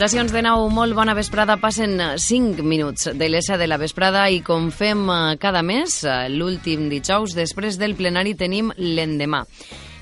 Salutacions 0.00 0.32
de 0.32 0.40
nou, 0.40 0.62
molt 0.72 0.94
bona 0.96 1.12
vesprada. 1.12 1.58
Passen 1.60 2.00
5 2.16 2.62
minuts 2.64 3.10
de 3.20 3.26
l'ESA 3.28 3.58
de 3.60 3.66
la 3.68 3.76
vesprada 3.76 4.22
i 4.32 4.38
com 4.40 4.70
fem 4.72 5.02
eh, 5.12 5.16
cada 5.36 5.60
mes, 5.60 5.98
eh, 6.08 6.30
l'últim 6.32 6.86
dijous, 6.88 7.34
després 7.36 7.76
del 7.76 7.92
plenari 7.98 8.32
tenim 8.32 8.70
l'endemà. 8.78 9.42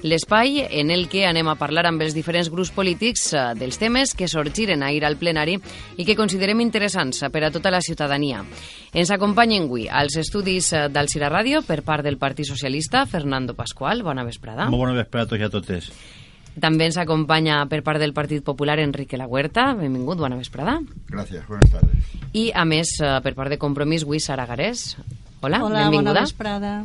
L'espai 0.06 0.60
en 0.78 0.92
el 0.94 1.08
que 1.10 1.24
anem 1.26 1.50
a 1.50 1.56
parlar 1.58 1.88
amb 1.90 2.04
els 2.06 2.14
diferents 2.14 2.46
grups 2.46 2.70
polítics 2.76 3.24
eh, 3.32 3.42
dels 3.58 3.82
temes 3.82 4.14
que 4.14 4.30
sorgiren 4.30 4.86
ahir 4.86 5.02
al 5.02 5.18
plenari 5.18 5.58
i 5.98 6.06
que 6.06 6.14
considerem 6.14 6.62
interessants 6.62 7.24
per 7.34 7.42
a 7.42 7.50
tota 7.50 7.74
la 7.74 7.82
ciutadania. 7.82 8.44
Ens 8.94 9.10
acompanyen 9.10 9.66
avui 9.66 9.88
als 9.90 10.14
estudis 10.22 10.70
d'Alcira 10.94 11.26
Ràdio 11.26 11.64
per 11.66 11.80
part 11.82 12.06
del 12.06 12.22
Partit 12.22 12.46
Socialista, 12.46 13.02
Fernando 13.10 13.58
Pascual. 13.58 14.06
Bona 14.06 14.22
vesprada. 14.22 14.70
Molt 14.70 14.86
bona 14.86 14.94
vesprada 15.02 15.26
a 15.26 15.34
tots 15.34 15.42
i 15.42 15.50
a 15.50 15.52
totes. 15.58 15.92
També 16.60 16.86
ens 16.88 16.96
acompanya 16.98 17.60
per 17.70 17.82
part 17.86 18.00
del 18.02 18.12
Partit 18.16 18.42
Popular 18.44 18.78
Enrique 18.80 19.16
La 19.16 19.26
Huerta. 19.26 19.74
Benvingut, 19.78 20.18
bona 20.18 20.36
vesprada. 20.36 20.80
Gracias, 21.08 21.46
buenas 21.46 21.70
tardes. 21.70 22.04
I, 22.32 22.50
a 22.54 22.64
més, 22.64 22.96
eh, 23.00 23.20
per 23.22 23.34
part 23.34 23.50
de 23.50 23.58
Compromís, 23.58 24.02
avui 24.04 24.20
Sara 24.20 24.46
Garés. 24.46 24.96
Hola, 25.40 25.62
Hola 25.64 25.84
benvinguda. 25.84 26.10
bona 26.12 26.20
vesprada. 26.20 26.84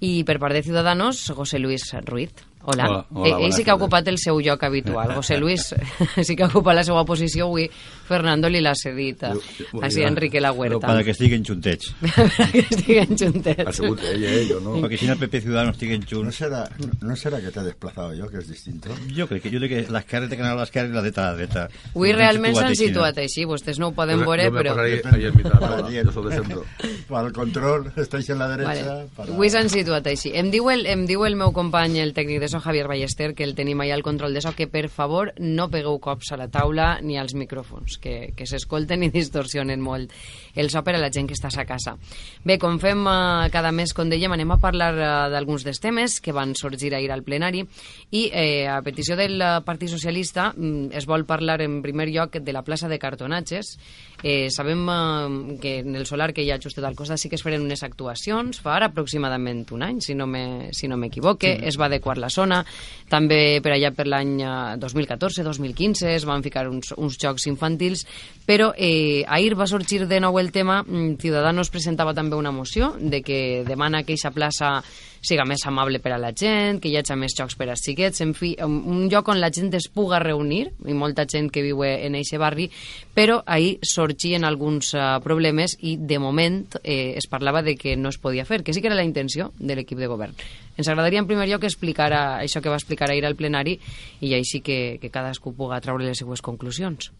I 0.00 0.24
per 0.24 0.38
part 0.40 0.54
de 0.54 0.62
Ciudadanos, 0.62 1.30
José 1.36 1.58
Luis 1.58 1.82
Ruiz. 2.06 2.30
Hola. 2.62 2.84
Hola, 2.84 3.06
hola, 3.14 3.26
Eh, 3.26 3.30
ell 3.30 3.38
bona 3.40 3.56
sí 3.56 3.64
que 3.64 3.70
ha 3.70 3.74
ocupat 3.74 4.06
el 4.08 4.18
seu 4.18 4.38
lloc 4.38 4.62
habitual. 4.62 5.14
José 5.16 5.38
Luis 5.40 5.74
sí 6.22 6.36
que 6.36 6.42
ha 6.44 6.46
ocupat 6.46 6.76
la 6.76 6.84
seva 6.84 7.04
posició 7.08 7.46
avui. 7.46 7.70
Fernando 8.10 8.48
li 8.50 8.60
l'ha 8.60 8.74
cedit. 8.74 9.22
Jo- 9.22 9.40
jo- 9.72 9.80
Així 9.86 10.02
jo- 10.02 10.08
Enrique 10.08 10.40
La 10.40 10.50
Huerta. 10.52 10.80
para 10.86 11.02
que 11.04 11.12
estiguen 11.12 11.44
juntets. 11.44 11.94
que 12.52 12.58
estiguen 12.58 13.14
Ha 13.14 13.16
juntets. 13.16 13.76
sigut 13.76 14.02
ell, 14.04 14.24
eh? 14.24 14.46
Jo 14.50 14.58
no. 14.60 14.76
Perquè 14.82 14.98
si 14.98 15.06
no 15.06 15.12
el 15.14 15.18
PP 15.18 15.40
Ciudadanos 15.40 15.76
estiguen 15.76 16.00
¿No 16.00 16.06
junts... 16.10 16.36
será, 16.36 16.68
no, 16.78 17.08
no 17.08 17.16
será 17.16 17.40
que 17.40 17.50
te 17.50 17.60
he 17.60 17.62
desplazado 17.64 18.12
yo, 18.14 18.28
que 18.28 18.38
es 18.38 18.48
distinto? 18.48 18.90
Jo 19.16 19.26
crec 19.26 19.42
que, 19.42 19.50
jo 19.50 19.58
crec 19.62 19.70
que 19.86 19.92
l'esquerra 19.92 20.28
té 20.28 20.36
que 20.36 20.42
anar 20.42 20.52
a 20.58 20.60
l'esquerra 20.60 20.88
i 20.90 20.92
la 20.92 21.02
dreta 21.02 21.22
a 21.28 21.30
la 21.32 21.36
dreta. 21.38 21.64
Avui 21.94 22.10
hem 22.10 22.16
realment 22.18 22.56
s'han 22.58 22.74
no? 22.74 22.80
situat 22.82 23.18
així. 23.24 23.46
Vostès 23.48 23.78
no 23.80 23.88
ho 23.88 23.94
poden 23.96 24.20
veure, 24.20 24.50
però... 24.52 24.74
pasaré 24.76 25.00
ahí 25.14 25.24
en 25.30 25.36
mitad, 25.36 25.58
Para 25.60 25.88
yo 25.88 26.12
soy 26.12 26.28
de 26.28 26.36
centro. 26.36 26.64
Para 27.08 27.26
el 27.28 27.32
control, 27.32 27.90
estáis 27.96 28.28
en 28.30 28.38
la 28.38 28.48
derecha. 28.48 28.84
Vale. 28.94 29.08
Para... 29.16 29.32
Avui 29.32 29.48
s'han 29.50 29.70
situat 29.72 30.06
així. 30.12 30.34
Em 30.36 30.50
diu, 30.52 30.68
el, 30.70 30.84
em 30.86 31.06
diu 31.08 31.24
el 31.24 31.36
meu 31.40 31.52
company, 31.56 31.98
el 32.04 32.12
tècnic 32.12 32.40
de 32.42 32.49
so, 32.50 32.60
Javier 32.60 32.88
Ballester, 32.90 33.30
que 33.34 33.44
el 33.46 33.54
tenim 33.54 33.80
allà 33.80 33.94
al 33.96 34.04
control 34.04 34.34
de 34.34 34.42
so, 34.42 34.52
que 34.56 34.66
per 34.70 34.88
favor 34.92 35.32
no 35.38 35.68
pegueu 35.70 36.00
cops 36.02 36.32
a 36.34 36.38
la 36.40 36.48
taula 36.52 36.98
ni 37.00 37.16
als 37.18 37.34
micròfons, 37.38 37.98
que, 38.02 38.32
que 38.36 38.46
s'escolten 38.46 39.04
i 39.06 39.10
distorsionen 39.14 39.80
molt 39.80 40.12
el 40.58 40.70
so 40.70 40.82
per 40.84 40.96
a 40.96 41.00
la 41.00 41.10
gent 41.14 41.30
que 41.30 41.36
està 41.38 41.48
a 41.54 41.66
casa. 41.68 41.96
Bé, 42.44 42.58
com 42.58 42.78
fem 42.82 43.06
eh, 43.06 43.48
cada 43.54 43.72
mes, 43.72 43.94
com 43.96 44.10
dèiem, 44.10 44.34
anem 44.34 44.54
a 44.54 44.60
parlar 44.62 44.92
eh, 44.96 45.10
d'alguns 45.32 45.64
dels 45.66 45.80
temes 45.80 46.18
que 46.20 46.34
van 46.36 46.54
sorgir 46.58 46.92
ahir 46.94 47.10
al 47.14 47.24
plenari 47.24 47.64
i 48.10 48.26
eh, 48.32 48.66
a 48.68 48.80
petició 48.82 49.16
del 49.18 49.40
Partit 49.64 49.92
Socialista 49.92 50.50
mm, 50.56 50.90
es 50.96 51.06
vol 51.06 51.26
parlar 51.28 51.60
en 51.64 51.80
primer 51.82 52.10
lloc 52.10 52.40
de 52.40 52.52
la 52.52 52.64
plaça 52.66 52.88
de 52.88 52.98
cartonatges. 52.98 53.76
Eh, 54.22 54.50
sabem 54.50 54.82
eh, 54.90 55.58
que 55.62 55.78
en 55.80 55.96
el 55.96 56.04
solar 56.06 56.32
que 56.34 56.42
hi 56.44 56.50
ha 56.52 56.58
justet 56.60 56.84
al 56.84 56.94
costat 56.94 57.16
sí 57.18 57.28
que 57.30 57.36
es 57.38 57.42
feren 57.42 57.62
unes 57.64 57.82
actuacions 57.82 58.60
fa 58.60 58.74
ara 58.76 58.90
aproximadament 58.90 59.62
un 59.72 59.82
any, 59.82 60.00
si 60.04 60.14
no 60.14 60.26
me- 60.26 60.68
si 60.72 60.88
no 60.88 60.96
m'equivoque, 61.00 61.54
sí. 61.56 61.66
es 61.68 61.78
va 61.80 61.86
adequar 61.86 62.18
la 62.18 62.28
zona, 62.28 62.64
també 63.08 63.60
per 63.64 63.72
allà 63.72 63.94
per 63.96 64.06
l'any 64.06 64.42
eh, 64.42 64.76
2014-2015 64.82 66.06
es 66.14 66.24
van 66.28 66.42
ficar 66.42 66.68
uns, 66.68 66.92
uns 66.96 67.16
jocs 67.20 67.46
infantils, 67.48 68.06
però 68.46 68.72
eh, 68.76 69.24
ahir 69.28 69.54
va 69.58 69.66
sorgir 69.66 70.06
de 70.08 70.20
nou 70.20 70.38
el 70.38 70.52
tema, 70.52 70.82
mm, 70.82 71.16
Ciudadanos 71.20 71.70
presentava 71.70 72.14
també 72.14 72.36
una 72.36 72.52
moció 72.52 72.94
de 72.98 73.22
que 73.22 73.64
demana 73.66 74.02
que 74.04 74.12
aquesta 74.14 74.30
plaça 74.34 74.82
siga 75.22 75.44
més 75.44 75.60
amable 75.68 75.98
per 76.00 76.14
a 76.14 76.18
la 76.18 76.30
gent, 76.32 76.78
que 76.80 76.88
hi 76.88 76.96
hagi 76.96 77.12
més 77.20 77.34
jocs 77.36 77.54
per 77.54 77.66
als 77.68 77.82
xiquets, 77.84 78.22
en 78.24 78.32
fi, 78.34 78.54
un 78.64 78.78
un 78.90 79.08
lloc 79.12 79.28
on 79.28 79.38
la 79.40 79.50
gent 79.52 79.68
es 79.76 79.88
puga 79.92 80.18
reunir, 80.18 80.70
i 80.88 80.94
molta 80.96 81.26
gent 81.28 81.50
que 81.52 81.62
viu 81.62 81.82
en 81.84 82.16
aquest 82.16 82.38
barri, 82.40 82.70
però 83.14 83.42
ahir 83.46 83.78
sorgien 84.10 84.44
alguns 84.44 84.92
uh, 84.94 85.20
problemes 85.22 85.76
i 85.80 85.96
de 85.96 86.18
moment 86.18 86.76
eh, 86.82 87.14
es 87.16 87.28
parlava 87.30 87.62
de 87.62 87.76
que 87.76 87.96
no 87.96 88.10
es 88.10 88.18
podia 88.18 88.44
fer, 88.44 88.62
que 88.64 88.74
sí 88.74 88.82
que 88.82 88.90
era 88.90 88.98
la 88.98 89.06
intenció 89.06 89.52
de 89.58 89.76
l'equip 89.76 89.98
de 89.98 90.10
govern. 90.10 90.34
Ens 90.76 90.88
agradaria 90.88 91.20
en 91.22 91.28
primer 91.30 91.48
lloc 91.48 91.64
explicar 91.64 92.10
això 92.12 92.62
que 92.62 92.72
va 92.72 92.78
explicar 92.80 93.10
ahir 93.10 93.24
al 93.26 93.36
plenari 93.38 93.78
i 94.20 94.34
així 94.34 94.60
que, 94.60 94.98
que 95.00 95.10
cadascú 95.10 95.54
puga 95.54 95.80
treure 95.80 96.04
les 96.04 96.18
seues 96.18 96.42
conclusions. 96.42 97.12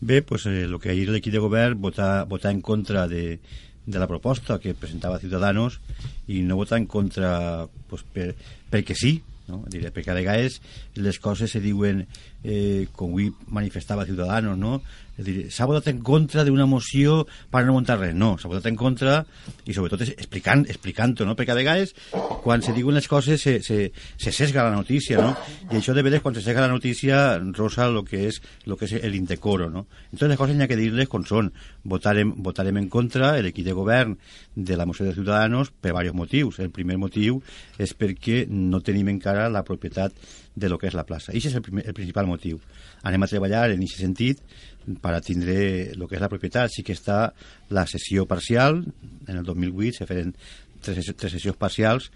Bé, 0.00 0.20
pues, 0.22 0.44
eh, 0.46 0.68
que 0.82 0.90
ahir 0.90 1.08
l'equip 1.08 1.32
de 1.32 1.40
govern 1.40 1.80
votar, 1.80 2.26
votar 2.28 2.52
en 2.52 2.60
contra 2.60 3.08
de, 3.08 3.38
de 3.86 3.98
la 3.98 4.08
proposta 4.08 4.58
que 4.58 4.74
presentava 4.74 5.20
Ciudadanos 5.20 5.80
i 6.28 6.42
no 6.42 6.56
votar 6.56 6.78
en 6.78 6.86
contra 6.86 7.68
pues, 7.88 8.04
per, 8.12 8.34
perquè 8.70 8.96
sí, 8.98 9.22
no? 9.48 9.62
Diré, 9.68 9.90
perquè 9.92 10.12
a 10.12 10.16
vegades 10.16 10.60
les 10.96 11.18
coses 11.20 11.52
se 11.52 11.60
diuen 11.60 12.04
eh, 12.42 12.86
com 12.96 13.12
avui 13.12 13.30
manifestava 13.52 14.06
Ciudadanos 14.08 14.56
no? 14.58 14.78
És 15.14 15.24
dir, 15.26 15.34
s'ha 15.54 15.66
votat 15.70 15.86
en 15.92 16.00
contra 16.02 16.42
d'una 16.42 16.66
moció 16.66 17.20
per 17.52 17.62
no 17.66 17.76
muntar 17.76 18.00
res, 18.00 18.14
no, 18.18 18.32
s'ha 18.40 18.48
votat 18.50 18.66
en 18.66 18.76
contra 18.78 19.20
i 19.64 19.74
sobretot 19.76 20.02
es- 20.02 20.14
explicant, 20.16 20.64
explicant-ho 20.66 21.26
no? 21.28 21.36
perquè 21.38 21.54
a 21.54 21.58
vegades 21.58 21.94
quan 22.42 22.64
se 22.66 22.74
diuen 22.74 22.96
les 22.98 23.06
coses 23.06 23.40
se, 23.40 23.60
se, 23.62 23.92
se 24.18 24.32
sesga 24.34 24.64
la 24.66 24.74
notícia 24.74 25.20
no? 25.22 25.30
i 25.70 25.78
això 25.78 25.94
de 25.94 26.02
vegades 26.02 26.24
quan 26.24 26.34
se 26.34 26.42
sesga 26.42 26.66
la 26.66 26.72
notícia 26.72 27.38
rosa 27.54 27.86
lo 27.94 28.02
que 28.04 28.26
és, 28.26 28.40
lo 28.66 28.76
que 28.76 28.88
és 28.88 28.96
el 28.98 29.14
indecoro 29.14 29.70
no? 29.70 29.86
entonces 30.10 30.34
les 30.34 30.40
coses 30.40 30.58
n'hi 30.58 30.66
ha 30.66 30.70
que 30.70 30.80
dir-les 30.80 31.08
com 31.08 31.22
són 31.28 31.52
votarem, 31.84 32.34
votarem 32.42 32.82
en 32.82 32.90
contra 32.90 33.36
l'equip 33.38 33.68
de 33.70 33.76
govern 33.76 34.18
de 34.54 34.76
la 34.76 34.86
moció 34.86 35.06
de 35.06 35.14
Ciutadanos 35.14 35.70
per 35.70 35.92
diversos 35.92 36.18
motius 36.18 36.58
el 36.58 36.74
primer 36.74 36.98
motiu 36.98 37.38
és 37.78 37.94
perquè 37.94 38.48
no 38.50 38.82
tenim 38.82 39.14
encara 39.14 39.46
la 39.48 39.62
propietat 39.62 40.14
de 40.54 40.68
lo 40.70 40.78
que 40.78 40.86
és 40.86 40.94
la 40.94 41.02
plaça. 41.02 41.32
I 41.34 41.40
és 41.42 41.54
el, 41.58 41.62
primer, 41.66 41.82
el 41.88 41.94
principal 41.96 42.28
motiu. 42.30 42.60
Anem 43.02 43.24
a 43.24 43.28
treballar 43.30 43.64
en 43.74 43.80
aquest 43.82 44.04
sentit 44.04 44.38
per 45.00 45.14
a 45.16 45.22
tindre 45.24 45.56
el 45.94 46.06
que 46.08 46.18
és 46.18 46.22
la 46.22 46.30
propietat. 46.32 46.72
Sí 46.72 46.84
que 46.86 46.96
està 46.96 47.32
la 47.74 47.86
sessió 47.90 48.26
parcial, 48.30 48.82
en 49.26 49.36
el 49.36 49.44
2008 49.44 50.00
se 50.00 50.08
feren 50.10 50.34
tres, 50.84 51.12
tres 51.16 51.36
sessions 51.36 51.58
parcials 51.60 52.10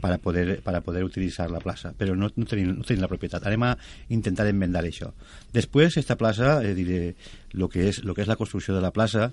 para 0.00 0.18
poder, 0.18 0.62
para 0.62 0.80
poder 0.80 1.04
utilitzar 1.04 1.50
la 1.50 1.60
plaça, 1.60 1.92
però 1.96 2.16
no, 2.16 2.30
no, 2.34 2.46
tenim, 2.48 2.72
no 2.78 2.86
tenim 2.86 3.04
la 3.04 3.10
propietat. 3.10 3.44
Anem 3.46 3.68
a 3.68 3.74
intentar 4.08 4.48
enmendar 4.48 4.82
això. 4.88 5.12
Després, 5.52 5.98
esta 6.00 6.16
plaça, 6.16 6.58
eh, 6.64 6.74
diré, 6.74 7.14
lo 7.52 7.68
que, 7.68 7.90
és, 7.90 8.02
lo 8.04 8.16
que 8.16 8.24
és 8.24 8.30
la 8.30 8.38
construcció 8.40 8.74
de 8.74 8.82
la 8.82 8.94
plaça, 8.96 9.30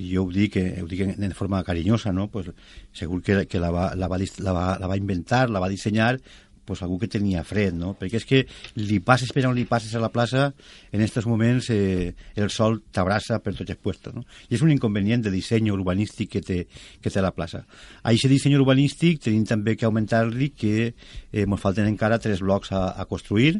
jo 0.00 0.24
ho 0.24 0.32
dic, 0.32 0.56
eh, 0.56 0.82
ho 0.82 0.88
dic 0.90 1.04
en, 1.06 1.14
en 1.22 1.36
forma 1.36 1.62
carinyosa, 1.64 2.12
no? 2.12 2.28
pues, 2.28 2.50
segur 2.92 3.22
que, 3.22 3.46
que 3.46 3.60
la, 3.62 3.70
va, 3.70 3.90
la, 3.94 4.08
va, 4.08 4.18
la, 4.18 4.52
va, 4.56 4.66
la 4.80 4.90
va 4.90 4.98
inventar, 4.98 5.48
la 5.50 5.62
va 5.62 5.70
dissenyar 5.70 6.16
pues, 6.70 6.84
algú 6.86 7.00
que 7.02 7.10
tenia 7.10 7.42
fred, 7.42 7.74
no? 7.74 7.96
Perquè 7.98 8.20
és 8.20 8.26
que 8.28 8.44
li 8.78 9.00
passes 9.02 9.32
per 9.34 9.42
on 9.48 9.56
li 9.58 9.66
passes 9.66 9.90
a 9.98 10.02
la 10.02 10.12
plaça, 10.14 10.52
en 10.94 11.02
aquests 11.02 11.26
moments 11.26 11.66
eh, 11.74 12.12
el 12.38 12.52
sol 12.54 12.78
t'abraça 12.94 13.40
per 13.42 13.56
tots 13.58 13.74
els 13.74 13.82
puestos, 13.82 14.14
no? 14.14 14.22
I 14.46 14.54
és 14.54 14.62
un 14.62 14.70
inconvenient 14.70 15.26
de 15.26 15.34
disseny 15.34 15.72
urbanístic 15.74 16.30
que 16.36 16.44
té, 16.46 16.60
que 17.02 17.10
té 17.10 17.24
la 17.24 17.34
plaça. 17.34 17.64
A 18.04 18.12
aquest 18.12 18.30
disseny 18.30 18.54
urbanístic 18.60 19.18
tenim 19.26 19.42
també 19.50 19.74
que 19.74 19.88
augmentar-li 19.88 20.52
que 20.54 20.74
eh, 20.86 21.42
ens 21.42 21.60
falten 21.60 21.90
encara 21.90 22.22
tres 22.22 22.44
blocs 22.46 22.70
a, 22.70 22.92
a 22.94 23.08
construir, 23.10 23.58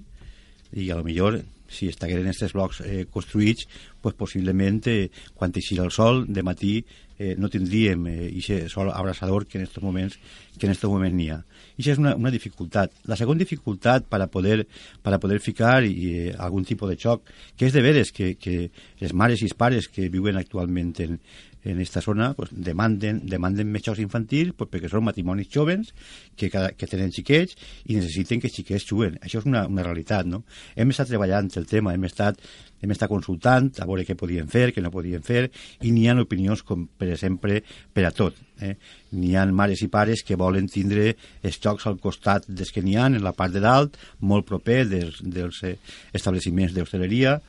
i 0.71 0.91
a 0.91 1.01
lo 1.01 1.03
millor 1.03 1.41
si 1.71 1.89
estigueren 1.89 2.29
aquests 2.29 2.57
blocs 2.57 2.83
eh, 2.85 3.05
construïts 3.13 3.69
pues 4.03 4.17
possiblement 4.19 4.83
eh, 4.91 5.09
quan 5.35 5.55
eixirà 5.55 5.87
el 5.87 5.95
sol 5.95 6.25
de 6.29 6.43
matí 6.43 6.75
eh, 7.21 7.35
no 7.37 7.51
tindríem 7.53 8.07
eh, 8.09 8.31
aquest 8.31 8.73
sol 8.73 8.91
abraçador 8.91 9.45
que 9.47 9.59
en 9.59 9.67
aquests 9.67 9.85
moments 9.85 10.17
que 10.57 10.67
en 10.67 10.73
estos 10.73 10.91
moments 10.91 11.17
n'hi 11.17 11.29
ha. 11.31 11.39
I 11.77 11.83
això 11.83 11.93
és 11.95 12.01
una, 12.01 12.15
una 12.17 12.33
dificultat. 12.33 12.93
La 13.09 13.17
segona 13.17 13.41
dificultat 13.41 14.09
per 14.09 14.23
a 14.25 14.29
poder, 14.33 14.65
per 15.05 15.15
a 15.15 15.21
poder 15.21 15.39
ficar 15.41 15.85
i, 15.85 15.93
eh, 16.11 16.35
algun 16.37 16.65
tipus 16.65 16.91
de 16.91 16.97
xoc 17.01 17.29
que 17.57 17.69
és 17.69 17.77
de 17.77 17.85
veres 17.85 18.13
que, 18.17 18.35
que 18.41 18.71
les 19.01 19.13
mares 19.13 19.45
i 19.45 19.49
els 19.51 19.57
pares 19.57 19.89
que 19.93 20.09
viuen 20.13 20.41
actualment 20.41 20.95
en, 21.05 21.21
en 21.65 21.81
esta 21.81 22.01
zona 22.01 22.33
pues, 22.35 22.51
demanden, 22.53 23.21
demanden 23.29 23.69
més 23.73 23.85
jocs 23.85 24.01
infantils 24.01 24.55
pues, 24.57 24.71
perquè 24.73 24.89
són 24.91 25.05
matrimonis 25.05 25.51
jovens 25.53 25.93
que, 26.37 26.49
cada, 26.53 26.73
que 26.73 26.89
tenen 26.89 27.13
xiquets 27.13 27.57
i 27.87 27.99
necessiten 27.99 28.41
que 28.41 28.49
els 28.49 28.57
xiquets 28.57 28.87
juguen. 28.89 29.19
Això 29.21 29.43
és 29.43 29.49
una, 29.49 29.67
una 29.69 29.85
realitat, 29.87 30.29
no? 30.29 30.43
Hem 30.77 30.95
estat 30.95 31.11
treballant 31.13 31.51
el 31.61 31.69
tema, 31.69 31.95
hem 31.95 32.07
estat, 32.09 32.41
hem 32.81 32.95
estat 32.95 33.13
consultant 33.13 33.71
a 33.81 33.89
veure 33.89 34.07
què 34.09 34.17
podien 34.19 34.49
fer, 34.49 34.71
què 34.75 34.85
no 34.85 34.93
podien 34.95 35.25
fer, 35.27 35.49
i 35.85 35.93
n'hi 35.93 36.09
ha 36.09 36.17
opinions, 36.21 36.65
com 36.67 36.87
per 36.99 37.11
exemple, 37.13 37.61
per 37.93 38.07
a 38.09 38.15
tot. 38.17 38.37
Eh? 38.61 38.75
N'hi 39.17 39.35
ha 39.37 39.47
mares 39.53 39.83
i 39.85 39.89
pares 39.93 40.25
que 40.27 40.39
volen 40.41 40.69
tindre 40.69 41.15
els 41.43 41.61
jocs 41.61 41.87
al 41.89 42.01
costat 42.01 42.49
dels 42.49 42.73
que 42.73 42.85
n'hi 42.85 42.97
ha, 42.97 43.09
en 43.09 43.21
la 43.25 43.37
part 43.37 43.53
de 43.53 43.63
dalt, 43.65 43.97
molt 44.21 44.49
proper 44.49 44.85
dels, 44.89 45.21
dels 45.25 45.63
eh, 45.69 45.77
establiments 46.17 46.77
d'hostaleria, 46.77 47.41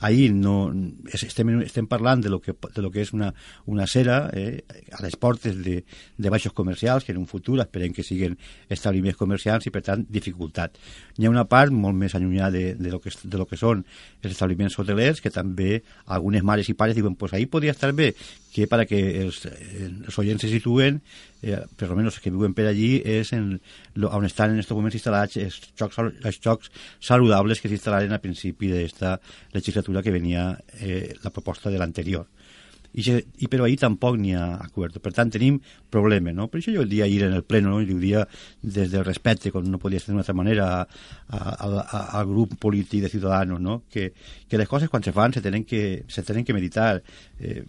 ahir 0.00 0.32
no, 0.34 0.72
es- 1.12 1.22
estem, 1.24 1.48
estem 1.64 1.86
parlant 1.88 2.20
de 2.22 2.28
lo 2.28 2.40
que, 2.40 2.52
de 2.74 2.82
lo 2.82 2.90
que 2.90 3.00
és 3.00 3.12
una, 3.16 3.32
una 3.64 3.86
cera 3.86 4.30
eh, 4.34 4.64
a 4.92 5.00
les 5.02 5.16
portes 5.16 5.56
de, 5.64 5.84
de 6.16 6.30
baixos 6.30 6.52
comercials 6.52 7.04
que 7.04 7.12
en 7.12 7.18
un 7.22 7.26
futur 7.26 7.60
esperem 7.64 7.92
que 7.96 8.04
siguin 8.04 8.36
establiments 8.68 9.16
comercials 9.16 9.66
i 9.66 9.72
per 9.72 9.82
tant 9.86 10.04
dificultat. 10.08 10.76
Hi 11.16 11.24
ha 11.24 11.30
una 11.32 11.46
part 11.48 11.72
molt 11.72 11.96
més 11.96 12.12
allunyada 12.14 12.50
de, 12.52 12.74
de, 12.76 12.90
lo, 12.92 12.98
que, 13.00 13.08
de 13.24 13.38
lo 13.40 13.46
que 13.48 13.56
són 13.56 13.84
els 14.20 14.34
establiments 14.34 14.74
hotelers 14.78 15.22
que 15.24 15.32
també 15.32 15.78
algunes 16.12 16.44
mares 16.44 16.68
i 16.68 16.74
pares 16.76 16.96
diuen 16.98 17.14
pues 17.16 17.32
ahí 17.32 17.46
podria 17.48 17.72
estar 17.72 17.92
bé 17.96 18.10
que 18.52 18.66
para 18.68 18.84
que 18.84 18.98
els, 19.22 19.38
eh, 19.48 19.88
els 19.88 20.18
oients 20.20 20.44
se 20.44 20.50
situen 20.52 21.00
eh, 21.40 21.62
per 21.76 21.88
almenys 21.88 22.12
els 22.14 22.20
que 22.20 22.32
viuen 22.34 22.52
per 22.56 22.68
allí 22.68 23.00
és 23.00 23.32
en, 23.32 23.54
lo, 23.96 24.12
on 24.12 24.28
estan 24.28 24.52
en 24.52 24.60
aquests 24.60 24.76
moments 24.76 24.98
instal·lats 25.00 25.40
els 25.40 25.60
sal- 25.96 26.12
els 26.20 26.40
jocs 26.44 26.68
saludables 27.00 27.64
que 27.64 27.72
s'instal·laren 27.72 28.12
a 28.12 28.20
principi 28.20 28.68
d'esta 28.72 29.16
legislatura 29.56 30.04
que 30.04 30.12
venia 30.12 30.50
eh, 30.80 31.14
la 31.24 31.32
proposta 31.32 31.72
de 31.72 31.80
l'anterior. 31.80 32.28
I, 32.96 33.04
i 33.44 33.48
però 33.52 33.66
ahir 33.66 33.78
tampoc 33.82 34.16
n'hi 34.20 34.34
ha 34.36 34.46
acord. 34.64 34.98
Per 35.04 35.12
tant, 35.16 35.30
tenim 35.32 35.58
problema, 35.92 36.32
no? 36.36 36.48
Per 36.52 36.60
això 36.60 36.74
jo 36.74 36.84
el 36.84 36.92
dia 36.92 37.04
ahir 37.04 37.22
en 37.28 37.36
el 37.36 37.44
pleno, 37.44 37.74
no? 37.74 37.82
i 37.84 37.98
dia 38.00 38.24
des 38.62 38.90
del 38.92 39.04
respecte, 39.04 39.52
com 39.52 39.66
no 39.68 39.80
podia 39.82 40.00
ser 40.00 40.12
d'una 40.12 40.24
altra 40.24 40.36
manera, 40.36 40.68
a, 40.80 41.38
a, 41.38 41.70
a, 41.84 42.02
al 42.20 42.26
grup 42.30 42.56
polític 42.62 43.04
de 43.04 43.12
Ciudadanos, 43.12 43.60
no? 43.60 43.82
Que, 43.92 44.12
que 44.48 44.58
les 44.58 44.68
coses 44.68 44.88
quan 44.92 45.04
se 45.04 45.12
fan 45.16 45.36
se 45.36 45.44
tenen 45.44 45.64
que, 45.64 46.04
se 46.08 46.24
tenen 46.24 46.44
que 46.44 46.56
meditar. 46.56 47.02
Eh, 47.38 47.64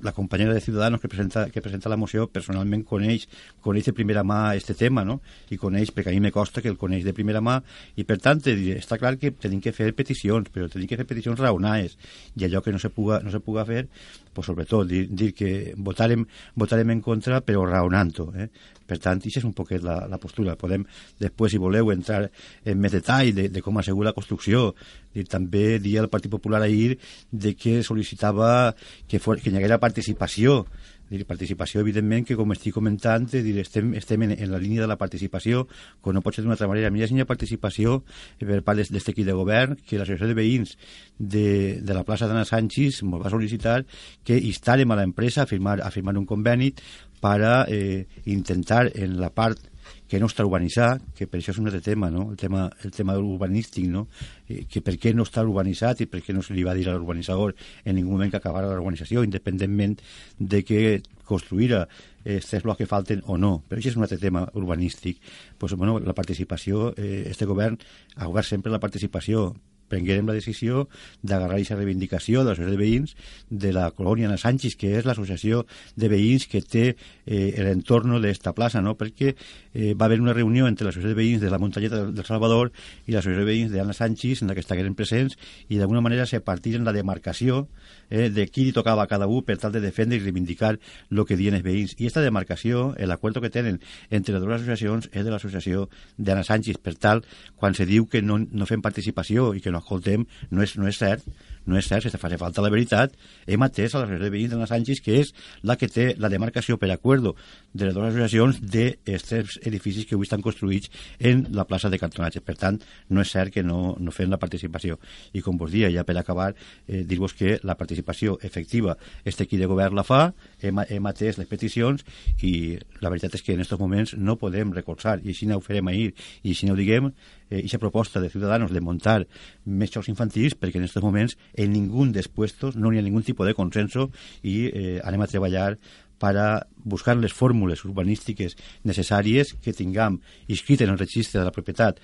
la 0.00 0.12
companyera 0.12 0.54
de 0.54 0.60
Ciudadanos 0.60 1.00
que 1.00 1.08
presenta, 1.08 1.50
que 1.50 1.60
presenta 1.60 1.88
la 1.88 1.96
moció 1.96 2.26
personalment 2.32 2.84
coneix, 2.88 3.26
coneix 3.60 3.90
de 3.90 3.92
primera 3.92 4.24
mà 4.24 4.54
este 4.56 4.74
tema, 4.74 5.04
no? 5.04 5.20
I 5.50 5.58
coneix, 5.60 5.92
perquè 5.94 6.10
a 6.10 6.16
mi 6.16 6.22
me 6.24 6.32
costa 6.32 6.62
que 6.62 6.70
el 6.72 6.78
coneix 6.80 7.04
de 7.04 7.14
primera 7.16 7.42
mà, 7.44 7.58
i 7.96 8.06
per 8.08 8.18
tant 8.24 8.40
diré, 8.40 8.78
està 8.80 8.98
clar 8.98 9.16
que 9.20 9.32
tenim 9.32 9.60
que 9.60 9.74
fer 9.76 9.92
peticions, 9.96 10.48
però 10.52 10.68
tenim 10.72 10.88
que 10.88 10.98
fer 11.00 11.06
peticions 11.08 11.40
raonades, 11.40 11.98
i 12.36 12.48
allò 12.48 12.64
que 12.64 12.72
no 12.72 12.80
se 12.80 12.90
puga, 12.90 13.20
no 13.24 13.30
se 13.30 13.42
puga 13.44 13.66
fer, 13.68 13.86
pues 14.32 14.46
sobretot 14.46 14.88
dir, 14.88 15.06
dir 15.10 15.32
que 15.34 15.72
votarem, 15.76 16.26
votarem 16.54 16.94
en 16.94 17.00
contra, 17.04 17.40
però 17.44 17.64
raonant-ho, 17.66 18.30
eh? 18.36 18.48
Per 18.90 18.98
tant, 18.98 19.20
això 19.22 19.38
és 19.38 19.46
un 19.46 19.54
poquet 19.54 19.84
la, 19.86 20.00
la 20.10 20.18
postura. 20.18 20.56
Podem, 20.58 20.82
després, 21.22 21.52
si 21.52 21.60
voleu, 21.62 21.92
entrar 21.94 22.24
en 22.26 22.80
més 22.82 22.94
detall 22.96 23.30
de, 23.36 23.46
de 23.54 23.62
com 23.62 23.78
assegura 23.78 24.10
la 24.10 24.16
construcció. 24.16 24.72
I 25.14 25.22
també 25.30 25.78
dir 25.82 25.98
al 26.00 26.10
Partit 26.10 26.32
Popular 26.32 26.62
ahir 26.66 26.96
de 27.30 27.54
que 27.54 27.80
sol·licitava 27.86 28.74
que, 29.06 29.22
for, 29.22 29.38
que 29.38 29.52
hi 29.52 29.60
haguera 29.60 29.78
participació 29.82 30.64
dir, 31.10 31.26
participació, 31.26 31.82
evidentment, 31.84 32.24
que 32.28 32.36
com 32.38 32.54
estic 32.54 32.74
comentant, 32.76 33.26
dir, 33.30 33.54
estem, 33.62 33.92
estem 33.98 34.26
en, 34.26 34.34
en 34.36 34.52
la 34.52 34.60
línia 34.62 34.84
de 34.84 34.90
la 34.90 34.98
participació, 35.00 35.66
com 36.00 36.14
no 36.14 36.22
pot 36.22 36.36
ser 36.36 36.44
d'una 36.44 36.56
altra 36.56 36.68
manera. 36.70 36.90
Mira, 36.94 37.08
hi 37.10 37.22
ha 37.22 37.28
participació 37.28 38.00
eh, 38.38 38.46
per 38.46 38.60
part 38.66 38.80
d'aquest 38.80 39.12
equip 39.14 39.26
de 39.28 39.36
govern, 39.36 39.78
que 39.82 39.98
l'associació 39.98 40.30
de 40.30 40.38
veïns 40.38 40.76
de, 41.18 41.80
de 41.82 41.96
la 41.96 42.04
plaça 42.06 42.30
d'Anna 42.30 42.46
Sánchez 42.48 43.02
ens 43.04 43.18
va 43.20 43.32
sol·licitar 43.32 43.80
que 44.26 44.38
instarem 44.38 44.90
a 44.90 45.00
l'empresa 45.00 45.44
a 45.44 45.50
firmar, 45.50 45.80
a 45.82 45.90
firmar 45.94 46.16
un 46.18 46.28
conveni 46.28 46.72
para 47.20 47.66
eh, 47.68 48.06
intentar 48.24 48.88
en 48.94 49.18
la 49.20 49.30
part 49.30 49.69
que 50.10 50.18
no 50.18 50.26
està 50.26 50.42
urbanitzat, 50.42 51.04
que 51.14 51.28
per 51.30 51.38
això 51.38 51.54
és 51.54 51.60
un 51.62 51.70
altre 51.70 51.80
tema, 51.84 52.08
no? 52.10 52.32
el 52.32 52.38
tema, 52.40 52.64
el 52.82 52.90
tema 52.90 53.14
urbanístic, 53.18 53.86
no? 53.86 54.08
eh, 54.48 54.64
que 54.66 54.82
per 54.82 54.96
què 54.98 55.14
no 55.14 55.22
està 55.22 55.44
urbanitzat 55.46 56.02
i 56.02 56.08
per 56.10 56.24
què 56.26 56.34
no 56.34 56.42
se 56.42 56.56
li 56.56 56.66
va 56.66 56.74
dir 56.74 56.88
a 56.90 56.96
l'urbanitzador 56.96 57.54
en 57.84 57.94
ningú 57.94 58.16
moment 58.16 58.32
que 58.32 58.40
acabara 58.40 58.66
la 58.66 58.80
urbanització, 58.80 59.22
independentment 59.22 60.00
de 60.38 60.64
que 60.66 60.82
construïra 61.30 61.84
aquests 62.24 62.64
blocs 62.66 62.82
que 62.82 62.90
falten 62.90 63.22
o 63.30 63.38
no. 63.38 63.60
Però 63.68 63.78
això 63.78 63.92
és 63.92 63.98
un 63.98 64.04
altre 64.04 64.18
tema 64.18 64.42
urbanístic. 64.58 65.22
Pues, 65.58 65.74
bueno, 65.78 66.00
la 66.02 66.14
participació, 66.14 66.90
eh, 66.96 67.28
este 67.30 67.46
govern 67.46 67.78
ha 68.16 68.28
obert 68.28 68.48
sempre 68.48 68.72
la 68.72 68.82
participació 68.82 69.54
prenguérem 69.90 70.28
la 70.28 70.36
decisió 70.36 70.86
d'agarrar 71.22 71.58
aquesta 71.58 71.78
reivindicació 71.78 72.44
de 72.44 72.52
l'associació 72.52 72.76
de 72.76 72.80
veïns 72.80 73.16
de 73.50 73.72
la 73.76 73.90
colònia 73.96 74.30
Ana 74.30 74.38
Sánchez, 74.40 74.76
que 74.80 74.94
és 74.98 75.08
l'associació 75.08 75.64
de 75.96 76.10
veïns 76.12 76.46
que 76.50 76.62
té 76.62 76.86
eh, 76.90 77.50
l'entorn 77.66 78.16
d'esta 78.22 78.54
plaça, 78.56 78.80
no? 78.80 78.96
perquè 78.98 79.34
eh, 79.34 79.94
va 79.94 80.06
haver 80.06 80.20
una 80.22 80.34
reunió 80.36 80.68
entre 80.70 80.88
l'associació 80.88 81.14
de 81.14 81.20
veïns 81.20 81.42
de 81.42 81.50
la 81.52 81.60
muntanyeta 81.62 82.06
del 82.10 82.26
Salvador 82.26 82.72
i 83.06 83.14
l'associació 83.14 83.44
de 83.44 83.50
veïns 83.50 83.74
d'Anna 83.74 83.96
Sánchez, 83.96 84.42
en 84.42 84.50
la 84.50 84.56
que 84.56 84.64
estagueren 84.64 84.96
presents, 84.98 85.38
i 85.68 85.78
d'alguna 85.78 86.04
manera 86.04 86.26
se 86.26 86.40
partiren 86.40 86.86
la 86.86 86.96
demarcació 86.96 87.66
eh, 88.10 88.28
de 88.28 88.46
qui 88.50 88.66
li 88.66 88.74
tocava 88.76 89.06
a 89.06 89.10
cada 89.10 89.28
un 89.30 89.44
per 89.46 89.56
tal 89.62 89.72
de 89.72 89.80
defendre 89.80 90.18
i 90.18 90.22
reivindicar 90.22 90.74
el 90.74 91.24
que 91.26 91.38
diuen 91.38 91.56
els 91.58 91.64
veïns. 91.64 91.94
I 91.96 92.04
aquesta 92.04 92.24
demarcació, 92.24 92.90
l'acord 92.98 93.40
que 93.40 93.50
tenen 93.50 93.80
entre 94.10 94.34
les 94.34 94.42
dues 94.42 94.58
associacions 94.58 95.08
és 95.12 95.24
de 95.24 95.30
l'associació 95.30 95.88
d'Anna 96.18 96.44
Sánchez. 96.44 96.80
Per 96.80 96.94
tal, 96.98 97.24
quan 97.56 97.74
se 97.74 97.86
diu 97.86 98.06
que 98.10 98.22
no, 98.22 98.38
no 98.38 98.68
fem 98.68 98.82
participació 98.82 99.52
i 99.54 99.64
que 99.64 99.72
no 99.72 99.80
escoltem, 99.80 100.26
no 100.50 100.66
és, 100.66 100.76
no 100.76 100.88
és 100.90 100.98
cert, 101.00 101.24
no 101.66 101.78
és 101.78 101.88
cert, 101.88 102.06
si 102.06 102.18
fa 102.20 102.30
falta 102.40 102.62
la 102.62 102.70
veritat, 102.72 103.14
hem 103.46 103.62
atès 103.62 103.94
a 103.94 104.00
l'associació 104.00 104.24
de 104.24 104.32
veïns 104.32 104.52
d'Anna 104.52 104.68
Sánchez, 104.70 105.00
que 105.04 105.18
és 105.20 105.32
la 105.62 105.76
que 105.76 105.88
té 105.88 106.14
la 106.18 106.30
demarcació 106.32 106.78
per 106.78 106.90
acuerdo 106.90 107.34
de 107.72 107.86
les 107.86 107.94
dues 107.94 108.08
associacions 108.08 108.60
d'aquests 108.62 109.60
edificis 109.68 110.06
que 110.06 110.16
avui 110.16 110.28
estan 110.28 110.42
construïts 110.42 110.90
en 111.18 111.46
la 111.56 111.66
plaça 111.68 111.90
de 111.90 111.98
cartonatge. 111.98 112.42
Per 112.44 112.56
tant, 112.60 112.80
no 113.08 113.24
és 113.24 113.30
cert 113.30 113.52
que 113.54 113.64
no, 113.66 113.96
no 113.98 114.14
fem 114.14 114.30
la 114.30 114.40
participació. 114.40 114.98
I 115.32 115.44
com 115.44 115.58
vos 115.60 115.72
dia, 115.72 115.90
ja 115.92 116.04
per 116.04 116.16
acabar, 116.18 116.52
eh, 116.86 117.02
dir-vos 117.04 117.34
que 117.34 117.58
la 117.62 117.76
participació 117.76 118.38
efectiva, 118.42 118.96
este 119.24 119.44
equip 119.44 119.60
de 119.60 119.70
govern 119.70 119.96
la 119.96 120.06
fa, 120.06 120.22
hem, 120.60 120.82
hem 120.88 121.10
atès 121.10 121.38
les 121.38 121.48
peticions 121.50 122.04
i 122.42 122.78
la 123.00 123.10
veritat 123.10 123.36
és 123.36 123.44
que 123.44 123.54
en 123.54 123.62
aquests 123.62 123.80
moments 123.80 124.16
no 124.16 124.38
podem 124.40 124.72
recolzar, 124.76 125.18
i 125.24 125.34
així 125.34 125.48
no 125.48 125.60
ho 125.60 125.64
farem 125.64 125.90
ahir, 125.92 126.14
i 126.42 126.54
així 126.54 126.68
no 126.68 126.74
ho 126.74 126.80
diguem, 126.80 127.10
eh, 127.50 127.58
aquesta 127.58 127.82
proposta 127.82 128.20
de 128.22 128.30
Ciudadanos 128.30 128.72
de 128.72 128.80
muntar 128.80 129.18
més 129.66 129.90
jocs 129.92 130.08
infantils, 130.08 130.56
perquè 130.56 130.78
en 130.80 130.86
aquests 130.86 131.04
moments 131.04 131.36
en 131.54 131.74
ningú 131.74 132.06
dels 132.14 132.30
puestos 132.30 132.76
no 132.76 132.92
hi 132.92 132.98
ha 132.98 133.04
ningú 133.04 133.22
tipus 133.26 133.46
de 133.46 133.56
consenso 133.58 134.10
i 134.42 134.70
eh, 134.70 135.00
anem 135.04 135.26
a 135.26 135.30
treballar 135.30 135.74
para 136.20 136.66
buscar 136.84 137.16
les 137.16 137.32
fórmules 137.32 137.80
urbanístiques 137.88 138.54
necessàries 138.84 139.54
que 139.64 139.72
tinguem 139.72 140.18
inscrit 140.52 140.82
en 140.84 140.92
el 140.92 141.00
registre 141.00 141.40
de 141.40 141.46
la 141.46 141.54
propietat 141.54 141.96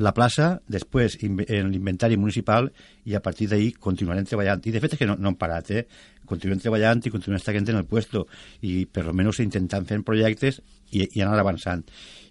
la 0.00 0.12
plaça, 0.16 0.60
després 0.66 1.16
en 1.20 1.70
l'inventari 1.70 2.16
municipal 2.16 2.70
i 3.06 3.14
a 3.14 3.20
partir 3.20 3.50
d'ahir 3.50 3.74
continuarem 3.78 4.26
treballant. 4.26 4.62
I 4.64 4.72
de 4.72 4.80
fet 4.82 4.96
és 4.96 5.00
que 5.02 5.08
no, 5.08 5.16
no 5.20 5.32
hem 5.32 5.38
parat, 5.38 5.70
eh? 5.76 5.84
Continuem 6.30 6.62
treballant 6.62 7.02
i 7.04 7.12
continuem 7.12 7.40
estant 7.40 7.68
en 7.68 7.80
el 7.82 7.88
puesto 7.90 8.26
i 8.62 8.86
per 8.86 9.04
almenys 9.04 9.42
intentant 9.44 9.86
fer 9.86 10.00
projectes 10.06 10.60
i, 10.90 11.04
i 11.04 11.22
anar 11.22 11.38
avançant. 11.42 11.84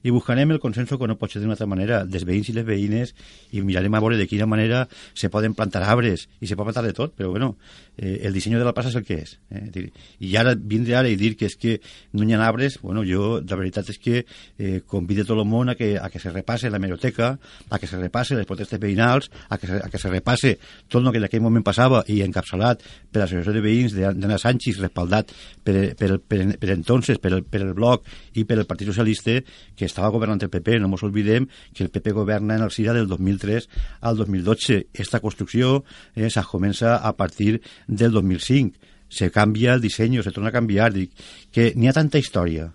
I 0.03 0.11
buscarem 0.15 0.51
el 0.51 0.59
consenso 0.59 0.97
que 0.99 1.07
no 1.07 1.17
pot 1.19 1.33
ser 1.33 1.41
d'una 1.43 1.55
altra 1.57 1.67
manera 1.67 2.03
dels 2.07 2.25
veïns 2.27 2.49
i 2.51 2.55
les 2.55 2.65
veïnes 2.65 3.13
i 3.51 3.63
mirarem 3.65 3.95
a 3.95 4.01
veure 4.03 4.17
de 4.19 4.27
quina 4.29 4.47
manera 4.47 4.85
se 5.13 5.29
poden 5.29 5.55
plantar 5.57 5.83
arbres 5.83 6.27
i 6.39 6.47
se 6.47 6.55
pot 6.55 6.69
plantar 6.69 6.85
de 6.85 6.93
tot, 6.95 7.15
però 7.17 7.31
bueno, 7.33 7.55
eh, 7.97 8.21
el 8.23 8.33
disseny 8.33 8.55
de 8.55 8.67
la 8.67 8.73
plaça 8.73 8.93
és 8.93 8.99
el 8.99 9.05
que 9.07 9.19
és. 9.23 9.35
Eh? 9.51 9.89
I 10.23 10.35
ara 10.39 10.55
vindre 10.55 10.95
ara 10.95 11.11
i 11.11 11.17
dir 11.19 11.35
que 11.39 11.49
és 11.49 11.57
que 11.59 11.79
no 12.13 12.23
hi 12.23 12.37
ha 12.37 12.43
arbres, 12.45 12.79
bueno, 12.81 13.03
jo 13.03 13.39
la 13.41 13.59
veritat 13.59 13.89
és 13.91 13.99
que 13.99 14.23
eh, 14.23 14.81
convido 14.87 15.25
tot 15.25 15.39
el 15.39 15.47
món 15.49 15.73
a 15.73 15.75
que, 15.75 15.97
a 15.99 16.09
que 16.09 16.21
se 16.21 16.31
repasse 16.31 16.69
la 16.69 16.77
hemeroteca, 16.77 17.33
a 17.69 17.79
que 17.79 17.87
se 17.87 17.99
repasse 17.99 18.37
les 18.37 18.47
protestes 18.47 18.79
veïnals, 18.79 19.31
a 19.49 19.57
que 19.57 19.67
se, 19.67 19.81
a 19.83 19.89
que 19.89 19.99
se 19.99 20.13
repasse 20.13 20.55
tot 20.87 21.03
el 21.03 21.11
que 21.11 21.19
en 21.19 21.27
aquell 21.27 21.43
moment 21.43 21.65
passava 21.65 22.05
i 22.07 22.21
encapçalat 22.23 22.85
per 23.11 23.23
l'associació 23.23 23.57
de 23.57 23.65
veïns 23.65 23.97
d'Anna 23.97 24.39
Sánchez, 24.39 24.79
respaldat 24.79 25.33
per, 25.63 25.93
per, 25.99 26.15
per, 26.23 26.43
per 26.59 26.73
entonces, 26.75 27.19
per 27.19 27.39
per 27.49 27.61
el 27.63 27.73
bloc 27.73 28.05
i 28.37 28.45
per 28.47 28.59
el 28.59 28.67
Partit 28.69 28.89
Socialista, 28.89 29.37
que 29.75 29.88
estava 29.89 30.11
governant 30.13 30.41
el 30.45 30.51
PP. 30.53 30.79
No 30.79 30.89
ens 30.91 31.05
oblidem 31.05 31.49
que 31.73 31.83
el 31.85 31.91
PP 31.93 32.13
governa 32.17 32.55
en 32.55 32.65
el 32.65 32.71
CIRA 32.71 32.95
del 32.97 33.09
2003 33.09 33.69
al 34.01 34.17
2012. 34.17 34.87
Esta 34.93 35.19
construcció 35.19 35.83
eh, 36.15 36.29
se 36.29 36.43
comença 36.45 36.97
a 36.97 37.15
partir 37.17 37.61
del 37.87 38.11
2005. 38.11 38.77
Se 39.09 39.31
canvia 39.31 39.73
el 39.73 39.81
disseny, 39.81 40.21
se 40.23 40.31
torna 40.31 40.53
a 40.53 40.55
canviar. 40.55 40.93
Dic 40.93 41.13
que 41.51 41.73
n'hi 41.75 41.89
ha 41.89 41.97
tanta 41.97 42.21
història 42.21 42.71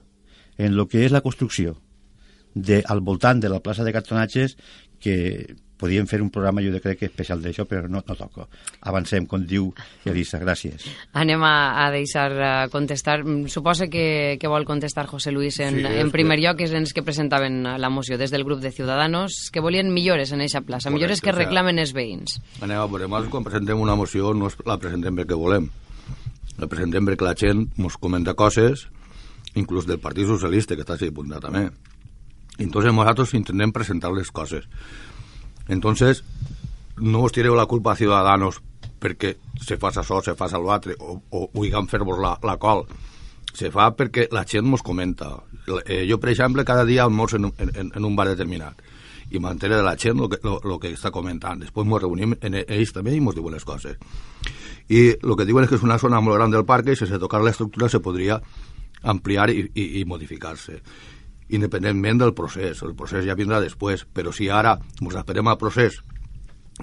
en 0.59 0.75
el 0.75 0.87
que 0.91 1.05
és 1.07 1.15
la 1.15 1.23
construcció 1.23 1.77
de, 2.55 2.83
al 2.87 3.01
voltant 3.01 3.41
de 3.43 3.51
la 3.51 3.61
plaça 3.63 3.85
de 3.85 3.93
cartonatges 3.95 4.57
que 5.03 5.55
podíem 5.77 6.07
fer 6.07 6.21
un 6.23 6.31
programa, 6.31 6.63
jo 6.63 6.71
crec 6.81 6.99
que 7.01 7.07
especial 7.11 7.43
d'això, 7.43 7.65
però 7.67 7.89
no, 7.91 8.01
no 8.07 8.15
toca. 8.17 8.47
Avancem, 8.87 9.27
com 9.27 9.43
diu 9.45 9.73
Elisa, 10.07 10.39
gràcies. 10.39 10.87
Anem 11.13 11.43
a, 11.43 11.85
a 11.85 11.91
deixar 11.91 12.31
uh, 12.33 12.71
contestar. 12.71 13.25
Mm, 13.25 13.49
Suposa 13.53 13.89
que, 13.91 14.37
que 14.41 14.49
vol 14.49 14.65
contestar 14.65 15.07
José 15.11 15.33
Luis 15.33 15.59
en, 15.61 15.81
Sí, 15.81 15.85
és 15.87 16.01
en 16.05 16.11
primer 16.15 16.39
que- 16.39 16.47
lloc, 16.47 16.61
és 16.65 16.73
els 16.73 16.93
que 16.95 17.03
presentaven 17.03 17.63
la 17.65 17.91
moció 17.91 18.17
des 18.19 18.31
del 18.31 18.45
grup 18.45 18.61
de 18.63 18.71
Ciudadanos, 18.73 19.51
que 19.53 19.61
volien 19.61 19.93
millores 19.93 20.33
en 20.33 20.41
eixa 20.41 20.61
plaça, 20.63 20.89
Correcte, 20.89 20.95
millores 20.95 21.21
que 21.21 21.33
reclamen 21.33 21.79
els 21.83 21.93
veïns. 21.93 22.39
Anem 22.63 22.79
a 22.79 22.87
veure, 22.87 23.09
nosaltres 23.09 23.33
quan 23.33 23.45
presentem 23.45 23.81
una 23.81 23.97
moció 23.97 24.33
no 24.35 24.47
es- 24.47 24.57
la 24.65 24.79
presentem 24.79 25.17
perquè 25.17 25.35
volem. 25.37 25.69
La 26.59 26.69
presentem 26.71 27.05
perquè 27.09 27.27
la 27.27 27.35
gent 27.35 27.67
ens 27.77 27.97
comenta 27.99 28.35
coses, 28.39 28.87
inclús 29.59 29.87
del 29.87 29.99
Partit 29.99 30.27
Socialista, 30.31 30.77
que 30.79 30.83
està 30.87 30.95
així 30.95 31.09
apuntat 31.11 31.43
també. 31.43 31.69
Entonces 32.59 32.93
nosotros 32.95 33.35
intentem 33.35 33.73
presentar 33.75 34.13
les 34.15 34.31
coses. 34.31 34.65
Entonces, 35.69 36.23
no 36.99 37.25
us 37.25 37.33
tireu 37.33 37.55
la 37.57 37.67
culpa 37.67 37.93
a 37.93 37.97
Ciudadanos 37.97 38.61
perquè 39.01 39.35
se 39.61 39.77
fa 39.81 39.91
això, 39.93 40.21
se 40.25 40.35
fa 40.37 40.49
l'altre, 40.59 40.97
o, 40.99 41.19
o 41.31 41.49
vulguem 41.53 41.89
fer-vos 41.91 42.21
la, 42.21 42.35
la 42.43 42.57
col. 42.61 42.85
Se 43.55 43.71
fa 43.71 43.91
perquè 43.95 44.29
la 44.33 44.45
gent 44.49 44.67
mos 44.67 44.83
comenta. 44.83 45.31
Eh, 45.87 46.05
jo, 46.09 46.19
per 46.19 46.33
exemple, 46.33 46.65
cada 46.65 46.85
dia 46.85 47.05
almorzo 47.05 47.37
en, 47.37 47.53
en, 47.59 47.93
en 47.95 48.05
un 48.05 48.17
bar 48.17 48.29
determinat 48.29 48.81
i 49.31 49.41
m'entere 49.41 49.79
de 49.79 49.83
la 49.83 49.97
gent 49.97 50.21
el 50.21 50.29
que, 50.31 50.39
lo, 50.45 50.59
lo 50.65 50.79
que 50.79 50.93
està 50.93 51.11
comentant. 51.11 51.61
Després 51.61 51.87
ens 51.87 52.03
reunim 52.03 52.37
en 52.41 52.61
ells 52.61 52.93
també 52.93 53.15
i 53.15 53.23
ens 53.23 53.37
diuen 53.37 53.57
les 53.57 53.65
coses. 53.65 53.97
I 54.89 55.03
el 55.17 55.37
que 55.37 55.47
diuen 55.49 55.65
és 55.65 55.73
que 55.73 55.79
és 55.81 55.87
una 55.87 55.99
zona 55.99 56.21
molt 56.21 56.39
gran 56.39 56.53
del 56.53 56.67
parc 56.69 56.93
i 56.93 56.97
si 56.97 57.09
se 57.09 57.21
tocar 57.21 57.43
l'estructura 57.43 57.89
se 57.89 58.03
podria 58.05 58.41
ampliar 59.03 59.51
i, 59.53 59.65
i, 59.75 59.87
i 60.01 60.05
modificar-se 60.09 60.81
independentment 61.57 62.21
del 62.21 62.35
procés. 62.35 62.83
El 62.83 62.95
procés 62.99 63.25
ja 63.27 63.37
vindrà 63.39 63.61
després, 63.63 64.05
però 64.07 64.33
si 64.35 64.49
ara 64.51 64.77
ens 65.01 65.17
esperem 65.21 65.49
al 65.49 65.59
procés 65.61 66.01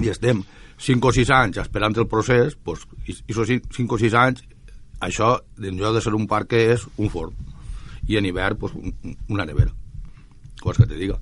i 0.01 0.09
estem 0.09 0.43
5 0.81 1.07
o 1.07 1.13
6 1.13 1.29
anys 1.35 1.57
esperant 1.61 1.97
el 1.99 2.07
procés, 2.09 2.55
doncs, 2.65 2.87
i, 3.05 3.13
i 3.13 3.31
esos 3.35 3.47
5 3.51 3.95
o 3.95 3.99
6 4.01 4.13
anys, 4.17 4.43
això, 5.01 5.35
en 5.61 5.77
lloc 5.77 5.95
de 5.97 6.01
ser 6.01 6.13
un 6.17 6.27
parc, 6.29 6.53
és 6.57 6.87
un 6.97 7.09
forn. 7.13 7.35
I 8.07 8.17
en 8.17 8.25
hivern, 8.25 8.57
doncs, 8.57 8.73
un- 8.75 9.17
una 9.29 9.45
nevera. 9.45 9.73
Cosa 10.61 10.83
que 10.83 10.93
te 10.93 10.97
diga. 10.99 11.19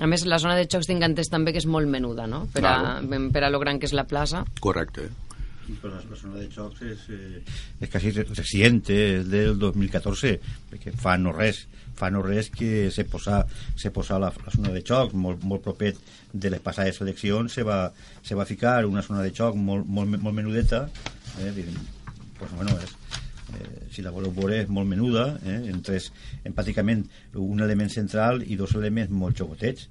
A 0.00 0.06
més, 0.06 0.22
la 0.30 0.38
zona 0.38 0.54
de 0.54 0.66
xocs 0.70 0.86
tinc 0.86 1.02
entès 1.02 1.26
també 1.32 1.50
que 1.52 1.58
és 1.58 1.66
molt 1.66 1.88
menuda, 1.90 2.26
no? 2.30 2.44
Per 2.54 2.62
a, 2.64 3.00
per 3.32 3.42
a 3.44 3.48
lo 3.50 3.58
gran 3.58 3.80
que 3.80 3.86
és 3.88 3.92
la 3.96 4.04
plaça. 4.06 4.44
Correcte. 4.60 5.08
Però 5.82 5.90
la, 5.92 5.98
la 6.08 6.16
zona 6.16 6.38
de 6.40 6.46
xocs 6.48 6.80
és, 6.86 7.00
eh, 7.12 7.42
és 7.80 7.90
quasi 7.92 8.12
re- 8.14 8.24
reciente, 8.30 8.94
és 9.18 9.26
del 9.28 9.58
2014, 9.58 10.36
perquè 10.70 10.92
fa 10.96 11.16
no 11.20 11.32
res, 11.34 11.64
fa 11.98 12.10
no 12.14 12.22
res 12.22 12.50
que 12.54 12.90
se 12.94 13.04
posa, 13.04 13.42
se 13.76 13.90
posa 13.90 14.18
la, 14.22 14.30
la 14.30 14.54
zona 14.54 14.72
de 14.74 14.82
xoc 14.86 15.14
molt, 15.18 15.42
molt 15.42 15.64
propet 15.64 15.98
de 16.32 16.52
les 16.52 16.62
passades 16.62 17.00
eleccions, 17.02 17.52
se 17.52 17.64
va, 17.66 17.80
se 18.22 18.38
va 18.38 18.46
ficar 18.48 18.84
una 18.86 19.02
zona 19.02 19.24
de 19.26 19.34
xoc 19.34 19.58
molt, 19.58 19.86
molt, 19.86 20.18
molt 20.22 20.36
menudeta, 20.36 20.86
eh, 21.40 21.52
direm, 21.56 21.78
pues, 22.38 22.52
bueno, 22.54 22.76
és, 22.78 22.94
eh, 23.58 23.88
si 23.94 24.04
la 24.04 24.14
voleu 24.14 24.34
veure 24.34 24.62
és 24.62 24.70
molt 24.70 24.88
menuda, 24.88 25.32
eh, 25.42 25.60
en 25.72 25.82
tres, 25.82 26.12
en 26.44 26.54
pràcticament 26.54 27.06
un 27.34 27.64
element 27.66 27.90
central 27.90 28.44
i 28.46 28.56
dos 28.60 28.76
elements 28.78 29.10
molt 29.10 29.38
xocotets, 29.42 29.88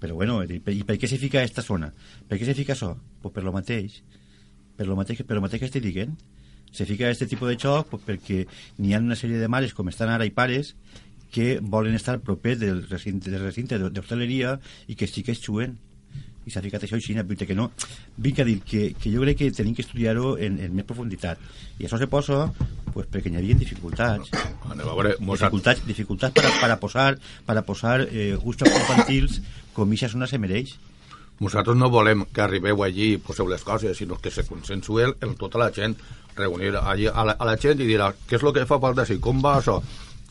però 0.00 0.16
bueno, 0.16 0.40
i 0.42 0.62
per, 0.64 0.72
i 0.72 0.82
per 0.88 0.96
què 0.96 1.08
se 1.10 1.20
fica 1.20 1.42
aquesta 1.42 1.62
zona? 1.62 1.90
Per 2.28 2.38
què 2.40 2.48
se 2.48 2.56
fica 2.56 2.72
això? 2.72 2.94
Pues 3.20 3.34
per 3.36 3.44
lo 3.44 3.52
mateix, 3.52 4.00
per 4.78 4.86
lo 4.88 4.96
mateix, 4.96 5.20
per 5.28 5.36
lo 5.36 5.42
mateix 5.44 5.60
que 5.60 5.68
estic 5.68 5.84
dient 5.84 6.16
se 6.72 6.86
fica 6.86 7.08
aquest 7.08 7.26
tipus 7.28 7.50
de 7.50 7.56
xoc 7.58 7.90
pues, 7.90 8.02
perquè 8.06 8.44
n'hi 8.78 8.94
ha 8.94 9.00
una 9.02 9.18
sèrie 9.18 9.40
de 9.40 9.48
mares 9.50 9.74
com 9.74 9.90
estan 9.90 10.12
ara 10.12 10.26
i 10.26 10.34
pares 10.34 10.74
que 11.30 11.60
volen 11.62 11.94
estar 11.94 12.18
propers 12.20 12.58
del 12.60 12.82
recinte, 12.88 13.30
del 13.30 13.44
recinte 13.44 13.78
d'hostaleria 13.78 14.58
i 14.88 14.96
que 14.98 15.08
sí 15.08 15.22
que 15.22 15.32
es 15.36 15.42
xuen. 15.44 15.78
I 16.46 16.50
s'ha 16.50 16.62
ficat 16.64 16.82
això 16.86 16.96
així, 16.96 17.14
dir 17.14 17.46
que 17.46 17.54
no. 17.54 17.68
Vinc 18.16 18.40
a 18.40 18.44
dir 18.48 18.60
que, 18.64 18.94
que 18.98 19.12
jo 19.12 19.20
crec 19.22 19.38
que 19.38 19.50
tenim 19.52 19.74
que 19.76 19.84
estudiar-ho 19.84 20.36
en, 20.38 20.58
en 20.58 20.74
més 20.74 20.86
profunditat. 20.88 21.38
I 21.78 21.86
això 21.86 22.00
se 22.00 22.08
posa 22.08 22.46
pues, 22.94 23.06
perquè 23.12 23.30
hi 23.30 23.36
havia 23.36 23.54
dificultats. 23.60 24.32
Anem 24.70 24.86
a 24.86 24.94
veure, 24.94 25.16
dificultats, 25.20 25.84
dificultats 25.86 26.34
para, 26.34 26.52
para 26.60 26.78
posar, 26.80 27.18
para 27.46 27.62
posar 27.62 28.06
eh, 28.08 28.34
gustos 28.40 28.72
infantils 28.72 29.40
com 29.76 29.92
ixa 29.92 30.08
zona 30.08 30.26
se 30.26 30.40
mereix. 30.40 30.78
Nosaltres 31.40 31.76
no 31.76 31.88
volem 31.88 32.26
que 32.34 32.42
arribeu 32.44 32.82
allí 32.84 33.14
i 33.14 33.20
poseu 33.24 33.46
les 33.48 33.62
coses, 33.64 33.96
sinó 33.96 34.18
que 34.20 34.32
se 34.32 34.44
consensue 34.44 35.06
en 35.24 35.36
tota 35.40 35.60
la 35.60 35.70
gent, 35.72 35.94
reunir 36.36 36.74
allí 36.76 37.06
a 37.08 37.24
la, 37.24 37.32
a 37.32 37.48
la 37.48 37.56
gent 37.56 37.80
i 37.80 37.88
dirà 37.88 38.10
què 38.26 38.36
és 38.36 38.44
el 38.44 38.52
que 38.56 38.66
fa 38.68 38.80
falta 38.82 39.06
així, 39.06 39.16
com 39.24 39.40
va 39.44 39.56
això? 39.60 39.78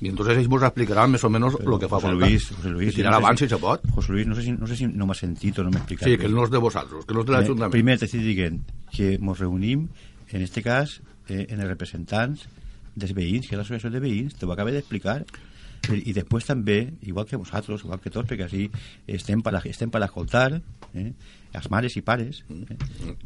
I 0.02 0.08
entonces 0.08 0.38
ells 0.38 0.48
vos 0.48 0.64
explicaran 0.64 1.12
més 1.12 1.24
o 1.28 1.30
menys 1.34 1.58
el 1.60 1.74
que 1.80 1.90
fa 1.92 1.98
José 2.00 2.08
falta. 2.08 2.28
Luis, 2.28 2.46
José 2.56 2.70
Luis, 2.72 2.94
I 2.94 3.02
tirar 3.02 3.12
no 3.12 3.20
abans 3.20 3.42
si 3.44 3.50
se 3.52 3.60
pot. 3.60 3.84
José 3.98 4.14
Luis, 4.14 4.28
no 4.30 4.38
sé 4.38 4.46
si, 4.46 4.54
no 4.56 4.70
sé 4.70 4.78
si 4.80 4.88
no 4.88 5.08
m'ha 5.10 5.18
sentit 5.18 5.60
o 5.60 5.66
no 5.66 5.74
m'ha 5.74 5.82
explicat 5.82 6.08
Sí, 6.08 6.16
que 6.22 6.30
no 6.32 6.46
és 6.48 6.54
de 6.54 6.62
vosaltres, 6.64 7.04
que 7.06 7.18
no 7.18 7.26
és 7.26 7.28
de 7.28 7.36
l'Ajuntament. 7.36 7.76
Primer 7.76 7.98
t'estic 8.00 8.24
dient 8.24 8.62
que 8.96 9.12
ens 9.18 9.44
reunim, 9.44 9.90
en 10.32 10.46
este 10.46 10.64
cas, 10.64 11.02
eh, 11.28 11.48
en 11.50 11.60
els 11.60 11.68
representants 11.68 12.48
dels 12.96 13.14
veïns, 13.18 13.48
que 13.48 13.58
és 13.58 13.60
l'associació 13.60 13.92
de 13.92 14.00
veïns, 14.04 14.40
t'ho 14.40 14.52
acabé 14.56 14.72
d'explicar, 14.78 15.20
i, 15.26 15.49
i 15.94 16.14
després 16.14 16.46
també, 16.46 16.94
igual 17.02 17.26
que 17.26 17.38
vosaltres, 17.40 17.82
igual 17.84 18.00
que 18.04 18.10
tots, 18.14 18.28
perquè 18.30 18.46
així 18.46 18.70
estem 19.08 19.42
per, 19.42 19.56
a- 19.56 19.62
estem 19.66 19.90
per 19.90 20.02
a 20.02 20.06
escoltar 20.06 20.62
eh, 20.94 21.14
els 21.54 21.70
mares 21.72 21.96
i 21.98 22.02
pares. 22.06 22.44
Eh. 22.50 22.78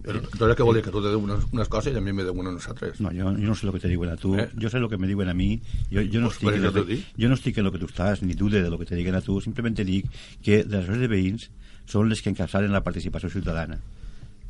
Però 0.03 0.19
entonces 0.22 0.55
què 0.57 0.63
vol 0.63 0.75
dir? 0.77 0.83
Que 0.86 0.91
tu 0.93 1.01
te 1.03 1.10
diu 1.12 1.19
unes, 1.19 1.43
unes 1.51 1.67
coses 1.67 1.93
i 1.93 1.98
a 1.98 2.01
mi 2.01 2.13
me 2.13 2.24
diu 2.24 2.31
unes 2.33 2.53
nosaltres. 2.53 3.01
No, 3.03 3.12
yo, 3.12 3.31
yo 3.36 3.48
no 3.50 3.55
sé 3.55 3.65
lo 3.65 3.74
que 3.74 3.79
te 3.79 3.88
digan 3.91 4.10
a 4.13 4.17
tú, 4.17 4.38
Eh. 4.39 4.50
yo 4.55 4.69
sé 4.69 4.79
lo 4.79 4.88
que 4.89 4.98
me 4.98 5.07
digan 5.07 5.29
a 5.29 5.33
mí, 5.33 5.60
yo, 5.91 6.01
yo, 6.01 6.22
no 6.22 6.27
Pues, 6.27 6.36
estoy 6.38 6.45
pues, 6.50 6.55
en 6.57 6.63
lo 6.63 6.86
que, 6.86 7.03
yo 7.17 7.27
no 7.29 7.36
estic 7.36 7.57
en 7.57 7.63
lo 7.65 7.72
que 7.72 7.79
tú 7.79 7.88
estàs, 7.88 8.22
ni 8.24 8.33
dude 8.33 8.62
de 8.63 8.69
lo 8.69 8.77
que 8.79 8.86
te 8.86 8.95
digan 8.95 9.15
a 9.15 9.22
tu, 9.22 9.41
simplemente 9.41 9.83
dic 9.83 10.05
que 10.41 10.63
les 10.63 10.67
associacions 10.83 11.01
de 11.01 11.07
veïns 11.12 11.50
són 11.86 12.07
les 12.07 12.22
que 12.22 12.29
encapçalen 12.31 12.72
la 12.72 12.83
participació 12.83 13.29
ciutadana. 13.29 13.79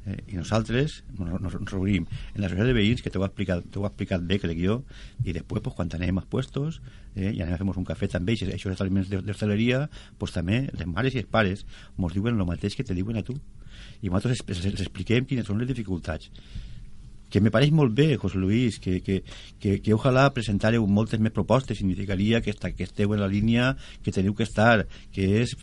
Eh, 0.06 0.18
I 0.34 0.36
nosaltres 0.36 1.02
nos, 1.18 1.40
nos 1.40 1.56
ens 1.56 1.72
reunim 1.72 2.08
en 2.08 2.42
l'associació 2.42 2.68
de 2.68 2.76
veïns, 2.76 3.04
que 3.04 3.12
t'ho 3.14 3.24
ha, 3.24 3.30
explicat, 3.32 3.64
t'ho 3.72 3.86
ha 3.86 3.92
explicat 3.92 4.26
bé, 4.28 4.40
crec 4.44 4.60
jo, 4.60 4.82
i 5.24 5.36
després, 5.36 5.64
pues, 5.64 5.78
quan 5.78 5.92
anem 5.96 6.20
als 6.20 6.28
puestos, 6.32 6.82
eh, 7.16 7.32
i 7.32 7.40
anem 7.44 7.56
a 7.56 7.62
fer 7.62 7.84
un 7.84 7.88
cafè 7.88 8.10
també, 8.12 8.36
i 8.36 8.44
aquests 8.44 8.76
establiments 8.76 9.12
d'hostaleria, 9.14 9.86
pues, 10.20 10.36
també 10.36 10.66
les 10.74 10.90
mares 10.90 11.16
i 11.16 11.24
els 11.24 11.32
pares 11.32 11.66
mos 11.98 12.14
diuen 12.16 12.36
el 12.36 12.50
mateix 12.50 12.76
que 12.76 12.84
te 12.84 12.98
diuen 12.98 13.18
a 13.18 13.24
tu. 13.24 13.38
I 14.04 14.12
nosaltres 14.12 14.44
els 14.44 14.84
expliquem 14.84 15.26
quines 15.26 15.48
són 15.48 15.62
les 15.62 15.72
dificultats 15.72 16.30
que 17.34 17.42
me 17.42 17.50
pareix 17.50 17.72
molt 17.74 17.96
bé, 17.98 18.14
José 18.22 18.38
Luis, 18.38 18.76
que, 18.78 19.00
que, 19.02 19.24
que, 19.58 19.80
que 19.82 19.94
ojalà 19.96 20.28
presentareu 20.36 20.84
moltes 20.86 21.18
més 21.18 21.34
propostes, 21.34 21.80
significaria 21.80 22.44
que, 22.46 22.52
esta, 22.54 22.70
que 22.78 22.86
esteu 22.86 23.16
en 23.16 23.24
la 23.24 23.30
línia 23.32 23.72
que 24.06 24.14
teniu 24.14 24.36
que 24.38 24.46
estar, 24.46 24.86
que 25.16 25.26
és 25.42 25.56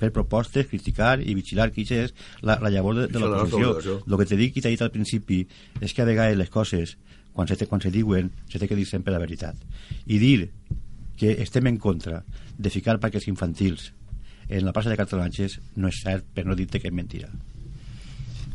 fer 0.00 0.08
propostes, 0.16 0.70
criticar 0.70 1.18
i 1.20 1.34
vigilar 1.36 1.68
que 1.74 1.84
això 1.84 1.98
és 2.06 2.14
la, 2.40 2.56
la 2.64 2.72
llavor 2.72 2.96
de, 3.02 3.04
de 3.12 3.20
l'oposició. 3.20 3.98
El 4.00 4.16
que 4.22 4.28
t'he 4.30 4.38
dit 4.40 4.56
i 4.56 4.64
t'he 4.64 4.72
dit 4.72 4.86
al 4.86 4.94
principi 4.94 5.42
és 5.82 5.92
que 5.92 6.00
a 6.00 6.08
vegades 6.08 6.40
les 6.40 6.48
coses, 6.48 6.96
quan 7.36 7.52
se, 7.52 7.60
te, 7.60 7.68
quan 7.68 7.84
se 7.84 7.92
diuen, 7.92 8.32
se 8.48 8.56
té 8.56 8.70
que 8.70 8.80
dir 8.80 8.88
sempre 8.88 9.12
la 9.12 9.20
veritat. 9.20 9.60
I 10.08 10.22
dir 10.22 10.48
que 11.20 11.36
estem 11.44 11.68
en 11.68 11.76
contra 11.76 12.22
de 12.56 12.72
ficar 12.72 12.96
parques 13.04 13.28
infantils 13.28 13.90
en 14.48 14.64
la 14.64 14.72
plaça 14.72 14.88
de 14.88 14.96
Cartolanges 14.96 15.60
no 15.76 15.92
és 15.92 16.00
cert, 16.00 16.24
per 16.32 16.48
no 16.48 16.56
dir-te 16.56 16.80
que 16.80 16.88
és 16.88 16.96
mentira. 16.96 17.28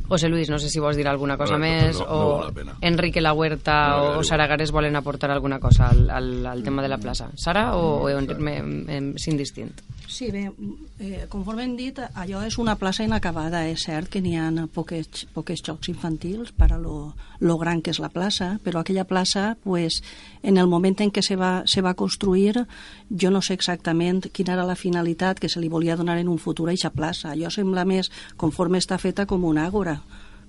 José 0.07 0.29
Luis, 0.29 0.50
no 0.50 0.60
sé 0.60 0.69
si 0.69 0.79
vols 0.83 0.98
dir 1.00 1.07
alguna 1.07 1.38
cosa 1.38 1.55
no, 1.55 1.63
més 1.63 2.00
no, 2.00 2.05
no 2.05 2.13
o 2.13 2.29
val 2.38 2.48
la 2.48 2.53
pena. 2.53 2.75
Enrique 2.81 3.22
La 3.22 3.33
Huerta 3.33 3.77
No, 3.88 4.03
o, 4.03 4.13
no, 4.13 4.19
o 4.19 4.24
Sara 4.24 4.48
Gares 4.48 4.72
volen 4.72 4.95
aportar 4.95 5.31
alguna 5.31 5.60
cosa 5.60 5.89
al, 5.89 6.10
al, 6.10 6.45
al 6.45 6.63
tema 6.63 6.81
de 6.83 6.89
la 6.89 6.98
plaça. 6.98 7.29
Sara 7.36 7.75
o, 7.77 8.03
o 8.03 8.10
en, 8.10 8.29
en, 8.29 8.89
en, 8.89 9.13
sin 9.17 9.38
distint? 9.38 9.72
Sí, 10.07 10.31
bé, 10.31 10.51
eh, 11.00 11.25
conforme 11.29 11.63
hem 11.63 11.75
dit, 11.77 11.98
allò 12.00 12.43
és 12.45 12.57
una 12.60 12.75
plaça 12.75 13.05
inacabada. 13.05 13.63
És 13.69 13.86
cert 13.88 14.10
que 14.12 14.22
n'hi 14.22 14.36
ha 14.38 14.50
poques, 14.74 15.25
poques 15.33 15.63
jocs 15.63 15.89
infantils 15.89 16.51
per 16.51 16.72
a 16.74 16.77
lo, 16.77 17.13
lo 17.39 17.57
gran 17.57 17.81
que 17.81 17.91
és 17.91 18.00
la 18.00 18.12
plaça, 18.13 18.60
però 18.63 18.81
aquella 18.81 19.07
plaça, 19.07 19.57
pues, 19.63 20.01
en 20.43 20.57
el 20.57 20.67
moment 20.67 21.00
en 21.01 21.12
què 21.12 21.24
se 21.24 21.36
va, 21.36 21.63
se 21.65 21.81
va 21.81 21.95
construir, 21.95 22.67
jo 23.10 23.31
no 23.31 23.41
sé 23.41 23.53
exactament 23.53 24.27
quina 24.31 24.53
era 24.53 24.67
la 24.67 24.75
finalitat 24.75 25.39
que 25.39 25.50
se 25.50 25.60
li 25.60 25.69
volia 25.69 25.95
donar 25.95 26.17
en 26.19 26.27
un 26.27 26.38
futur 26.38 26.69
a 26.69 26.74
aquesta 26.74 26.91
plaça. 26.91 27.31
Allò 27.31 27.50
sembla 27.50 27.86
més, 27.86 28.12
conforme 28.38 28.77
està 28.77 29.00
feta, 29.00 29.25
com 29.25 29.43
una 29.43 29.65
àgora 29.65 30.01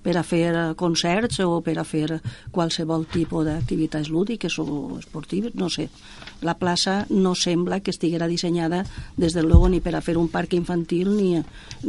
per 0.05 0.19
a 0.21 0.23
fer 0.23 0.53
eh, 0.53 0.65
concerts 0.77 1.41
o 1.41 1.61
per 1.65 1.79
a 1.81 1.87
fer 1.89 2.21
qualsevol 2.53 3.09
tipus 3.11 3.47
d'activitats 3.49 4.13
lúdiques 4.13 4.59
o 4.61 4.99
esportives, 5.01 5.57
no 5.57 5.71
sé. 5.73 5.89
La 6.45 6.59
plaça 6.61 7.07
no 7.09 7.33
sembla 7.35 7.81
que 7.81 7.91
estiguera 7.95 8.29
dissenyada, 8.29 8.85
des 9.17 9.33
de 9.33 9.43
luego, 9.43 9.71
ni 9.73 9.81
per 9.81 9.95
a 9.97 10.03
fer 10.05 10.19
un 10.21 10.29
parc 10.29 10.53
infantil, 10.53 11.15
ni... 11.17 11.41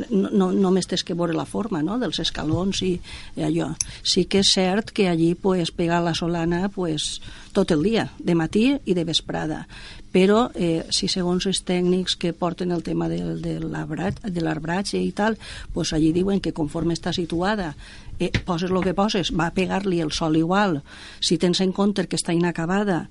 No, 0.09 0.29
no, 0.31 0.51
només 0.55 0.87
tens 0.87 1.03
que 1.03 1.17
veure 1.17 1.35
la 1.35 1.47
forma, 1.49 1.81
no?, 1.83 1.99
dels 1.99 2.21
escalons 2.23 2.81
i, 2.87 2.93
i 3.35 3.43
allò. 3.43 3.73
Sí 4.03 4.25
que 4.31 4.45
és 4.45 4.53
cert 4.55 4.93
que 4.95 5.09
allí, 5.11 5.33
pues, 5.35 5.73
pegar 5.75 5.99
la 6.05 6.15
solana, 6.15 6.69
pues, 6.69 7.19
tot 7.55 7.71
el 7.75 7.83
dia, 7.83 8.09
de 8.19 8.35
matí 8.35 8.69
i 8.85 8.95
de 8.95 9.03
vesprada. 9.07 9.65
Però, 10.15 10.49
eh, 10.55 10.85
si 10.95 11.09
segons 11.11 11.43
els 11.49 11.65
tècnics 11.67 12.15
que 12.15 12.31
porten 12.31 12.71
el 12.71 12.85
tema 12.87 13.09
del, 13.11 13.41
de 13.43 13.59
l'arbratge 13.59 15.01
i 15.01 15.11
tal, 15.11 15.35
pues 15.75 15.91
allí 15.91 16.13
diuen 16.15 16.39
que 16.39 16.55
conforme 16.55 16.95
està 16.95 17.11
situada 17.11 17.73
eh, 18.17 18.31
poses 18.47 18.71
el 18.71 18.83
que 18.83 18.95
poses, 18.95 19.33
va 19.35 19.49
a 19.49 19.55
pegar-li 19.55 19.99
el 19.99 20.13
sol 20.15 20.37
igual. 20.39 20.79
Si 21.19 21.35
tens 21.37 21.59
en 21.59 21.75
compte 21.75 22.07
que 22.07 22.15
està 22.15 22.31
inacabada, 22.31 23.09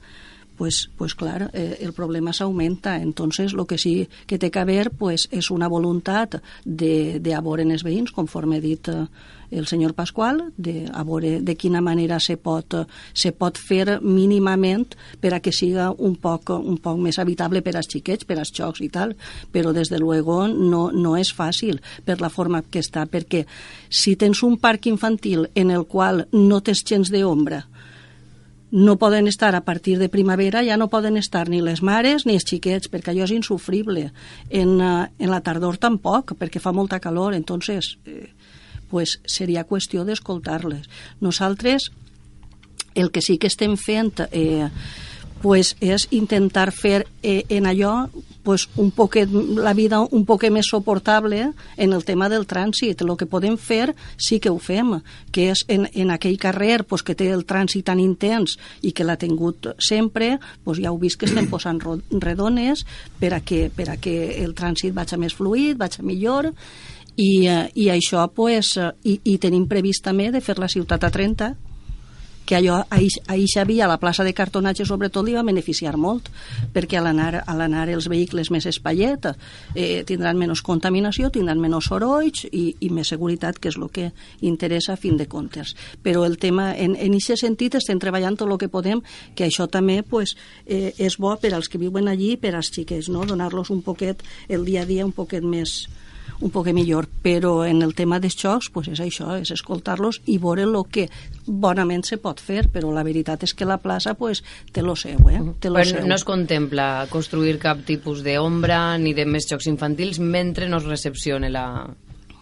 pues, 0.57 0.89
pues 0.97 1.15
clar, 1.15 1.51
eh, 1.53 1.77
el 1.81 1.93
problema 1.93 2.33
s'augmenta. 2.33 2.97
Entonces, 2.97 3.53
lo 3.53 3.67
que 3.67 3.77
sí 3.77 4.09
que 4.27 4.39
té 4.39 4.51
que 4.51 4.61
haver 4.61 4.91
pues, 4.91 5.29
és 5.31 5.51
una 5.51 5.69
voluntat 5.69 6.41
de, 6.65 7.19
de 7.21 7.33
en 7.35 7.71
els 7.71 7.85
veïns, 7.85 8.13
conforme 8.13 8.57
ha 8.57 8.61
dit 8.61 8.89
eh, 8.89 9.07
el 9.55 9.67
senyor 9.67 9.95
Pasqual, 9.95 10.53
de 10.57 10.89
a 10.93 11.05
veure 11.07 11.39
de 11.41 11.55
quina 11.57 11.81
manera 11.81 12.19
se 12.21 12.37
pot, 12.37 12.75
eh, 12.75 12.85
se 13.13 13.33
pot 13.33 13.59
fer 13.59 14.01
mínimament 14.03 14.97
per 15.21 15.35
a 15.35 15.41
que 15.41 15.53
siga 15.53 15.91
un 15.93 16.17
poc, 16.17 16.51
un 16.51 16.79
poc 16.83 16.99
més 16.99 17.19
habitable 17.19 17.63
per 17.63 17.77
als 17.77 17.89
xiquets, 17.91 18.27
per 18.27 18.39
als 18.39 18.53
xocs 18.53 18.83
i 18.83 18.91
tal, 18.91 19.15
però 19.53 19.73
des 19.73 19.91
de 19.91 19.99
luego 19.99 20.47
no, 20.49 20.91
no 20.93 21.17
és 21.17 21.33
fàcil 21.35 21.81
per 22.05 22.21
la 22.21 22.33
forma 22.33 22.63
que 22.63 22.83
està, 22.83 23.07
perquè 23.07 23.45
si 23.89 24.17
tens 24.17 24.43
un 24.43 24.59
parc 24.59 24.91
infantil 24.91 25.49
en 25.55 25.71
el 25.71 25.87
qual 25.87 26.27
no 26.33 26.61
tens 26.61 26.85
gens 26.85 27.11
d'ombra, 27.15 27.65
no 28.75 28.99
poden 28.99 29.29
estar 29.29 29.55
a 29.55 29.65
partir 29.65 30.01
de 30.01 30.09
primavera, 30.09 30.65
ja 30.67 30.77
no 30.77 30.91
poden 30.91 31.17
estar 31.17 31.49
ni 31.49 31.61
les 31.63 31.79
mares 31.81 32.25
ni 32.27 32.35
els 32.35 32.43
xiquets, 32.43 32.91
perquè 32.91 33.13
allò 33.13 33.23
és 33.23 33.31
insufrible. 33.31 34.09
En, 34.51 34.73
uh, 34.83 35.05
en 35.15 35.31
la 35.31 35.39
tardor 35.47 35.79
tampoc, 35.79 36.35
perquè 36.35 36.59
fa 36.59 36.73
molta 36.75 36.99
calor, 36.99 37.37
entonces 37.39 38.01
eh, 38.05 38.33
pues 38.95 39.19
seria 39.27 39.65
qüestió 39.67 40.05
d'escoltar-les. 40.07 40.87
Nosaltres 41.19 41.89
el 42.95 43.11
que 43.11 43.23
sí 43.27 43.41
que 43.43 43.51
estem 43.51 43.75
fent 43.75 44.23
eh, 44.31 44.69
pues 45.43 45.75
és 45.83 46.07
intentar 46.15 46.71
fer 46.73 47.03
eh, 47.21 47.43
en 47.53 47.67
allò 47.67 48.07
pues 48.45 48.69
un 48.77 48.93
poquet, 48.95 49.29
la 49.33 49.75
vida 49.75 49.99
un 50.05 50.23
poc 50.29 50.47
més 50.53 50.71
suportable 50.71 51.51
en 51.77 51.93
el 51.93 52.05
tema 52.05 52.31
del 52.31 52.47
trànsit. 52.47 53.03
El 53.03 53.17
que 53.19 53.27
podem 53.27 53.59
fer 53.59 53.97
sí 54.17 54.39
que 54.39 54.53
ho 54.53 54.61
fem, 54.63 54.95
que 55.33 55.51
és 55.51 55.65
en, 55.69 55.89
en 55.93 56.15
aquell 56.15 56.39
carrer 56.39 56.85
pues, 56.85 57.03
que 57.03 57.17
té 57.19 57.33
el 57.33 57.45
trànsit 57.49 57.89
tan 57.89 58.01
intens 58.01 58.59
i 58.83 58.93
que 58.93 59.05
l'ha 59.05 59.19
tingut 59.19 59.73
sempre, 59.81 60.37
pues, 60.63 60.79
ja 60.79 60.93
heu 60.93 61.01
vist 61.01 61.19
que 61.19 61.27
estem 61.27 61.49
posant 61.51 61.81
redones 61.83 62.87
per 63.19 63.35
a 63.35 63.41
que, 63.41 63.71
per 63.75 63.91
a 63.91 63.97
que 63.97 64.45
el 64.45 64.55
trànsit 64.55 64.95
vagi 64.95 65.19
més 65.19 65.35
fluid, 65.35 65.81
vagi 65.81 66.05
millor, 66.05 66.53
i, 67.17 67.47
eh, 67.47 67.69
i 67.75 67.91
això, 67.93 68.27
pues, 68.35 68.77
eh, 68.77 68.91
i, 69.05 69.21
i 69.35 69.39
tenim 69.39 69.69
previst 69.71 70.05
també 70.05 70.31
de 70.35 70.43
fer 70.45 70.59
la 70.59 70.69
ciutat 70.69 71.05
a 71.05 71.11
30, 71.15 71.55
que 72.45 72.57
allò, 72.57 72.85
a 72.91 72.99
eixa 73.01 73.65
via, 73.65 73.89
la 73.89 73.99
plaça 73.99 74.25
de 74.25 74.35
cartonatge 74.37 74.85
sobretot, 74.85 75.25
li 75.25 75.35
va 75.35 75.45
beneficiar 75.47 75.97
molt, 75.97 76.29
perquè 76.75 76.99
a 76.99 77.05
l'anar 77.05 77.45
a 77.47 77.85
els 77.89 78.09
vehicles 78.09 78.51
més 78.53 78.67
espaiet 78.69 79.31
eh, 79.75 80.05
tindran 80.05 80.37
menys 80.39 80.61
contaminació, 80.63 81.31
tindran 81.33 81.61
menys 81.61 81.89
sorolls 81.89 82.45
i, 82.51 82.77
i 82.81 82.91
més 82.91 83.09
seguretat, 83.09 83.59
que 83.59 83.73
és 83.73 83.79
el 83.81 83.89
que 83.89 84.11
interessa 84.43 84.93
a 84.93 85.01
fin 85.01 85.17
de 85.17 85.27
comptes. 85.27 85.75
Però 86.03 86.25
el 86.29 86.37
tema, 86.39 86.75
en, 86.77 86.97
en 86.97 87.17
aquest 87.17 87.41
sentit, 87.41 87.79
estem 87.81 87.99
treballant 87.99 88.37
tot 88.37 88.51
el 88.51 88.59
que 88.61 88.69
podem, 88.69 89.01
que 89.35 89.49
això 89.49 89.67
també 89.67 90.03
pues, 90.03 90.37
eh, 90.67 90.93
és 90.99 91.17
bo 91.17 91.35
per 91.41 91.55
als 91.55 91.69
que 91.69 91.81
viuen 91.81 92.09
allí, 92.09 92.37
per 92.37 92.55
als 92.55 92.71
xiquets, 92.75 93.09
no? 93.09 93.25
donar-los 93.25 93.71
un 93.71 93.81
poquet 93.83 94.21
el 94.49 94.65
dia 94.65 94.83
a 94.83 94.89
dia 94.89 95.07
un 95.07 95.13
poquet 95.17 95.45
més, 95.45 95.87
un 96.41 96.51
poc 96.51 96.71
millor, 96.75 97.07
però 97.23 97.65
en 97.67 97.83
el 97.83 97.95
tema 97.95 98.19
dels 98.21 98.37
xocs 98.41 98.71
pues 98.75 98.89
és 98.93 99.01
això, 99.01 99.37
és 99.41 99.53
escoltar-los 99.55 100.21
i 100.27 100.39
veure 100.43 100.65
el 100.65 100.77
que 100.91 101.09
bonament 101.47 102.05
se 102.07 102.19
pot 102.19 102.41
fer, 102.41 102.67
però 102.73 102.93
la 102.95 103.05
veritat 103.07 103.45
és 103.45 103.55
que 103.55 103.69
la 103.69 103.79
plaça 103.79 104.15
pues, 104.19 104.43
té 104.73 104.83
lo 104.83 104.97
seu, 104.97 105.19
eh? 105.31 105.41
Té 105.61 105.71
lo 105.71 105.81
Però 105.81 105.91
seu. 105.91 106.07
no 106.09 106.17
es 106.17 106.25
contempla 106.25 107.07
construir 107.11 107.59
cap 107.63 107.85
tipus 107.87 108.25
d'ombra 108.25 108.97
ni 108.99 109.15
de 109.15 109.27
més 109.27 109.49
jocs 109.51 109.69
infantils 109.71 110.19
mentre 110.19 110.69
no 110.69 110.81
es 110.81 110.89
recepcione 110.89 111.51
la, 111.53 111.67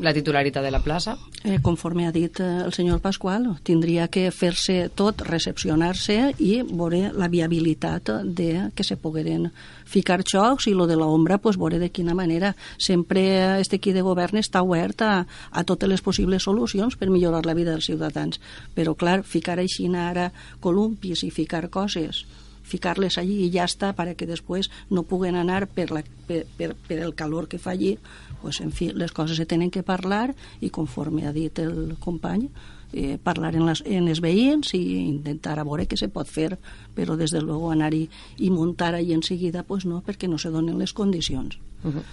la 0.02 0.12
titularitat 0.12 0.64
de 0.64 0.70
la 0.74 0.82
plaça? 0.82 1.16
Eh, 1.44 1.60
conforme 1.62 2.06
ha 2.06 2.12
dit 2.12 2.40
eh, 2.40 2.48
el 2.66 2.72
senyor 2.74 3.00
Pasqual, 3.00 3.46
tindria 3.62 4.08
que 4.12 4.26
fer-se 4.34 4.90
tot, 4.98 5.22
recepcionar-se 5.26 6.18
i 6.42 6.52
veure 6.66 7.12
la 7.14 7.30
viabilitat 7.32 8.10
de 8.24 8.68
que 8.74 8.84
se 8.84 8.98
pogueren 8.98 9.50
ficar 9.86 10.22
xocs 10.24 10.68
i 10.68 10.74
lo 10.74 10.86
de 10.86 10.96
l'ombra, 10.96 11.38
pues, 11.38 11.58
veure 11.60 11.78
de 11.78 11.90
quina 11.90 12.14
manera. 12.14 12.54
Sempre 12.78 13.60
este 13.60 13.78
equip 13.78 13.94
de 13.96 14.04
govern 14.04 14.40
està 14.40 14.62
obert 14.62 15.02
a, 15.06 15.14
a 15.50 15.64
totes 15.64 15.88
les 15.88 16.02
possibles 16.02 16.42
solucions 16.42 16.96
per 16.96 17.10
millorar 17.10 17.46
la 17.46 17.54
vida 17.54 17.72
dels 17.72 17.90
ciutadans. 17.90 18.40
Però, 18.74 18.96
clar, 18.98 19.22
ficar 19.22 19.58
així 19.60 19.88
ara 19.92 20.30
columpis 20.60 21.22
i 21.26 21.30
ficar 21.30 21.68
coses 21.70 22.24
ficar-les 22.62 23.18
allí 23.18 23.42
i 23.44 23.50
ja 23.52 23.66
està, 23.68 23.92
perquè 23.96 24.26
després 24.28 24.70
no 24.90 25.04
puguen 25.08 25.36
anar 25.36 25.66
per, 25.66 25.90
la, 25.92 26.02
per, 26.28 26.44
per, 26.56 26.72
per 26.88 27.00
el 27.02 27.14
calor 27.18 27.48
que 27.50 27.60
fa 27.60 27.74
allí, 27.74 27.96
pues, 28.42 28.60
en 28.60 28.72
fi, 28.72 28.90
les 28.92 29.12
coses 29.12 29.38
se 29.38 29.46
tenen 29.46 29.70
que 29.70 29.84
parlar 29.86 30.34
i 30.60 30.70
conforme 30.70 31.26
ha 31.26 31.32
dit 31.32 31.58
el 31.62 31.96
company, 32.02 32.48
eh, 32.92 33.18
parlar 33.22 33.54
en, 33.56 33.64
les, 33.66 33.82
en 33.86 34.08
els 34.08 34.20
veïns 34.20 34.74
i 34.76 34.82
intentar 35.06 35.56
a 35.58 35.64
veure 35.64 35.86
què 35.88 35.96
se 35.96 36.10
pot 36.12 36.28
fer, 36.28 36.58
però 36.96 37.16
des 37.16 37.32
de 37.32 37.40
luego 37.40 37.70
anar-hi 37.72 38.08
i 38.38 38.50
muntar 38.50 38.94
allí 38.94 39.14
en 39.14 39.22
seguida, 39.22 39.62
pues 39.62 39.86
no, 39.86 40.02
perquè 40.04 40.28
no 40.28 40.38
se 40.38 40.50
donen 40.50 40.78
les 40.78 40.92
condicions. 40.92 41.58
Uh 41.82 41.94
-huh. 41.94 42.04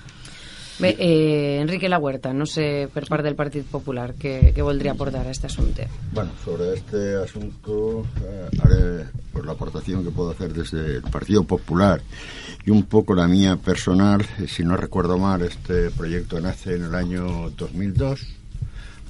Bé, 0.80 0.96
eh, 0.98 1.60
Enrique 1.60 1.90
La 1.90 2.00
Huerta, 2.00 2.32
no 2.34 2.46
sé, 2.46 2.88
per 2.94 3.04
part 3.12 3.26
del 3.26 3.36
Partit 3.36 3.66
Popular, 3.68 4.14
què, 4.16 4.54
què 4.56 4.64
voldria 4.64 4.94
aportar 4.96 5.26
a 5.28 5.34
este 5.34 5.50
assumpte? 5.50 5.90
Bueno, 6.14 6.32
sobre 6.40 6.74
este 6.74 7.18
asunto 7.20 8.06
eh, 8.24 8.48
haré 8.64 9.10
pues, 9.34 9.46
la 9.46 9.52
aportación 9.52 10.06
que 10.06 10.12
puedo 10.12 10.32
hacer 10.32 10.54
desde 10.54 10.96
el 10.96 11.02
Partido 11.02 11.44
Popular 11.44 12.02
y 12.66 12.72
un 12.72 12.84
poco 12.84 13.14
la 13.14 13.28
mía 13.28 13.58
personal. 13.58 14.26
Si 14.48 14.64
no 14.64 14.78
recuerdo 14.78 15.18
mal, 15.18 15.42
este 15.42 15.92
proyecto 15.92 16.40
nace 16.40 16.76
en 16.76 16.84
el 16.86 16.96
año 16.96 17.50
2002, 17.58 18.26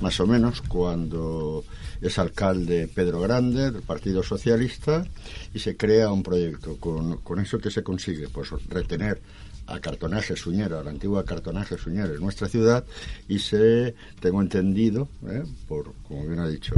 más 0.02 0.20
o 0.20 0.26
menos, 0.26 0.62
cuando 0.62 1.64
es 2.02 2.18
alcalde 2.18 2.88
Pedro 2.88 3.22
Grande 3.22 3.70
del 3.70 3.84
Partido 3.84 4.24
Socialista 4.24 5.06
y 5.54 5.60
se 5.60 5.78
crea 5.78 6.12
un 6.12 6.24
proyecto. 6.24 6.78
Con, 6.78 7.18
con 7.18 7.40
eso 7.40 7.60
que 7.60 7.70
se 7.70 7.84
consigue, 7.84 8.28
pues 8.28 8.50
retener 8.70 9.22
a 9.70 9.80
Cartonaje 9.80 10.36
Suñero, 10.36 10.80
a 10.80 10.84
la 10.84 10.90
antigua 10.90 11.24
Cartonaje 11.24 11.78
Suñero 11.78 12.14
en 12.14 12.22
nuestra 12.22 12.48
ciudad 12.48 12.86
y 13.28 13.40
se, 13.40 13.96
tengo 14.20 14.42
entendido, 14.42 15.08
¿eh? 15.27 15.44
por 15.68 15.94
como 16.08 16.25
bien 16.25 16.40
ha 16.40 16.48
dicho 16.48 16.74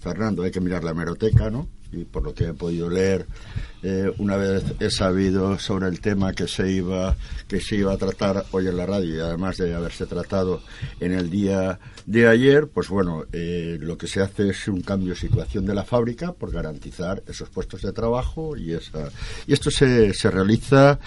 Fernando, 0.00 0.42
hay 0.42 0.50
que 0.50 0.60
mirar 0.60 0.84
la 0.84 0.92
hemeroteca, 0.92 1.50
¿no? 1.50 1.68
Y 1.92 2.04
por 2.04 2.22
lo 2.22 2.34
que 2.34 2.44
he 2.44 2.54
podido 2.54 2.88
leer, 2.88 3.26
eh, 3.82 4.12
una 4.18 4.36
vez 4.36 4.62
he 4.78 4.90
sabido 4.90 5.58
sobre 5.58 5.88
el 5.88 6.00
tema 6.00 6.32
que 6.32 6.46
se 6.46 6.70
iba 6.70 7.16
que 7.48 7.60
se 7.60 7.76
iba 7.76 7.92
a 7.92 7.96
tratar 7.96 8.44
hoy 8.52 8.68
en 8.68 8.76
la 8.76 8.86
radio 8.86 9.16
y 9.16 9.20
además 9.20 9.56
de 9.56 9.74
haberse 9.74 10.06
tratado 10.06 10.62
en 11.00 11.12
el 11.12 11.30
día 11.30 11.78
de 12.06 12.28
ayer, 12.28 12.68
pues 12.68 12.88
bueno, 12.88 13.24
eh, 13.32 13.78
lo 13.80 13.96
que 13.96 14.06
se 14.06 14.20
hace 14.20 14.50
es 14.50 14.68
un 14.68 14.82
cambio 14.82 15.14
de 15.14 15.20
situación 15.20 15.64
de 15.66 15.74
la 15.74 15.84
fábrica 15.84 16.32
por 16.32 16.52
garantizar 16.52 17.22
esos 17.26 17.48
puestos 17.48 17.82
de 17.82 17.92
trabajo 17.92 18.56
y 18.56 18.72
esa 18.72 19.08
y 19.46 19.52
esto 19.52 19.70
se, 19.70 20.12
se 20.14 20.30
realiza 20.30 20.98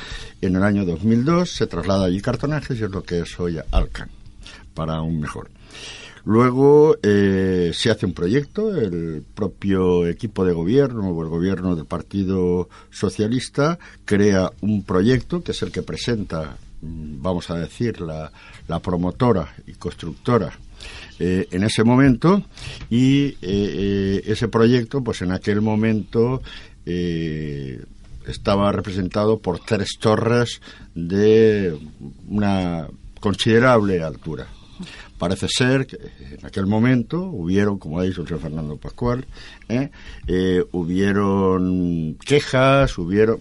en 0.41 0.55
el 0.55 0.63
año 0.63 0.83
2002, 0.83 1.49
se 1.49 1.67
traslada 1.67 2.05
allí 2.05 2.21
cartonajes 2.21 2.79
y 2.79 2.83
es 2.83 2.89
lo 2.89 3.03
que 3.03 3.19
es 3.19 3.39
hoy 3.39 3.59
Alcan 3.71 4.09
para 4.73 5.01
un 5.01 5.19
mejor. 5.19 5.49
Luego 6.25 6.95
eh, 7.03 7.71
se 7.73 7.91
hace 7.91 8.05
un 8.05 8.13
proyecto, 8.13 8.73
el 8.75 9.23
propio 9.35 10.07
equipo 10.07 10.45
de 10.45 10.53
gobierno 10.53 11.09
o 11.09 11.21
el 11.21 11.27
gobierno 11.27 11.75
del 11.75 11.85
Partido 11.85 12.69
Socialista 12.91 13.77
crea 14.05 14.49
un 14.61 14.83
proyecto 14.83 15.43
que 15.43 15.51
es 15.51 15.61
el 15.63 15.71
que 15.71 15.81
presenta, 15.81 16.57
mm, 16.81 17.21
vamos 17.21 17.49
a 17.49 17.55
decir, 17.55 17.99
la, 17.99 18.31
promotora 18.81 19.53
y 19.67 19.73
constructora 19.73 20.57
eh, 21.19 21.47
en 21.51 21.63
ese 21.63 21.83
momento 21.83 22.41
y 22.89 23.25
eh, 23.25 23.35
eh, 23.41 24.23
ese 24.25 24.47
proyecto, 24.47 25.03
pues 25.03 25.21
en 25.21 25.31
aquel 25.31 25.61
momento 25.61 26.41
estaba 28.27 28.71
representado 28.71 29.39
por 29.39 29.59
tres 29.59 29.97
torres 29.99 30.61
de 30.95 31.77
una 32.27 32.87
considerable 33.19 34.03
altura. 34.03 34.47
Parece 35.17 35.47
ser 35.47 35.87
que 35.87 35.97
en 36.19 36.45
aquel 36.45 36.65
momento 36.65 37.19
hubieron, 37.21 37.77
como 37.79 37.99
ha 37.99 38.03
dicho 38.03 38.21
el 38.21 38.27
señor 38.27 38.41
Fernando 38.41 38.77
Pascual, 38.77 39.25
¿eh? 39.69 39.89
Eh, 40.27 40.63
hubieron 40.71 42.17
quejas, 42.25 42.97
hubieron... 42.97 43.39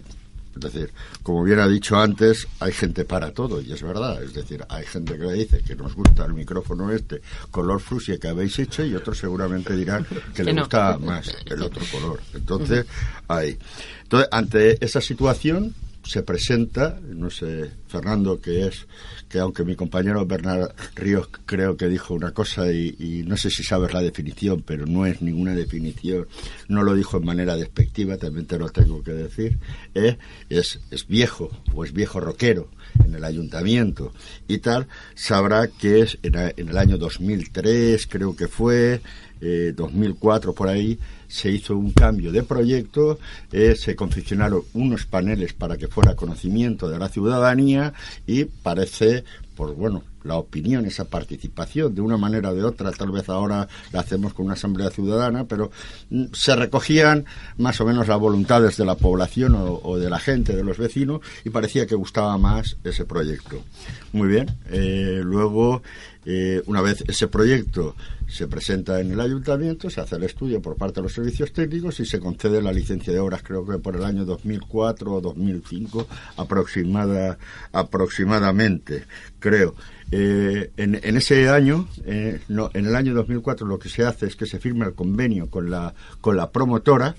Es 0.55 0.61
decir, 0.61 0.91
como 1.23 1.43
bien 1.43 1.57
ha 1.59 1.67
dicho 1.67 1.97
antes, 1.97 2.47
hay 2.59 2.71
gente 2.71 3.05
para 3.05 3.31
todo, 3.31 3.59
y 3.59 3.71
es 3.71 3.81
verdad. 3.81 4.21
Es 4.21 4.35
decir, 4.35 4.63
hay 4.69 4.85
gente 4.85 5.17
que 5.17 5.23
le 5.23 5.33
dice 5.33 5.63
que 5.63 5.75
nos 5.75 5.95
gusta 5.95 6.25
el 6.25 6.33
micrófono 6.35 6.91
este 6.91 7.21
color 7.49 7.79
fucsia 7.79 8.19
que 8.19 8.27
habéis 8.27 8.59
hecho, 8.59 8.85
y 8.85 8.93
otros 8.93 9.17
seguramente 9.17 9.75
dirán 9.75 10.05
que 10.35 10.43
le 10.43 10.53
no. 10.53 10.61
gusta 10.61 10.99
más 10.99 11.35
el 11.47 11.59
otro 11.59 11.83
color. 11.91 12.19
Entonces, 12.35 12.85
ahí. 13.27 13.57
Entonces, 14.03 14.29
ante 14.31 14.85
esa 14.85 15.01
situación, 15.01 15.73
se 16.03 16.23
presenta, 16.23 16.99
no 17.01 17.29
sé, 17.29 17.71
Fernando, 17.87 18.41
que 18.41 18.67
es, 18.67 18.87
que 19.29 19.39
aunque 19.39 19.63
mi 19.63 19.75
compañero 19.75 20.25
Bernard 20.25 20.71
Ríos 20.95 21.29
creo 21.45 21.77
que 21.77 21.87
dijo 21.87 22.13
una 22.13 22.31
cosa 22.31 22.71
y, 22.71 22.95
y 22.99 23.23
no 23.23 23.37
sé 23.37 23.49
si 23.49 23.63
sabes 23.63 23.93
la 23.93 24.01
definición, 24.01 24.63
pero 24.65 24.85
no 24.85 25.05
es 25.05 25.21
ninguna 25.21 25.55
definición, 25.55 26.27
no 26.67 26.83
lo 26.83 26.93
dijo 26.93 27.17
en 27.17 27.25
manera 27.25 27.55
despectiva, 27.55 28.17
también 28.17 28.45
te 28.45 28.59
lo 28.59 28.69
tengo 28.69 29.03
que 29.03 29.13
decir, 29.13 29.57
¿eh? 29.95 30.17
es, 30.49 30.79
es 30.91 31.07
viejo 31.07 31.49
o 31.73 31.85
es 31.85 31.93
viejo 31.93 32.19
rockero 32.19 32.69
en 33.03 33.15
el 33.15 33.23
ayuntamiento. 33.23 34.13
Y 34.47 34.59
tal, 34.59 34.87
sabrá 35.15 35.67
que 35.67 36.01
es 36.01 36.17
en, 36.23 36.35
el 36.35 36.77
año 36.77 36.97
2003, 36.97 38.07
creo 38.07 38.35
que 38.35 38.47
fue, 38.47 39.01
eh, 39.41 39.73
2004 39.75 40.53
por 40.53 40.69
ahí, 40.69 40.97
se 41.27 41.49
hizo 41.49 41.75
un 41.75 41.91
cambio 41.91 42.31
de 42.31 42.43
proyecto, 42.43 43.17
eh, 43.51 43.75
se 43.75 43.95
confeccionaron 43.95 44.61
unos 44.73 45.07
paneles 45.07 45.53
para 45.53 45.77
que 45.77 45.87
fuera 45.87 46.15
conocimiento 46.15 46.87
de 46.87 46.99
la 46.99 47.09
ciudadanía 47.09 47.93
y 48.27 48.45
parece, 48.45 49.23
por 49.55 49.75
bueno, 49.75 50.03
la 50.23 50.35
opinión, 50.35 50.85
esa 50.85 51.05
participación, 51.05 51.93
de 51.93 52.01
una 52.01 52.17
manera 52.17 52.51
o 52.51 52.55
de 52.55 52.63
otra, 52.63 52.91
tal 52.91 53.11
vez 53.11 53.29
ahora 53.29 53.67
la 53.91 53.99
hacemos 53.99 54.33
con 54.33 54.45
una 54.45 54.53
asamblea 54.53 54.89
ciudadana, 54.89 55.45
pero 55.45 55.71
mm, 56.09 56.25
se 56.33 56.55
recogían 56.55 57.25
más 57.57 57.79
o 57.81 57.85
menos 57.85 58.07
las 58.07 58.19
voluntades 58.19 58.77
de 58.77 58.85
la 58.85 58.95
población 58.95 59.55
o, 59.55 59.79
o 59.83 59.97
de 59.97 60.09
la 60.09 60.19
gente, 60.19 60.55
de 60.55 60.63
los 60.63 60.77
vecinos, 60.77 61.21
y 61.43 61.49
parecía 61.49 61.85
que 61.85 61.95
gustaba 61.95 62.37
más 62.37 62.77
ese 62.83 63.05
proyecto. 63.05 63.63
Muy 64.11 64.27
bien, 64.27 64.47
eh, 64.69 65.21
luego, 65.23 65.81
eh, 66.25 66.61
una 66.67 66.81
vez 66.81 67.03
ese 67.07 67.27
proyecto 67.27 67.95
se 68.33 68.47
presenta 68.47 68.99
en 68.99 69.11
el 69.11 69.19
ayuntamiento, 69.19 69.91
se 69.91 70.01
hace 70.01 70.15
el 70.15 70.23
estudio 70.23 70.59
por 70.59 70.75
parte 70.75 70.95
de 70.95 71.03
los 71.03 71.13
servicios 71.13 71.53
técnicos 71.53 71.99
y 71.99 72.05
se 72.05 72.19
concede 72.19 72.63
la 72.63 72.73
licencia 72.73 73.13
de 73.13 73.19
obras, 73.19 73.43
creo 73.43 73.63
que 73.63 73.77
por 73.77 73.95
el 73.95 74.03
año 74.03 74.25
2004 74.25 75.13
o 75.13 75.21
2005 75.21 76.07
aproximada, 76.37 77.37
aproximadamente, 77.71 79.05
creo. 79.37 79.75
Eh, 80.11 80.71
en, 80.77 80.99
en 81.03 81.17
ese 81.17 81.47
año, 81.47 81.87
eh, 82.05 82.39
en 82.49 82.85
el 82.87 82.95
año 82.95 83.13
2004 83.13 83.67
lo 83.67 83.77
que 83.77 83.89
se 83.89 84.03
hace 84.03 84.25
es 84.25 84.35
que 84.35 84.47
se 84.47 84.59
firma 84.59 84.85
el 84.85 84.95
convenio 84.95 85.51
con 85.51 85.69
la, 85.69 85.93
con 86.19 86.35
la 86.35 86.49
promotora 86.49 87.15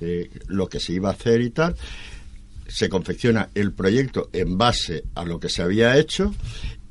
de 0.00 0.30
lo 0.46 0.70
que 0.70 0.80
se 0.80 0.94
iba 0.94 1.10
a 1.10 1.12
hacer 1.12 1.42
y 1.42 1.50
tal, 1.50 1.76
se 2.66 2.88
confecciona 2.88 3.50
el 3.54 3.72
proyecto 3.72 4.30
en 4.32 4.56
base 4.56 5.04
a 5.14 5.24
lo 5.26 5.38
que 5.38 5.50
se 5.50 5.62
había 5.62 5.98
hecho 5.98 6.34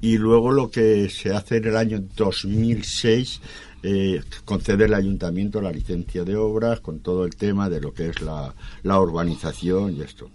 y 0.06 0.20
luego 0.20 0.52
lo 0.52 0.70
que 0.70 1.10
se 1.10 1.34
hace 1.34 1.58
en 1.58 1.66
el 1.66 1.76
año 1.76 2.00
2006 2.16 3.42
eh, 3.82 4.22
concede 4.46 4.86
el 4.86 4.94
ayuntamiento 4.94 5.60
la 5.60 5.72
licencia 5.72 6.24
de 6.24 6.36
obras 6.36 6.80
con 6.80 7.00
todo 7.00 7.26
el 7.26 7.36
tema 7.36 7.72
de 7.72 7.82
lo 7.82 7.92
que 7.92 8.10
es 8.10 8.22
la, 8.22 8.54
la 8.84 9.00
urbanización 9.00 9.96
y 9.96 10.02
esto. 10.02 10.30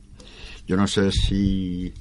Yo 0.66 0.76
no 0.76 0.88
sé 0.88 1.12
si 1.12 1.94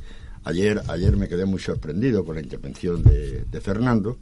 ayer 0.46 0.82
ayer 0.88 1.16
me 1.16 1.28
quedé 1.28 1.46
muy 1.46 1.60
sorprendido 1.60 2.26
con 2.26 2.38
la 2.38 2.42
intervención 2.42 3.04
de, 3.04 3.46
de 3.46 3.62
Fernando. 3.62 4.18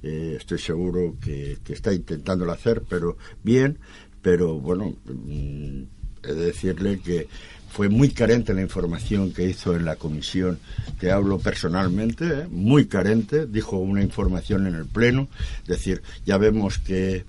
Eh, 0.00 0.36
estoy 0.38 0.58
seguro 0.58 1.16
que, 1.20 1.58
que 1.64 1.72
está 1.72 1.92
intentándolo 1.92 2.52
hacer, 2.52 2.84
pero 2.88 3.16
bien. 3.42 3.80
pero 4.22 4.60
bueno, 4.60 4.94
mm, 5.06 5.82
he 6.22 6.34
de 6.34 6.46
decirle 6.46 7.00
que 7.00 7.26
fue 7.72 7.88
muy 7.88 8.10
carente 8.10 8.52
la 8.52 8.60
información 8.60 9.32
que 9.32 9.48
hizo 9.48 9.74
en 9.74 9.86
la 9.86 9.96
comisión. 9.96 10.58
Te 11.00 11.10
hablo 11.10 11.38
personalmente, 11.38 12.26
¿eh? 12.26 12.46
muy 12.50 12.84
carente. 12.84 13.46
Dijo 13.46 13.78
una 13.78 14.02
información 14.02 14.66
en 14.66 14.74
el 14.74 14.84
Pleno. 14.84 15.28
Es 15.62 15.68
decir, 15.68 16.02
ya 16.26 16.36
vemos 16.36 16.78
que, 16.78 17.24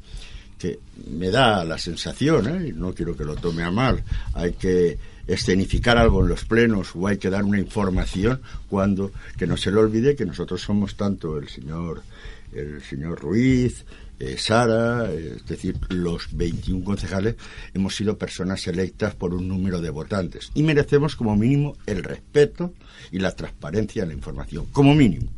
que 0.60 0.80
me 1.10 1.30
da 1.30 1.64
la 1.64 1.78
sensación, 1.78 2.50
¿eh? 2.50 2.68
y 2.68 2.72
no 2.74 2.94
quiero 2.94 3.16
que 3.16 3.24
lo 3.24 3.36
tome 3.36 3.64
a 3.64 3.72
mal, 3.72 4.04
hay 4.34 4.52
que 4.52 4.98
escenificar 5.28 5.98
algo 5.98 6.22
en 6.22 6.28
los 6.28 6.44
plenos 6.44 6.90
o 6.94 7.08
hay 7.08 7.18
que 7.18 7.30
dar 7.30 7.46
una 7.46 7.60
información 7.60 8.42
cuando 8.68 9.14
que 9.38 9.48
no 9.48 9.56
se 9.56 9.72
le 9.72 9.78
olvide 9.78 10.18
que 10.18 10.26
nosotros 10.26 10.62
somos 10.62 10.98
tanto 10.98 11.38
el 11.38 11.48
señor 11.48 12.04
el 12.52 12.82
señor 12.84 13.22
Ruiz, 13.22 13.86
eh, 14.20 14.38
Sara, 14.38 15.12
es 15.12 15.46
decir, 15.46 15.78
los 15.90 16.36
21 16.36 16.84
concejales 16.84 17.36
hemos 17.74 17.96
sido 17.96 18.18
personas 18.18 18.66
electas 18.68 19.16
por 19.16 19.34
un 19.34 19.48
número 19.48 19.82
de 19.82 19.90
votantes 19.90 20.52
y 20.54 20.64
merecemos 20.64 21.16
como 21.16 21.36
mínimo 21.36 21.76
el 21.86 22.04
respeto 22.04 22.74
y 23.12 23.20
la 23.20 23.36
transparencia 23.36 24.04
en 24.04 24.10
la 24.10 24.16
información, 24.16 24.66
como 24.72 24.96
mínimo. 24.96 25.32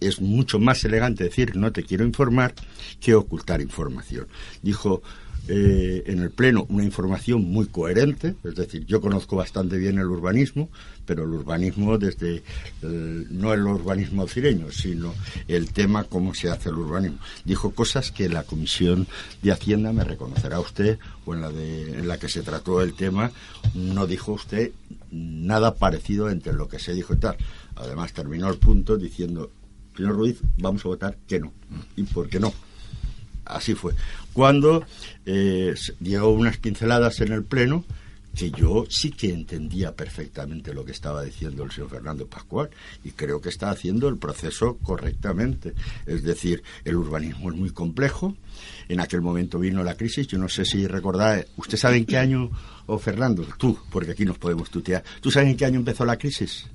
Es 0.00 0.20
mucho 0.20 0.58
más 0.58 0.84
elegante 0.84 1.24
decir 1.24 1.56
no 1.56 1.72
te 1.72 1.82
quiero 1.82 2.04
informar 2.04 2.54
que 3.00 3.14
ocultar 3.14 3.60
información. 3.60 4.28
Dijo 4.62 5.02
eh, 5.48 6.04
en 6.06 6.20
el 6.20 6.30
Pleno 6.30 6.66
una 6.68 6.84
información 6.84 7.42
muy 7.42 7.66
coherente, 7.66 8.34
es 8.44 8.54
decir, 8.54 8.84
yo 8.86 9.00
conozco 9.00 9.36
bastante 9.36 9.78
bien 9.78 9.98
el 9.98 10.06
urbanismo, 10.06 10.68
pero 11.06 11.24
el 11.24 11.30
urbanismo 11.30 11.96
desde, 11.96 12.42
no 12.82 13.54
el 13.54 13.62
urbanismo 13.62 14.28
cireño, 14.28 14.70
sino 14.70 15.14
el 15.48 15.72
tema 15.72 16.04
cómo 16.04 16.34
se 16.34 16.50
hace 16.50 16.68
el 16.68 16.76
urbanismo. 16.76 17.18
Dijo 17.44 17.70
cosas 17.70 18.12
que 18.12 18.28
la 18.28 18.42
Comisión 18.42 19.06
de 19.42 19.52
Hacienda 19.52 19.92
me 19.92 20.04
reconocerá 20.04 20.60
usted, 20.60 20.98
o 21.24 21.34
en 21.34 21.40
la, 21.40 21.50
de, 21.50 21.98
en 21.98 22.08
la 22.08 22.18
que 22.18 22.28
se 22.28 22.42
trató 22.42 22.82
el 22.82 22.92
tema, 22.92 23.30
no 23.74 24.06
dijo 24.06 24.32
usted 24.32 24.72
nada 25.10 25.76
parecido 25.76 26.28
entre 26.30 26.52
lo 26.52 26.68
que 26.68 26.78
se 26.78 26.92
dijo 26.92 27.14
y 27.14 27.18
tal. 27.18 27.36
Además, 27.76 28.12
terminó 28.12 28.50
el 28.50 28.58
punto 28.58 28.96
diciendo, 28.96 29.50
señor 29.96 30.16
Ruiz, 30.16 30.38
vamos 30.58 30.84
a 30.84 30.88
votar 30.88 31.16
que 31.26 31.40
no. 31.40 31.52
¿Y 31.96 32.02
por 32.02 32.28
qué 32.28 32.38
no? 32.40 32.52
Así 33.48 33.74
fue. 33.74 33.94
Cuando 34.32 34.84
eh, 35.26 35.74
dio 36.00 36.28
unas 36.28 36.58
pinceladas 36.58 37.20
en 37.20 37.32
el 37.32 37.44
Pleno, 37.44 37.84
que 38.38 38.52
yo 38.52 38.84
sí 38.88 39.10
que 39.10 39.30
entendía 39.30 39.96
perfectamente 39.96 40.72
lo 40.72 40.84
que 40.84 40.92
estaba 40.92 41.24
diciendo 41.24 41.64
el 41.64 41.72
señor 41.72 41.90
Fernando 41.90 42.24
Pascual 42.26 42.70
y 43.02 43.10
creo 43.10 43.40
que 43.40 43.48
está 43.48 43.70
haciendo 43.70 44.08
el 44.08 44.16
proceso 44.16 44.78
correctamente. 44.78 45.74
Es 46.06 46.22
decir, 46.22 46.62
el 46.84 46.94
urbanismo 46.94 47.50
es 47.50 47.56
muy 47.56 47.70
complejo. 47.70 48.36
En 48.88 49.00
aquel 49.00 49.22
momento 49.22 49.58
vino 49.58 49.82
la 49.82 49.96
crisis. 49.96 50.28
Yo 50.28 50.38
no 50.38 50.48
sé 50.48 50.64
si 50.64 50.86
recordáis. 50.86 51.46
¿Usted 51.56 51.76
sabe 51.76 51.96
en 51.96 52.06
qué 52.06 52.16
año, 52.16 52.48
o 52.86 52.96
Fernando, 52.98 53.44
tú, 53.58 53.76
porque 53.90 54.12
aquí 54.12 54.24
nos 54.24 54.38
podemos 54.38 54.70
tutear, 54.70 55.02
¿tú 55.20 55.32
sabes 55.32 55.50
en 55.50 55.56
qué 55.56 55.64
año 55.64 55.80
empezó 55.80 56.04
la 56.04 56.16
crisis 56.16 56.66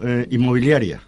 eh, 0.00 0.26
inmobiliaria? 0.30 1.07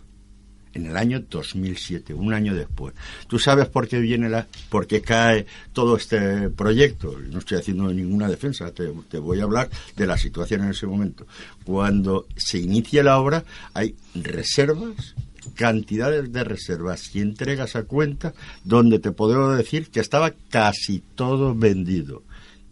En 0.74 0.86
el 0.86 0.96
año 0.96 1.22
2007, 1.28 2.14
un 2.14 2.32
año 2.32 2.54
después. 2.54 2.94
¿Tú 3.26 3.38
sabes 3.38 3.68
por 3.68 3.88
qué 3.88 3.98
viene 3.98 4.28
la, 4.28 4.46
por 4.68 4.86
qué 4.86 5.02
cae 5.02 5.46
todo 5.72 5.96
este 5.96 6.48
proyecto? 6.50 7.18
No 7.30 7.38
estoy 7.40 7.58
haciendo 7.58 7.92
ninguna 7.92 8.28
defensa, 8.28 8.70
te, 8.72 8.92
te, 9.08 9.18
voy 9.18 9.40
a 9.40 9.44
hablar 9.44 9.68
de 9.96 10.06
la 10.06 10.16
situación 10.16 10.62
en 10.62 10.70
ese 10.70 10.86
momento. 10.86 11.26
Cuando 11.64 12.26
se 12.36 12.58
inicia 12.58 13.02
la 13.02 13.18
obra 13.18 13.44
hay 13.74 13.94
reservas, 14.14 15.14
cantidades 15.54 16.32
de 16.32 16.44
reservas 16.44 17.14
y 17.14 17.20
entregas 17.20 17.76
a 17.76 17.84
cuenta 17.84 18.34
donde 18.64 18.98
te 18.98 19.12
puedo 19.12 19.54
decir 19.54 19.90
que 19.90 20.00
estaba 20.00 20.32
casi 20.50 21.02
todo 21.14 21.54
vendido. 21.54 22.22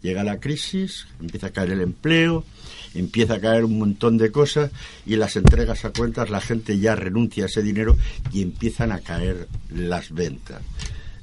Llega 0.01 0.23
la 0.23 0.39
crisis, 0.39 1.07
empieza 1.19 1.47
a 1.47 1.51
caer 1.51 1.71
el 1.71 1.81
empleo, 1.81 2.45
empieza 2.93 3.35
a 3.35 3.39
caer 3.39 3.65
un 3.65 3.77
montón 3.77 4.17
de 4.17 4.31
cosas 4.31 4.71
y 5.05 5.15
las 5.15 5.35
entregas 5.35 5.85
a 5.85 5.91
cuentas 5.91 6.29
la 6.29 6.41
gente 6.41 6.79
ya 6.79 6.95
renuncia 6.95 7.43
a 7.43 7.47
ese 7.47 7.63
dinero 7.63 7.97
y 8.31 8.41
empiezan 8.41 8.91
a 8.91 8.99
caer 8.99 9.47
las 9.69 10.11
ventas. 10.11 10.61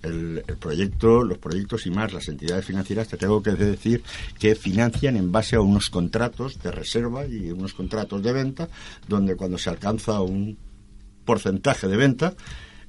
El, 0.02 0.44
proyecto, 0.61 1.24
los 1.24 1.38
proyectos 1.38 1.87
y 1.87 1.90
más 1.90 2.12
las 2.12 2.29
entidades 2.29 2.64
financieras, 2.64 3.09
te 3.09 3.16
tengo 3.16 3.42
que 3.42 3.52
decir 3.52 4.02
que 4.38 4.55
financian 4.55 5.16
en 5.16 5.33
base 5.33 5.57
a 5.57 5.61
unos 5.61 5.90
contratos 5.90 6.62
de 6.62 6.70
reserva 6.70 7.26
y 7.26 7.50
unos 7.50 7.74
contratos 7.74 8.22
de 8.22 8.33
venta, 8.33 8.68
donde 9.09 9.35
cuando 9.35 9.59
se 9.59 9.68
alcanza 9.68 10.20
un 10.20 10.57
porcentaje 11.24 11.88
de 11.88 11.96
venta, 11.96 12.35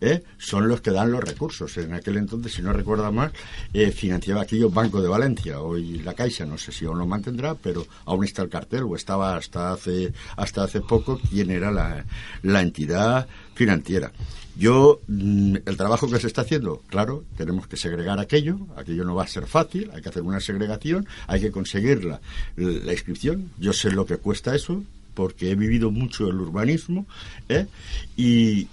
¿eh? 0.02 0.24
son 0.38 0.68
los 0.68 0.82
que 0.82 0.92
dan 0.92 1.12
los 1.12 1.24
recursos. 1.24 1.78
En 1.78 1.94
aquel 1.94 2.18
entonces, 2.18 2.54
si 2.54 2.62
no 2.62 2.74
recuerda 2.74 3.12
mal, 3.12 3.32
eh, 3.74 3.92
financiaba 3.92 4.42
aquello 4.42 4.70
Banco 4.70 5.02
de 5.02 5.08
Valencia. 5.08 5.62
Hoy 5.62 6.00
la 6.00 6.14
Caixa, 6.14 6.46
no 6.46 6.58
sé 6.58 6.72
si 6.72 6.86
aún 6.86 7.00
lo 7.00 7.06
mantendrá, 7.06 7.56
pero 7.56 7.86
aún 8.06 8.24
está 8.24 8.42
el 8.42 8.50
cartel, 8.50 8.84
o 8.84 8.96
estaba 8.96 9.36
hasta 9.36 9.72
hace, 9.72 10.14
hasta 10.36 10.64
hace 10.64 10.82
poco 10.82 11.20
quién 11.30 11.52
era 11.52 11.72
la, 11.72 12.06
la 12.44 12.62
entidad 12.62 13.28
financiera. 13.54 14.12
Yo, 14.56 15.02
mm, 15.08 15.58
el 15.66 15.78
trabajo 15.78 16.10
que 16.10 16.20
se 16.20 16.28
está 16.28 16.42
haciendo, 16.42 16.82
claro, 16.88 17.24
tenemos 17.38 17.68
que 17.68 17.78
segregar 17.78 18.20
aquello, 18.20 18.58
aquello 18.76 19.04
no 19.04 19.14
va 19.14 19.24
a 19.24 19.28
ser 19.28 19.46
fácil, 19.46 19.92
hay 19.94 20.02
que 20.02 20.10
hacer 20.10 20.24
una 20.24 20.40
segregación, 20.40 21.08
hay 21.28 21.42
que 21.42 21.52
conseguir 21.52 22.04
la, 22.04 22.20
la 22.56 22.92
inscripción, 22.92 23.52
yo 23.60 23.72
sé 23.72 23.92
lo 23.92 24.08
que 24.08 24.18
cuesta 24.18 24.56
eso, 24.56 24.84
porque 25.14 25.52
he 25.52 25.56
vivido 25.56 25.92
mucho 25.92 26.28
el 26.28 26.40
urbanismo, 26.40 27.06
¿eh? 27.50 27.68
y, 28.16 28.68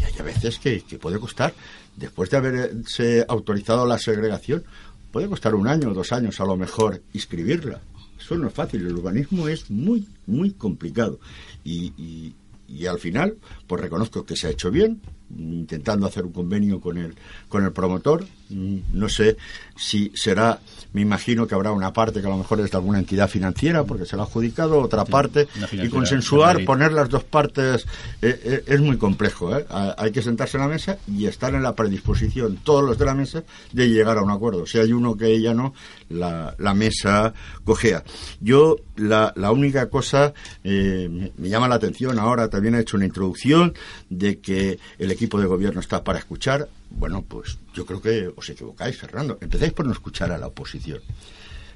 y 0.00 0.04
hay 0.04 0.12
a 0.18 0.22
veces 0.22 0.58
que, 0.58 0.80
puede 1.00 1.18
costar, 1.18 1.54
después 1.96 2.30
de 2.30 2.36
haberse 2.36 3.24
autorizado 3.28 3.86
la 3.86 3.98
segregación, 3.98 4.64
puede 5.12 5.28
costar 5.28 5.54
un 5.54 5.68
año 5.68 5.90
o 5.90 5.94
dos 5.94 6.12
años 6.12 6.40
a 6.40 6.44
lo 6.44 6.56
mejor 6.56 7.02
inscribirla. 7.12 7.80
Eso 8.18 8.36
no 8.36 8.48
es 8.48 8.54
fácil, 8.54 8.86
el 8.86 8.96
urbanismo 8.96 9.48
es 9.48 9.70
muy, 9.70 10.06
muy 10.26 10.52
complicado. 10.52 11.18
Y, 11.64 12.34
y 12.72 12.86
al 12.86 12.98
final, 12.98 13.36
pues 13.66 13.80
reconozco 13.80 14.24
que 14.24 14.36
se 14.36 14.46
ha 14.46 14.50
hecho 14.50 14.70
bien, 14.70 15.00
intentando 15.36 16.06
hacer 16.06 16.24
un 16.24 16.32
convenio 16.32 16.80
con 16.80 16.98
el, 16.98 17.14
con 17.48 17.64
el 17.64 17.72
promotor. 17.72 18.24
Mm, 18.48 18.78
no 18.92 19.08
sé 19.08 19.36
si 19.76 20.12
será, 20.14 20.60
me 20.92 21.00
imagino 21.00 21.46
que 21.46 21.54
habrá 21.54 21.72
una 21.72 21.92
parte 21.92 22.20
que 22.20 22.26
a 22.26 22.30
lo 22.30 22.38
mejor 22.38 22.60
es 22.60 22.70
de 22.70 22.76
alguna 22.76 22.98
entidad 22.98 23.28
financiera 23.28 23.84
porque 23.84 24.06
se 24.06 24.16
la 24.16 24.22
ha 24.22 24.26
adjudicado, 24.26 24.80
otra 24.80 25.04
parte, 25.04 25.48
y 25.72 25.88
consensuar, 25.88 26.64
poner 26.64 26.92
las 26.92 27.08
dos 27.08 27.24
partes 27.24 27.86
eh, 28.22 28.40
eh, 28.44 28.64
es 28.66 28.80
muy 28.80 28.96
complejo. 28.96 29.56
¿eh? 29.56 29.64
Hay 29.96 30.10
que 30.12 30.22
sentarse 30.22 30.56
en 30.56 30.62
la 30.62 30.68
mesa 30.68 30.98
y 31.06 31.26
estar 31.26 31.54
en 31.54 31.62
la 31.62 31.74
predisposición, 31.74 32.58
todos 32.62 32.84
los 32.84 32.98
de 32.98 33.04
la 33.04 33.14
mesa, 33.14 33.44
de 33.72 33.88
llegar 33.88 34.18
a 34.18 34.22
un 34.22 34.30
acuerdo. 34.30 34.66
Si 34.66 34.78
hay 34.78 34.92
uno 34.92 35.16
que 35.16 35.26
ella 35.26 35.54
no, 35.54 35.74
la, 36.08 36.54
la 36.58 36.74
mesa 36.74 37.32
cojea. 37.64 38.02
Yo, 38.40 38.76
la, 38.96 39.32
la 39.36 39.52
única 39.52 39.88
cosa, 39.88 40.32
me, 40.64 41.32
me 41.36 41.48
llama 41.48 41.68
la 41.68 41.76
atención 41.76 42.18
ahora, 42.18 42.48
también 42.48 42.74
he 42.74 42.80
hecho 42.80 42.96
una 42.96 43.06
introducción 43.06 43.74
de 44.08 44.40
que 44.40 44.78
el 44.98 45.10
equipo 45.10 45.40
de 45.40 45.46
gobierno 45.46 45.80
está 45.80 46.02
para 46.02 46.18
escuchar, 46.18 46.68
bueno, 46.90 47.22
pues 47.22 47.58
yo 47.74 47.86
creo 47.86 48.00
que 48.00 48.30
os 48.34 48.48
equivocáis, 48.50 48.96
Fernando. 48.96 49.38
Empezáis 49.40 49.72
por 49.72 49.86
no 49.86 49.92
escuchar 49.92 50.32
a 50.32 50.38
la 50.38 50.48
oposición. 50.48 51.00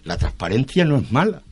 La 0.04 0.18
transparencia 0.18 0.84
no 0.84 0.96
es 0.98 1.10
mala. 1.12 1.42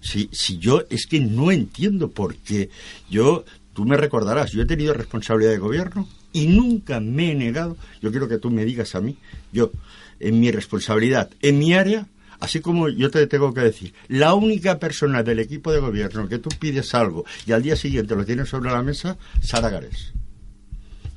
Si, 0.00 0.28
si 0.32 0.58
yo 0.58 0.84
es 0.90 1.06
que 1.06 1.20
no 1.20 1.50
entiendo 1.50 2.10
por 2.10 2.36
qué 2.36 2.70
yo, 3.10 3.44
tú 3.74 3.84
me 3.84 3.96
recordarás, 3.96 4.52
yo 4.52 4.62
he 4.62 4.66
tenido 4.66 4.94
responsabilidad 4.94 5.52
de 5.52 5.58
gobierno 5.58 6.08
y 6.32 6.46
nunca 6.46 7.00
me 7.00 7.32
he 7.32 7.34
negado, 7.34 7.76
yo 8.00 8.10
quiero 8.10 8.28
que 8.28 8.38
tú 8.38 8.50
me 8.50 8.64
digas 8.64 8.94
a 8.94 9.00
mí, 9.00 9.16
yo, 9.52 9.72
en 10.20 10.38
mi 10.40 10.50
responsabilidad, 10.50 11.30
en 11.42 11.58
mi 11.58 11.74
área, 11.74 12.06
Así 12.40 12.60
como 12.60 12.88
yo 12.88 13.10
te 13.10 13.26
tengo 13.26 13.52
que 13.52 13.62
decir, 13.62 13.94
la 14.06 14.32
única 14.34 14.78
persona 14.78 15.24
del 15.24 15.40
equipo 15.40 15.72
de 15.72 15.80
gobierno 15.80 16.28
que 16.28 16.38
tú 16.38 16.48
pides 16.50 16.94
algo 16.94 17.24
y 17.44 17.50
al 17.50 17.64
día 17.64 17.74
siguiente 17.74 18.14
lo 18.14 18.24
tienes 18.24 18.48
sobre 18.48 18.70
la 18.70 18.80
mesa, 18.80 19.18
Sara 19.42 19.70
Garés 19.70 20.12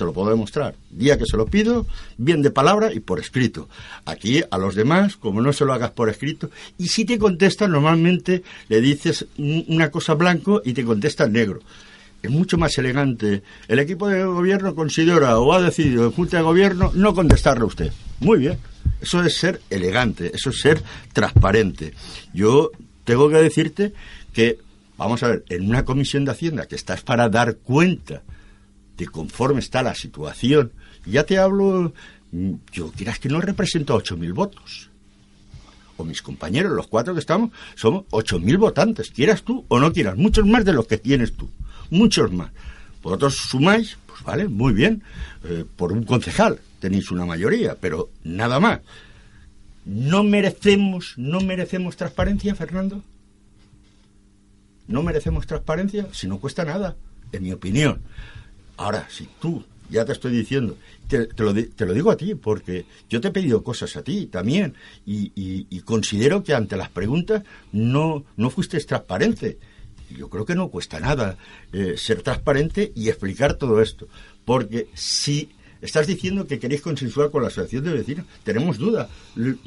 te 0.02 0.06
lo 0.06 0.14
puedo 0.14 0.32
demostrar. 0.32 0.74
Día 0.90 1.20
que 1.20 1.28
se 1.28 1.38
lo 1.38 1.46
pido, 1.46 1.86
bien 2.18 2.42
de 2.42 2.50
palabra 2.50 2.92
y 2.92 3.02
por 3.02 3.20
escrito. 3.20 3.70
Aquí 4.04 4.42
a 4.50 4.58
los 4.58 4.74
demás, 4.74 5.16
como 5.16 5.42
no 5.42 5.54
se 5.54 5.64
lo 5.64 5.74
hagas 5.74 5.92
por 5.92 6.10
escrito, 6.10 6.50
y 6.80 6.88
si 6.88 7.06
te 7.06 7.20
contestan, 7.20 7.72
normalmente 7.72 8.42
le 8.68 8.82
dices 8.82 9.28
una 9.38 9.92
cosa 9.92 10.16
blanco 10.16 10.60
y 10.66 10.74
te 10.74 10.84
contesta 10.84 11.28
negro. 11.28 11.60
Es 12.24 12.32
mucho 12.32 12.58
más 12.58 12.76
elegante. 12.80 13.44
El 13.68 13.78
equipo 13.78 14.08
de 14.08 14.24
gobierno 14.24 14.74
considera 14.74 15.38
o 15.40 15.54
ha 15.54 15.62
decidido 15.62 16.06
en 16.06 16.12
Junta 16.14 16.38
de 16.38 16.44
Gobierno 16.44 16.92
no 16.96 17.14
contestarle 17.14 17.62
a 17.62 17.68
usted. 17.68 17.92
Muy 18.22 18.40
bien. 18.40 18.58
Eso 19.02 19.24
es 19.24 19.38
ser 19.38 19.62
elegante, 19.70 20.32
eso 20.34 20.50
es 20.50 20.62
ser 20.62 20.82
transparente. 21.14 21.94
Yo 22.34 22.72
tengo 23.04 23.30
que 23.30 23.38
decirte 23.38 23.94
que, 24.34 24.58
vamos 24.98 25.22
a 25.22 25.28
ver, 25.28 25.46
en 25.50 25.70
una 25.70 25.86
comisión 25.86 26.26
de 26.26 26.32
Hacienda 26.32 26.66
que 26.66 26.76
estás 26.76 27.04
para 27.04 27.30
dar 27.30 27.58
cuenta 27.58 28.24
de 29.02 29.08
conforme 29.08 29.60
está 29.60 29.82
la 29.82 29.96
situación. 29.96 30.72
Ya 31.06 31.24
te 31.24 31.40
hablo, 31.40 31.92
mm, 32.32 32.54
yo 32.72 32.92
quieras 32.92 33.18
que 33.20 33.30
no 33.30 33.42
represento 33.42 33.96
8.000 33.96 34.32
votos. 34.34 34.90
O 35.98 36.04
mis 36.04 36.22
compañeros, 36.22 36.72
los 36.72 36.88
cuatro 36.88 37.14
que 37.16 37.20
estamos, 37.20 37.52
somos 37.76 38.06
8.000 38.12 38.58
votantes, 38.58 39.10
quieras 39.10 39.42
tú 39.42 39.66
o 39.68 39.80
no 39.80 39.92
quieras, 39.92 40.18
muchos 40.18 40.46
más 40.46 40.66
de 40.66 40.74
los 40.74 40.86
que 40.86 40.98
tienes 40.98 41.34
tú, 41.34 41.50
muchos 41.90 42.32
más. 42.32 42.52
Vosotros 43.02 43.36
sumáis, 43.36 43.98
pues 44.06 44.22
vale, 44.24 44.48
muy 44.48 44.74
bien, 44.74 45.02
eh, 45.46 45.66
por 45.76 45.92
un 45.92 46.04
concejal 46.04 46.60
tenéis 46.80 47.10
una 47.10 47.26
mayoría, 47.26 47.76
pero 47.80 48.12
nada 48.24 48.60
más. 48.60 48.82
¿No 49.84 50.24
merecemos, 50.24 51.16
no 51.18 51.42
merecemos 51.42 51.98
transparencia, 51.98 52.54
Fernando? 52.54 53.04
¿No 54.88 55.02
merecemos 55.02 55.48
transparencia? 55.48 56.08
Si 56.12 56.28
no 56.28 56.40
cuesta 56.40 56.66
nada, 56.66 56.96
en 57.32 57.44
mi 57.44 57.52
opinión. 57.52 58.02
Ahora, 58.82 59.08
si 59.10 59.28
tú, 59.40 59.64
ya 59.90 60.06
te 60.06 60.14
estoy 60.14 60.32
diciendo, 60.32 60.76
te, 61.08 61.28
lo, 61.38 61.54
te 61.54 61.86
lo 61.86 61.94
digo 61.94 62.10
a 62.10 62.18
ti, 62.18 62.34
porque 62.34 62.86
yo 63.08 63.22
te 63.22 63.28
he 63.28 63.32
pedido 63.32 63.64
cosas 63.64 63.96
a 63.96 64.04
ti 64.04 64.26
también, 64.26 64.74
y, 65.06 65.80
considero 65.82 66.44
que 66.44 66.56
ante 66.56 66.78
las 66.78 66.90
preguntas 66.90 67.44
no, 67.72 68.24
no 68.38 68.50
fuiste 68.50 68.80
transparente. 68.80 69.60
Yo 70.10 70.30
creo 70.30 70.46
que 70.46 70.56
no 70.56 70.70
cuesta 70.70 71.00
nada 71.00 71.38
eh, 71.72 71.94
ser 71.96 72.24
transparente 72.24 72.92
y 72.96 73.10
explicar 73.10 73.54
todo 73.54 73.82
esto, 73.82 74.08
porque 74.46 74.88
si 74.96 75.50
estás 75.82 76.08
diciendo 76.08 76.48
que 76.48 76.60
queréis 76.60 76.82
consensuar 76.82 77.30
con 77.30 77.44
la 77.44 77.50
asociación 77.50 77.84
de 77.84 77.94
vecinos, 77.94 78.26
tenemos 78.44 78.80
duda. 78.80 79.10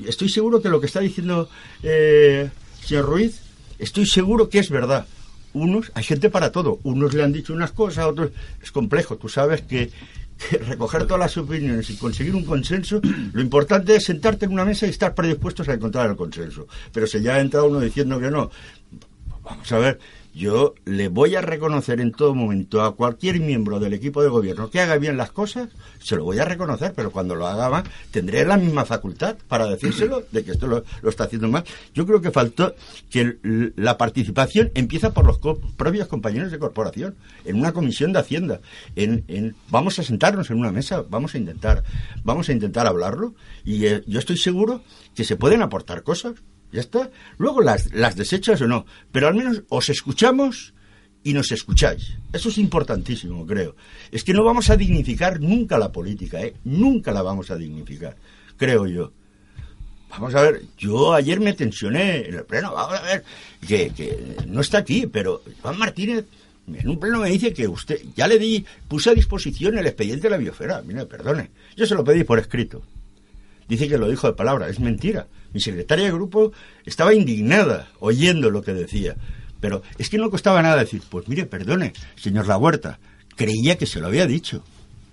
Estoy 0.05 0.29
seguro 0.29 0.61
que 0.61 0.68
lo 0.68 0.81
que 0.81 0.87
está 0.87 1.00
diciendo 1.00 1.48
eh, 1.83 2.50
señor 2.85 3.07
Ruiz, 3.07 3.40
estoy 3.79 4.07
seguro 4.07 4.48
que 4.48 4.59
es 4.59 4.70
verdad. 4.70 5.07
Unos, 5.55 5.90
hay 5.95 6.05
gente 6.05 6.31
para 6.31 6.53
todo. 6.53 6.81
Unos 6.83 7.14
le 7.14 7.23
han 7.23 7.33
dicho 7.33 7.53
unas 7.53 7.73
cosas, 7.73 8.07
otros. 8.07 8.31
Es 8.62 8.71
complejo. 8.71 9.17
Tú 9.17 9.29
sabes 9.29 9.62
que, 9.62 9.90
que 10.51 10.59
recoger 10.59 11.05
todas 11.05 11.21
las 11.21 11.37
opiniones 11.38 11.88
y 11.90 11.97
conseguir 11.97 12.35
un 12.35 12.45
consenso, 12.45 13.01
lo 13.33 13.40
importante 13.40 13.97
es 13.97 14.05
sentarte 14.05 14.45
en 14.45 14.53
una 14.53 14.64
mesa 14.64 14.87
y 14.87 14.90
estar 14.90 15.14
predispuestos 15.14 15.69
a 15.69 15.75
encontrar 15.75 16.11
el 16.11 16.17
consenso. 16.17 16.67
Pero 16.93 17.07
si 17.07 17.23
ya 17.23 17.37
ha 17.37 17.40
entrado 17.40 17.69
uno 17.69 17.81
diciendo 17.81 18.21
que 18.21 18.31
no, 18.31 18.51
Vamos 19.45 19.71
a 19.73 19.79
ver, 19.79 20.01
yo 20.35 20.75
le 20.85 21.09
voy 21.09 21.37
a 21.37 21.40
reconocer 21.40 22.01
en 22.01 22.11
todo 22.12 22.35
momento 22.35 22.83
a 22.83 22.97
cualquier 22.97 23.38
miembro 23.40 23.79
del 23.79 23.92
equipo 23.92 24.23
de 24.23 24.29
gobierno 24.29 24.68
que 24.70 24.81
haga 24.81 24.99
bien 24.99 25.16
las 25.16 25.31
cosas, 25.31 25.68
se 26.01 26.16
lo 26.16 26.25
voy 26.25 26.38
a 26.40 26.44
reconocer, 26.44 26.92
pero 26.94 27.11
cuando 27.12 27.35
lo 27.37 27.47
haga 27.47 27.70
mal, 27.70 27.85
tendré 28.11 28.44
la 28.44 28.57
misma 28.57 28.85
facultad 28.85 29.37
para 29.49 29.66
decírselo 29.66 30.25
de 30.33 30.44
que 30.44 30.51
esto 30.53 30.66
lo, 30.66 30.85
está 31.09 31.25
haciendo 31.25 31.49
mal. 31.49 31.64
Yo 31.94 32.05
creo 32.05 32.20
que 32.20 32.31
faltó 32.31 32.75
que 33.11 33.38
la 33.77 33.97
participación 33.97 34.70
empieza 34.75 35.14
por 35.14 35.25
los 35.25 35.38
propios 35.77 36.09
compañeros 36.09 36.51
de 36.51 36.59
corporación, 36.59 37.14
en 37.44 37.57
una 37.57 37.73
comisión 37.73 38.12
de 38.12 38.18
Hacienda. 38.18 38.61
En, 38.97 39.25
en- 39.29 39.55
vamos 39.70 39.99
a 39.99 40.03
sentarnos 40.03 40.51
en 40.51 40.59
una 40.59 40.73
mesa, 40.73 41.05
vamos 41.09 41.35
a 41.35 41.38
intentar, 41.38 41.85
vamos 42.25 42.49
a 42.49 42.53
intentar 42.53 42.87
hablarlo, 42.87 43.35
y 43.64 43.87
eh, 43.87 44.03
yo 44.07 44.18
estoy 44.18 44.37
seguro 44.37 44.83
que 45.14 45.25
se 45.25 45.37
pueden 45.37 45.62
aportar 45.62 46.03
cosas. 46.03 46.35
Ya 46.74 46.80
está. 46.80 47.08
Luego 47.38 47.62
las, 47.62 47.92
las 47.94 48.16
desechas 48.16 48.60
o 48.60 48.66
no. 48.66 48.84
Pero 49.12 49.28
al 49.28 49.34
menos 49.34 49.62
os 49.68 49.88
escuchamos 49.90 50.74
y 51.22 51.32
nos 51.32 51.52
escucháis. 51.52 52.14
Eso 52.32 52.48
es 52.48 52.58
importantísimo, 52.58 53.46
creo. 53.46 53.76
Es 54.10 54.24
que 54.24 54.32
no 54.34 54.42
vamos 54.42 54.70
a 54.70 54.76
dignificar 54.76 55.40
nunca 55.40 55.78
la 55.78 55.92
política, 55.92 56.42
¿eh? 56.42 56.56
Nunca 56.64 57.12
la 57.12 57.22
vamos 57.22 57.52
a 57.52 57.56
dignificar, 57.56 58.16
creo 58.56 58.88
yo. 58.88 59.12
Vamos 60.10 60.34
a 60.34 60.42
ver, 60.42 60.62
yo 60.76 61.14
ayer 61.14 61.38
me 61.38 61.52
tensioné 61.52 62.28
en 62.28 62.34
el 62.34 62.44
pleno, 62.44 62.74
vamos 62.74 62.98
a 62.98 63.02
ver, 63.02 63.24
que, 63.66 63.90
que 63.90 64.37
no 64.46 64.60
está 64.60 64.78
aquí, 64.78 65.06
pero 65.06 65.42
Juan 65.62 65.78
Martínez 65.78 66.24
en 66.66 66.88
un 66.88 66.98
pleno 66.98 67.20
me 67.20 67.30
dice 67.30 67.52
que 67.52 67.68
usted, 67.68 68.00
ya 68.16 68.26
le 68.26 68.38
di, 68.38 68.64
puse 68.88 69.10
a 69.10 69.14
disposición 69.14 69.78
el 69.78 69.87
expediente 69.87 70.24
de 70.24 70.30
la 70.30 70.37
biosfera, 70.37 70.82
mire, 70.82 71.06
perdone, 71.06 71.50
yo 71.76 71.87
se 71.87 71.94
lo 71.94 72.04
pedí 72.04 72.24
por 72.24 72.38
escrito. 72.38 72.82
Dice 73.68 73.88
que 73.88 73.98
lo 73.98 74.09
dijo 74.09 74.27
de 74.27 74.35
palabra, 74.35 74.68
es 74.68 74.81
mentira. 74.81 75.27
Mi 75.53 75.61
secretaria 75.61 76.07
de 76.07 76.12
grupo 76.12 76.53
estaba 76.85 77.14
indignada 77.14 77.88
oyendo 78.00 78.50
lo 78.50 78.62
que 78.62 78.74
decía. 78.74 79.16
Pero 79.61 79.83
es 79.98 80.11
que 80.11 80.18
no 80.18 80.31
costaba 80.31 80.62
nada 80.62 80.77
decir, 80.77 81.03
pues 81.09 81.27
mire, 81.29 81.46
perdone, 81.46 81.94
señor 82.16 82.46
La 82.46 82.59
Huerta, 82.59 82.98
creía 83.37 83.79
que 83.79 83.87
se 83.87 84.00
lo 84.00 84.09
había 84.09 84.27
dicho. 84.27 84.62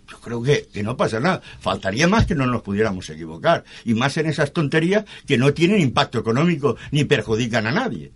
Yo 0.10 0.20
creo 0.20 0.44
que, 0.44 0.68
que 0.74 0.84
no 0.84 0.98
pasa 0.98 1.22
nada. 1.22 1.42
Faltaría 1.62 2.08
más 2.08 2.26
que 2.26 2.36
no 2.36 2.46
nos 2.46 2.62
pudiéramos 2.62 3.10
equivocar. 3.10 3.64
Y 3.86 3.94
más 3.94 4.18
en 4.18 4.26
esas 4.26 4.52
tonterías 4.52 5.06
que 5.26 5.38
no 5.38 5.54
tienen 5.54 5.80
impacto 5.80 6.20
económico 6.20 6.76
ni 6.92 7.06
perjudican 7.06 7.66
a 7.66 7.72
nadie. 7.72 8.12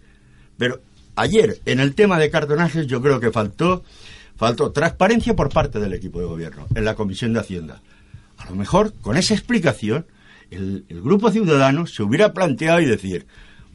Pero 0.58 0.82
ayer, 1.16 1.60
en 1.66 1.80
el 1.80 1.96
tema 1.96 2.20
de 2.20 2.30
cartonajes, 2.30 2.88
yo 2.88 3.02
creo 3.02 3.22
que 3.22 3.32
faltó, 3.32 3.84
faltó 4.36 4.72
transparencia 4.72 5.36
por 5.36 5.50
parte 5.54 5.80
del 5.80 5.94
equipo 5.94 6.20
de 6.20 6.26
gobierno 6.26 6.68
en 6.76 6.84
la 6.84 6.96
Comisión 6.96 7.32
de 7.32 7.40
Hacienda. 7.40 7.82
A 8.38 8.50
lo 8.50 8.56
mejor, 8.56 8.94
con 9.02 9.16
esa 9.16 9.34
explicación, 9.34 10.06
el, 10.56 10.86
el 10.90 11.02
grupo 11.02 11.32
ciudadano 11.32 11.88
se 11.88 12.04
hubiera 12.04 12.34
planteado 12.34 12.82
y 12.82 12.86
decir, 12.86 13.26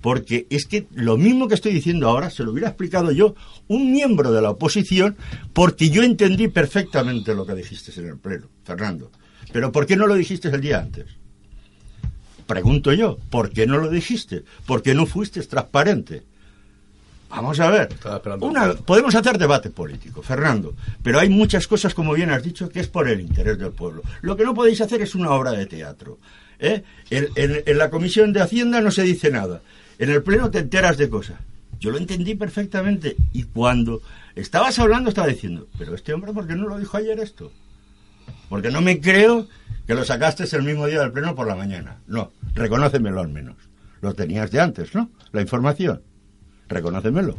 porque 0.00 0.46
es 0.50 0.66
que 0.66 0.86
lo 0.94 1.16
mismo 1.16 1.48
que 1.48 1.54
estoy 1.54 1.72
diciendo 1.72 2.08
ahora 2.08 2.30
se 2.30 2.42
lo 2.42 2.52
hubiera 2.52 2.68
explicado 2.68 3.12
yo, 3.12 3.34
un 3.68 3.92
miembro 3.92 4.32
de 4.32 4.42
la 4.42 4.50
oposición, 4.50 5.16
porque 5.52 5.90
yo 5.90 6.02
entendí 6.02 6.48
perfectamente 6.48 7.34
lo 7.34 7.46
que 7.46 7.54
dijiste 7.54 7.98
en 8.00 8.08
el 8.08 8.18
pleno, 8.18 8.46
Fernando. 8.64 9.10
Pero 9.52 9.72
¿por 9.72 9.86
qué 9.86 9.96
no 9.96 10.06
lo 10.06 10.14
dijiste 10.14 10.48
el 10.48 10.60
día 10.60 10.78
antes? 10.78 11.06
Pregunto 12.46 12.92
yo, 12.92 13.18
¿por 13.30 13.50
qué 13.50 13.66
no 13.66 13.78
lo 13.78 13.88
dijiste? 13.90 14.44
¿Por 14.66 14.82
qué 14.82 14.94
no 14.94 15.06
fuiste 15.06 15.40
transparente? 15.42 16.24
Vamos 17.28 17.60
a 17.60 17.70
ver. 17.70 17.88
Una, 18.40 18.74
podemos 18.74 19.14
hacer 19.14 19.38
debate 19.38 19.70
político, 19.70 20.20
Fernando, 20.20 20.74
pero 21.02 21.20
hay 21.20 21.28
muchas 21.28 21.68
cosas, 21.68 21.94
como 21.94 22.12
bien 22.12 22.30
has 22.30 22.42
dicho, 22.42 22.68
que 22.68 22.80
es 22.80 22.88
por 22.88 23.08
el 23.08 23.20
interés 23.20 23.56
del 23.56 23.70
pueblo. 23.70 24.02
Lo 24.22 24.36
que 24.36 24.44
no 24.44 24.52
podéis 24.52 24.80
hacer 24.80 25.00
es 25.02 25.14
una 25.14 25.30
obra 25.30 25.52
de 25.52 25.66
teatro. 25.66 26.18
¿Eh? 26.60 26.82
En, 27.10 27.28
en- 27.36 27.78
la 27.78 27.90
Comisión 27.90 28.32
de 28.32 28.40
Hacienda 28.40 28.80
no 28.80 28.90
se 28.90 29.02
dice 29.02 29.30
nada. 29.30 29.62
En 29.98 30.10
el 30.10 30.22
Pleno 30.22 30.50
te 30.50 30.58
enteras 30.60 30.96
de 30.96 31.08
cosas. 31.08 31.38
Yo 31.80 31.90
lo 31.90 31.98
entendí 31.98 32.34
perfectamente. 32.34 33.16
Y 33.32 33.44
cuando 33.44 34.00
estabas 34.34 34.78
hablando, 34.78 35.08
estaba 35.08 35.26
diciendo, 35.28 35.66
pero 35.78 35.94
este 35.94 36.12
hombre, 36.12 36.32
¿por 36.32 36.46
qué 36.46 36.54
no 36.54 36.68
lo 36.68 36.78
dijo 36.78 36.96
ayer 36.96 37.18
esto? 37.20 37.52
Porque 38.48 38.70
no 38.70 38.80
me 38.80 39.00
creo 39.00 39.48
que 39.86 39.94
lo 39.94 40.04
sacaste 40.04 40.44
el 40.56 40.62
mismo 40.62 40.86
día 40.86 41.00
del 41.00 41.12
Pleno 41.12 41.34
por 41.34 41.46
la 41.46 41.56
mañana. 41.56 41.98
No, 42.06 42.32
reconócemelo 42.54 43.20
al 43.20 43.28
menos. 43.28 43.56
Lo 44.02 44.14
tenías 44.14 44.50
de 44.50 44.60
antes, 44.60 44.94
¿no? 44.94 45.10
La 45.32 45.40
información. 45.42 46.02
Reconócemelo. 46.68 47.36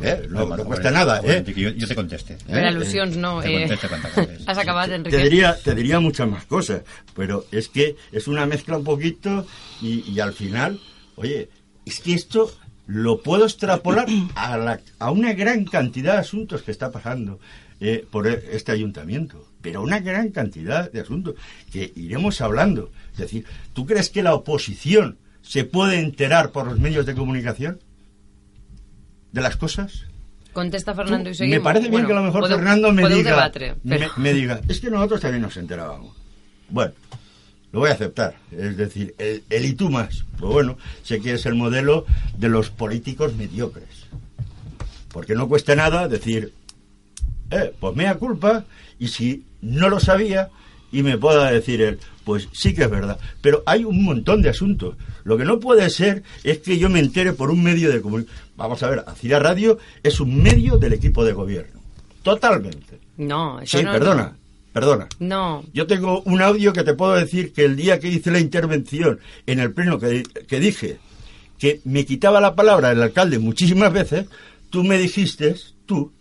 ¿Eh? 0.00 0.26
No, 0.28 0.44
no 0.56 0.64
cuesta 0.64 0.90
nada, 0.90 1.20
¿eh? 1.24 1.42
Que 1.44 1.54
yo, 1.54 1.70
yo 1.70 1.86
te 1.86 1.94
conteste. 1.94 2.36
Per 2.46 2.56
Eh, 2.64 2.68
al·lusions, 2.68 3.16
no. 3.16 3.40
te 3.40 3.64
Eh, 3.64 3.78
has 4.46 4.58
acabat, 4.58 4.88
te 4.88 4.94
Enrique? 4.96 5.16
diría, 5.18 5.56
te 5.62 5.74
diría 5.74 6.00
muchas 6.00 6.28
más 6.28 6.44
cosas, 6.46 6.82
pero 7.14 7.46
es 7.52 7.68
que 7.68 7.96
es 8.12 8.26
una 8.28 8.44
mezcla 8.46 8.76
un 8.76 8.84
poquito 8.84 9.46
y, 9.80 10.04
y 10.10 10.20
al 10.20 10.32
final, 10.32 10.80
oye, 11.16 11.48
es 11.86 12.00
que 12.00 12.14
esto 12.14 12.52
lo 12.86 13.22
puedo 13.22 13.44
extrapolar 13.44 14.06
a, 14.34 14.56
la- 14.58 14.80
a 14.98 15.10
una 15.10 15.32
gran 15.32 15.64
cantidad 15.64 16.14
de 16.14 16.18
asuntos 16.20 16.62
que 16.62 16.70
está 16.70 16.90
pasando 16.90 17.38
eh, 17.80 18.04
por 18.10 18.26
este 18.26 18.72
ayuntamiento, 18.72 19.46
pero 19.62 19.80
una 19.82 20.00
gran 20.00 20.30
cantidad 20.30 20.90
de 20.92 21.00
asuntos 21.00 21.34
que 21.72 21.92
iremos 21.96 22.40
hablando. 22.40 22.90
Es 23.12 23.18
decir, 23.18 23.46
¿tú 23.72 23.86
crees 23.86 24.10
que 24.10 24.22
la 24.22 24.34
oposición 24.34 25.18
se 25.40 25.64
puede 25.64 25.98
enterar 26.00 26.50
por 26.52 26.66
los 26.66 26.78
medios 26.78 27.06
de 27.06 27.14
comunicación 27.14 27.78
de 29.34 29.40
las 29.42 29.56
cosas? 29.56 30.06
Contesta 30.52 30.94
Fernando 30.94 31.28
i 31.28 31.32
Tú, 31.32 31.38
seguim. 31.38 31.56
Me 31.56 31.60
parece 31.60 31.88
bien 31.88 31.92
Bueno, 31.92 32.06
que 32.06 32.12
a 32.12 32.16
lo 32.16 32.22
mejor 32.22 32.48
Fernando 32.48 32.92
me 32.92 33.08
diga, 33.08 33.32
debatre, 33.32 33.74
me, 33.82 33.98
però... 33.98 34.12
me 34.16 34.32
diga, 34.32 34.60
es 34.68 34.80
que 34.80 34.88
nosotros 34.88 35.20
también 35.20 35.42
nos 35.42 35.56
enterábamos. 35.56 36.14
Bueno, 36.70 36.92
lo 37.72 37.80
voy 37.80 37.90
a 37.90 37.94
aceptar. 37.94 38.36
Es 38.52 38.76
decir, 38.76 39.14
el, 39.18 39.42
el 39.50 39.64
y 39.64 39.74
tú 39.74 39.90
más. 39.90 40.24
Pues 40.38 40.52
bueno, 40.52 40.78
sé 41.02 41.20
que 41.20 41.32
es 41.32 41.44
el 41.46 41.56
modelo 41.56 42.06
de 42.38 42.48
los 42.48 42.70
políticos 42.70 43.34
mediocres. 43.34 44.06
Porque 45.12 45.34
no 45.34 45.48
cuesta 45.48 45.74
nada 45.74 46.06
decir, 46.06 46.52
eh, 47.50 47.74
pues 47.80 47.96
mea 47.96 48.14
culpa, 48.14 48.64
y 49.00 49.08
si 49.08 49.44
no 49.60 49.88
lo 49.88 49.98
sabía, 49.98 50.50
y 50.94 51.02
me 51.02 51.18
pueda 51.18 51.50
decir 51.50 51.82
él, 51.82 51.98
pues 52.24 52.48
sí 52.52 52.72
que 52.72 52.84
es 52.84 52.90
verdad. 52.90 53.18
Pero 53.40 53.62
hay 53.66 53.84
un 53.84 54.02
montón 54.04 54.40
de 54.42 54.48
asuntos. 54.48 54.94
Lo 55.24 55.36
que 55.36 55.44
no 55.44 55.58
puede 55.58 55.90
ser 55.90 56.22
es 56.44 56.58
que 56.58 56.78
yo 56.78 56.88
me 56.88 57.00
entere 57.00 57.32
por 57.32 57.50
un 57.50 57.62
medio 57.62 57.90
de 57.90 58.00
comunicación. 58.00 58.40
Vamos 58.56 58.82
a 58.82 58.88
ver, 58.90 59.04
Acira 59.06 59.40
Radio 59.40 59.78
es 60.02 60.20
un 60.20 60.40
medio 60.42 60.78
del 60.78 60.92
equipo 60.92 61.24
de 61.24 61.32
gobierno. 61.32 61.80
Totalmente. 62.22 62.98
No, 63.16 63.60
Sí, 63.64 63.82
no... 63.82 63.92
perdona, 63.92 64.36
perdona. 64.72 65.08
No, 65.18 65.64
Yo 65.72 65.86
tengo 65.86 66.22
un 66.22 66.40
audio 66.40 66.72
que 66.72 66.84
te 66.84 66.94
puedo 66.94 67.14
decir 67.14 67.52
que 67.52 67.64
el 67.64 67.76
día 67.76 67.98
que 67.98 68.08
hice 68.08 68.30
la 68.30 68.40
intervención 68.40 69.18
en 69.46 69.58
el 69.58 69.72
pleno 69.72 69.98
que, 69.98 70.22
que 70.46 70.60
dije 70.60 70.98
que 71.58 71.80
me 71.84 72.04
quitaba 72.04 72.40
la 72.40 72.54
palabra 72.54 72.92
el 72.92 73.02
alcalde 73.02 73.38
muchísimas 73.38 73.92
veces, 73.92 74.26
tú 74.70 74.84
me 74.84 74.98
dijiste, 74.98 75.54
tú, 75.86 76.12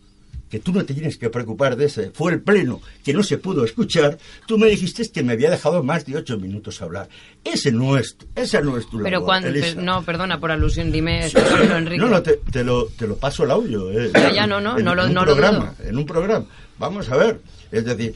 que 0.53 0.59
tú 0.59 0.71
no 0.71 0.85
te 0.85 0.93
tienes 0.93 1.17
que 1.17 1.31
preocupar 1.31 1.75
de 1.75 1.85
ese, 1.85 2.11
fue 2.11 2.31
el 2.31 2.39
pleno 2.39 2.79
que 3.03 3.11
no 3.11 3.23
se 3.23 3.39
pudo 3.39 3.65
escuchar, 3.65 4.19
tú 4.45 4.59
me 4.59 4.67
dijiste 4.67 5.01
que 5.11 5.23
me 5.23 5.33
había 5.33 5.49
dejado 5.49 5.81
más 5.81 6.05
de 6.05 6.15
ocho 6.15 6.37
minutos 6.37 6.79
hablar. 6.79 7.09
Ese 7.43 7.71
no 7.71 7.97
es, 7.97 8.15
esa 8.35 8.61
no 8.61 8.77
es 8.77 8.87
tu 8.87 8.99
labor, 8.99 9.25
quan... 9.25 9.43
Elisa. 9.45 9.73
Per, 9.73 9.83
no, 9.83 10.03
perdona, 10.03 10.39
por 10.39 10.51
al·lusió, 10.51 10.85
dime, 10.91 11.25
Enrique. 11.25 11.97
No, 11.97 12.07
no, 12.07 12.21
te, 12.21 12.33
te 12.51 12.63
lo, 12.63 12.85
te 12.85 13.07
lo 13.07 13.15
paso 13.17 13.45
el 13.45 13.49
audio. 13.49 13.89
eh. 13.91 14.11
Ya, 14.13 14.31
ya, 14.31 14.45
no, 14.45 14.61
no, 14.61 14.77
en, 14.77 14.85
no 14.85 14.93
lo- 14.93 15.01
en 15.05 15.07
un 15.09 15.15
no 15.15 15.23
programa. 15.25 15.73
En 15.83 15.97
un 15.97 16.05
programa. 16.05 16.45
Vamos 16.77 17.09
a 17.09 17.17
ver. 17.17 17.39
Es 17.71 17.83
decir, 17.85 18.13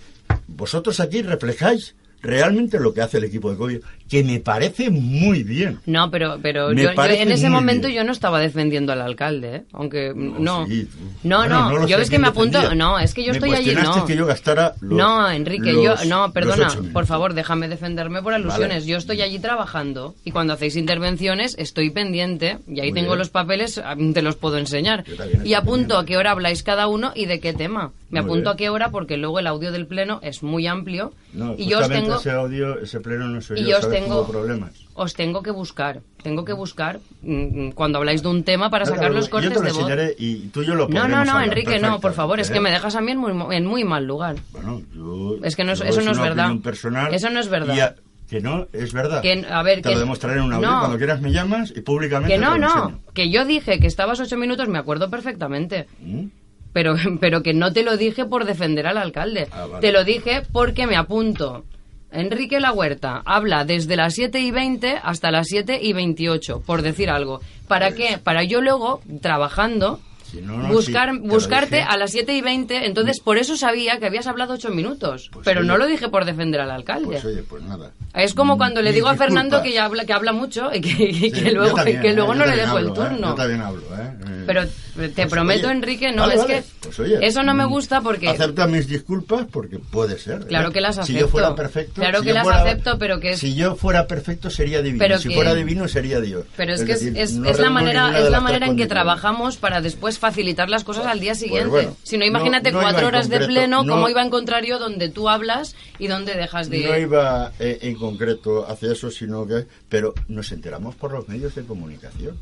vosotros 0.47 0.99
aquí 0.99 1.23
reflejáis 1.23 1.95
realmente 2.21 2.79
lo 2.79 2.93
que 2.93 3.01
hace 3.01 3.17
el 3.17 3.23
equipo 3.23 3.49
de 3.49 3.55
gobierno. 3.57 3.87
Que 4.09 4.23
me 4.23 4.39
parece 4.39 4.89
muy 4.89 5.43
bien. 5.43 5.79
No, 5.85 6.09
pero, 6.09 6.37
pero 6.41 6.71
yo, 6.71 6.89
en 6.91 7.31
ese 7.31 7.49
momento 7.49 7.87
bien. 7.87 7.99
yo 7.99 8.03
no 8.05 8.11
estaba 8.13 8.39
defendiendo 8.39 8.93
al 8.93 9.01
alcalde, 9.01 9.55
¿eh? 9.57 9.63
aunque 9.73 10.13
no. 10.15 10.39
No, 10.39 10.61
No, 10.61 10.67
sí, 10.67 10.85
tú. 10.85 10.97
no, 11.23 11.37
Bueno, 11.39 11.71
lo 11.79 11.87
yo 11.87 11.97
es 11.97 12.09
que 12.09 12.19
me 12.19 12.27
apunto. 12.27 12.73
No, 12.75 12.99
es 12.99 13.13
que 13.13 13.23
yo 13.23 13.31
Me 13.33 13.37
estoy 13.39 13.53
allí. 13.53 13.75
No, 13.75 14.05
que 14.05 14.15
yo 14.15 14.25
gastara 14.25 14.75
los- 14.81 14.97
no 14.97 15.29
Enrique, 15.29 15.73
los- 15.73 15.83
yo. 15.83 16.05
No, 16.07 16.31
perdona, 16.31 16.69
por 16.93 17.05
favor, 17.05 17.33
déjame 17.33 17.67
defenderme 17.67 18.21
por 18.21 18.33
alusiones. 18.33 18.79
Vale. 18.83 18.85
Yo 18.85 18.97
estoy 18.97 19.21
allí 19.21 19.39
trabajando 19.39 20.15
y 20.23 20.31
cuando 20.31 20.53
hacéis 20.53 20.75
intervenciones 20.75 21.55
estoy 21.57 21.89
pendiente 21.89 22.59
y 22.67 22.79
ahí 22.79 22.91
Muy 22.91 22.99
tengo 23.01 23.09
bien. 23.11 23.19
los 23.19 23.29
papeles, 23.29 23.81
te 24.13 24.21
los 24.21 24.35
puedo 24.35 24.57
enseñar. 24.57 25.03
Y 25.43 25.53
apunto 25.53 25.71
pendiente. 25.71 25.93
a 25.97 26.05
qué 26.05 26.17
hora 26.17 26.31
habláis 26.31 26.63
cada 26.63 26.87
uno 26.87 27.11
y 27.15 27.25
de 27.25 27.39
qué 27.39 27.53
tema. 27.53 27.91
Me 28.09 28.21
Muy 28.21 28.29
apunto 28.29 28.43
bien. 28.51 28.53
a 28.53 28.55
qué 28.57 28.69
hora 28.69 28.89
porque 28.89 29.17
luego 29.17 29.39
el 29.39 29.47
audio 29.47 29.71
del 29.73 29.85
pleno 29.85 30.19
es 30.23 30.41
muy 30.41 30.65
amplio 30.65 31.11
No, 31.33 31.55
y 31.57 31.67
yo 31.67 31.79
os 31.79 31.89
tengo. 31.89 32.15
ese 32.15 32.31
audio, 32.31 32.79
ese 32.79 33.01
pleno 33.01 33.27
no 33.27 33.41
soy 33.41 33.59
y. 33.59 33.65
tengo- 34.03 34.27
problemas. 34.27 34.71
os 34.93 35.13
tengo 35.13 35.43
que 35.43 35.51
buscar, 35.51 36.01
tengo 36.23 36.43
que 36.45 36.53
buscar 36.53 36.99
mm, 37.21 37.69
cuando 37.71 37.99
habláis 37.99 38.23
de 38.23 38.29
un 38.29 38.43
tema 38.43 38.69
para 38.69 38.85
No, 38.85 38.91
sacar 38.95 39.11
los 39.11 39.25
yo 39.25 39.31
cortes 39.31 39.49
te 39.51 39.55
lo 39.55 39.61
de 39.61 39.71
voz. 39.71 39.79
enseñaré 39.81 40.15
y 40.17 40.47
tú 40.47 40.61
y 40.61 40.65
yo 40.65 40.75
lo 40.75 40.87
No, 40.87 41.07
no, 41.07 41.23
no, 41.25 41.39
Enrique, 41.41 41.79
no, 41.79 41.99
por 41.99 42.13
favor, 42.13 42.39
es 42.39 42.49
que 42.49 42.59
me 42.59 42.71
dejas 42.71 42.95
a 42.95 43.01
mí 43.01 43.11
en 43.11 43.17
muy, 43.19 43.55
en 43.55 43.65
muy 43.65 43.83
mal 43.83 44.05
lugar. 44.05 44.35
¿eh? 44.35 44.41
Bueno, 44.53 44.81
yo... 44.95 45.35
Es 45.43 45.55
que 45.55 45.63
no 45.63 45.73
es- 45.73 45.79
yo 45.79 45.85
eso 45.85 46.01
no 46.01 46.11
es 46.11 46.19
verdad. 46.19 46.51
personal 46.63 47.13
Eso 47.13 47.29
no 47.29 47.39
es 47.39 47.49
verdad. 47.49 47.95
que 48.29 48.41
no, 48.41 48.67
es 48.73 48.91
verdad. 48.93 49.21
Que- 49.21 49.45
a 49.49 49.61
ver, 49.63 49.81
Te 49.81 49.89
que- 49.89 49.95
lo 49.95 49.99
demostraré 50.01 50.39
en 50.39 50.45
un 50.45 50.53
audio. 50.53 50.67
no. 50.69 50.79
Cuando 50.79 50.97
quieras 50.97 51.21
me 51.21 51.31
llamas 51.31 51.71
y 51.75 51.81
públicamente 51.81 52.33
Que 52.33 52.39
no, 52.41 52.53
te 52.53 52.59
lo 52.59 52.67
no, 52.67 52.83
enseño. 52.89 52.99
que 53.13 53.29
yo 53.29 53.45
dije 53.45 53.79
que 53.79 53.87
estabas 53.87 54.19
ocho 54.19 54.35
minutos, 54.37 54.67
me 54.67 54.79
acuerdo 54.79 55.09
perfectamente. 55.09 55.87
¿Mm? 56.01 56.25
Pero, 56.73 56.95
pero 57.21 57.41
que 57.43 57.53
no 57.53 57.71
te 57.71 57.83
lo 57.83 57.95
dije 57.97 58.25
por 58.25 58.45
defender 58.45 58.85
al 58.87 58.97
alcalde. 58.97 59.47
Ah, 59.51 59.65
vale. 59.67 59.79
Te 59.81 59.91
lo 59.93 60.03
dije 60.03 60.43
porque 60.51 60.85
me 60.87 60.95
apunto. 60.97 61.63
Enrique 62.11 62.59
La 62.59 62.71
Huerta 62.71 63.21
habla 63.25 63.65
desde 63.65 63.95
las 63.95 64.13
7 64.13 64.39
y 64.39 64.51
20 64.51 64.99
hasta 65.03 65.31
las 65.31 65.47
7 65.47 65.79
y 65.81 65.93
28, 65.93 66.61
por 66.65 66.81
decir 66.81 67.09
algo. 67.09 67.41
¿Para 67.67 67.93
qué? 67.93 68.17
Para 68.17 68.43
yo 68.43 68.61
luego, 68.61 69.01
trabajando, 69.21 69.99
Si 70.31 70.41
no, 70.41 70.57
no, 70.57 70.67
buscar, 70.69 71.13
lo 71.13 71.21
buscarte 71.21 71.81
a 71.81 71.95
las 71.97 72.11
7 72.11 72.33
y 72.35 72.41
20. 72.41 72.85
Entonces, 72.85 73.19
por 73.19 73.37
eso 73.37 73.55
sabía 73.55 73.97
que 73.99 74.05
habías 74.07 74.27
hablado 74.27 74.53
8 74.55 74.69
minutos. 74.71 75.29
Pues 75.31 75.45
pero 75.45 75.61
oye. 75.61 75.67
no 75.67 75.77
lo 75.77 75.85
dije 75.85 76.09
por 76.09 76.25
defender 76.25 76.61
al 76.61 76.71
alcalde. 76.71 77.05
Pues 77.07 77.25
oye, 77.25 77.43
pues 77.43 77.63
nada. 77.63 77.91
Es 78.13 78.33
como 78.33 78.57
cuando 78.57 78.81
le 78.81 78.91
digo 78.93 79.07
a. 79.07 79.15
Fernando 79.15 79.61
que, 79.63 79.73
ya 79.73 79.85
habla, 79.85 80.05
que 80.05 80.13
habla 80.13 80.31
mucho 80.33 80.69
y 80.73 80.81
que, 80.81 80.89
Sí, 81.13 81.31
que 81.31 81.51
luego, 81.51 81.75
también, 81.75 82.01
que 82.01 82.09
¿eh? 82.09 82.13
luego 82.13 82.33
Yo 82.33 82.39
no 82.39 82.45
le 82.45 82.55
dejo 82.55 82.77
el 82.77 82.87
hablo, 82.89 83.03
¿eh? 83.03 83.07
turno. 83.09 83.27
Yo 83.29 83.35
también 83.35 83.61
hablo, 83.61 83.81
¿eh? 83.81 84.13
Eh, 84.27 84.43
Pero 84.45 84.65
te 84.65 85.09
pues, 85.09 85.27
prometo, 85.27 85.67
oye, 85.67 85.75
Enrique, 85.75 86.11
no, 86.11 86.21
vale, 86.23 86.33
es 86.35 86.41
vale, 86.41 86.53
que 86.55 86.63
pues, 86.81 86.99
oye, 86.99 87.17
eso 87.25 87.43
no 87.43 87.53
me 87.53 87.65
mm, 87.65 87.69
gusta 87.69 88.01
porque... 88.01 88.29
Acepta 88.29 88.67
mis 88.67 88.87
disculpas 88.87 89.45
porque 89.51 89.79
puede 89.79 90.17
ser. 90.19 90.41
¿eh? 90.41 90.45
Claro 90.47 90.71
que 90.71 90.81
las 90.81 90.95
Si 90.95 91.01
acepto. 91.01 91.19
yo 91.21 91.27
fuera 91.27 91.55
perfecto... 91.55 91.93
Claro 92.01 92.19
si 92.19 92.25
que 92.25 92.33
las 92.33 92.43
fuera- 92.43 92.61
acepto, 92.61 92.97
pero 92.99 93.19
que 93.19 93.31
es- 93.31 93.39
Si 93.39 93.55
yo 93.55 93.75
fuera 93.75 94.07
perfecto 94.07 94.49
sería 94.49 94.81
divino. 94.81 94.99
Pero 94.99 95.19
si 95.19 95.29
que- 95.29 95.35
fuera 95.35 95.53
divino 95.53 95.87
sería 95.87 96.19
Dios. 96.21 96.45
Pero 96.55 96.73
es, 96.73 96.83
que 96.83 96.93
es, 96.93 97.33
la 97.35 97.69
manera, 97.69 98.17
es 98.19 98.29
la 98.29 98.39
manera 98.41 98.65
en 98.67 98.75
que 98.77 98.87
trabajamos 98.87 99.57
para 99.57 99.81
después 99.81 100.17
facilitar 100.29 100.69
las 100.69 100.83
cosas 100.83 101.05
al 101.05 101.19
día 101.19 101.35
siguiente. 101.35 101.69
bueno, 101.69 101.97
si 102.03 102.17
no, 102.17 102.25
imagínate 102.25 102.71
no 102.71 102.79
cuatro 102.81 103.01
en 103.01 103.05
horas 103.05 103.29
de 103.29 103.45
pleno, 103.45 103.83
no- 103.83 103.93
cómo 103.93 104.09
iba 104.09 104.21
a 104.21 104.25
encontrar 104.25 104.65
yo 104.65 104.79
donde 104.79 105.09
tú 105.09 105.29
hablas 105.29 105.75
y 105.99 106.07
donde 106.07 106.35
dejas 106.35 106.69
de... 106.69 106.83
No 106.87 106.97
iba 106.97 107.51
eh, 107.59 107.79
en 107.81 107.95
concreto 107.95 108.69
hacia 108.69 108.91
eso, 108.91 109.09
sino 109.11 109.47
que... 109.47 109.65
Pero 109.89 110.13
nos 110.27 110.51
enteramos 110.51 110.95
por 110.95 111.11
los 111.11 111.27
medios 111.27 111.55
de 111.55 111.63
comunicación. 111.63 112.37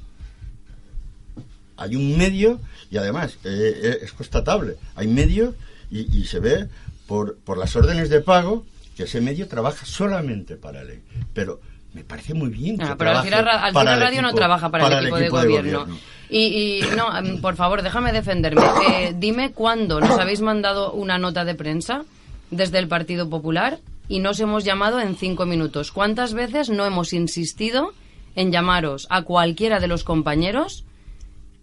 Hay 1.77 1.95
un 1.95 2.17
medio, 2.17 2.59
y 2.89 2.97
además 2.97 3.37
eh, 3.43 3.79
eh, 3.83 3.97
es 4.03 4.13
constatable, 4.13 4.77
hay 4.95 5.07
medios 5.07 5.55
y, 5.91 6.17
y 6.17 6.25
se 6.25 6.39
ve 6.39 6.67
por, 7.05 7.37
por 7.37 7.57
las 7.57 7.75
órdenes 7.75 8.09
de 8.09 8.21
pago 8.21 8.65
que 8.95 9.03
ese 9.03 9.19
medio 9.19 9.47
trabaja 9.47 9.85
solamente 9.85 10.55
para 10.55 10.81
el 10.81 11.01
Pero 11.33 11.59
me 11.95 12.03
parece 12.03 12.33
muy 12.33 12.49
bien 12.49 12.77
que 12.77 12.83
Ah, 12.83 12.95
pero 12.97 13.11
Alcira, 13.11 13.41
Ra- 13.41 13.63
Alcira 13.63 13.71
para 13.73 13.95
Radio 13.95 14.21
no 14.21 14.33
trabaja 14.33 14.69
para, 14.69 14.85
el 14.99 15.05
equipo, 15.05 15.17
de, 15.17 15.29
gobierno. 15.29 15.87
Y, 16.29 16.39
y, 16.39 16.81
no, 16.97 17.17
em, 17.17 17.39
por 17.39 17.55
favor, 17.55 17.81
déjame 17.81 18.11
defenderme. 18.11 18.61
Eh, 18.89 19.15
dime 19.17 19.53
cuándo 19.53 20.01
nos 20.01 20.19
habéis 20.19 20.41
mandado 20.41 20.91
una 20.91 21.17
nota 21.17 21.45
de 21.45 21.55
prensa 21.55 22.03
desde 22.51 22.79
el 22.79 22.89
Partido 22.89 23.29
Popular 23.29 23.79
y 24.09 24.19
nos 24.19 24.39
hemos 24.41 24.65
llamado 24.65 24.99
en 24.99 25.15
cinco 25.15 25.45
minutos. 25.45 25.91
¿Cuántas 25.93 26.33
veces 26.33 26.69
no 26.69 26.85
hemos 26.85 27.13
insistido 27.13 27.93
en 28.35 28.51
llamaros 28.51 29.07
a 29.09 29.21
cualquiera 29.21 29.79
de 29.79 29.87
los 29.87 30.03
compañeros 30.03 30.83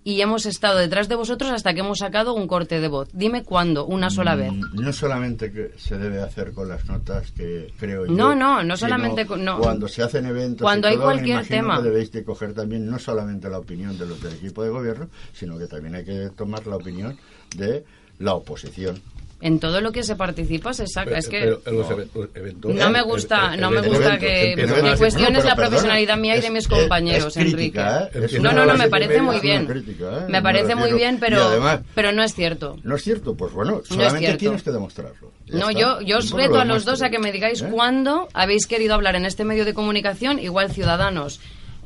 y 0.04 0.20
hemos 0.20 0.46
estado 0.46 0.78
detrás 0.78 1.08
de 1.08 1.14
vosotros 1.14 1.50
hasta 1.50 1.74
que 1.74 1.80
hemos 1.80 1.98
sacado 1.98 2.34
un 2.34 2.46
corte 2.46 2.80
de 2.80 2.88
voz? 2.88 3.08
Dime 3.12 3.44
cuándo, 3.44 3.86
una 3.86 4.10
sola 4.10 4.34
vez. 4.34 4.52
Mm, 4.52 4.80
No 4.82 4.92
solamente 4.92 5.52
que 5.52 5.72
se 5.76 5.96
debe 5.98 6.20
hacer 6.20 6.52
con 6.52 6.68
las 6.68 6.84
notas 6.86 7.30
que 7.32 7.72
creo 7.78 8.06
yo. 8.06 8.12
No, 8.12 8.34
no, 8.34 8.62
no 8.62 8.76
solamente 8.76 9.24
no. 9.24 9.58
Cuando 9.58 9.88
se 9.88 10.02
hacen 10.02 10.26
eventos. 10.26 10.62
Cuando 10.64 10.88
hay 10.88 10.94
todo, 10.94 11.04
cualquier 11.04 11.46
tema. 11.46 11.76
que 11.78 11.84
debéis 11.88 12.10
de 12.12 12.24
coger 12.24 12.52
también 12.54 12.86
no 12.86 12.98
solamente 12.98 13.48
la 13.48 13.58
opinión 13.58 13.96
de 13.98 14.06
los 14.06 14.20
del 14.22 14.34
equipo 14.34 14.62
de 14.62 14.70
gobierno, 14.70 15.08
sino 15.32 15.58
que 15.58 15.66
también 15.66 15.94
hay 15.94 16.04
que 16.04 16.30
tomar 16.36 16.66
la 16.66 16.76
opinión 16.76 17.16
de 17.56 17.84
la 18.18 18.34
oposición. 18.34 19.00
En 19.44 19.58
todo 19.58 19.80
lo 19.80 19.90
que 19.90 20.04
se 20.04 20.14
participa 20.14 20.72
se 20.72 20.86
saca. 20.86 21.18
Es 21.18 21.28
que... 21.28 21.58
Pero 21.64 21.90
eventos- 22.32 22.74
No 22.74 22.90
me 22.90 23.00
eh, 23.00 23.02
gusta, 23.02 23.54
eh, 23.54 23.56
no 23.56 23.72
me 23.72 23.80
gusta 23.80 24.16
que, 24.16 24.54
que 24.54 24.96
cuestiones 24.96 25.44
la 25.44 25.56
profesionalidad 25.56 26.16
mía 26.16 26.36
y 26.36 26.40
de 26.40 26.50
mis 26.50 26.68
compañeros, 26.68 27.36
Enrique. 27.36 27.80
¿eh? 27.80 28.38
No, 28.40 28.52
no, 28.52 28.64
no, 28.64 28.76
me 28.76 28.88
parece 28.88 29.20
muy 29.20 29.40
bien. 29.40 29.66
Me 30.28 30.40
parece 30.40 30.76
muy 30.76 30.92
bien, 30.92 31.18
pero, 31.18 31.60
pero 31.94 32.12
no 32.12 32.22
es 32.22 32.34
cierto. 32.34 32.76
¿No 32.84 32.94
es 32.94 33.02
cierto? 33.02 33.34
Pues 33.34 33.52
bueno, 33.52 33.82
solamente 33.84 34.34
tienes 34.34 34.62
que 34.62 34.70
demostrarlo. 34.70 35.32
No, 35.48 35.72
yo, 35.72 36.00
yo 36.00 36.18
os 36.18 36.30
reto 36.30 36.60
a 36.60 36.64
los 36.64 36.84
dos 36.84 37.02
a 37.02 37.10
que 37.10 37.18
me 37.18 37.32
digáis 37.32 37.62
cuándo 37.64 38.28
habéis 38.32 38.66
querido 38.66 38.94
hablar 38.94 39.16
en 39.16 39.26
este 39.26 39.44
medio 39.44 39.64
de 39.64 39.74
comunicación, 39.74 40.38
igual 40.38 40.70
Ciudadanos, 40.70 41.40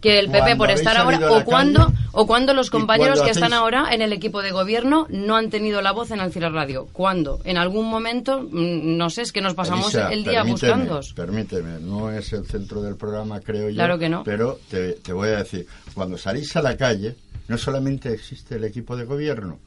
que 0.06 0.20
el 0.20 0.30
PP 0.30 0.54
por 0.54 0.70
estar 0.70 0.96
ahora, 0.96 1.32
o 1.32 1.44
cuando, 1.44 1.86
calle 1.86 1.98
o 2.12 2.26
cuando 2.28 2.54
los 2.54 2.70
compañeros 2.70 3.18
cuando 3.18 3.24
que 3.24 3.30
están 3.32 3.52
ahora 3.52 3.88
en 3.90 4.02
el 4.02 4.12
equipo 4.12 4.40
de 4.40 4.52
gobierno 4.52 5.08
no 5.10 5.34
han 5.34 5.50
tenido 5.50 5.82
la 5.82 5.90
voz 5.90 6.12
en 6.12 6.20
Alcira 6.20 6.48
Radio. 6.48 6.86
¿Cuándo? 6.92 7.40
En 7.42 7.58
algún 7.58 7.90
momento, 7.90 8.40
mm, 8.40 8.96
no 8.96 9.10
sé, 9.10 9.22
es 9.22 9.32
que 9.32 9.40
nos 9.40 9.54
pasamos 9.54 9.92
Elisa, 9.92 10.12
el 10.12 10.22
día 10.22 10.42
permíteme, 10.44 10.52
buscándoos. 10.52 11.12
Permíteme, 11.12 11.80
no 11.80 12.12
es 12.12 12.32
el 12.32 12.46
centro 12.46 12.82
del 12.82 12.94
programa, 12.94 13.40
creo 13.40 13.68
yo. 13.68 13.74
Claro 13.74 13.98
que 13.98 14.08
no. 14.08 14.22
Pero 14.22 14.60
te, 14.70 14.92
te 14.92 15.12
voy 15.12 15.30
a 15.30 15.38
decir, 15.38 15.66
cuando 15.92 16.16
salís 16.16 16.54
a 16.54 16.62
la 16.62 16.76
calle, 16.76 17.16
no 17.48 17.58
solamente 17.58 18.12
existe 18.12 18.54
el 18.54 18.64
equipo 18.64 18.96
de 18.96 19.06
gobierno, 19.06 19.58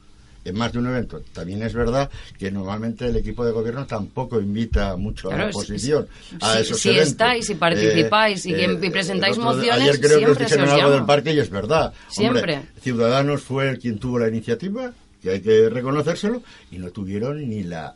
en 0.44 0.56
más 0.56 0.72
de 0.72 0.78
un 0.78 0.86
evento. 0.86 1.20
También 1.32 1.62
es 1.62 1.74
verdad 1.74 2.10
que 2.38 2.50
normalmente 2.50 3.06
el 3.06 3.16
equipo 3.16 3.44
de 3.44 3.52
gobierno 3.52 3.86
tampoco 3.86 4.40
invita 4.40 4.96
mucho 4.96 5.30
a 5.30 5.36
la 5.36 5.44
si- 5.52 5.58
oposición 5.58 6.08
a 6.40 6.54
si- 6.54 6.60
esos 6.62 6.80
si 6.80 6.88
eventos. 6.90 7.08
estáis, 7.08 7.46
si 7.46 7.54
participáis 7.54 8.46
y 8.46 8.54
y 8.54 8.90
presentáis 8.90 9.36
otro- 9.38 9.44
mociones, 9.54 9.82
Ayer 9.82 10.00
creo 10.00 10.18
que 10.20 10.30
os 10.30 10.38
dijeron 10.38 10.68
algo 10.68 10.76
llama. 10.82 10.94
del 10.94 11.04
parque 11.04 11.32
y 11.34 11.38
es 11.38 11.50
verdad. 11.50 11.92
Siempre. 12.08 12.54
Hombre, 12.56 12.68
Ciudadanos 12.80 13.42
fue 13.42 13.68
el 13.70 13.78
quien 13.78 13.98
tuvo 13.98 14.18
la 14.18 14.28
iniciativa, 14.28 14.92
que 15.22 15.30
hay 15.30 15.40
que 15.40 15.68
reconocérselo, 15.68 16.42
y 16.70 16.78
no 16.78 16.90
tuvieron 16.90 17.48
ni 17.48 17.62
la 17.62 17.94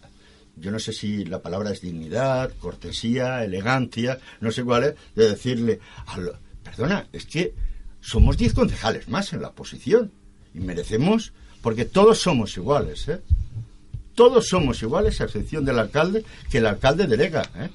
yo 0.56 0.70
no 0.70 0.78
sé 0.78 0.92
si 0.92 1.24
la 1.24 1.40
palabra 1.42 1.72
es 1.72 1.80
dignidad, 1.80 2.52
cortesía, 2.60 3.42
elegancia, 3.44 4.20
no 4.40 4.52
sé 4.52 4.62
cuál 4.62 4.84
es, 4.84 4.94
de 5.16 5.30
decirle, 5.30 5.80
a 6.06 6.16
lo- 6.18 6.38
perdona, 6.62 7.06
es 7.12 7.26
que 7.26 7.52
somos 8.00 8.36
10 8.36 8.54
concejales 8.54 9.08
más 9.08 9.32
en 9.32 9.42
la 9.42 9.48
oposición 9.48 10.12
y 10.54 10.60
merecemos, 10.60 11.32
porque 11.64 11.84
todos 11.86 12.18
somos 12.20 12.56
iguales, 12.56 13.08
¿eh? 13.08 13.20
Todos 14.14 14.46
somos 14.46 14.80
iguales, 14.82 15.20
a 15.20 15.24
excepción 15.24 15.64
del 15.64 15.78
alcalde, 15.80 16.24
que 16.50 16.58
el 16.58 16.66
alcalde 16.66 17.08
delega, 17.08 17.42
¿eh? 17.56 17.68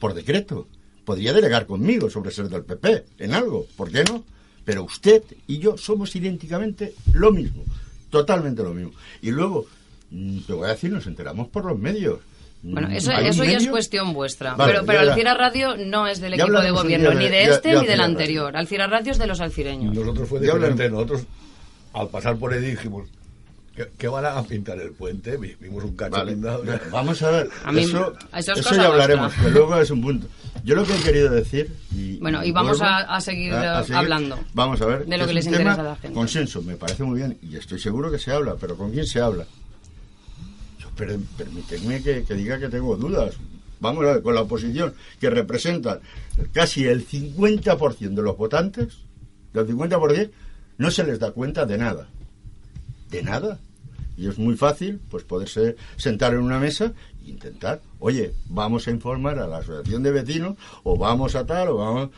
Por 0.00 0.14
decreto. 0.14 0.66
Podría 1.04 1.32
delegar 1.34 1.66
conmigo 1.66 2.08
sobre 2.10 2.30
ser 2.32 2.48
del 2.48 2.64
PP, 2.64 3.04
en 3.18 3.34
algo, 3.34 3.66
¿por 3.76 3.92
qué 3.92 4.02
no? 4.04 4.24
Pero 4.64 4.82
usted 4.84 5.22
y 5.46 5.58
yo 5.58 5.76
somos 5.76 6.16
idénticamente 6.16 6.94
lo 7.12 7.30
mismo, 7.30 7.62
totalmente 8.10 8.62
lo 8.62 8.72
mismo. 8.72 8.92
Y 9.20 9.30
luego, 9.30 9.66
mm, 10.10 10.38
te 10.46 10.52
voy 10.54 10.66
a 10.66 10.70
decir, 10.72 10.90
nos 10.90 11.06
enteramos 11.06 11.48
por 11.48 11.66
los 11.66 11.78
medios. 11.78 12.20
Bueno, 12.62 12.88
Mm, 12.88 12.92
eso, 12.92 13.12
ya 13.12 13.58
es 13.58 13.68
cuestión 13.68 14.14
vuestra. 14.14 14.54
Vale, 14.54 14.80
pero. 14.86 15.00
Alcira 15.00 15.34
Radio 15.34 15.76
no 15.76 16.06
es 16.08 16.18
del 16.22 16.34
Ya 16.38 16.44
equipo 16.44 16.60
de 16.62 16.70
gobierno, 16.70 17.12
ni 17.12 17.26
de- 17.28 17.44
ya- 17.44 17.54
este 17.56 17.74
ya 17.74 17.82
ni 17.82 17.86
del 17.86 18.00
anterior. 18.00 18.56
Alcira 18.56 18.86
Radio 18.86 19.12
es 19.12 19.18
de 19.18 19.26
los 19.26 19.40
alcireños. 19.40 19.94
Nosotros 19.94 20.26
fue 20.26 20.40
diferente. 20.40 20.88
Nosotros, 20.88 21.24
al 21.92 22.08
pasar 22.08 22.38
por 22.38 22.54
ahí, 22.54 22.62
dijimos, 22.62 23.06
¿qué, 23.74 23.88
qué 23.98 24.08
van 24.08 24.24
a 24.26 24.42
pintar 24.42 24.78
el 24.80 24.90
puente? 24.92 25.36
Vi- 25.36 25.56
Vimos 25.60 25.84
un 25.84 25.96
cacho 25.96 26.12
Vale, 26.12 26.32
pintado. 26.32 26.64
Vamos 26.90 27.22
a 27.22 27.30
ver, 27.30 27.50
A 27.64 27.72
mí- 27.72 27.82
eso, 27.82 28.14
eso 28.36 28.52
es 28.52 28.58
eso 28.58 28.68
cosa 28.70 28.76
ya 28.82 28.86
hablaremos, 28.88 29.32
que 29.34 29.50
luego 29.50 29.76
es 29.78 29.90
un 29.90 30.00
punto. 30.02 30.26
Yo 30.64 30.74
lo 30.74 30.84
que 30.84 30.94
he 30.96 31.00
querido 31.02 31.30
decir... 31.30 31.70
Y, 31.94 32.16
Bueno, 32.18 32.42
y 32.44 32.50
vamos 32.52 32.78
vuelvo 32.78 32.94
a- 32.94 33.16
a 33.16 33.20
seguir, 33.20 33.52
eh, 33.52 33.84
hablando 33.94 34.38
Vamos 34.54 34.80
a 34.80 34.86
ver. 34.86 35.04
de 35.06 35.18
lo 35.18 35.26
que 35.26 35.34
les 35.34 35.46
interesa 35.46 35.74
a 35.80 35.82
la 35.82 35.96
gente. 35.96 36.14
Consenso, 36.14 36.62
me 36.62 36.76
parece 36.76 37.02
muy 37.04 37.18
bien, 37.18 37.36
y 37.42 37.56
estoy 37.56 37.78
seguro 37.78 38.10
que 38.10 38.18
se 38.18 38.30
habla, 38.32 38.56
pero 38.58 38.76
¿con 38.76 38.90
quién 38.92 39.06
se 39.06 39.20
habla? 39.20 39.44
Yo, 40.78 40.88
per- 40.96 41.18
permíteme 41.36 42.02
que, 42.02 42.24
que 42.24 42.34
diga 42.34 42.58
que 42.58 42.68
tengo 42.68 42.96
dudas. 42.96 43.34
Vamos 43.80 44.04
a 44.04 44.14
ver, 44.14 44.22
con 44.22 44.34
la 44.34 44.42
oposición, 44.42 44.94
que 45.20 45.28
representan 45.28 46.00
casi 46.52 46.86
el 46.86 47.06
50% 47.06 48.14
de 48.14 48.22
los 48.22 48.36
votantes, 48.36 48.94
del 49.52 49.66
50%, 49.66 50.30
no 50.78 50.90
se 50.90 51.04
les 51.04 51.18
da 51.18 51.32
cuenta 51.32 51.66
de 51.66 51.76
nada. 51.78 52.08
¿De 53.14 53.22
nada? 53.22 53.60
Y 54.16 54.26
es 54.26 54.38
muy 54.38 54.56
fácil, 54.56 55.00
pues 55.08 55.22
poderse 55.22 55.76
sentar 55.96 56.34
en 56.34 56.40
una 56.40 56.58
mesa 56.58 56.92
e 57.24 57.30
intentar, 57.30 57.80
oye, 58.00 58.34
vamos 58.46 58.88
a 58.88 58.90
informar 58.90 59.38
a 59.38 59.46
la 59.46 59.58
asociación 59.58 60.02
de 60.02 60.10
vecinos, 60.10 60.56
o 60.82 60.98
vamos 60.98 61.36
a 61.36 61.46
tal, 61.46 61.68
o 61.68 61.76
vamos... 61.76 62.10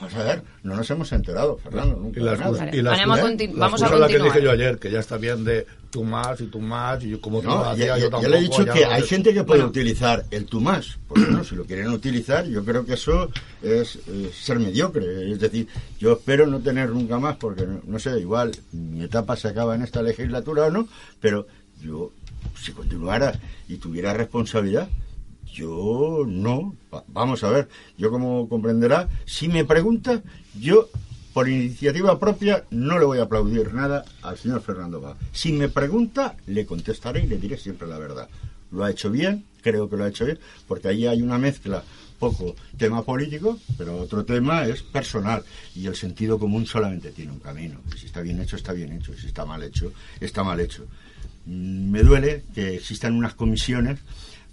Vamos 0.00 0.14
a 0.16 0.24
ver, 0.24 0.42
no 0.62 0.76
nos 0.76 0.90
hemos 0.90 1.10
enterado, 1.12 1.56
Fernando, 1.58 1.96
nunca 1.96 2.20
Y 2.20 2.22
la 2.22 2.32
de 2.32 2.38
nada. 2.38 2.50
y 2.50 2.82
la 2.82 2.90
Vale, 2.90 3.02
excusa- 3.02 3.06
vamos 3.06 3.18
a 3.18 3.22
conti- 3.22 3.46
la 3.52 3.58
vamos 3.58 3.82
a 3.82 3.96
la 3.98 4.06
que 4.08 4.18
dije 4.18 4.42
yo 4.42 4.50
ayer, 4.50 4.78
que 4.78 4.90
ya 4.90 5.00
está 5.00 5.16
bien 5.18 5.44
de 5.44 5.66
tú 5.90 6.02
más 6.04 6.40
y 6.40 6.46
tú 6.46 6.60
más, 6.60 7.02
y 7.04 7.10
yo 7.10 7.20
como 7.20 7.40
tú 7.40 7.48
No, 7.48 7.64
no 7.64 7.76
ya, 7.76 7.96
yo 7.96 8.10
le 8.28 8.38
he 8.38 8.40
dicho 8.40 8.64
que 8.64 8.84
no 8.84 8.90
hay 8.90 9.02
gente 9.04 9.32
que 9.32 9.44
puede 9.44 9.60
Bueno, 9.60 9.70
utilizar 9.70 10.24
el 10.30 10.46
tú 10.46 10.60
más. 10.60 10.98
Pues 11.06 11.24
bueno, 11.24 11.44
si 11.44 11.54
lo 11.54 11.64
quieren 11.64 11.88
utilizar, 11.88 12.44
yo 12.46 12.64
creo 12.64 12.84
que 12.84 12.94
eso 12.94 13.30
es, 13.62 13.96
eh, 14.08 14.30
ser 14.34 14.58
mediocre. 14.58 15.30
Es 15.32 15.38
decir, 15.38 15.68
yo 16.00 16.12
espero 16.14 16.46
no 16.46 16.60
tener 16.60 16.90
nunca 16.90 17.18
más, 17.18 17.36
porque 17.36 17.64
no, 17.66 17.80
no 17.86 17.98
sé, 17.98 18.18
igual 18.18 18.50
mi 18.72 19.04
etapa 19.04 19.36
se 19.36 19.48
acaba 19.48 19.74
en 19.76 19.82
esta 19.82 20.02
legislatura 20.02 20.64
o 20.64 20.70
no, 20.70 20.88
pero 21.20 21.46
yo, 21.80 22.10
si 22.60 22.72
continuara 22.72 23.38
y 23.68 23.76
tuviera 23.76 24.12
responsabilidad, 24.14 24.88
yo 25.54 26.24
no. 26.26 26.74
Va- 26.92 27.04
Vamos 27.08 27.44
a 27.44 27.50
ver, 27.50 27.68
yo 27.96 28.10
como 28.10 28.48
comprenderá, 28.48 29.08
si 29.24 29.48
me 29.48 29.64
pregunta, 29.64 30.22
yo 30.60 30.88
por 31.32 31.48
iniciativa 31.48 32.18
propia 32.18 32.64
no 32.70 32.98
le 32.98 33.04
voy 33.04 33.18
a 33.18 33.22
aplaudir 33.24 33.72
nada 33.74 34.04
al 34.22 34.36
señor 34.38 34.62
Fernando 34.62 35.00
Bá. 35.00 35.16
Si 35.32 35.52
me 35.52 35.68
pregunta, 35.68 36.36
le 36.46 36.66
contestaré 36.66 37.24
y 37.24 37.26
le 37.26 37.38
diré 37.38 37.56
siempre 37.56 37.88
la 37.88 37.98
verdad. 37.98 38.28
Lo 38.70 38.84
ha 38.84 38.90
hecho 38.90 39.10
bien, 39.10 39.44
creo 39.62 39.88
que 39.88 39.96
lo 39.96 40.04
ha 40.04 40.08
hecho 40.08 40.24
bien, 40.24 40.38
porque 40.68 40.88
ahí 40.88 41.06
hay 41.06 41.22
una 41.22 41.38
mezcla 41.38 41.82
poco 42.18 42.54
tema 42.78 43.02
político, 43.02 43.58
pero 43.76 43.96
otro 43.98 44.24
tema 44.24 44.66
es 44.66 44.82
personal 44.82 45.42
y 45.74 45.86
el 45.86 45.96
sentido 45.96 46.38
común 46.38 46.66
solamente 46.66 47.10
tiene 47.10 47.32
un 47.32 47.40
camino. 47.40 47.80
Si 47.98 48.06
está 48.06 48.20
bien 48.20 48.40
hecho, 48.40 48.56
está 48.56 48.72
bien 48.72 48.92
hecho, 48.92 49.12
si 49.14 49.26
está 49.26 49.44
mal 49.44 49.62
hecho, 49.62 49.92
está 50.20 50.42
mal 50.44 50.58
hecho. 50.60 50.86
Mm, 51.46 51.90
Me 51.90 52.02
duele 52.02 52.44
que 52.54 52.74
existan 52.76 53.14
unas 53.14 53.34
comisiones 53.34 53.98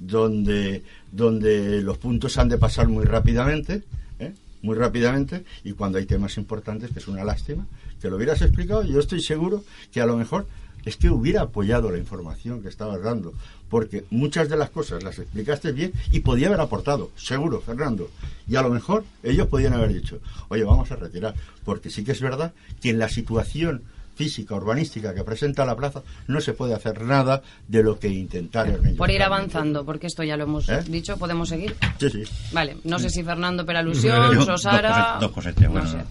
donde, 0.01 0.83
donde 1.11 1.81
los 1.81 1.97
puntos 1.97 2.37
han 2.37 2.49
de 2.49 2.57
pasar 2.57 2.87
muy 2.87 3.05
rápidamente, 3.05 3.83
¿eh? 4.19 4.33
muy 4.63 4.75
rápidamente, 4.75 5.45
y 5.63 5.73
cuando 5.73 5.99
hay 5.99 6.05
temas 6.05 6.37
importantes, 6.37 6.91
que 6.91 6.99
es 6.99 7.07
una 7.07 7.23
lástima, 7.23 7.67
que 8.01 8.09
lo 8.09 8.17
hubieras 8.17 8.41
explicado, 8.41 8.83
yo 8.83 8.99
estoy 8.99 9.21
seguro 9.21 9.63
que 9.91 10.01
a 10.01 10.07
lo 10.07 10.17
mejor 10.17 10.47
es 10.85 10.97
que 10.97 11.11
hubiera 11.11 11.43
apoyado 11.43 11.91
la 11.91 11.99
información 11.99 12.63
que 12.63 12.69
estabas 12.69 13.03
dando, 13.03 13.33
porque 13.69 14.05
muchas 14.09 14.49
de 14.49 14.57
las 14.57 14.71
cosas 14.71 15.03
las 15.03 15.19
explicaste 15.19 15.71
bien 15.71 15.93
y 16.11 16.21
podía 16.21 16.47
haber 16.47 16.59
aportado, 16.59 17.11
seguro, 17.15 17.61
Fernando. 17.61 18.09
Y 18.47 18.55
a 18.55 18.63
lo 18.63 18.69
mejor 18.69 19.05
ellos 19.21 19.47
podían 19.47 19.73
haber 19.73 19.93
dicho, 19.93 20.19
oye, 20.47 20.63
vamos 20.63 20.91
a 20.91 20.95
retirar, 20.95 21.35
porque 21.63 21.91
sí 21.91 22.03
que 22.03 22.13
es 22.13 22.21
verdad 22.21 22.53
que 22.81 22.89
en 22.89 22.97
la 22.97 23.09
situación 23.09 23.83
física, 24.21 24.53
urbanística 24.53 25.15
que 25.15 25.23
presenta 25.23 25.65
la 25.65 25.75
plaza, 25.75 26.03
no 26.27 26.39
se 26.41 26.53
puede 26.53 26.75
hacer 26.75 27.01
nada 27.01 27.41
de 27.67 27.81
lo 27.81 27.97
que 27.97 28.07
intentaron 28.07 28.85
ellos. 28.85 28.97
Por 28.97 29.09
ir 29.09 29.17
realmente. 29.17 29.57
avanzando, 29.57 29.83
porque 29.83 30.05
esto 30.07 30.23
ya 30.23 30.37
lo 30.37 30.43
hemos 30.43 30.69
¿Eh? 30.69 30.83
dicho, 30.87 31.17
¿podemos 31.17 31.49
seguir? 31.49 31.75
Sí, 31.99 32.09
sí. 32.09 32.23
Vale, 32.53 32.77
no 32.83 32.99
sé 32.99 33.09
si 33.09 33.23
Fernando 33.23 33.65
per 33.65 33.77
al·lusions 33.77 34.35
Jo- 34.45 34.53
o 34.53 34.57
Sara... 34.57 34.89
Dos, 34.89 34.97
coset, 35.01 35.21
dos 35.21 35.31
cosetes. 35.31 35.63
No 35.65 35.71
Bueno, 35.71 35.89
sé. 35.89 36.05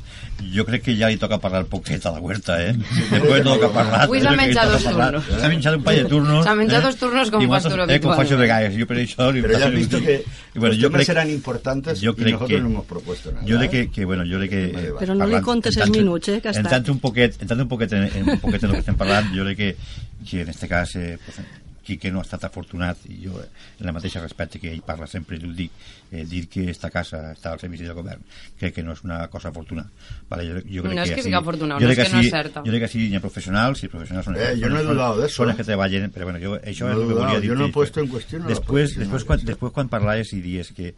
Jo 0.57 0.65
crec 0.65 0.83
que 0.83 0.95
ja 0.97 1.07
li 1.13 1.19
toca 1.21 1.37
parlar 1.39 1.67
poquet 1.69 2.01
a 2.09 2.11
la 2.15 2.19
huerta, 2.19 2.55
eh? 2.65 2.73
Després 2.73 3.45
de 3.45 3.59
que 3.61 3.67
ha 3.67 3.73
parlat... 3.75 4.05
Avui 4.07 4.23
s'ha 4.25 4.31
menjat 4.33 4.65
toca 4.65 4.73
dos 4.73 4.85
parlar. 4.89 5.11
turnos. 5.21 5.41
S'ha 5.43 5.49
menjat 5.53 5.75
un 5.77 5.83
parell 5.85 6.03
de 6.03 6.09
turnos. 6.09 6.45
S'ha 6.47 6.55
menjat 6.57 6.81
eh? 6.81 6.87
dos 6.87 6.97
turnos 6.97 7.31
com 7.31 7.45
fas 7.51 7.63
tu 7.63 7.69
Eh, 7.69 8.01
com 8.01 8.15
faig 8.17 8.33
habitualment. 8.33 8.41
vegades. 8.41 8.79
Jo 8.81 8.87
per 8.89 8.97
això... 9.05 9.27
li 9.37 9.45
has 9.45 9.75
visto 9.75 9.99
un- 9.99 10.05
que 10.05 10.25
bueno, 10.55 10.73
los 10.75 10.81
jo 10.83 10.89
temas 10.89 10.99
crec, 11.05 11.09
eran 11.15 11.31
importantes 11.31 12.01
jo 12.01 12.15
y 12.17 12.23
nosotros 12.25 12.49
que- 12.49 12.61
no 12.61 12.67
hemos 12.73 12.87
propuesto 12.87 13.33
nada. 13.33 13.45
jo 13.47 13.59
crec 13.59 13.75
¿eh? 13.75 13.85
que, 13.85 13.91
que, 13.93 14.05
bueno, 14.07 14.25
jo 14.25 14.39
crec 14.41 14.51
que... 14.51 14.63
Vale. 14.73 14.93
Però 14.99 15.15
no 15.15 15.27
li 15.29 15.41
contes 15.45 15.77
els 15.77 15.91
minuts, 15.93 16.29
eh, 16.33 16.41
que. 16.41 16.49
Entrant 16.57 16.89
un 16.89 16.99
poquet, 17.05 17.37
entrant 17.43 17.61
un 17.61 17.69
poquet 17.69 17.93
en, 17.93 18.00
en, 18.05 18.29
un 18.37 18.41
poquet 18.41 18.63
en 18.65 18.71
el 18.71 18.77
que 18.77 18.85
estem 18.87 18.97
parlant, 19.01 19.33
jo 19.35 19.45
crec 19.45 19.57
que, 19.59 19.77
que 20.29 20.41
en 20.43 20.49
este 20.49 20.69
cas 20.69 20.95
eh, 20.97 21.19
pues, 21.25 21.41
Quique 21.83 22.11
no 22.13 22.21
ha 22.21 22.23
estat 22.23 22.45
afortunat 22.45 22.99
i 23.09 23.23
jo, 23.25 23.41
eh, 23.41 23.47
en 23.81 23.87
la 23.89 23.93
mateixa 23.97 24.21
respecte 24.21 24.61
que 24.61 24.69
ell 24.71 24.83
parla 24.87 25.07
sempre 25.09 25.39
i 25.41 25.41
ho 25.43 25.49
dic, 25.57 25.73
eh, 26.13 26.27
dir 26.29 26.45
que 26.47 26.67
esta 26.71 26.91
casa 26.93 27.33
està 27.33 27.51
al 27.55 27.59
servici 27.59 27.83
del 27.89 27.97
govern 27.97 28.21
crec 28.61 28.75
que 28.77 28.83
no 28.85 28.93
és 28.93 29.01
una 29.03 29.27
cosa 29.33 29.49
afortunada 29.49 29.89
vale, 30.29 30.45
jo, 30.45 30.61
jo 30.61 30.85
crec 30.85 30.95
No 30.95 31.03
és 31.03 31.09
que 31.09 31.15
així- 31.17 31.25
sigui 31.25 31.35
afortunada, 31.41 31.81
jo 31.81 31.87
no 31.89 31.93
és 31.95 31.99
que 31.99 32.05
no 32.13 32.21
sí- 32.21 32.27
és 32.29 32.31
certa. 32.37 32.61
jo 32.61 32.71
crec 32.71 32.83
que 32.85 32.89
sí, 32.93 33.07
hi 33.09 33.17
ha 33.17 33.21
professionals 33.25 33.83
i 33.83 33.89
professionals 33.89 34.27
són, 34.29 34.37
Eh, 34.37 34.53
yo 34.61 34.69
no 34.69 34.79
he 34.79 34.85
de 34.85 35.27
eso, 35.27 35.35
són 35.41 35.49
els 35.49 35.55
eh. 35.55 35.57
que 35.57 35.65
treballen 35.73 36.13
però 36.13 36.25
bueno, 36.29 36.39
jo, 36.39 36.55
això 36.61 36.85
No 36.85 36.93
he 36.93 36.95
és 36.95 37.01
el 37.01 37.09
que 37.09 37.15
volia 37.15 37.41
dir 37.41 37.49
yo 37.49 37.57
no 37.57 37.67
he 37.67 37.73
puesto 37.73 38.01
en 38.01 38.13
los 38.13 38.29
després, 38.47 38.95
després, 39.01 39.25
quan, 39.25 39.41
eh. 39.41 39.45
després 39.45 39.73
quan 39.73 39.89
parlaves 39.89 40.33
i 40.35 40.41
dies 40.43 40.71
que, 40.77 40.95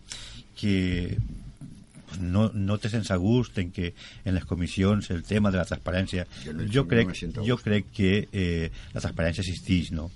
que 0.59 1.17
no, 2.21 2.51
no 2.55 2.79
te 2.79 2.91
sense 2.93 3.17
gust 3.21 3.59
en 3.59 3.71
que 3.73 3.93
en 4.25 4.35
les 4.35 4.45
comissions 4.45 5.11
el 5.11 5.23
tema 5.23 5.51
de 5.51 5.61
la 5.61 5.67
transparència 5.69 6.27
Jo 6.45 6.55
no 6.57 6.67
jo 6.67 6.87
que 6.89 7.03
no 7.05 7.13
crec, 7.13 7.39
a 7.39 7.47
jo 7.47 7.59
crec 7.61 7.93
que 7.95 8.13
eh, 8.33 8.71
la 8.95 9.01
transparència 9.01 9.45
existeix 9.45 9.93
no? 9.93 10.11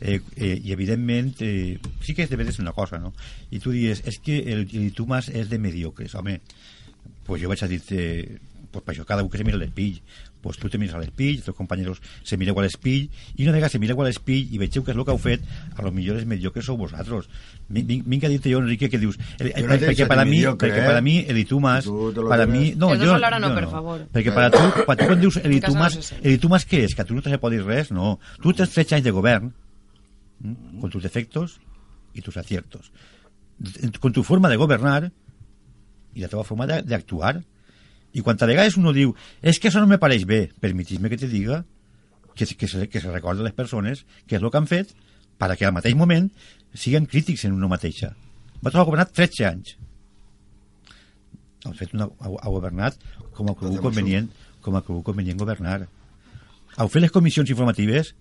eh, 0.00 0.20
eh, 0.36 0.56
i 0.62 0.72
evidentment 0.72 1.34
eh, 1.40 1.78
sí 2.02 2.14
que 2.14 2.26
és 2.26 2.30
de 2.30 2.40
veres 2.40 2.60
una 2.62 2.74
cosa 2.76 2.98
no? 3.02 3.12
i 3.50 3.60
tu 3.60 3.74
dius, 3.74 4.02
és 4.06 4.18
que 4.22 4.38
el, 4.52 4.66
el 4.72 4.92
tu 4.96 5.06
mas 5.06 5.28
és 5.28 5.50
de 5.50 5.58
mediocres 5.58 6.14
home, 6.14 6.40
pues 7.26 7.42
jo 7.42 7.52
vaig 7.52 7.62
a 7.62 7.70
dir-te 7.70 8.02
pues 8.72 8.84
per 8.84 8.94
això 8.94 9.04
cada 9.04 9.22
un 9.22 9.30
que 9.30 9.38
se 9.38 9.44
mira 9.44 9.58
a 9.58 9.60
l'espill 9.60 10.00
pues 10.42 10.58
tu 10.58 10.68
te 10.68 10.76
mires 10.76 10.92
a 10.94 10.98
l'espill, 10.98 11.36
els 11.38 11.44
teus 11.46 11.56
companys 11.56 12.00
se 12.26 12.36
mireu 12.36 12.58
a 12.58 12.62
l'espill 12.64 13.04
i 13.38 13.44
una 13.44 13.52
vegada 13.54 13.68
se 13.70 13.78
mireu 13.78 14.00
a 14.02 14.04
l'espill 14.08 14.48
i 14.52 14.58
vegeu 14.58 14.82
que 14.82 14.90
és 14.90 14.96
el 14.98 15.04
que 15.06 15.12
heu 15.14 15.18
fet 15.22 15.40
a 15.78 15.82
lo 15.86 15.92
millor 15.94 16.18
és 16.18 16.26
mediocres 16.26 16.66
sou 16.66 16.76
vosaltres 16.76 17.28
Vin- 17.68 17.86
vin- 17.86 18.02
vinc 18.04 18.24
a 18.24 18.28
dir-te 18.28 18.50
jo 18.50 18.58
Enrique 18.58 18.90
que 18.90 18.98
dius 18.98 19.16
el, 19.38 19.52
Jo 19.54 19.66
no 19.68 19.78
t'he 19.78 19.86
perquè 19.92 20.08
per 20.10 20.18
a 20.18 20.24
mi 20.26 20.40
perquè 20.42 20.82
eh? 20.82 20.86
per 20.88 20.96
a 20.98 21.00
mi 21.00 21.14
el 21.28 21.38
Itumas 21.38 21.84
Tu 21.86 22.12
te 22.12 22.20
lo 22.20 22.28
per 22.28 22.40
a 22.42 22.46
mi 22.46 22.74
no, 22.74 22.90
jo, 22.90 23.06
no, 23.06 23.48
jo 23.48 23.54
per 23.54 23.68
favor. 23.70 24.02
perquè 24.12 24.34
per 24.34 24.44
a 24.44 24.50
tu, 24.50 24.84
quan 24.84 24.98
tu 24.98 25.06
quan 25.06 25.20
dius 25.22 25.36
el 25.38 25.52
En 25.52 25.60
casa 25.60 25.70
Itumas 25.72 25.94
no 25.96 26.02
se 26.02 26.08
sent. 26.08 26.26
el 26.26 26.32
Itumas 26.32 26.66
què 26.68 26.82
és? 26.84 26.94
que 26.94 27.02
a 27.02 27.04
tu 27.06 27.14
no 27.14 27.22
te 27.22 27.30
se 27.30 27.38
pot 27.38 27.52
dir 27.54 27.62
res? 27.64 27.92
no, 27.92 28.18
tu 28.42 28.52
tens 28.52 28.70
13 28.74 28.96
anys 28.96 29.04
de 29.04 29.10
govern 29.14 29.52
con 30.80 30.90
tus 30.90 31.02
defectos 31.04 31.60
y 32.14 32.20
tus 32.20 32.36
aciertos 32.36 32.90
con 34.00 34.12
tu 34.12 34.24
forma 34.24 34.48
de 34.48 34.56
governar 34.56 35.12
i 36.14 36.20
la 36.20 36.28
teva 36.28 36.42
forma 36.44 36.66
de- 36.66 36.82
d'actuar 36.82 37.44
i 38.12 38.20
quan 38.20 38.36
a 38.40 38.46
vegades 38.48 38.76
uno 38.76 38.92
diu 38.92 39.14
és 39.40 39.58
que 39.58 39.68
això 39.70 39.80
no 39.80 39.86
me 39.90 39.98
pareix 39.98 40.24
bé, 40.28 40.50
permetis-me 40.60 41.08
que 41.08 41.16
te 41.20 41.28
diga 41.28 41.64
que, 42.34 42.46
que, 42.46 42.68
se, 42.68 42.88
que 42.88 43.00
se 43.00 43.10
recorda 43.12 43.40
a 43.40 43.44
les 43.48 43.54
persones 43.56 44.04
que 44.26 44.36
és 44.36 44.42
el 44.42 44.50
que 44.50 44.58
han 44.60 44.66
fet 44.68 44.92
perquè 45.40 45.66
al 45.68 45.72
mateix 45.76 45.94
moment 45.96 46.28
siguen 46.74 47.06
crítics 47.06 47.44
en 47.44 47.52
una 47.56 47.68
mateixa. 47.68 48.12
Vosaltres 48.62 48.80
heu 48.80 48.86
governat 48.90 49.12
13 49.16 49.46
anys. 49.48 49.74
Heu, 51.64 51.72
fet 51.78 51.92
una, 51.94 52.08
heu, 52.26 52.36
heu 52.42 52.54
governat 52.56 52.96
com 53.36 53.48
a 53.50 53.54
cregut 53.58 53.80
convenient 53.88 54.28
com 54.62 54.76
a 54.78 54.82
cregut 54.82 55.04
convenient 55.08 55.38
governar. 55.40 55.80
Heu 56.78 56.88
fet 56.88 57.02
les 57.04 57.12
comissions 57.14 57.50
informatives 57.50 58.12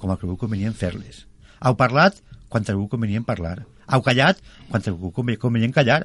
com 0.00 0.10
a 0.12 0.16
cregut 0.20 0.40
convenient 0.40 0.74
fer-les. 0.76 1.24
Heu 1.60 1.76
parlat 1.76 2.18
quan 2.48 2.62
ha 2.64 2.72
cregut 2.72 2.90
convenient 2.96 3.24
parlar. 3.28 3.64
Heu 3.90 4.02
callat 4.06 4.40
quan 4.70 4.80
ha 4.80 4.84
cregut 4.84 5.14
conve- 5.16 5.38
convenient 5.38 5.74
callar 5.76 6.02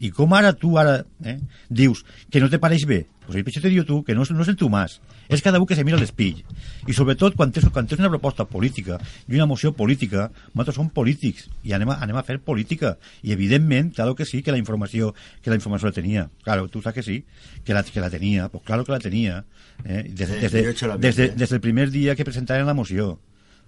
i 0.00 0.10
com 0.10 0.32
ara 0.34 0.52
tu 0.52 0.76
ara 0.78 1.02
eh, 1.24 1.38
dius 1.68 2.04
que 2.30 2.40
no 2.40 2.50
te 2.50 2.58
pareix 2.62 2.86
bé? 2.86 3.06
Pues 3.26 3.38
això 3.38 3.62
te 3.62 3.70
diu 3.70 3.84
tu 3.86 4.00
que 4.02 4.14
no 4.14 4.24
no 4.28 4.42
és 4.42 4.48
el 4.50 4.56
tu 4.58 4.68
mas. 4.68 5.00
És 5.28 5.42
cada 5.42 5.60
un 5.60 5.66
que 5.66 5.76
se 5.76 5.84
mira 5.84 5.96
l'espill. 5.96 6.42
I 6.88 6.92
sobretot 6.92 7.36
quan 7.38 7.52
tens, 7.52 7.68
quan 7.70 7.86
tens 7.86 8.00
una 8.00 8.10
proposta 8.10 8.44
política 8.44 8.98
i 9.28 9.36
una 9.36 9.46
moció 9.46 9.72
política 9.72 10.30
nosaltres 10.52 10.76
som 10.76 10.90
polítics 10.90 11.48
i 11.62 11.72
anem 11.72 11.94
a, 11.94 12.00
anem 12.02 12.18
a 12.18 12.24
fer 12.26 12.40
política. 12.42 12.96
I 13.22 13.32
evidentment, 13.32 13.94
claro 13.94 14.16
que 14.18 14.26
sí 14.26 14.42
que 14.42 14.52
la 14.52 14.58
informació 14.58 15.14
que 15.42 15.50
la 15.50 15.56
informació 15.56 15.88
la 15.88 15.96
tenia. 15.96 16.28
Claro, 16.42 16.68
tu 16.68 16.82
saps 16.82 16.94
que 16.94 17.02
sí, 17.02 17.24
que 17.64 17.74
la, 17.74 17.84
que 17.84 18.00
la 18.00 18.10
tenia 18.10 18.48
pues 18.48 18.64
claro 18.64 18.84
que 18.84 18.92
la 18.92 19.00
tenia 19.00 19.44
eh, 19.84 20.02
des, 20.08 20.28
des, 20.28 20.40
des, 20.40 20.52
de, 20.52 20.62
misma. 20.62 20.96
des 20.98 21.50
del 21.50 21.60
primer 21.60 21.90
dia 21.90 22.16
que 22.16 22.24
presentaren 22.24 22.66
la 22.66 22.74
moció 22.74 23.20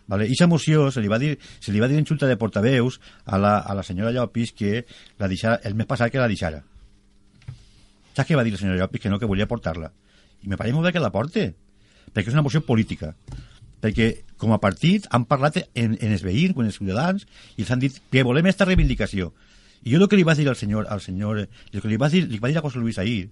Vale? 0.06 0.26
I 0.26 0.34
aquesta 0.34 0.48
moció 0.50 0.90
se 0.92 1.00
li, 1.00 1.08
va 1.08 1.18
dir, 1.18 1.38
se 1.60 1.72
li 1.72 1.80
va 1.80 1.88
dir 1.88 1.96
en 1.98 2.06
junta 2.06 2.28
de 2.28 2.36
portaveus 2.36 3.00
a 3.24 3.38
la, 3.40 3.56
a 3.58 3.74
la 3.74 3.82
senyora 3.82 4.12
Llopis 4.12 4.52
que 4.52 4.84
la 5.18 5.28
deixara, 5.28 5.60
el 5.64 5.74
mes 5.74 5.88
passat 5.88 6.12
que 6.12 6.20
la 6.20 6.28
deixara. 6.28 6.60
Saps 8.14 8.28
què 8.28 8.36
va 8.36 8.44
dir 8.44 8.52
la 8.54 8.60
senyora 8.60 8.82
Llopis? 8.82 9.02
Que 9.02 9.12
no, 9.12 9.18
que 9.18 9.30
volia 9.30 9.48
portar-la. 9.48 9.90
I 10.44 10.52
me 10.52 10.60
pareix 10.60 10.76
molt 10.76 10.90
bé 10.90 10.92
que 10.92 11.02
la 11.02 11.12
porte, 11.14 11.48
perquè 12.12 12.28
és 12.28 12.36
una 12.36 12.44
moció 12.44 12.60
política. 12.66 13.14
Perquè 13.84 14.10
com 14.40 14.52
a 14.52 14.60
partit 14.60 15.08
han 15.12 15.24
parlat 15.28 15.62
en, 15.64 15.96
en 15.96 16.12
els 16.12 16.24
veïns, 16.24 16.52
en 16.56 16.68
els 16.68 16.76
ciutadans, 16.76 17.24
i 17.56 17.64
els 17.64 17.72
han 17.72 17.80
dit 17.80 17.96
que 18.12 18.24
volem 18.28 18.44
aquesta 18.44 18.68
reivindicació. 18.68 19.32
I 19.84 19.92
jo 19.92 20.00
el 20.00 20.08
que 20.08 20.16
li 20.20 20.24
vaig 20.24 20.40
dir 20.40 20.48
al 20.48 20.56
senyor, 20.56 20.86
al 20.88 21.00
senyor 21.04 21.42
el 21.44 21.80
que 21.80 21.88
li 21.88 21.98
vaig 22.00 22.12
dir, 22.12 22.24
li 22.28 22.40
vaig 22.40 22.54
dir 22.54 22.60
a 22.60 22.64
José 22.64 22.80
Luis 22.80 23.00
ahir, 23.00 23.30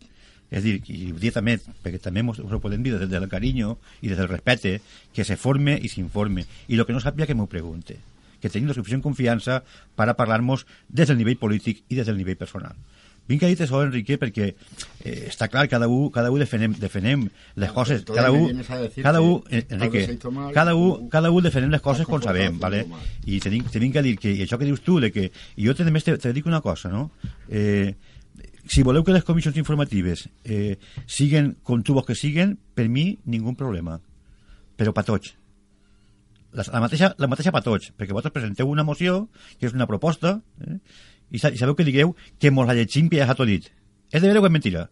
és 0.53 0.61
a 0.61 0.65
dir, 0.65 0.77
i 0.93 1.11
ho 1.11 1.19
dic 1.19 1.33
també, 1.33 1.57
perquè 1.83 1.99
també 2.05 2.23
mos, 2.23 2.39
us 2.43 2.53
ho 2.53 2.61
podem 2.61 2.85
dir 2.85 2.93
des 3.01 3.09
del 3.09 3.29
carinyo 3.33 3.79
i 4.05 4.11
des 4.13 4.19
del 4.21 4.29
respecte, 4.29 4.81
que 5.17 5.25
se 5.25 5.39
forme 5.41 5.79
i 5.81 5.89
s'informe. 5.89 6.45
I 6.69 6.77
el 6.77 6.85
que 6.85 6.93
no 6.93 7.01
sàpiga 7.01 7.27
que 7.27 7.37
m'ho 7.39 7.49
pregunte. 7.49 7.97
Que 8.43 8.51
tenim 8.51 8.69
la 8.69 8.77
suficient 8.77 9.01
confiança 9.01 9.63
per 9.97 10.11
a 10.11 10.17
parlar-nos 10.19 10.67
des 10.89 11.09
del 11.09 11.17
nivell 11.17 11.41
polític 11.41 11.87
i 11.89 11.97
des 11.97 12.07
del 12.07 12.21
nivell 12.21 12.37
personal. 12.37 12.77
Vinc 13.31 13.45
a 13.47 13.49
dir 13.49 13.57
això, 13.63 13.81
Enrique, 13.87 14.17
perquè 14.19 14.49
eh, 14.51 15.29
està 15.31 15.47
clar, 15.49 15.69
cada 15.71 15.87
un, 15.89 16.09
cada 16.13 16.33
un 16.35 16.43
defenem, 16.43 16.75
defenem 16.75 17.29
les 17.55 17.73
coses, 17.73 18.03
Entonces 18.03 18.19
cada 18.19 18.33
me 18.35 18.41
un, 18.43 18.63
decir 18.83 19.05
cada 19.05 19.21
un, 19.23 19.45
eh, 19.49 19.63
Enrique, 19.71 20.07
se 20.07 20.19
cada 20.53 20.75
un, 20.75 21.09
cada 21.09 21.31
un 21.31 21.47
defenem 21.47 21.71
les 21.71 21.81
coses 21.81 22.05
com 22.07 22.21
sabem, 22.21 22.59
¿vale? 22.59 22.83
i 23.25 23.39
te 23.41 23.51
te 23.71 23.79
vinc 23.79 23.97
a 23.97 24.03
dir 24.03 24.17
que, 24.19 24.33
i 24.35 24.43
això 24.43 24.59
que 24.59 24.67
dius 24.67 24.83
tu, 24.83 24.99
de 25.01 25.13
que, 25.15 25.31
i 25.57 25.69
jo 25.69 25.75
també 25.79 26.03
te, 26.03 26.19
te 26.19 26.33
dic 26.35 26.51
una 26.51 26.61
cosa, 26.61 26.91
no? 26.91 27.13
Eh, 27.49 27.95
si 28.67 28.83
voleu 28.87 29.03
que 29.05 29.13
les 29.13 29.25
comissions 29.25 29.57
informatives 29.59 30.29
eh, 30.45 30.79
siguen 31.07 31.57
com 31.63 31.83
tu 31.83 31.95
vols 31.97 32.07
que 32.07 32.15
siguen, 32.19 32.57
per 32.75 32.89
mi, 32.89 33.19
ningú 33.25 33.55
problema. 33.59 34.01
Però 34.77 34.93
per 34.97 35.05
tots. 35.05 35.35
la, 36.53 36.65
la, 36.73 36.81
mateixa, 36.85 37.15
la 37.19 37.29
mateixa 37.33 37.53
per 37.53 37.63
tots, 37.65 37.93
perquè 37.97 38.13
vosaltres 38.13 38.35
presenteu 38.35 38.69
una 38.69 38.85
moció, 38.85 39.29
que 39.59 39.67
és 39.67 39.73
una 39.77 39.87
proposta, 39.89 40.41
eh? 40.61 40.79
i, 41.33 41.39
sa- 41.41 41.51
i 41.53 41.57
sabeu 41.57 41.75
que 41.75 41.85
digueu 41.87 42.15
que 42.39 42.51
mos 42.53 42.67
la 42.69 42.75
llegim 42.77 43.09
que 43.09 43.17
ja 43.21 43.27
s'ha 43.29 43.37
tot 43.39 43.49
dit. 43.49 43.71
És 44.13 44.21
de 44.21 44.27
veure 44.29 44.43
o 44.43 44.47
és 44.47 44.53
mentira? 44.53 44.89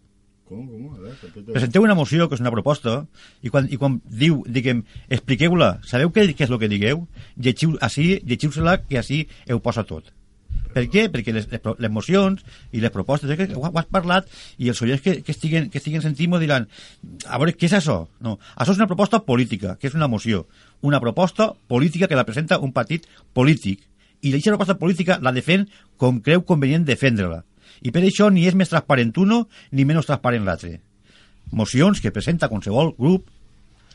¿Cómo, 0.48 0.66
cómo? 0.72 0.94
A. 1.06 1.52
Presenteu 1.52 1.84
una 1.84 1.94
moció, 1.94 2.26
que 2.28 2.34
és 2.34 2.40
una 2.42 2.50
proposta, 2.50 3.04
i 3.44 3.52
quan, 3.52 3.68
i 3.70 3.76
quan 3.78 4.00
diu, 4.08 4.40
diguem, 4.48 4.80
expliqueu-la, 5.08 5.76
sabeu 5.86 6.10
què, 6.10 6.24
què 6.34 6.48
és 6.48 6.50
el 6.50 6.58
que 6.58 6.68
digueu? 6.72 7.04
Llegiu, 7.36 7.76
així, 7.80 8.16
llegiu-se-la, 8.26 8.80
que 8.88 8.98
així 8.98 9.20
heu 9.46 9.60
posa 9.62 9.84
tot. 9.86 10.08
Per 10.74 10.84
què? 10.92 11.06
Perquè 11.12 11.34
les, 11.34 11.48
les, 11.50 11.68
les 11.82 11.92
mocions 11.92 12.42
i 12.72 12.82
les 12.82 12.92
propostes, 12.94 13.30
eh, 13.30 13.36
que 13.38 13.48
ho, 13.56 13.64
ho 13.66 13.78
has 13.78 13.88
parlat, 13.90 14.28
i 14.58 14.70
els 14.72 14.80
oients 14.84 15.02
que, 15.02 15.16
que, 15.26 15.34
estiguen, 15.34 15.68
que 15.70 15.80
estiguen 15.82 16.04
sentint 16.04 16.36
diran, 16.40 16.68
a 17.26 17.40
veure, 17.42 17.54
què 17.58 17.66
és 17.66 17.76
això? 17.78 18.04
No, 18.24 18.38
això 18.54 18.74
és 18.74 18.80
una 18.80 18.88
proposta 18.90 19.22
política, 19.26 19.76
que 19.80 19.90
és 19.90 19.96
una 19.98 20.08
moció. 20.08 20.46
Una 20.86 21.00
proposta 21.00 21.52
política 21.68 22.08
que 22.08 22.18
la 22.18 22.26
presenta 22.28 22.60
un 22.60 22.72
partit 22.72 23.08
polític. 23.34 23.82
I 24.20 24.34
aquesta 24.34 24.54
proposta 24.54 24.78
política 24.78 25.18
la 25.22 25.32
defèn 25.32 25.66
com 26.00 26.20
creu 26.24 26.44
convenient 26.46 26.86
defendre-la. 26.86 27.42
I 27.80 27.90
per 27.90 28.04
això 28.04 28.28
ni 28.30 28.46
és 28.46 28.54
més 28.54 28.68
transparent 28.68 29.12
uno 29.18 29.46
ni 29.72 29.86
menys 29.88 30.08
transparent 30.08 30.44
l'altre. 30.44 30.78
Mocions 31.56 32.00
que 32.00 32.12
presenta 32.14 32.48
qualsevol 32.48 32.94
grup, 32.98 33.28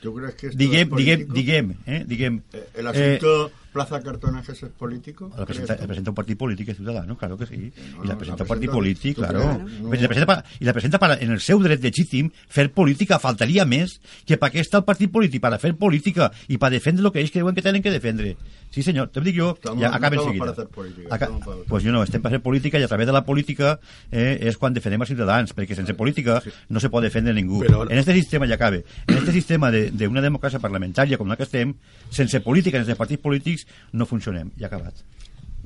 ¿Tú 0.02 0.14
crees 0.14 0.36
que 0.36 0.48
esto 0.48 0.58
diguem, 0.58 0.90
es 0.92 0.98
diguem, 0.98 1.28
diguem, 1.34 1.70
eh, 1.88 2.04
diguem... 2.06 2.42
Eh, 2.54 2.64
¿El 2.76 2.88
asunto 2.88 3.52
Plaza 3.76 4.00
Cartonajes 4.00 4.64
es 4.64 4.70
político? 4.72 5.30
La 5.38 5.46
presenta, 5.46 5.76
presenta 5.76 6.12
un 6.12 6.16
partit 6.16 6.38
polític 6.40 6.70
és 6.72 6.78
ciutadano, 6.78 7.18
claro 7.20 7.36
que 7.38 7.46
sí. 7.46 7.58
No, 7.98 8.06
I 8.06 8.08
la 8.08 8.14
no, 8.14 8.20
presenta 8.22 8.44
un 8.44 8.48
partit 8.48 8.70
presenta- 8.72 8.76
polític, 8.78 9.16
tu 9.18 9.22
claro. 9.22 9.40
No. 9.60 9.94
I 9.94 10.00
la 10.00 10.08
presenta, 10.08 10.26
pa, 10.32 10.38
I 10.62 10.64
la 10.64 10.72
presenta 10.74 10.98
para, 11.04 11.18
en 11.20 11.32
el 11.36 11.42
seu 11.44 11.60
dret 11.60 11.84
legítim 11.84 12.30
fer 12.48 12.70
política. 12.72 13.20
Faltaria 13.20 13.66
més 13.68 13.98
que 14.26 14.38
per 14.40 14.54
què 14.56 14.64
està 14.64 14.80
el 14.80 14.86
partit 14.88 15.12
polític? 15.12 15.44
Per 15.44 15.60
fer 15.60 15.74
política 15.76 16.32
i 16.48 16.58
per 16.58 16.72
defendre 16.72 17.04
el 17.04 17.12
que 17.12 17.20
ells 17.20 17.36
creuen 17.36 17.54
que 17.54 17.62
tenen 17.62 17.84
que 17.84 17.92
defendre. 17.92 18.38
Sí, 18.72 18.82
senyor, 18.84 19.10
te 19.12 19.22
dic 19.22 19.36
jo, 19.38 19.52
Estamos- 19.56 19.80
ja 19.84 19.90
no 19.90 19.96
acaben 19.96 20.20
estamos 20.20 20.26
seguida. 20.26 20.40
para 20.40 20.52
hacer 20.52 20.68
política, 20.68 21.16
Aca 21.16 21.30
pues 21.68 21.84
jo 21.84 21.92
no, 21.92 22.02
estem 22.04 22.22
per 22.22 22.32
fer 22.32 22.42
política 22.42 22.80
i 22.80 22.84
a 22.84 22.88
través 22.90 23.08
de 23.08 23.14
la 23.14 23.24
política 23.24 23.80
eh, 24.12 24.40
és 24.42 24.58
quan 24.58 24.74
defendem 24.74 25.00
els 25.02 25.08
ciutadans, 25.12 25.54
perquè 25.56 25.76
sense 25.76 25.94
política 25.94 26.42
no 26.70 26.80
se 26.80 26.90
pot 26.90 27.04
defendre 27.04 27.34
ningú. 27.34 27.62
Però- 27.64 27.86
En 27.90 27.98
este 27.98 28.14
sistema, 28.14 28.48
ja 28.48 28.56
acabe, 28.56 28.84
en 29.08 29.18
este 29.18 29.32
sistema 29.32 29.72
d'una 29.72 29.92
de, 29.92 30.08
d'una 30.08 30.22
democràcia 30.22 30.60
parlamentària 30.60 31.18
com 31.18 31.28
la 31.30 31.38
que 31.38 31.44
estem, 31.44 31.74
sense 32.10 32.40
política, 32.42 32.78
sense 32.80 32.96
partits 32.96 33.22
polítics, 33.22 33.65
no 33.92 34.06
funcionem. 34.06 34.52
Ha 34.62 34.66
acabat. 34.68 34.96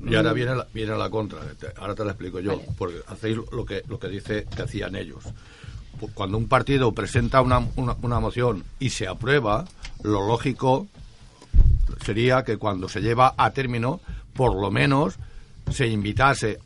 Y 0.04 0.14
ahora 0.14 0.32
viene 0.32 0.54
la, 0.54 0.66
viene 0.72 0.96
la 0.96 1.10
contra. 1.10 1.40
Ahora 1.76 1.94
te 1.94 2.04
la 2.04 2.12
explico 2.12 2.40
yo. 2.40 2.60
Porque 2.78 3.00
hacéis 3.06 3.36
lo 3.52 3.64
que, 3.64 3.82
lo 3.88 3.98
que 3.98 4.08
dice 4.08 4.46
que 4.54 4.62
hacían 4.62 4.96
ellos. 4.96 5.24
Cuando 6.14 6.38
un 6.38 6.48
partido 6.48 6.92
presenta 6.92 7.42
una, 7.42 7.58
una, 7.76 7.96
una 8.00 8.20
moción 8.20 8.64
y 8.78 8.90
se 8.90 9.06
aprueba, 9.06 9.66
lo 10.02 10.26
lógico 10.26 10.88
sería 12.04 12.44
que 12.44 12.56
cuando 12.56 12.88
se 12.88 13.02
lleva 13.02 13.34
a 13.36 13.50
término, 13.50 14.00
por 14.32 14.58
lo 14.58 14.70
menos 14.70 15.16
se 15.70 15.88
invitase 15.88 16.58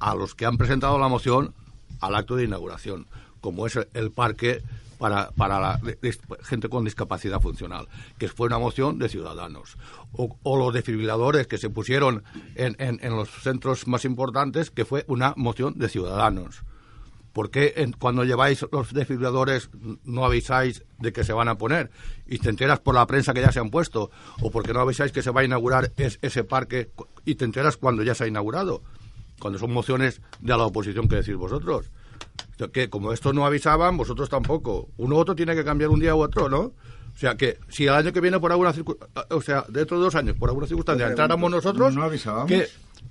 a 0.00 0.14
los 0.14 0.34
que 0.34 0.46
han 0.46 0.58
presentado 0.58 0.98
la 0.98 1.08
moción 1.08 1.54
al 2.00 2.14
acto 2.16 2.36
de 2.36 2.44
inauguración, 2.44 3.06
como 3.40 3.66
es 3.66 3.76
el, 3.76 3.88
el 3.94 4.10
parque 4.10 4.62
para, 4.98 5.30
para 5.30 5.60
la 5.60 5.80
gente 6.42 6.68
con 6.68 6.84
discapacidad 6.84 7.40
funcional, 7.40 7.88
que 8.18 8.28
fue 8.28 8.46
una 8.48 8.58
moción 8.58 8.98
de 8.98 9.08
ciudadanos. 9.08 9.76
O, 10.12 10.36
o 10.42 10.56
los 10.58 10.74
desfibriladores 10.74 11.46
que 11.46 11.58
se 11.58 11.70
pusieron 11.70 12.24
en, 12.56 12.76
en- 12.80 12.98
los 13.16 13.28
centros 13.42 13.86
más 13.86 14.04
importantes, 14.04 14.70
que 14.70 14.84
fue 14.84 15.04
una 15.08 15.32
moción 15.36 15.78
de 15.78 15.88
ciudadanos. 15.88 16.62
¿Por 17.32 17.50
qué 17.50 17.74
en- 17.76 17.92
cuando 17.92 18.24
lleváis 18.24 18.66
los 18.72 18.92
desfibriladores 18.92 19.70
no 20.04 20.24
avisáis 20.24 20.82
de 20.98 21.12
que 21.12 21.22
se 21.24 21.32
van 21.32 21.48
a 21.48 21.56
poner? 21.58 21.90
Y 22.26 22.38
te 22.38 22.48
enteras 22.50 22.80
por 22.80 22.94
la 22.94 23.06
prensa 23.06 23.32
que 23.32 23.40
ya 23.42 23.52
se 23.52 23.60
han 23.60 23.70
puesto. 23.70 24.10
¿O 24.42 24.50
porque 24.50 24.72
no 24.72 24.80
avisáis 24.80 25.12
que 25.12 25.22
se 25.22 25.30
va 25.30 25.42
a 25.42 25.44
inaugurar 25.44 25.92
es- 25.96 26.18
ese 26.22 26.42
parque 26.42 26.90
y 27.24 27.36
te 27.36 27.44
enteras 27.44 27.76
cuando 27.76 28.02
ya 28.02 28.14
se 28.14 28.24
ha 28.24 28.28
inaugurado? 28.28 28.82
Cuando 29.38 29.60
son 29.60 29.72
mociones 29.72 30.20
de 30.40 30.48
la 30.56 30.64
oposición 30.64 31.06
que 31.06 31.16
decís 31.16 31.36
vosotros. 31.36 31.92
Que 32.72 32.90
como 32.90 33.12
esto 33.12 33.32
no 33.32 33.46
avisaban, 33.46 33.96
vosotros 33.96 34.28
tampoco. 34.28 34.88
Uno 34.96 35.16
u 35.16 35.18
otro 35.18 35.36
tiene 35.36 35.54
que 35.54 35.64
cambiar 35.64 35.90
un 35.90 36.00
día 36.00 36.14
u 36.14 36.20
otro, 36.20 36.48
¿no? 36.48 36.58
O 36.60 37.20
sea, 37.20 37.36
que 37.36 37.58
si 37.68 37.84
el 37.84 37.94
año 37.94 38.12
que 38.12 38.20
viene 38.20 38.38
por 38.38 38.52
alguna 38.52 38.72
circunstancia, 38.72 39.26
o 39.30 39.40
sea, 39.40 39.64
dentro 39.68 39.98
de 39.98 40.04
dos 40.04 40.14
años, 40.14 40.36
por 40.36 40.50
alguna 40.50 40.66
circunstancia, 40.66 41.08
entráramos 41.08 41.50
nosotros, 41.50 41.94
¿no 41.94 42.04
avisábamos? 42.04 42.48
que, 42.48 42.68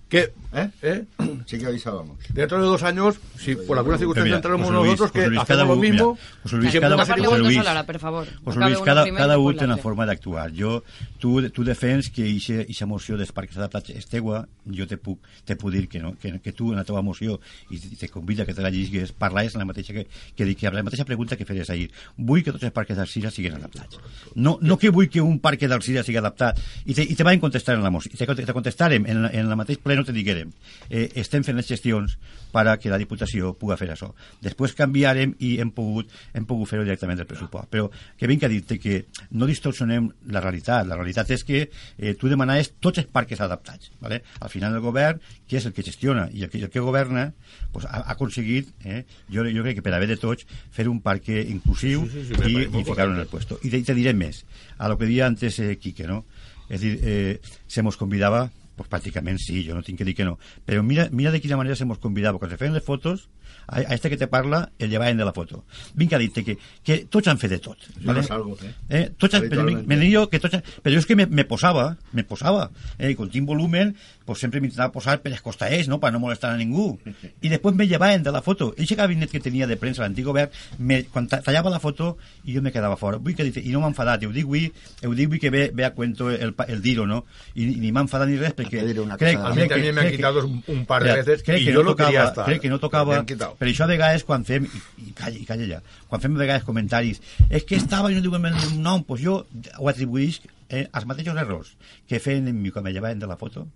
que, 0.10 0.32
¿Eh? 0.53 0.70
¿eh? 0.82 1.05
Sí 1.45 1.58
que 1.60 1.66
avisábamos. 1.66 2.18
Dentro 2.34 2.58
de 2.58 2.66
dos 2.66 2.82
años, 2.84 3.20
si 3.38 3.55
por 3.55 3.78
alguna 3.78 3.97
circunstancia 3.97 4.36
entramos 4.38 4.72
nosotros, 4.72 5.12
que 5.12 5.20
hacemos 5.26 5.45
cada 5.45 5.66
lo 5.66 5.76
mismo. 5.76 6.14
mira, 6.14 6.41
José 6.43 6.55
Luis, 6.58 6.74
cada- 6.80 6.97
José 7.05 7.38
Luis. 7.39 7.58
sola 7.58 7.86
per 7.86 7.99
favor. 7.99 8.28
José 8.45 8.60
Luis, 8.60 8.76
uno 8.78 8.86
cada, 8.86 9.03
cada 9.03 9.36
després 9.36 9.53
un 9.53 9.58
té 9.58 9.66
una 9.66 9.78
forma 9.78 10.05
d'actuar. 10.05 10.51
Jo, 10.55 10.84
tu, 11.20 11.49
tu 11.51 11.64
defens 11.64 12.10
que 12.10 12.24
aquesta 12.32 12.86
moció 12.88 13.18
dels 13.18 13.32
parcs 13.36 13.58
adaptats 13.58 13.89
és 13.91 14.08
teua, 14.08 14.47
jo 14.66 14.88
te 14.88 14.97
puc, 14.97 15.20
te 15.45 15.55
puc 15.60 15.72
dir 15.72 15.88
que, 15.89 15.99
no, 15.99 16.16
que, 16.18 16.39
que 16.39 16.53
tu 16.53 16.72
en 16.72 16.78
la 16.80 16.86
teva 16.88 17.01
moció 17.01 17.39
i 17.70 17.78
te 17.80 18.08
convida 18.08 18.45
que 18.45 18.53
te 18.53 18.62
la 18.62 18.70
lligues, 18.72 19.12
parlaves 19.12 19.55
en 19.55 19.60
la 19.60 19.66
mateixa 19.66 19.93
que, 19.93 20.08
que, 20.36 20.55
que 20.55 20.72
la 20.72 20.84
mateixa 20.84 21.05
pregunta 21.05 21.36
que 21.36 21.45
feies 21.45 21.70
ahir. 21.70 21.91
Vull 22.16 22.43
que 22.43 22.51
tots 22.55 22.64
els 22.64 22.74
parcs 22.74 22.95
d'Alcira 22.95 23.32
siguin 23.32 23.60
adaptats. 23.60 23.99
No, 24.36 24.58
no 24.62 24.78
que 24.78 24.89
vull 24.89 25.10
que 25.10 25.22
un 25.22 25.39
parc 25.39 25.68
d'Alcira 25.68 26.03
sigui 26.03 26.18
adaptat. 26.18 26.60
I 26.86 26.93
te, 26.95 27.03
i 27.03 27.16
te 27.16 27.24
van 27.28 27.39
contestar 27.43 27.76
en 27.76 27.84
la 27.84 27.91
moció. 27.91 28.12
Te, 28.16 28.26
te 28.26 28.53
contestarem 28.53 29.05
en, 29.05 29.24
la, 29.24 29.30
en 29.36 29.49
la 29.49 29.55
mateix 29.60 29.78
pleno, 29.98 30.06
te 30.06 30.14
diguerem. 30.14 30.52
Eh, 30.89 31.12
estem 31.16 31.43
fent 31.43 31.58
les 31.58 31.68
gestions 31.68 32.18
per 32.52 32.68
a 32.68 32.78
que 32.80 32.89
la 32.89 32.98
Diputació 32.98 33.54
puga 33.58 33.78
fer 33.78 33.89
això. 33.91 34.14
Després 34.41 34.76
canviarem 34.78 35.34
i 35.43 35.58
hem 35.62 35.72
pogut, 35.72 36.10
hem 36.34 36.45
pogut 36.45 36.70
fer-ho 36.70 36.86
directament 36.86 37.18
del 37.18 37.28
pressupost. 37.28 37.70
Però 37.72 37.89
que 38.18 38.28
vinc 38.28 38.43
a 38.43 38.50
dir-te 38.52 38.78
que 38.80 39.06
no 39.32 39.48
distorsionem 39.50 40.10
la 40.32 40.41
realitat. 40.41 40.88
La 40.88 40.95
realitat 40.95 41.32
és 41.32 41.43
que 41.43 41.68
eh, 41.68 42.14
tu 42.16 42.30
demanaves 42.30 42.74
tots 42.80 43.02
els 43.02 43.10
parcs 43.12 43.41
adaptats. 43.41 43.91
¿vale? 44.00 44.22
Al 44.39 44.50
final 44.50 44.76
el 44.76 44.82
govern, 44.82 45.22
que 45.48 45.58
és 45.58 45.66
el 45.66 45.74
que 45.74 45.86
gestiona 45.86 46.28
i 46.32 46.43
el 46.43 46.50
que, 46.50 46.62
el 46.64 46.70
que 46.70 46.84
governa, 46.84 47.32
pues, 47.74 47.86
ha, 47.86 48.04
ha 48.04 48.16
aconseguit, 48.16 48.74
eh, 48.86 49.04
jo, 49.30 49.43
jo 49.43 49.64
crec 49.66 49.80
que 49.80 49.86
per 49.86 49.95
haver 49.95 50.12
de 50.14 50.20
tots, 50.22 50.48
fer 50.72 50.88
un 50.88 51.02
parc 51.02 51.28
inclusiu 51.28 52.06
Sí, 52.08 52.24
sí, 52.28 52.36
sí, 52.36 52.52
i, 52.54 52.68
i 52.68 52.84
ficar-ho 52.86 53.12
en 53.14 53.24
el 53.24 53.28
puesto. 53.28 53.60
I 53.64 53.72
te, 53.74 53.82
te 53.84 53.95
diré 53.98 54.14
més, 54.14 54.45
a 54.78 54.88
lo 54.88 54.98
que 54.98 55.10
deia 55.10 55.28
antes 55.28 55.60
eh, 55.60 55.76
Quique, 55.82 56.08
no? 56.08 56.24
És 56.68 56.82
dir, 56.84 56.98
eh, 57.04 57.39
se 57.68 57.84
mos 57.84 57.95
convidava 58.00 58.48
pues 58.78 58.88
pràcticament 58.92 59.40
sí, 59.42 59.64
jo 59.66 59.74
no 59.76 59.82
tinc 59.84 59.98
que 59.98 60.06
dir 60.06 60.14
que 60.16 60.24
no. 60.28 60.38
Però 60.66 60.84
mira, 60.86 61.08
mira 61.12 61.32
de 61.34 61.42
quina 61.42 61.58
manera 61.58 61.76
se 61.76 61.84
mos 61.90 61.98
convidava. 61.98 62.38
Quan 62.38 62.52
se 62.54 62.58
feien 62.62 62.76
les 62.78 62.84
fotos, 62.86 63.28
a, 63.66 63.80
a 63.82 63.96
este 63.96 64.10
que 64.12 64.18
te 64.22 64.28
parla 64.28 64.72
el 64.78 64.90
llevaven 64.92 65.18
de 65.18 65.26
la 65.26 65.34
foto. 65.34 65.64
Vinc 65.96 66.14
a 66.14 66.20
dir-te 66.22 66.44
que, 66.46 66.58
que 66.86 67.00
tots 67.10 67.28
han 67.28 67.40
fet 67.42 67.52
de 67.56 67.60
tot 67.60 67.82
Jo 67.98 68.14
no 68.14 68.22
salgo, 68.24 68.56
eh? 68.62 68.74
Eh, 68.90 69.04
tots, 69.18 69.34
han- 69.36 69.48
però, 69.50 69.66
me 69.88 69.98
jo 70.14 70.30
que 70.30 70.40
tots, 70.40 70.54
han- 70.56 70.64
però 70.84 70.94
jo 70.94 71.00
és 71.02 71.06
que 71.10 71.16
me, 71.18 71.26
me 71.26 71.44
posava 71.44 71.98
me 72.14 72.24
posava, 72.24 72.70
eh, 73.00 73.16
quan 73.16 73.30
tinc 73.34 73.48
volumen 73.50 73.96
pues 74.28 74.42
sempre 74.44 74.60
m'intentava 74.60 74.92
posar 74.92 75.22
per 75.24 75.32
les 75.32 75.40
costaers 75.42 75.88
no? 75.88 76.02
per 76.04 76.12
no 76.12 76.20
molestar 76.20 76.52
a 76.52 76.58
ningú 76.60 76.98
i 77.42 77.48
després 77.50 77.74
me 77.80 77.88
llevaven 77.88 78.22
de 78.28 78.32
la 78.36 78.42
foto 78.44 78.74
i 78.76 78.84
aquest 78.84 79.00
gabinet 79.00 79.32
que 79.32 79.40
tenia 79.40 79.66
de 79.72 79.78
premsa 79.80 80.04
l'antic 80.04 80.26
govern 80.28 80.52
me, 80.78 81.06
quan 81.08 81.30
tallava 81.32 81.72
la 81.72 81.80
foto 81.80 82.18
i 82.44 82.54
jo 82.58 82.62
me 82.62 82.74
quedava 82.76 82.98
fora 83.00 83.18
vull 83.24 83.34
que 83.40 83.46
dir, 83.48 83.64
i 83.64 83.72
no 83.72 83.80
m'ha 83.82 83.94
enfadat 83.94 84.26
ho 84.28 84.32
dic 84.36 84.44
avui, 84.46 84.66
ho 85.08 85.14
dic 85.16 85.30
avui 85.32 85.40
que 85.40 85.50
ve, 85.50 85.64
ve 85.74 85.86
a 85.88 85.94
cuento 85.96 86.30
el, 86.30 86.52
el 86.68 86.82
dir-ho 86.84 87.08
no? 87.08 87.24
i, 87.56 87.64
i 87.72 87.80
ni 87.80 87.94
m'ha 87.96 88.04
enfadat 88.04 88.28
ni 88.28 88.36
res 88.38 88.54
perquè 88.54 88.84
crec. 88.84 89.00
A 89.08 89.18
crec 89.18 89.40
también 89.42 89.70
que- 89.70 89.78
me 89.78 89.90
han 89.90 89.96
crec 89.96 90.12
que- 90.12 90.18
quitado 90.18 90.46
un, 90.46 90.62
un 90.68 90.86
par 90.86 91.04
de 91.04 91.14
veces 91.14 91.44
crec 91.44 91.62
y 91.62 91.66
que 91.66 91.72
yo 91.74 91.84
no 91.84 91.92
tocava, 91.96 92.10
quería 92.12 92.24
estar. 92.26 92.46
crec 92.46 92.62
que 92.62 92.70
no 92.70 92.76
Me 92.76 92.82
tocava 92.82 93.18
han 93.18 93.26
quitado. 93.26 93.56
per 93.56 93.68
això 93.70 93.84
a 93.86 93.88
vegades 93.88 94.24
quan 94.28 94.44
fem 94.46 94.66
i, 94.68 94.82
i, 95.08 95.12
calla, 95.16 95.38
i 95.40 95.46
calla 95.46 95.68
ja 95.72 95.82
quan 96.12 96.22
fem 96.22 96.36
a 96.36 96.40
vegades 96.44 96.64
comentaris 96.68 97.22
és 97.50 97.64
que 97.64 97.76
estava 97.80 98.12
i 98.12 98.16
no 98.20 98.22
diuen 98.22 98.46
el 98.46 98.54
meu 98.60 98.78
nom 98.84 99.04
pues 99.08 99.22
jo 99.24 99.46
ho 99.80 99.90
atribuïsc 99.90 100.44
eh, 100.70 100.88
als 100.92 101.06
mateixos 101.08 101.38
errors 101.40 101.78
que 102.08 102.20
feien 102.20 102.48
en 102.52 102.62
mi 102.62 102.72
quan 102.76 102.84
me 102.84 102.92
llevaven 102.92 103.20
de 103.20 103.28
la 103.28 103.38
foto 103.40 103.68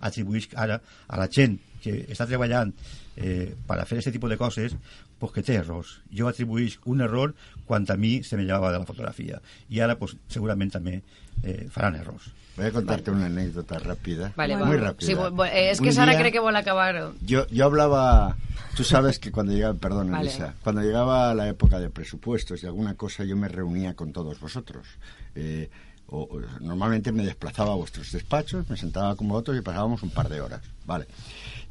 atribuïsc 0.00 0.54
ara 0.56 0.80
a 1.08 1.16
la 1.18 1.28
gent 1.28 1.58
que 1.82 2.06
està 2.10 2.26
treballant 2.26 2.72
eh, 3.16 3.54
per 3.66 3.78
a 3.80 3.84
fer 3.86 3.98
aquest 4.00 4.14
tipus 4.16 4.30
de 4.30 4.36
coses 4.40 4.74
pues 5.18 5.32
que 5.32 5.42
té 5.42 5.54
errors. 5.56 6.00
Jo 6.12 6.28
atribuïsc 6.28 6.84
un 6.92 7.00
error 7.00 7.32
quan 7.64 7.86
a 7.88 7.96
mi 7.96 8.22
se 8.22 8.36
me 8.36 8.44
llevava 8.44 8.72
de 8.72 8.78
la 8.80 8.84
fotografia 8.88 9.40
i 9.70 9.80
ara 9.80 9.96
pues, 9.96 10.16
segurament 10.28 10.72
també 10.72 11.00
eh, 11.42 11.68
faran 11.70 11.96
errors. 11.96 12.28
Voy 12.56 12.64
a 12.66 12.72
contarte 12.72 13.10
una 13.10 13.26
anécdota 13.26 13.78
rápida. 13.78 14.32
Vale, 14.34 14.56
muy 14.56 14.76
va. 14.78 14.84
rápida. 14.88 15.06
Sí, 15.06 15.12
eh, 15.52 15.70
es 15.72 15.78
que 15.80 15.88
Un 15.88 15.92
Sara 15.92 16.12
día- 16.12 16.20
cree 16.20 16.32
que 16.32 16.40
vuelve 16.40 16.56
a 16.58 16.62
acabar. 16.62 17.12
Yo, 17.20 17.46
yo 17.48 17.64
hablaba, 17.66 18.34
tú 18.74 18.82
sabes 18.82 19.18
que 19.18 19.30
cuando 19.30 19.52
llegaba, 19.52 19.74
perdón, 19.74 20.10
Vale. 20.10 20.30
Elisa, 20.30 20.54
cuando 20.62 20.80
llegaba 20.80 21.34
la 21.34 21.48
época 21.48 21.78
de 21.78 21.90
presupuestos 21.90 22.62
y 22.62 22.66
alguna 22.66 22.94
cosa, 22.94 23.24
yo 23.24 23.36
me 23.36 23.48
reunía 23.48 23.92
con 23.94 24.10
todos 24.10 24.40
vosotros. 24.40 24.86
Eh, 25.34 25.68
o, 26.08 26.40
normalmente 26.60 27.12
me 27.12 27.24
desplazaba 27.24 27.72
a 27.72 27.76
vuestros 27.76 28.12
despachos, 28.12 28.68
me 28.68 28.76
sentaba 28.76 29.16
con 29.16 29.28
vosotros 29.28 29.58
y 29.58 29.62
pasábamos 29.62 30.02
un 30.02 30.10
par 30.10 30.28
de 30.28 30.40
horas. 30.40 30.62
Vale. 30.84 31.06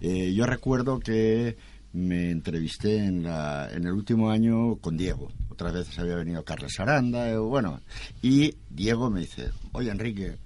Eh, 0.02 0.34
yo 0.34 0.46
recuerdo 0.46 1.00
que 1.00 1.58
me 1.94 2.32
entrevisté 2.32 2.98
en, 2.98 3.24
la, 3.24 3.70
en 3.72 3.86
el 3.86 3.94
último 3.94 4.30
año 4.30 4.76
con 4.78 4.98
Diego. 4.98 5.32
Otras 5.50 5.74
veces 5.74 5.98
había 5.98 6.16
venido 6.16 6.44
Carlos 6.44 6.78
Aranda, 6.80 7.30
eh, 7.30 7.38
bueno. 7.38 7.80
Y 8.22 8.56
Diego 8.70 9.10
me 9.10 9.22
dice, 9.22 9.52
oye 9.72 9.90
Enrique, 9.90 10.38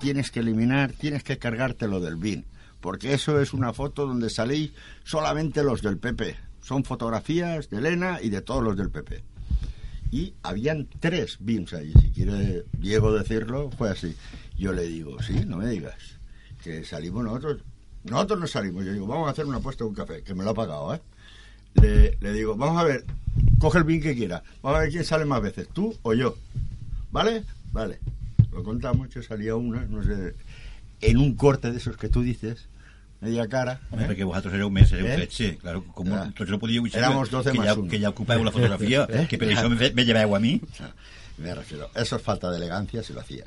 tienes 0.00 0.30
que 0.30 0.40
eliminar, 0.40 0.92
tienes 0.92 1.22
que 1.22 1.38
cargarte 1.38 1.86
lo 1.86 2.00
del 2.00 2.16
BIN, 2.16 2.46
porque 2.80 3.12
eso 3.12 3.40
es 3.40 3.52
una 3.52 3.74
foto 3.74 4.06
donde 4.06 4.30
salís 4.30 4.72
solamente 5.04 5.62
los 5.62 5.82
del 5.82 5.98
PP. 5.98 6.36
Son 6.62 6.84
fotografías 6.84 7.68
de 7.68 7.78
Elena 7.78 8.18
y 8.22 8.30
de 8.30 8.40
todos 8.40 8.62
los 8.62 8.76
del 8.76 8.90
PP. 8.90 9.22
Y 10.10 10.34
habían 10.42 10.88
tres 11.00 11.36
BIMs 11.40 11.74
ahí. 11.74 11.92
Si 12.00 12.10
quiere 12.10 12.64
Diego 12.72 13.12
decirlo, 13.12 13.70
fue 13.70 13.90
así. 13.90 14.14
Yo 14.56 14.72
le 14.72 14.82
digo, 14.82 15.20
sí, 15.22 15.44
no 15.46 15.58
me 15.58 15.68
digas, 15.68 16.18
que 16.62 16.84
salimos 16.84 17.24
nosotros. 17.24 17.62
Nosotros 18.04 18.40
no 18.40 18.46
salimos. 18.46 18.84
Yo 18.84 18.92
digo, 18.92 19.06
vamos 19.06 19.28
a 19.28 19.32
hacer 19.32 19.44
una 19.44 19.58
apuesta 19.58 19.84
de 19.84 19.90
un 19.90 19.94
café, 19.94 20.22
que 20.22 20.34
me 20.34 20.44
lo 20.44 20.50
ha 20.50 20.54
pagado, 20.54 20.94
¿eh? 20.94 21.00
Le, 21.74 22.16
le 22.20 22.32
digo, 22.32 22.56
vamos 22.56 22.80
a 22.80 22.84
ver, 22.84 23.04
coge 23.58 23.78
el 23.78 23.84
BIM 23.84 24.02
que 24.02 24.16
quiera. 24.16 24.42
Vamos 24.62 24.78
a 24.78 24.82
ver 24.82 24.90
quién 24.90 25.04
sale 25.04 25.24
más 25.24 25.42
veces, 25.42 25.68
tú 25.68 25.94
o 26.02 26.14
yo. 26.14 26.36
¿Vale? 27.10 27.44
Vale. 27.72 27.98
Lo 28.52 28.62
contamos, 28.62 29.08
yo 29.10 29.22
salía 29.22 29.54
una, 29.56 29.82
no 29.82 30.02
sé, 30.02 30.34
en 31.00 31.18
un 31.18 31.34
corte 31.34 31.70
de 31.70 31.78
esos 31.78 31.96
que 31.96 32.08
tú 32.08 32.22
dices, 32.22 32.68
media 33.20 33.48
cara. 33.48 33.80
¿eh? 33.92 34.04
Porque 34.06 34.24
vosotros 34.24 34.54
erais 34.54 34.66
un 34.66 34.72
mes, 34.72 34.92
¿Eh? 34.92 35.28
un 35.50 35.56
claro. 35.56 35.84
Como, 35.94 36.10
claro. 36.10 36.26
entonces 36.26 36.58
no 36.60 36.86
Éramos 36.98 37.30
12 37.30 37.52
que 37.52 37.58
más 37.58 37.66
ya. 37.66 37.88
Que 37.88 37.98
ya 37.98 38.08
ocupáis 38.10 38.44
la 38.44 38.50
fotografía, 38.50 39.06
¿Eh? 39.10 39.26
que 39.28 39.38
pero 39.38 39.52
eso 39.52 39.68
me, 39.68 39.90
me 39.90 40.04
lleváis 40.04 40.34
a 40.34 40.38
mí. 40.38 40.60
Me 41.38 41.54
refiero, 41.54 41.90
eso 41.94 42.16
es 42.16 42.22
falta 42.22 42.50
de 42.50 42.56
elegancia 42.56 43.02
si 43.02 43.12
lo 43.12 43.20
hacía. 43.20 43.44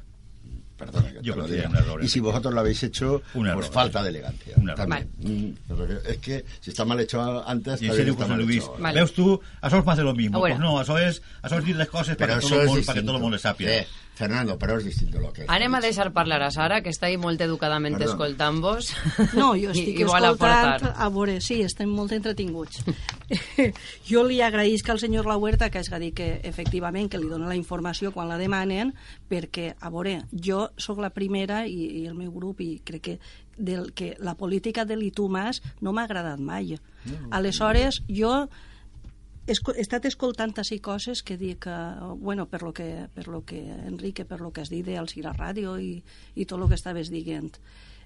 Perdona 0.81 1.11
que 1.11 1.21
Yo 1.21 1.33
te 1.35 1.39
lo 1.41 1.47
diga. 1.47 1.69
Y 2.01 2.07
si 2.07 2.19
vosotros 2.19 2.53
lo 2.53 2.59
habéis 2.59 2.81
hecho, 2.81 3.21
una 3.35 3.53
pues 3.53 3.69
falta 3.69 3.99
eh, 3.99 4.03
de 4.03 4.09
elegancia. 4.09 4.53
Una 4.57 4.73
también. 4.73 5.11
Mm, 5.19 5.73
es 6.07 6.17
que 6.17 6.43
si 6.59 6.71
está 6.71 6.85
mal 6.85 6.99
hecho 6.99 7.47
antes, 7.47 7.81
y 7.83 7.87
ese 7.87 8.09
está 8.09 8.25
mal 8.25 8.39
Luis, 8.41 8.63
hecho. 8.63 8.75
Vale. 8.79 8.95
Veus 8.99 9.13
tú, 9.13 9.39
a 9.61 9.69
sos 9.69 9.85
más 9.85 9.97
de 9.97 10.03
lo 10.03 10.15
mismo. 10.15 10.37
Ah, 10.37 10.39
bueno. 10.39 10.55
Pues 10.55 10.59
no, 10.63 10.79
a 10.79 10.85
sos, 10.85 11.21
a 11.41 11.49
sos 11.49 11.67
las 11.69 11.87
cosas 11.87 12.15
para 12.15 12.39
que, 12.39 12.47
todo 12.47 12.61
el 12.61 12.67
mundo, 12.67 12.81
para 12.83 12.99
que 12.99 13.05
todo 13.05 13.15
el 13.17 13.21
mundo. 13.21 13.37
Fernando, 14.21 14.57
pero 14.59 14.77
es 14.77 14.85
distinto 14.85 15.19
lo 15.19 15.33
que 15.33 15.43
es. 15.43 15.49
Anem 15.49 15.73
a 15.73 15.81
deixar 15.81 16.11
parlar 16.13 16.43
a 16.45 16.51
Sara, 16.53 16.83
que 16.85 16.91
està 16.93 17.07
ahí 17.09 17.17
molt 17.17 17.41
educadament 17.41 17.97
escoltant-vos. 18.05 18.91
No, 19.33 19.55
jo 19.57 19.71
estic 19.73 20.03
i 20.03 20.05
escoltant, 20.05 20.77
aportar. 20.77 20.93
a 20.93 21.09
veure, 21.09 21.39
sí, 21.41 21.61
estem 21.65 21.89
molt 21.89 22.13
entretinguts. 22.13 22.83
jo 24.11 24.25
li 24.27 24.37
agraïsc 24.45 24.93
al 24.93 25.01
senyor 25.01 25.25
La 25.25 25.39
Huerta 25.41 25.71
que 25.73 25.81
hagi 25.81 26.01
dit 26.05 26.15
que 26.21 26.29
efectivament 26.45 27.09
que 27.09 27.17
li 27.17 27.29
dona 27.31 27.49
la 27.49 27.57
informació 27.57 28.13
quan 28.13 28.29
la 28.29 28.37
demanen, 28.37 28.93
perquè, 29.31 29.71
a 29.81 29.89
veure, 29.89 30.19
jo 30.31 30.67
sóc 30.77 31.01
la 31.01 31.09
primera 31.09 31.65
i, 31.65 32.03
i 32.03 32.05
el 32.05 32.13
meu 32.13 32.29
grup, 32.31 32.61
i 32.61 32.77
crec 32.85 33.01
que 33.01 33.19
del 33.57 33.91
que 33.93 34.15
la 34.19 34.35
política 34.37 34.85
de 34.85 34.95
l'Itu 34.97 35.29
Mas 35.29 35.63
no 35.81 35.93
m'ha 35.93 36.05
agradat 36.05 36.39
mai. 36.39 36.77
Aleshores, 37.33 38.03
jo 38.05 38.45
he 39.47 39.55
estat 39.81 40.05
escoltant 40.05 40.53
així 40.61 40.77
coses 40.79 41.23
que 41.25 41.37
dic, 41.37 41.65
uh, 41.65 42.13
bueno, 42.17 42.45
per 42.49 42.61
lo 42.61 42.73
que, 42.77 43.07
per 43.15 43.27
lo 43.27 43.41
que 43.45 43.61
Enrique, 43.89 44.25
per 44.25 44.41
lo 44.41 44.51
que 44.51 44.61
has 44.61 44.69
dit 44.69 44.85
del 44.85 45.09
Cira 45.09 45.33
Ràdio 45.33 45.77
i, 45.81 45.95
i 46.35 46.45
tot 46.45 46.61
el 46.61 46.69
que 46.69 46.77
estaves 46.77 47.09
dient. 47.09 47.55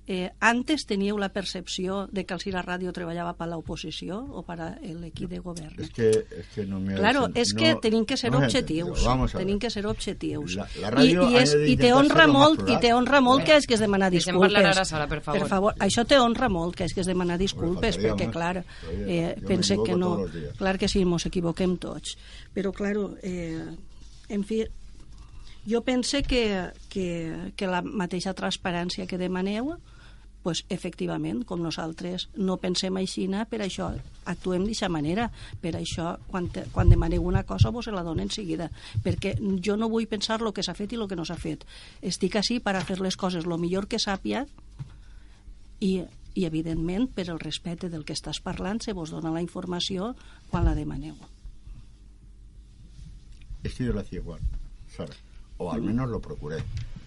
Eh, 0.07 0.29
antes 0.39 0.85
teníeu 0.85 1.17
la 1.17 1.29
percepció 1.33 2.05
de 2.13 2.27
que 2.29 2.35
el 2.35 2.39
Cira 2.39 2.61
Ràdio 2.61 2.91
treballava 2.93 3.31
per 3.33 3.47
l'oposició 3.49 4.19
o 4.21 4.43
per 4.45 4.59
l'equip 4.83 5.31
de 5.31 5.39
govern? 5.41 5.73
Es 5.81 5.89
que, 5.89 6.09
es 6.11 6.45
que 6.53 6.65
no 6.69 6.79
me 6.79 6.93
Claro, 6.93 7.23
és 7.33 7.55
no- 7.55 7.59
que 7.59 7.71
tenim 7.81 8.05
que 8.05 8.15
ser 8.15 8.29
no 8.31 8.37
objectius. 8.37 9.01
Tenim 9.33 9.57
que 9.57 9.71
ser 9.73 9.87
objectius. 9.87 10.57
La- 10.57 10.67
la 10.91 11.03
I, 11.03 11.15
i, 11.15 11.35
és, 11.41 11.55
i 11.71 11.75
te 11.75 11.89
honra 11.91 12.27
molt, 12.29 12.61
i 12.69 12.77
te 12.77 12.93
honra 12.93 13.19
molt 13.19 13.43
que 13.47 13.55
és 13.57 13.65
que 13.65 13.77
demanat 13.81 14.11
Deixem 14.13 14.35
disculpes. 14.35 14.53
parlar 14.53 14.75
ara, 14.75 14.85
Sara, 14.85 15.07
per 15.07 15.21
favor. 15.21 15.39
Per 15.41 15.49
favor, 15.49 15.73
això 15.79 16.05
te 16.05 16.19
honra 16.19 16.49
molt 16.49 16.75
que 16.75 16.83
és 16.85 16.93
que 16.93 17.01
has 17.01 17.07
demanat 17.09 17.39
disculpes, 17.41 17.95
faltaria 17.97 18.13
perquè, 18.13 18.31
clar, 18.31 18.63
eh, 19.07 19.35
pense 19.47 19.75
que 19.83 19.95
no... 19.97 20.27
Clar 20.59 20.77
que 20.77 20.87
sí, 20.87 21.03
mos 21.03 21.25
equivoquem 21.25 21.77
tots. 21.81 22.13
Però, 22.53 22.71
clar, 22.71 22.93
eh, 23.23 23.65
en 24.29 24.43
fi, 24.43 24.61
jo 25.65 25.81
pense 25.81 26.21
que, 26.21 26.69
que, 26.89 27.51
que 27.57 27.65
la 27.65 27.81
mateixa 27.81 28.35
transparència 28.37 29.07
que 29.09 29.17
demaneu 29.17 29.73
pues, 30.45 30.61
efectivament, 30.69 31.39
com 31.49 31.57
nosaltres 31.57 32.27
no 32.37 32.59
pensem 32.61 32.99
així, 33.01 33.23
per 33.49 33.63
això 33.65 33.87
actuem 34.29 34.61
d'aquesta 34.61 34.89
manera. 34.93 35.31
Per 35.61 35.71
això, 35.73 36.19
quan, 36.29 36.51
te, 36.53 36.67
quan 36.69 36.91
demaneu 36.93 37.25
una 37.25 37.41
cosa, 37.49 37.71
vos 37.73 37.87
la 37.89 38.03
donen 38.05 38.27
en 38.27 38.29
seguida. 38.29 38.69
Perquè 39.01 39.33
jo 39.65 39.73
no 39.75 39.89
vull 39.89 40.05
pensar 40.05 40.37
el 40.41 40.53
que 40.53 40.61
s'ha 40.61 40.77
fet 40.77 40.93
i 40.93 41.01
el 41.01 41.07
que 41.09 41.17
no 41.17 41.25
s'ha 41.25 41.35
fet. 41.35 41.65
Estic 42.01 42.37
així 42.37 42.59
per 42.59 42.75
a 42.75 42.85
fer 42.85 42.99
les 43.01 43.17
coses 43.17 43.49
el 43.49 43.57
millor 43.57 43.87
que 43.89 43.97
sàpia 43.97 44.45
i, 45.81 46.05
i 46.35 46.45
evidentment, 46.45 47.09
per 47.09 47.25
el 47.31 47.41
respecte 47.41 47.89
del 47.89 48.05
que 48.05 48.13
estàs 48.13 48.37
parlant, 48.37 48.83
se 48.85 48.93
vos 48.93 49.09
dona 49.09 49.33
la 49.33 49.41
informació 49.41 50.13
quan 50.51 50.69
la 50.69 50.75
demaneu. 50.77 51.17
Es 53.63 53.73
que 53.73 53.85
yo 53.85 53.93
lo 53.93 54.01
hacía 54.01 54.19
igual. 54.19 54.41
O 55.57 55.71
al 55.71 55.81
menos 55.81 56.07
lo 56.07 56.21
procuré. 56.21 56.61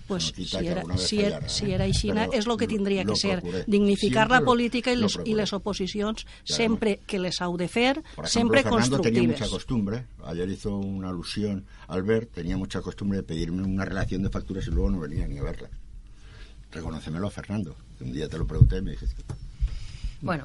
Pues 0.08 0.28
No 0.30 0.32
quita 0.32 0.58
si 0.58 0.64
que 0.64 0.70
era, 0.70 0.82
si, 0.96 1.18
era, 1.20 1.28
fallara, 1.36 1.48
si 1.48 1.64
¿eh? 1.66 1.74
era 1.74 1.84
així, 1.84 2.08
Pero 2.08 2.32
és 2.32 2.46
el 2.48 2.56
que 2.56 2.66
tindria 2.66 3.04
lo 3.04 3.12
que 3.12 3.20
ser. 3.20 3.40
procuré. 3.42 3.64
Dignificar 3.68 4.24
Siempre 4.26 4.38
la 4.40 4.44
política 4.46 4.90
i 4.90 4.96
les, 4.96 5.12
i 5.12 5.16
procuré. 5.18 5.36
les 5.36 5.52
oposicions 5.52 6.24
Claro. 6.24 6.56
sempre 6.56 7.00
que 7.06 7.18
les 7.18 7.40
heu 7.42 7.56
de 7.58 7.68
fer, 7.68 8.02
Por 8.16 8.24
ejemplo, 8.24 8.28
sempre 8.40 8.62
Fernando 8.62 9.00
tenía 9.00 9.22
mucha 9.28 9.48
costumbre, 9.48 10.06
ayer 10.24 10.48
hizo 10.48 10.74
una 10.78 11.10
alusión 11.10 11.66
Albert, 11.88 12.32
tenía 12.32 12.56
mucha 12.56 12.80
costumbre 12.80 13.18
de 13.18 13.22
pedirme 13.22 13.62
una 13.62 13.84
relación 13.84 14.22
de 14.22 14.30
facturas 14.30 14.66
y 14.66 14.70
luego 14.70 14.90
no 14.90 15.00
venía 15.00 15.28
ni 15.28 15.36
a 15.38 15.42
verlas. 15.42 15.70
Reconócemelo, 16.72 17.28
Fernando. 17.30 17.76
que 17.98 18.04
Un 18.04 18.12
día 18.12 18.28
te 18.28 18.38
lo 18.38 18.46
pregunté 18.46 18.78
y 18.78 18.82
me 18.82 18.90
dijiste. 18.92 19.22
Bueno, 20.20 20.44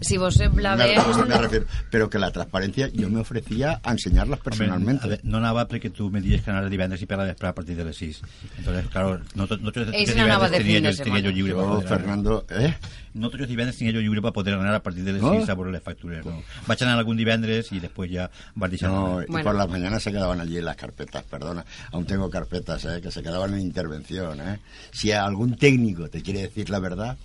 si 0.00 0.16
vos 0.18 0.34
sembla 0.34 0.76
Me, 0.76 0.84
bé... 0.84 0.98
me 1.28 1.38
refiero, 1.38 1.66
pero 1.90 2.08
que 2.10 2.18
la 2.18 2.30
transparencia 2.30 2.88
yo 2.92 3.08
me 3.08 3.20
ofrecía 3.20 3.80
a 3.82 3.92
enseñarlas 3.92 4.40
personalmente. 4.40 5.04
Home, 5.06 5.14
a 5.14 5.18
veure, 5.18 5.20
no 5.24 5.38
anava 5.38 5.66
perquè 5.68 5.90
tu 5.92 6.10
me 6.10 6.20
dies 6.20 6.42
que 6.42 6.50
anaves 6.50 6.70
divendres 6.70 7.02
i 7.02 7.06
per 7.06 7.18
la 7.18 7.30
a 7.30 7.54
partir 7.54 7.76
de 7.76 7.84
les 7.84 7.96
6. 7.96 8.22
Entonces, 8.58 8.86
claro, 8.88 9.18
no, 9.34 9.46
no 9.46 9.72
tots 9.72 9.88
els 9.88 10.14
divendres 10.14 10.50
de 10.50 10.58
tenia, 10.58 10.80
jo, 10.84 11.04
tenia 11.04 11.22
jo 11.24 11.30
lliure 11.30 11.54
anar. 11.58 11.82
Fernando, 11.88 12.44
¿eh? 12.50 12.74
No 13.14 13.30
tots 13.30 13.42
els 13.42 13.50
divendres 13.50 13.78
tenia 13.78 13.92
jo 13.96 14.00
lliure 14.04 14.22
per 14.22 14.32
poder 14.32 14.54
anar 14.54 14.74
a 14.74 14.82
partir 14.82 15.04
de 15.04 15.14
les 15.14 15.22
No? 15.22 15.32
6 15.34 15.48
a 15.48 15.54
veure 15.54 15.72
les 15.72 15.82
factures. 15.82 16.24
No. 16.26 16.42
Vaig 16.66 16.82
anar 16.84 16.98
algun 16.98 17.16
divendres 17.16 17.72
i 17.72 17.80
després 17.80 18.10
ja 18.12 18.30
vas 18.54 18.70
deixar 18.70 18.90
No, 18.90 19.22
y 19.22 19.26
Bueno. 19.26 19.44
por 19.44 19.54
las 19.54 19.68
mañanas 19.68 20.02
se 20.02 20.12
quedaban 20.12 20.40
allí 20.40 20.60
las 20.60 20.76
carpetas, 20.76 21.24
perdona. 21.24 21.64
Aún 21.92 22.04
tengo 22.06 22.28
carpetas, 22.30 22.84
¿eh? 22.84 23.00
Que 23.02 23.10
se 23.10 23.22
quedaban 23.22 23.54
en 23.54 23.60
intervención, 23.60 24.40
¿eh? 24.40 24.58
Si 24.92 25.10
algún 25.12 25.56
técnico 25.56 26.08
te 26.08 26.22
quiere 26.22 26.42
decir 26.42 26.70
la 26.70 26.78
verdad, 26.78 27.16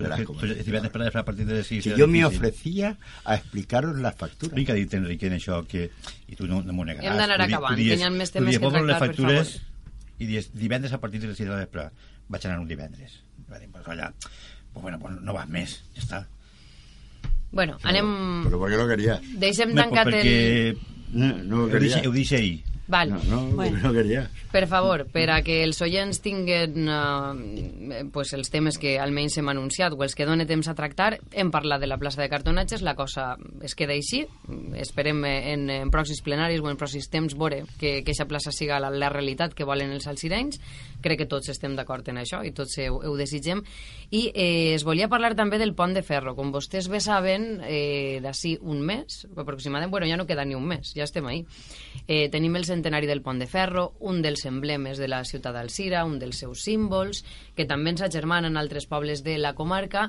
Però 0.00 0.08
verás 0.08 0.18
és 0.18 0.24
que 0.24 0.26
cómo 0.32 0.40
tu 0.40 0.46
es. 0.46 0.52
els 0.56 0.66
divendres 0.66 0.92
per 0.92 1.00
la 1.02 1.04
vespre 1.10 1.20
a 1.20 1.24
partir 1.28 1.44
de 1.46 1.54
les 1.60 1.66
6 1.68 1.84
Si 1.84 1.92
yo 1.94 2.08
me 2.08 2.24
ofrecía 2.24 2.96
a 3.24 3.34
explicaros 3.36 3.98
las 4.00 4.14
facturas. 4.16 4.50
Explica, 4.56 4.72
dit 4.74 4.94
Enrique, 4.94 5.26
en 5.28 5.34
això, 5.36 5.60
que... 5.68 5.90
I 6.28 6.36
tu 6.36 6.46
no, 6.48 6.62
no 6.64 6.72
m'ho 6.72 6.84
negaràs. 6.88 7.10
Hem 7.12 7.18
d'anar 7.20 7.36
di- 7.38 7.46
tu 7.46 7.54
acabant, 7.54 7.76
dies- 7.78 7.94
que 7.98 8.00
hi 8.00 8.06
ha 8.08 8.10
més 8.10 8.32
temes 8.32 8.56
que 8.58 8.62
"Vols 8.64 8.72
veure 8.74 8.96
tractar, 8.96 9.08
les 9.10 9.16
per 9.18 9.26
factures 9.36 9.60
i 10.18 10.26
dies, 10.26 10.50
divendres 10.54 10.92
a 10.92 11.00
partir 11.00 11.20
de 11.20 11.28
les 11.28 11.36
6 11.36 11.48
de 11.48 11.54
la 11.54 11.60
vespre 11.62 11.90
vaig 12.28 12.46
anar 12.46 12.60
un 12.60 12.68
divendres. 12.68 13.20
Va 13.50 13.58
dir, 13.58 13.68
pues 13.70 13.86
allà, 13.88 14.12
pues 14.72 14.82
bueno, 14.82 14.98
pues 14.98 15.20
no 15.20 15.32
vas 15.32 15.48
més, 15.48 15.82
ja 15.94 16.00
està. 16.02 16.26
Bueno, 17.52 17.78
anem... 17.82 18.44
¿Pero 18.44 18.58
por 18.58 18.70
qué 18.70 18.76
lo 18.76 18.86
querías? 18.86 19.20
Deixem 19.36 19.74
tancat 19.74 20.06
el... 20.06 20.14
perquè 20.14 20.76
No, 21.12 21.26
no 21.42 21.56
lo 21.56 21.62
ho 21.64 21.66
deixe, 21.66 21.96
querías. 21.96 22.06
ho 22.06 22.12
deixe 22.12 22.36
ahir. 22.36 22.62
Val. 22.90 23.10
No, 23.14 23.20
no, 23.24 23.40
Bueno. 23.56 23.78
no 23.82 23.88
lo 23.88 23.94
querías. 23.94 24.28
Per 24.50 24.66
favor, 24.66 25.06
per 25.12 25.28
a 25.30 25.40
que 25.46 25.60
els 25.64 25.78
oients 25.82 26.20
tinguen 26.20 26.88
eh, 26.90 28.04
pues 28.12 28.32
els 28.34 28.50
temes 28.50 28.78
que 28.82 28.96
almenys 28.98 29.38
hem 29.38 29.48
anunciat 29.52 29.94
o 29.94 30.02
els 30.02 30.16
que 30.18 30.26
dona 30.26 30.46
temps 30.46 30.68
a 30.68 30.74
tractar, 30.74 31.20
hem 31.32 31.52
parlat 31.54 31.80
de 31.80 31.88
la 31.90 31.98
plaça 32.02 32.20
de 32.22 32.28
cartonatges, 32.32 32.82
la 32.82 32.96
cosa 32.98 33.36
es 33.62 33.76
queda 33.78 33.94
així, 33.94 34.24
esperem 34.76 35.22
en, 35.24 35.68
en 35.70 35.90
pròxims 35.94 36.22
plenaris 36.26 36.60
o 36.60 36.70
en 36.70 36.78
pròxims 36.80 37.10
temps 37.12 37.36
veure 37.38 37.62
que, 37.78 38.00
que 38.02 38.10
aquesta 38.10 38.26
plaça 38.26 38.52
siga 38.52 38.80
la, 38.82 38.90
la 38.90 39.08
realitat 39.12 39.54
que 39.54 39.64
volen 39.64 39.92
els 39.94 40.08
alcirenys, 40.10 40.58
crec 41.02 41.22
que 41.24 41.28
tots 41.30 41.50
estem 41.52 41.76
d'acord 41.76 42.06
en 42.08 42.20
això 42.22 42.42
i 42.44 42.54
tots 42.56 42.78
ho, 42.86 43.00
ho 43.10 43.16
desitgem. 43.18 43.62
I 44.10 44.26
eh, 44.34 44.74
es 44.74 44.84
volia 44.84 45.08
parlar 45.08 45.34
també 45.38 45.58
del 45.58 45.74
pont 45.74 45.94
de 45.94 46.02
ferro. 46.06 46.34
Com 46.38 46.52
vostès 46.54 46.88
bé 46.90 47.00
saben 47.00 47.60
eh, 47.66 48.20
d'ací 48.22 48.56
un 48.60 48.82
mes, 48.84 49.24
aproximadament, 49.36 49.90
bueno 49.90 50.08
ja 50.08 50.16
no 50.16 50.26
queda 50.26 50.44
ni 50.44 50.54
un 50.54 50.66
mes, 50.66 50.94
ja 50.96 51.04
estem 51.04 51.26
ahí 51.26 51.44
eh, 52.06 52.28
tenim 52.28 52.56
el 52.56 52.64
centenari 52.64 53.06
del 53.06 53.22
pont 53.22 53.38
de 53.38 53.46
ferro 53.46 53.92
un 54.00 54.20
dels 54.22 54.44
emblemes 54.48 54.98
de 54.98 55.08
la 55.08 55.22
ciutat 55.24 55.54
d'Alcira 55.54 56.04
un 56.08 56.18
dels 56.18 56.42
seus 56.42 56.64
símbols 56.66 57.24
que 57.56 57.68
també 57.70 57.94
ens 57.94 58.04
agermanen 58.06 58.58
altres 58.58 58.86
pobles 58.90 59.24
de 59.26 59.38
la 59.38 59.54
comarca 59.54 60.08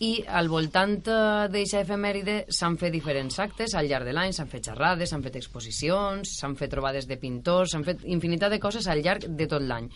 i 0.00 0.12
al 0.26 0.48
voltant 0.48 0.94
eh, 1.12 1.48
d'eixa 1.52 1.82
efemèride 1.84 2.46
s'han 2.48 2.78
fet 2.80 2.94
diferents 2.94 3.36
actes 3.42 3.74
al 3.76 3.90
llarg 3.90 4.08
de 4.08 4.14
l'any, 4.16 4.32
s'han 4.32 4.48
fet 4.48 4.70
xerrades, 4.70 5.10
s'han 5.10 5.26
fet 5.26 5.36
exposicions, 5.42 6.36
s'han 6.38 6.56
fet 6.56 6.72
trobades 6.72 7.08
de 7.10 7.18
pintors, 7.20 7.74
s'han 7.74 7.84
fet 7.84 8.06
infinitat 8.08 8.54
de 8.54 8.62
coses 8.62 8.88
al 8.88 9.02
llarg 9.04 9.28
de 9.28 9.48
tot 9.50 9.60
l'any. 9.60 9.90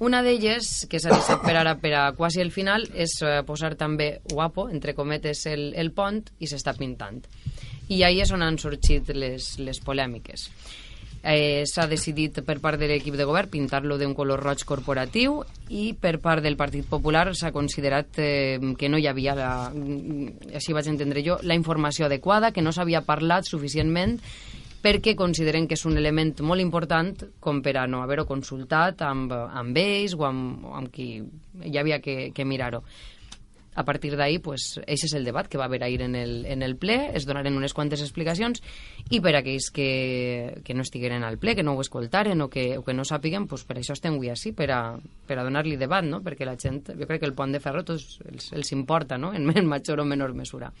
Una 0.00 0.20
d'elles, 0.22 0.86
que 0.86 1.00
s'ha 1.02 1.10
deixat 1.10 1.40
per 1.42 1.56
ara 1.58 1.74
per 1.82 1.90
a 1.98 2.02
quasi 2.14 2.38
el 2.38 2.52
final, 2.54 2.84
és 2.94 3.16
eh, 3.26 3.40
posar 3.46 3.72
també 3.74 4.20
guapo, 4.30 4.68
entre 4.70 4.94
cometes, 4.94 5.42
el, 5.50 5.72
el 5.74 5.90
pont 5.90 6.20
i 6.38 6.46
s'està 6.46 6.76
pintant. 6.78 7.18
I 7.90 8.04
ahí 8.06 8.20
és 8.22 8.30
on 8.30 8.44
han 8.46 8.60
sorgit 8.62 9.10
les, 9.16 9.56
les 9.58 9.80
polèmiques. 9.82 10.46
Eh, 11.26 11.64
S'ha 11.66 11.88
decidit 11.90 12.38
per 12.46 12.60
part 12.62 12.78
de 12.78 12.86
l'equip 12.86 13.16
de 13.18 13.26
govern 13.26 13.50
pintar-lo 13.50 13.96
d'un 13.98 14.14
color 14.14 14.38
roig 14.38 14.62
corporatiu 14.62 15.40
i 15.68 15.90
per 15.98 16.20
part 16.22 16.44
del 16.44 16.54
Partit 16.56 16.86
Popular 16.86 17.32
s'ha 17.34 17.50
considerat 17.50 18.20
eh, 18.22 18.60
que 18.78 18.88
no 18.88 19.00
hi 19.02 19.08
havia, 19.10 19.34
la, 19.34 19.50
mm, 19.74 20.54
així 20.60 20.76
vaig 20.76 20.86
entendre 20.92 21.24
jo, 21.26 21.40
la 21.42 21.58
informació 21.58 22.06
adequada, 22.06 22.52
que 22.54 22.62
no 22.62 22.70
s'havia 22.70 23.02
parlat 23.02 23.50
suficientment 23.50 24.20
perquè 24.82 25.14
consideren 25.18 25.66
que 25.66 25.74
és 25.74 25.84
un 25.88 25.98
element 25.98 26.36
molt 26.46 26.62
important 26.62 27.14
com 27.42 27.62
per 27.62 27.76
a 27.80 27.86
no 27.90 28.02
haver-ho 28.04 28.26
consultat 28.28 29.02
amb, 29.02 29.32
amb 29.32 29.78
ells 29.78 30.14
o 30.14 30.26
amb, 30.28 30.66
o 30.70 30.74
amb 30.78 30.92
qui 30.94 31.12
hi 31.18 31.78
havia 31.78 32.00
que, 32.00 32.30
que 32.34 32.46
mirar-ho. 32.46 32.84
a 33.78 33.84
partir 33.84 34.16
d'ahir, 34.16 34.42
pues, 34.42 34.80
ese 34.90 35.06
és 35.06 35.12
el 35.14 35.22
debat 35.22 35.46
que 35.46 35.56
va 35.56 35.66
haver 35.66 35.84
ahir 35.84 36.02
en 36.02 36.16
el, 36.18 36.44
en 36.50 36.64
el 36.66 36.74
ple, 36.76 37.12
es 37.14 37.28
donaren 37.28 37.54
unes 37.54 37.70
quantes 37.70 38.02
explicacions 38.02 38.58
i 39.14 39.20
per 39.22 39.36
aquells 39.38 39.68
que, 39.70 40.58
que 40.66 40.74
no 40.74 40.82
estigueren 40.82 41.22
al 41.22 41.38
ple, 41.38 41.54
que 41.54 41.62
no 41.62 41.76
ho 41.76 41.84
escoltaren 41.84 42.42
o 42.42 42.48
que, 42.50 42.72
o 42.74 42.82
que 42.82 42.96
no 42.96 43.06
sàpiguen, 43.06 43.46
pues, 43.46 43.62
per 43.62 43.78
això 43.78 43.94
estem 43.94 44.18
avui 44.18 44.32
així, 44.34 44.50
per 44.50 44.66
a, 44.74 44.80
per 44.98 45.38
a 45.38 45.46
donar-li 45.46 45.78
debat, 45.78 46.02
no? 46.02 46.18
perquè 46.26 46.42
la 46.42 46.58
gent, 46.58 46.82
jo 46.90 47.06
crec 47.06 47.22
que 47.22 47.30
el 47.30 47.38
pont 47.38 47.54
de 47.54 47.62
ferro 47.62 47.86
tots 47.86 48.18
els, 48.26 48.50
els 48.50 48.74
importa, 48.74 49.14
no? 49.14 49.30
en, 49.30 49.46
en 49.46 49.70
major 49.70 50.02
o 50.02 50.10
menor 50.10 50.34
mesura. 50.34 50.72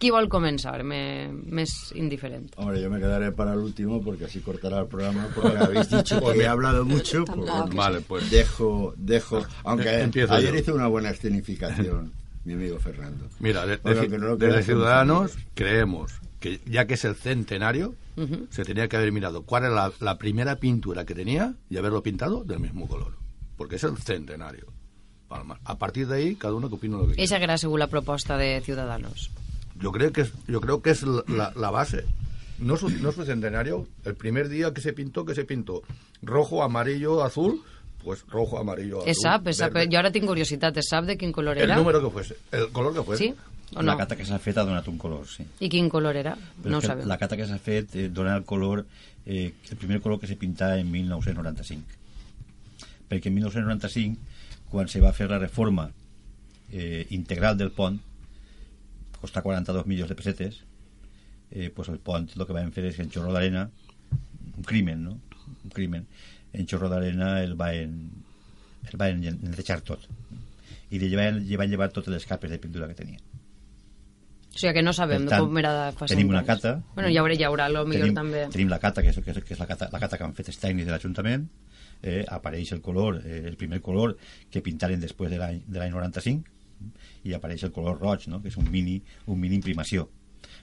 Qui 0.00 0.08
vol 0.08 0.30
començar? 0.32 0.78
Me, 0.82 1.28
més 1.28 1.92
indiferent. 1.94 2.46
Hombre, 2.56 2.80
yo 2.80 2.88
me 2.88 2.98
quedaré 2.98 3.32
para 3.36 3.52
el 3.52 3.58
último 3.60 4.00
porque 4.02 4.24
así 4.24 4.40
cortará 4.40 4.80
el 4.80 4.86
programa 4.86 5.28
porque 5.34 5.58
habéis 5.58 5.90
dicho 5.90 6.18
que 6.20 6.38
he 6.40 6.46
hablado 6.46 6.86
mucho. 6.86 7.24
Pues, 7.26 7.74
Vale, 7.74 8.00
pues 8.00 8.30
dejo, 8.30 8.94
dejo, 8.96 9.44
aunque 9.62 10.00
Empiezo 10.02 10.32
ayer 10.32 10.54
yo. 10.54 10.60
hizo 10.60 10.74
una 10.74 10.86
buena 10.86 11.10
escenificación 11.10 12.12
mi 12.46 12.54
amigo 12.54 12.78
Fernando. 12.78 13.26
Mira, 13.40 13.66
de- 13.66 13.76
Bueno, 13.76 14.00
de- 14.00 14.18
no 14.18 14.36
desde 14.36 14.62
Ciudadanos 14.62 15.36
creemos 15.54 16.12
que 16.40 16.60
ya 16.64 16.86
que 16.86 16.94
es 16.94 17.04
el 17.04 17.14
centenario, 17.16 17.94
se 18.50 18.64
tenía 18.64 18.88
que 18.88 18.96
haber 18.96 19.12
mirado 19.12 19.42
cuál 19.42 19.64
era 19.64 19.74
la, 19.74 19.92
la 20.00 20.16
primera 20.16 20.56
pintura 20.56 21.04
que 21.04 21.14
tenía 21.14 21.54
y 21.68 21.76
haberlo 21.76 22.02
pintado 22.02 22.44
del 22.44 22.60
mismo 22.60 22.88
color. 22.88 23.12
Porque 23.58 23.76
es 23.76 23.84
el 23.84 23.96
centenario. 23.98 24.66
Palma. 25.28 25.60
A 25.64 25.76
partir 25.78 26.06
de 26.08 26.16
ahí, 26.16 26.34
cada 26.36 26.54
uno 26.54 26.68
que 26.70 26.74
opina 26.76 26.96
lo 26.96 27.06
que 27.06 27.14
quiera. 27.16 27.38
Que 27.38 27.44
era 27.44 27.58
segur 27.58 27.78
la 27.78 27.86
proposta 27.88 28.36
de 28.38 28.60
Ciudadanos. 28.62 29.30
Yo 29.80 29.92
creo 29.92 30.12
que 30.12 30.22
es, 30.22 30.32
yo 30.46 30.60
creo 30.60 30.82
que 30.82 30.90
es 30.90 31.02
la, 31.02 31.22
la- 31.28 31.52
la 31.56 31.70
base. 31.70 32.04
No 32.58 32.74
es, 32.74 32.82
un- 32.82 33.00
no 33.02 33.10
es 33.10 33.16
un 33.16 33.26
centenario. 33.26 33.86
El 34.04 34.14
primer 34.14 34.48
día 34.48 34.72
que 34.74 34.80
se 34.80 34.92
pintó, 34.92 35.24
que 35.24 35.34
se 35.34 35.44
pintó 35.44 35.82
rojo, 36.22 36.62
amarillo, 36.62 37.24
azul, 37.24 37.62
pues 38.04 38.24
rojo, 38.28 38.58
amarillo, 38.58 38.98
azul. 38.98 39.08
Es 39.10 39.18
sap, 39.22 39.46
es 39.48 39.56
sap. 39.56 39.72
Jo 39.90 39.98
ara 39.98 40.10
tinc 40.12 40.26
curiositat, 40.26 40.76
es 40.76 40.86
sap 40.90 41.04
de 41.06 41.16
quin 41.16 41.32
color 41.32 41.56
El 41.56 41.64
era? 41.64 41.76
número 41.76 42.02
que 42.02 42.10
fuese, 42.10 42.36
el 42.52 42.68
color 42.70 42.92
que 42.94 43.02
fuese. 43.02 43.24
Sí? 43.24 43.34
O 43.76 43.82
La 43.82 43.92
no? 43.92 43.98
cata 43.98 44.16
que 44.16 44.24
s'ha 44.26 44.38
fet 44.42 44.58
ha 44.58 44.64
donat 44.66 44.88
un 44.90 44.98
color, 44.98 45.28
sí. 45.30 45.44
I 45.60 45.68
quin 45.70 45.88
color 45.88 46.16
era? 46.16 46.32
Però 46.34 46.70
no 46.72 46.78
ho 46.78 46.82
sabem. 46.82 47.06
la 47.06 47.16
cata 47.16 47.36
que 47.38 47.46
s'ha 47.46 47.56
fet 47.58 47.94
eh, 47.94 48.08
dona 48.10 48.34
el 48.36 48.42
color, 48.44 48.84
eh, 49.24 49.54
el 49.70 49.76
primer 49.78 50.00
color 50.02 50.18
que 50.18 50.26
se 50.26 50.34
pinta 50.36 50.76
en 50.76 50.90
1995. 50.90 51.86
Perquè 53.08 53.28
en 53.30 53.34
1995, 53.34 54.18
quan 54.70 54.88
se 54.88 55.00
va 55.00 55.12
fer 55.14 55.30
la 55.30 55.38
reforma 55.38 55.88
eh, 56.72 57.06
integral 57.10 57.56
del 57.58 57.70
pont, 57.70 58.00
costa 59.20 59.42
42 59.42 59.86
milions 59.86 60.08
de 60.08 60.16
pessetes, 60.18 60.62
eh, 61.50 61.70
pues 61.74 61.88
el 61.88 61.98
pont 61.98 62.28
el 62.36 62.46
que 62.46 62.56
van 62.56 62.72
fer 62.72 62.86
és 62.90 62.98
en 63.02 63.10
xorro 63.12 63.32
d'arena, 63.34 63.68
un 64.56 64.64
crimen, 64.66 65.04
no? 65.04 65.18
Un 65.64 65.70
crimen. 65.74 66.06
En 66.52 66.66
xorro 66.66 66.88
d'arena 66.90 67.40
el 67.42 67.54
van, 67.58 67.96
el 68.90 68.96
van 68.98 69.20
netejar 69.22 69.80
tot. 69.86 70.06
I 70.90 70.98
li 70.98 71.10
van, 71.14 71.42
li 71.46 71.56
van 71.58 71.70
llevar 71.70 71.90
totes 71.94 72.12
les 72.14 72.26
capes 72.26 72.50
de 72.50 72.58
pintura 72.58 72.88
que 72.90 72.98
tenia. 72.98 73.20
O 74.50 74.58
sigui 74.58 74.72
que 74.74 74.82
no 74.82 74.92
sabem 74.92 75.28
Per 75.28 75.30
tant, 75.30 75.44
com 75.46 75.58
era 75.60 75.72
fa 75.94 76.08
tenim 76.10 76.32
una 76.32 76.40
anys. 76.40 76.48
cata. 76.48 76.72
Bueno, 76.96 77.10
hi 77.12 77.18
haurà, 77.20 77.36
hi 77.38 77.44
haurà, 77.46 77.68
lo 77.70 77.84
millor 77.86 78.08
tenim, 78.08 78.16
també. 78.18 78.46
Tenim 78.50 78.72
la 78.72 78.80
cata, 78.82 79.02
que 79.04 79.12
és, 79.12 79.18
que 79.22 79.30
és, 79.30 79.38
que 79.46 79.54
és 79.54 79.60
la, 79.62 79.68
cata, 79.70 79.86
la 79.92 80.00
cata 80.02 80.18
que 80.18 80.26
han 80.26 80.34
fet 80.34 80.50
els 80.50 80.58
tècnics 80.58 80.88
de 80.88 80.92
l'Ajuntament, 80.96 81.44
eh, 82.02 82.24
apareix 82.26 82.72
el 82.74 82.80
color, 82.82 83.20
eh, 83.24 83.44
el 83.46 83.54
primer 83.60 83.78
color 83.80 84.16
que 84.50 84.62
pintaren 84.66 84.98
després 85.00 85.30
de 85.30 85.38
de 85.38 85.78
l'any 85.78 85.94
95, 85.94 86.42
i 87.24 87.34
apareix 87.36 87.64
el 87.66 87.74
color 87.76 88.00
roig, 88.00 88.26
no? 88.28 88.40
que 88.42 88.50
és 88.52 88.58
un 88.60 88.70
mini, 88.70 89.00
un 89.26 89.40
mini 89.40 89.58
imprimació. 89.60 90.08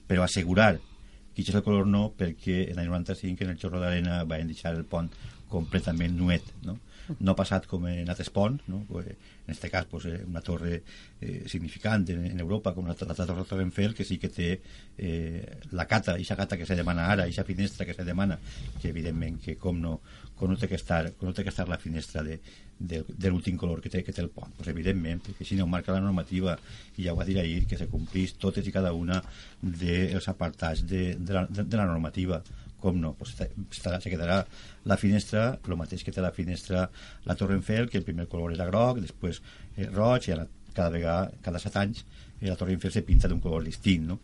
Però 0.08 0.24
assegurar 0.24 0.76
que 0.78 1.44
això 1.44 1.54
és 1.54 1.60
el 1.60 1.66
color 1.66 1.86
no, 1.86 2.08
perquè 2.18 2.64
en 2.72 2.80
l'any 2.80 2.90
95 2.90 3.46
en 3.46 3.54
el 3.54 3.60
xorro 3.62 3.82
d'arena 3.84 4.24
van 4.26 4.50
deixar 4.50 4.74
el 4.74 4.86
pont 4.90 5.12
completament 5.52 6.16
nuet, 6.18 6.48
no? 6.66 6.80
no 7.20 7.32
ha 7.32 7.38
passat 7.40 7.68
com 7.70 7.86
en 7.88 8.10
altres 8.12 8.30
ponts, 8.34 8.66
no? 8.68 8.82
En 9.00 9.54
aquest 9.54 9.68
cas 9.72 9.86
pues, 9.90 10.08
eh, 10.10 10.20
una 10.28 10.42
torre 10.44 10.82
eh, 11.22 11.44
significant 11.48 12.08
en, 12.12 12.26
en 12.32 12.40
Europa 12.44 12.74
com 12.76 12.88
la, 12.88 12.96
la, 13.00 13.16
torre 13.16 13.46
Torrenfeld 13.48 13.96
que 13.96 14.06
sí 14.08 14.18
que 14.20 14.30
té 14.34 14.50
eh, 14.98 15.60
la 15.72 15.88
cata, 15.88 16.18
aquesta 16.18 16.36
cata 16.36 16.58
que 16.60 16.68
se 16.68 16.76
demana 16.76 17.08
ara, 17.14 17.24
aquesta 17.24 17.48
finestra 17.48 17.86
que 17.88 17.96
se 17.96 18.04
demana, 18.04 18.40
que 18.82 18.92
evidentment 18.92 19.40
que 19.44 19.56
com 19.62 19.80
no, 19.80 20.00
com 20.38 20.52
no 20.52 20.58
té 20.58 20.70
que 20.70 20.78
estar, 20.78 21.04
no 21.22 21.34
té 21.34 21.44
que 21.44 21.52
estar 21.52 21.68
la 21.68 21.80
finestra 21.82 22.22
de, 22.24 22.38
de, 22.80 23.02
de 23.08 23.30
l'últim 23.32 23.58
color 23.58 23.82
que 23.82 23.90
té, 23.90 24.04
que 24.06 24.14
té 24.14 24.22
el 24.22 24.30
pont, 24.34 24.54
pues 24.58 24.70
evidentment, 24.70 25.24
perquè 25.26 25.48
si 25.48 25.58
no 25.58 25.66
marca 25.70 25.96
la 25.96 26.04
normativa, 26.04 26.56
i 26.98 27.08
ja 27.08 27.14
ho 27.14 27.18
va 27.18 27.26
dir 27.28 27.40
ahir, 27.42 27.66
que 27.68 27.80
se 27.80 27.90
complís 27.90 28.36
totes 28.38 28.68
i 28.68 28.74
cada 28.76 28.94
una 28.94 29.22
dels 29.62 30.30
apartats 30.30 30.86
de, 30.88 31.16
de, 31.18 31.34
la, 31.34 31.46
de, 31.50 31.66
de 31.66 31.80
la 31.80 31.88
normativa. 31.90 32.42
Com 32.78 33.00
no, 33.02 33.16
pues 33.18 33.32
estarà, 33.34 33.98
se 33.98 34.12
quedarà 34.14 34.44
la 34.86 34.98
finestra, 35.02 35.48
el 35.66 35.80
mateix 35.80 36.04
que 36.06 36.14
té 36.14 36.22
la 36.22 36.30
finestra 36.32 36.86
la 37.26 37.36
Torrenfeld, 37.36 37.90
que 37.90 37.98
el 37.98 38.06
primer 38.06 38.28
color 38.30 38.54
era 38.54 38.70
groc, 38.70 39.02
després 39.02 39.42
eh, 39.76 39.90
roig, 39.90 40.30
i 40.30 40.36
ara 40.36 40.46
cada 40.78 40.94
vegada, 40.94 41.32
cada 41.42 41.58
set 41.64 41.80
anys, 41.82 42.06
eh, 42.38 42.52
la 42.52 42.60
Torrenfeld 42.60 42.94
se 42.94 43.02
pinta 43.08 43.32
d'un 43.32 43.42
color 43.42 43.66
distint, 43.66 44.06
no? 44.14 44.22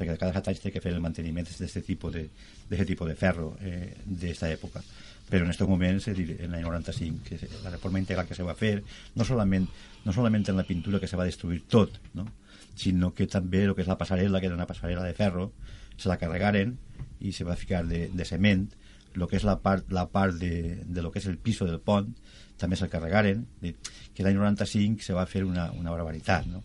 perquè 0.00 0.14
cada 0.16 0.32
set 0.38 0.52
anys 0.52 0.62
té 0.62 0.70
que 0.72 0.80
fer 0.80 0.94
el 0.94 1.02
manteniment 1.04 1.44
d'aquest 1.44 1.82
tipus 1.84 2.14
de, 2.14 2.28
tipus 2.88 3.10
de 3.10 3.16
ferro 3.18 3.50
eh, 3.60 3.90
d'esta 4.06 4.48
època 4.48 4.80
però 5.30 5.46
en 5.46 5.52
aquests 5.52 5.68
moments, 5.70 6.08
és 6.10 6.16
dir, 6.18 6.36
en 6.42 6.52
l'any 6.54 6.66
95 6.66 7.22
que 7.28 7.38
la 7.62 7.70
reforma 7.70 8.00
integral 8.02 8.26
que 8.26 8.34
se 8.34 8.46
va 8.46 8.56
fer 8.58 8.80
no 9.14 9.26
solament, 9.26 9.68
no 10.04 10.12
solament 10.12 10.48
en 10.50 10.58
la 10.58 10.66
pintura 10.66 11.00
que 11.00 11.08
se 11.10 11.18
va 11.20 11.28
destruir 11.28 11.62
tot, 11.70 12.00
no? 12.18 12.26
sinó 12.80 13.12
que 13.14 13.26
també 13.30 13.64
el 13.64 13.74
que 13.76 13.84
és 13.84 13.90
la 13.90 13.98
passarel·la, 14.00 14.40
que 14.40 14.48
era 14.48 14.56
una 14.56 14.66
passarel·la 14.66 15.04
de 15.06 15.14
ferro, 15.14 15.50
se 16.00 16.08
la 16.08 16.18
carregaren 16.18 16.76
i 17.20 17.32
se 17.36 17.44
va 17.44 17.58
ficar 17.60 17.84
de, 17.86 18.08
de 18.12 18.24
cement 18.24 18.66
el 19.14 19.26
que 19.28 19.36
és 19.40 19.44
la 19.44 19.56
part, 19.60 19.90
la 19.92 20.06
part 20.08 20.36
de, 20.38 20.82
de 20.86 21.02
lo 21.02 21.10
que 21.10 21.18
és 21.20 21.26
el 21.28 21.38
piso 21.38 21.66
del 21.68 21.80
pont 21.82 22.08
també 22.60 22.78
se'l 22.78 22.90
carregaren 22.92 23.42
que 23.60 24.24
l'any 24.24 24.38
95 24.38 25.04
se 25.04 25.16
va 25.16 25.26
fer 25.28 25.44
una, 25.44 25.70
una 25.76 25.92
barbaritat 25.92 26.46
no? 26.48 26.62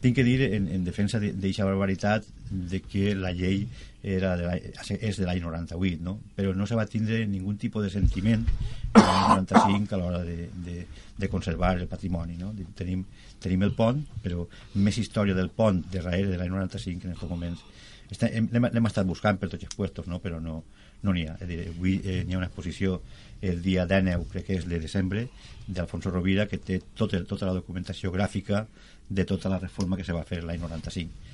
Tinc 0.00 0.16
que 0.16 0.24
dir 0.24 0.40
en, 0.48 0.68
en 0.72 0.84
defensa 0.84 1.20
d'aquesta 1.20 1.68
barbaritat 1.68 2.26
de 2.50 2.80
que 2.80 3.14
la 3.14 3.32
llei 3.36 3.66
era 4.02 4.32
de 4.36 4.46
la, 4.48 4.54
és 4.56 5.18
de 5.20 5.26
l'any 5.28 5.42
98 5.44 6.00
no? 6.02 6.16
però 6.36 6.54
no 6.56 6.66
se 6.66 6.78
va 6.78 6.86
tindre 6.88 7.20
ningú 7.28 7.52
tipus 7.60 7.84
de 7.84 7.90
sentiment 7.92 8.46
en 8.46 9.02
l'any 9.04 9.44
95 9.44 9.94
a 9.94 10.00
l'hora 10.00 10.22
de, 10.24 10.48
de, 10.64 10.86
de 11.20 11.28
conservar 11.28 11.76
el 11.76 11.88
patrimoni 11.88 12.38
no? 12.40 12.54
Tenim, 12.76 13.04
tenim 13.38 13.66
el 13.68 13.74
pont 13.76 14.00
però 14.24 14.46
més 14.80 14.98
història 14.98 15.36
del 15.36 15.52
pont 15.52 15.82
de 15.84 16.00
darrere 16.00 16.32
de 16.32 16.40
l'any 16.40 16.52
95 16.56 17.04
en 17.04 17.16
aquests 17.16 17.34
moments 17.34 17.66
l'hem 18.10 18.88
estat 18.88 19.06
buscant 19.06 19.38
per 19.38 19.50
tots 19.52 19.68
els 19.68 19.76
puestos 19.76 20.08
no? 20.08 20.18
però 20.18 20.40
no 20.40 20.62
no 21.02 21.14
n'hi 21.16 21.26
ha, 21.28 21.36
és 21.40 21.48
dir, 21.48 21.60
avui 21.70 21.94
eh, 22.04 22.22
n'hi 22.26 22.36
ha 22.36 22.40
una 22.40 22.48
exposició 22.50 23.00
el 23.40 23.62
dia 23.64 23.86
19, 23.88 24.26
crec 24.32 24.46
que 24.48 24.58
és 24.60 24.66
de 24.68 24.80
desembre 24.82 25.28
d'Alfonso 25.66 26.10
Rovira 26.12 26.46
que 26.48 26.58
té 26.60 26.80
tot 26.96 27.14
el, 27.16 27.24
tota 27.30 27.48
la 27.48 27.56
documentació 27.56 28.12
gràfica 28.12 28.66
de 29.10 29.24
tota 29.26 29.50
la 29.50 29.58
reforma 29.58 29.96
que 29.98 30.04
se 30.06 30.14
va 30.16 30.24
fer 30.24 30.42
l'any 30.44 30.60
95 30.62 31.28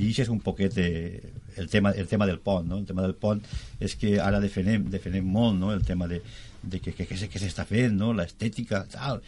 i 0.00 0.06
això 0.10 0.22
és 0.22 0.28
un 0.30 0.38
poquet 0.42 0.76
eh, 0.78 1.20
el, 1.58 1.66
tema, 1.68 1.90
el 1.90 2.06
tema 2.06 2.26
del 2.26 2.38
pont 2.38 2.66
no? 2.68 2.78
el 2.78 2.86
tema 2.86 3.02
del 3.02 3.14
pont 3.18 3.40
és 3.82 3.96
que 3.98 4.18
ara 4.22 4.38
defenem, 4.42 4.84
defenem 4.90 5.26
molt 5.26 5.58
no? 5.58 5.72
el 5.74 5.82
tema 5.86 6.06
de, 6.10 6.20
de 6.62 6.78
que, 6.80 6.92
que, 6.94 7.06
que, 7.10 7.16
se- 7.18 7.28
que 7.28 7.40
s'està 7.42 7.64
fent 7.66 7.96
no? 7.98 8.12
l'estètica 8.14 8.84
tal 8.92 9.18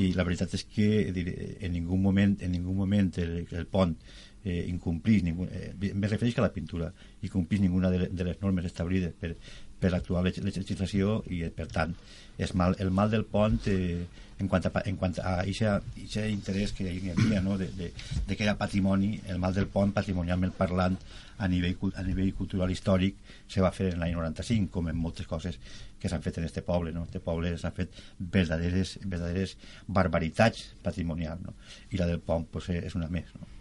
i 0.00 0.12
la 0.16 0.24
veritat 0.24 0.54
és 0.56 0.64
que 0.68 0.88
en 1.12 1.72
ningú 1.72 1.96
moment, 2.00 2.38
en 2.44 2.52
ningú 2.56 2.72
moment 2.76 3.12
el, 3.20 3.42
el 3.52 3.66
pont 3.68 3.94
eh, 4.44 4.64
incomplís 4.68 5.22
ningú, 5.24 5.44
eh, 5.50 5.74
me 5.94 6.08
refereix 6.08 6.34
que 6.34 6.40
a 6.40 6.46
la 6.48 6.52
pintura 6.56 6.90
incomplís 7.22 7.60
ninguna 7.60 7.90
de, 7.92 8.06
de 8.08 8.24
les 8.24 8.40
normes 8.40 8.64
establides 8.68 9.12
per, 9.20 9.34
per 9.80 9.92
l'actual 9.92 10.26
leg- 10.26 10.40
legislació 10.44 11.20
i 11.30 11.44
per 11.54 11.68
tant 11.72 11.94
és 12.38 12.54
mal, 12.54 12.76
el 12.78 12.90
mal 12.94 13.10
del 13.10 13.24
pont 13.26 13.58
eh, 13.66 14.06
en 14.38 14.46
quant 14.50 14.66
a, 14.68 14.70
en 14.86 14.96
quant 14.98 15.16
a 15.18 15.38
aquest 15.42 16.18
interès 16.30 16.72
que 16.74 16.86
hi 16.86 17.10
havia 17.10 17.40
no? 17.42 17.56
de, 17.58 17.66
de, 17.78 17.90
de 18.26 18.36
que 18.36 18.46
era 18.46 18.56
patrimoni 18.58 19.16
el 19.26 19.40
mal 19.42 19.54
del 19.54 19.66
pont 19.66 19.92
patrimonialment 19.94 20.54
parlant 20.58 20.98
a 21.38 21.48
nivell, 21.50 21.76
a 21.94 22.02
nivell 22.06 22.32
cultural 22.38 22.70
històric 22.70 23.18
se 23.50 23.62
va 23.62 23.72
fer 23.74 23.92
en 23.92 24.02
l'any 24.02 24.14
95 24.14 24.70
com 24.74 24.88
en 24.90 24.98
moltes 24.98 25.26
coses 25.30 25.58
que 25.98 26.10
s'han 26.10 26.22
fet 26.22 26.38
en 26.38 26.46
este 26.46 26.62
poble 26.62 26.94
no? 26.94 27.04
este 27.10 27.20
poble 27.20 27.56
s'han 27.58 27.74
fet 27.74 27.94
verdaderes, 28.18 28.98
verdaderes 29.04 29.56
barbaritats 29.86 30.72
patrimonials 30.82 31.42
no? 31.42 31.54
i 31.90 31.98
la 32.02 32.06
del 32.10 32.22
pont 32.22 32.46
pues, 32.50 32.70
eh, 32.70 32.82
és 32.86 32.98
una 32.98 33.10
més 33.10 33.34
no? 33.38 33.57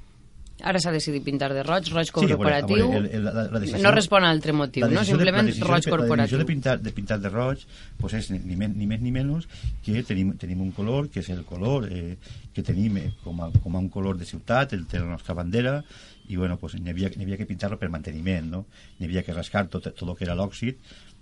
Ara 0.63 0.79
s'ha 0.81 0.89
decidit 0.91 1.21
pintar 1.23 1.51
de 1.53 1.61
roig, 1.61 1.85
roig 1.93 2.07
Sí, 2.07 2.11
corporatiu. 2.11 2.75
a 2.75 2.87
veure, 2.89 2.97
el- 2.97 3.15
el- 3.15 3.23
la- 3.25 3.33
la 3.51 3.59
decisió- 3.59 3.83
no 3.83 3.91
respon 3.91 4.23
a 4.25 4.31
altre 4.31 4.53
motiu, 4.53 4.85
no? 4.87 4.89
de- 4.89 5.05
Simplement 5.05 5.45
decisió 5.45 5.67
roig 5.67 5.83
de, 5.85 5.91
La 5.91 5.97
decisió 5.97 5.97
corporatiu. 5.97 6.37
de 6.39 6.45
pintar 6.45 6.81
de, 6.81 6.91
pintar 6.91 7.19
de 7.21 7.29
roig 7.29 7.59
pues 7.97 8.13
és 8.13 8.31
ni, 8.31 8.39
ni, 8.39 8.55
men- 8.55 8.75
ni 8.75 8.87
més 8.87 8.99
ni 8.99 9.11
menys 9.11 9.47
que 9.85 10.01
tenim, 10.03 10.33
tenim 10.35 10.61
un 10.61 10.71
color 10.71 11.09
que 11.09 11.19
és 11.19 11.29
el 11.29 11.43
color 11.45 11.87
eh, 11.91 12.17
que 12.53 12.63
tenim 12.63 12.97
eh, 12.97 13.11
com, 13.23 13.39
a, 13.41 13.51
com 13.51 13.75
a 13.75 13.79
un 13.79 13.89
color 13.89 14.17
de 14.17 14.25
ciutat, 14.25 14.73
el 14.73 14.87
té 14.87 14.97
la 14.99 15.05
nostra 15.05 15.35
bandera 15.35 15.83
i 16.27 16.35
bueno, 16.35 16.57
pues, 16.57 16.73
n'hi 16.73 16.89
havia, 16.89 17.07
havia 17.07 17.37
que 17.37 17.45
pintar-lo 17.45 17.77
per 17.77 17.89
manteniment, 17.89 18.49
no? 18.49 18.65
N'hi 18.99 19.05
havia 19.05 19.23
que 19.23 19.33
rascar 19.33 19.67
tot, 19.67 19.83
tot 19.93 20.09
el 20.09 20.15
que 20.17 20.23
era 20.25 20.33
l'òxid 20.35 20.75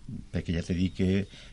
perquè 0.05 0.53
ja 0.53 0.61
t'he 0.61 0.75
dit 0.77 0.93
que 0.93 1.07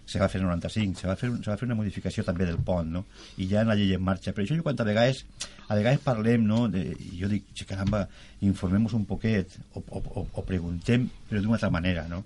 se 0.04 0.20
va 0.20 0.28
fer 0.28 0.40
el 0.42 0.46
95 0.46 1.00
se 1.00 1.08
va 1.08 1.16
fer, 1.16 1.30
se 1.38 1.48
va 1.50 1.56
fer 1.56 1.68
una 1.68 1.76
modificació 1.78 2.24
també 2.26 2.44
del 2.48 2.60
pont 2.60 2.90
no? 2.98 3.04
i 3.40 3.48
ja 3.48 3.62
en 3.62 3.72
la 3.72 3.76
llei 3.78 3.94
en 3.96 4.04
marxa 4.04 4.34
però 4.34 4.44
això 4.44 4.58
jo 4.58 4.66
quan 4.66 4.76
a 4.78 4.86
vegades, 4.88 5.24
a 5.68 5.78
vegades 5.78 6.04
parlem 6.04 6.44
no? 6.46 6.66
de, 6.68 6.84
jo 7.18 7.30
dic, 7.32 7.48
"Che, 7.54 7.64
caramba 7.68 8.04
informem-nos 8.42 8.92
un 8.98 9.06
poquet 9.08 9.56
o, 9.72 9.80
o, 9.80 9.98
o, 10.02 10.26
o 10.32 10.44
preguntem 10.44 11.08
però 11.30 11.40
d'una 11.40 11.56
altra 11.56 11.72
manera 11.72 12.06
no? 12.08 12.22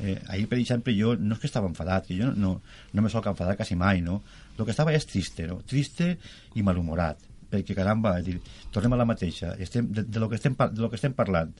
eh, 0.00 0.18
ahir 0.28 0.48
per 0.48 0.58
exemple 0.58 0.96
jo 0.96 1.14
no 1.16 1.38
és 1.38 1.40
que 1.40 1.50
estava 1.50 1.70
enfadat 1.70 2.10
que 2.10 2.18
jo 2.18 2.32
no, 2.34 2.60
no 2.92 3.02
me 3.02 3.10
sol 3.10 3.22
enfadar 3.26 3.56
quasi 3.56 3.76
mai 3.76 4.02
no? 4.02 4.22
el 4.58 4.64
que 4.64 4.74
estava 4.74 4.92
és 4.92 5.06
triste 5.06 5.46
no? 5.46 5.62
triste 5.62 6.16
i 6.54 6.62
malhumorat 6.66 7.30
perquè 7.50 7.74
caramba, 7.74 8.14
dir, 8.22 8.38
tornem 8.70 8.94
a 8.94 9.00
la 9.00 9.08
mateixa, 9.08 9.56
estem, 9.58 9.88
de, 9.90 10.04
de, 10.06 10.22
lo 10.22 10.28
que 10.30 10.38
estem, 10.38 10.54
de 10.54 10.84
lo 10.84 10.88
que 10.90 10.98
estem 11.00 11.14
parlant, 11.18 11.50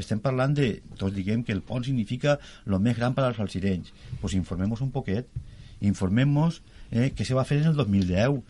estem 0.00 0.20
parlant 0.22 0.56
de, 0.56 0.72
tots 1.00 1.14
diguem 1.16 1.44
que 1.46 1.54
el 1.56 1.62
pont 1.66 1.84
significa 1.86 2.38
el 2.66 2.78
més 2.80 2.98
gran 2.98 3.16
per 3.16 3.26
als 3.26 3.38
salsirenys, 3.40 3.92
pues 4.22 4.36
informem-nos 4.38 4.82
un 4.84 4.90
poquet, 4.94 5.28
informem-nos 5.80 6.60
eh, 6.90 7.10
què 7.16 7.26
se 7.26 7.36
va 7.36 7.46
fer 7.48 7.60
en 7.62 7.70
el 7.72 7.78
2010 7.78 8.40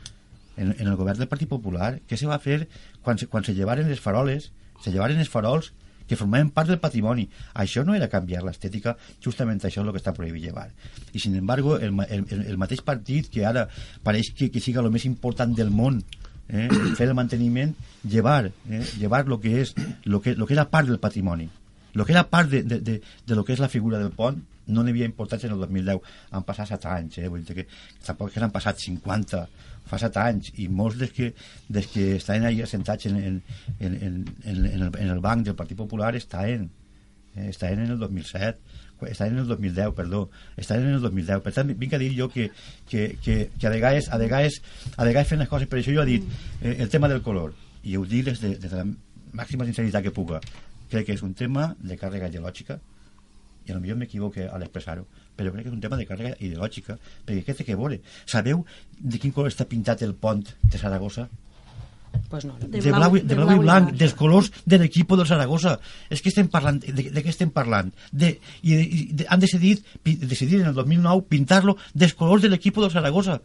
en, 0.56 0.72
en 0.76 0.86
el 0.86 0.96
govern 0.96 1.18
del 1.18 1.28
Partit 1.30 1.48
Popular, 1.48 1.98
què 2.08 2.18
se 2.20 2.28
va 2.30 2.40
fer 2.42 2.64
quan 3.04 3.18
se, 3.18 3.28
quan 3.30 3.46
se 3.46 3.54
llevaren 3.56 3.88
les 3.88 4.00
faroles, 4.00 4.50
se 4.84 4.92
llevaren 4.92 5.20
els 5.20 5.30
farols 5.32 5.72
que 6.10 6.18
formaven 6.18 6.48
part 6.50 6.66
del 6.66 6.80
patrimoni. 6.82 7.28
Això 7.62 7.84
no 7.86 7.94
era 7.94 8.08
canviar 8.10 8.42
l'estètica, 8.42 8.96
justament 9.22 9.60
això 9.62 9.78
és 9.78 9.86
el 9.86 9.92
que 9.94 10.00
està 10.00 10.10
prohibit 10.16 10.42
llevar. 10.42 10.66
I, 11.12 11.20
sin 11.22 11.36
embargo, 11.38 11.76
el, 11.78 11.94
el, 12.08 12.24
el 12.50 12.58
mateix 12.58 12.82
partit 12.82 13.28
que 13.30 13.44
ara 13.46 13.68
pareix 14.02 14.32
que, 14.34 14.50
que 14.50 14.62
siga 14.64 14.82
el 14.82 14.90
més 14.90 15.06
important 15.06 15.54
del 15.54 15.70
món, 15.70 16.00
eh, 16.50 16.68
fer 16.98 17.08
el 17.08 17.14
manteniment, 17.14 17.74
llevar, 18.02 18.52
eh, 18.68 18.84
llevar 18.98 19.26
lo 19.28 19.40
que 19.40 19.60
és, 19.62 19.74
lo 20.04 20.20
que, 20.20 20.34
lo 20.34 20.46
que 20.46 20.54
era 20.58 20.68
part 20.70 20.88
del 20.88 21.00
patrimoni. 21.00 21.48
Lo 21.92 22.06
que 22.06 22.12
era 22.12 22.28
part 22.30 22.50
de, 22.50 22.62
de, 22.62 22.80
de, 22.80 23.00
de 23.26 23.34
lo 23.34 23.44
que 23.44 23.54
és 23.56 23.62
la 23.62 23.68
figura 23.72 23.98
del 23.98 24.12
pont 24.14 24.38
no 24.70 24.84
n'hi 24.84 24.94
havia 24.94 25.08
importància 25.08 25.48
en 25.48 25.56
el 25.56 25.62
2010. 25.64 26.00
Han 26.36 26.46
passat 26.46 26.70
7 26.70 26.90
anys, 26.92 27.18
eh? 27.18 27.28
Vull 27.32 27.44
dir 27.46 27.56
que 27.58 27.66
tampoc 28.06 28.32
que 28.34 28.42
n'han 28.42 28.54
passat 28.54 28.78
50, 28.78 29.40
fa 29.90 29.98
7 29.98 30.22
anys, 30.22 30.52
i 30.62 30.68
molts 30.80 31.00
dels 31.00 31.14
que, 31.16 31.32
des 31.68 31.88
que 31.90 32.06
estaven 32.18 32.46
ahí 32.46 32.62
assentats 32.62 33.08
en, 33.10 33.16
en, 33.18 33.40
en, 33.78 33.96
en, 33.96 34.20
en, 34.44 34.66
en, 34.66 34.84
el, 34.86 34.92
en 34.92 35.14
el 35.16 35.24
banc 35.24 35.44
del 35.46 35.58
Partit 35.58 35.78
Popular 35.78 36.14
estaven, 36.16 36.70
eh, 37.34 37.48
estaven 37.48 37.86
en 37.86 37.96
el 37.96 37.98
2007, 37.98 38.69
estaven 39.08 39.34
en 39.34 39.44
el 39.44 39.48
2010, 39.48 39.94
perdó, 39.94 40.30
estaven 40.56 40.88
en 40.88 40.94
el 40.94 41.00
2010. 41.00 41.42
Per 41.44 41.52
tant, 41.56 41.72
vinc 41.78 41.96
a 41.96 42.00
dir 42.02 42.12
jo 42.18 42.28
que, 42.28 42.50
que, 42.88 43.16
que, 43.22 43.50
que 43.58 43.66
a 43.66 43.70
vegades, 43.70 44.10
a 44.10 44.18
vegades, 44.18 44.60
a 44.96 45.04
vegades 45.04 45.32
fent 45.32 45.40
les 45.40 45.48
coses, 45.48 45.68
per 45.70 45.80
això 45.80 45.94
jo 45.94 46.04
he 46.04 46.10
dit 46.10 46.28
eh, 46.62 46.76
el 46.78 46.88
tema 46.92 47.08
del 47.08 47.22
color, 47.22 47.54
i 47.84 47.96
ho 47.96 48.04
dic 48.04 48.28
des 48.30 48.40
de, 48.42 48.54
des 48.56 48.70
de 48.70 48.76
la 48.76 48.86
màxima 49.32 49.66
sinceritat 49.68 50.04
que 50.04 50.14
puga. 50.14 50.40
Crec 50.90 51.06
que 51.06 51.14
és 51.14 51.22
un 51.22 51.34
tema 51.38 51.74
de 51.78 51.96
càrrega 51.96 52.30
ideològica, 52.32 52.80
i 53.70 53.72
potser 53.72 53.96
m'equivoque 53.96 54.46
a 54.48 54.58
l'expressar-ho, 54.58 55.04
però 55.36 55.52
crec 55.52 55.66
que 55.66 55.70
és 55.70 55.76
un 55.76 55.82
tema 55.82 55.98
de 56.00 56.06
càrrega 56.08 56.34
ideològica, 56.40 56.96
perquè 57.26 57.44
què 57.46 57.54
té 57.56 57.66
que 57.68 57.76
veure? 57.78 58.00
Sabeu 58.26 58.64
de 58.98 59.20
quin 59.20 59.32
color 59.36 59.52
està 59.52 59.68
pintat 59.68 60.02
el 60.02 60.14
pont 60.14 60.42
de 60.42 60.78
Saragossa? 60.80 61.28
Pues 62.30 62.44
no. 62.44 62.54
De 62.60 62.68
de, 62.78 62.90
blau- 62.92 62.98
blau, 63.10 63.16
i- 63.16 63.20
de 63.20 63.26
de 63.28 63.34
blau, 63.34 63.46
blau 63.48 63.56
i 63.56 63.64
blanc, 63.64 63.86
blanc. 63.88 63.98
dels 63.98 64.14
colors 64.14 64.52
de 64.64 64.78
l'equip 64.78 65.10
del 65.18 65.26
Saragossa. 65.26 65.78
És 66.10 66.22
que 66.22 66.28
estem 66.30 66.46
parlant, 66.48 66.78
de, 66.80 67.08
de 67.10 67.22
què 67.24 67.28
estem 67.32 67.50
parlant? 67.50 67.90
De, 68.12 68.36
i, 68.62 68.74
de, 68.76 68.82
i 68.84 69.00
de, 69.22 69.26
han 69.28 69.40
decidit, 69.42 69.82
pi, 70.02 70.14
decidir 70.16 70.60
en 70.62 70.68
el 70.70 70.74
2009 70.78 71.26
pintar-lo 71.28 71.76
dels 71.94 72.14
colors 72.14 72.42
de 72.42 72.48
l'equip 72.52 72.78
del 72.78 72.90
Saragossa. 72.90 73.40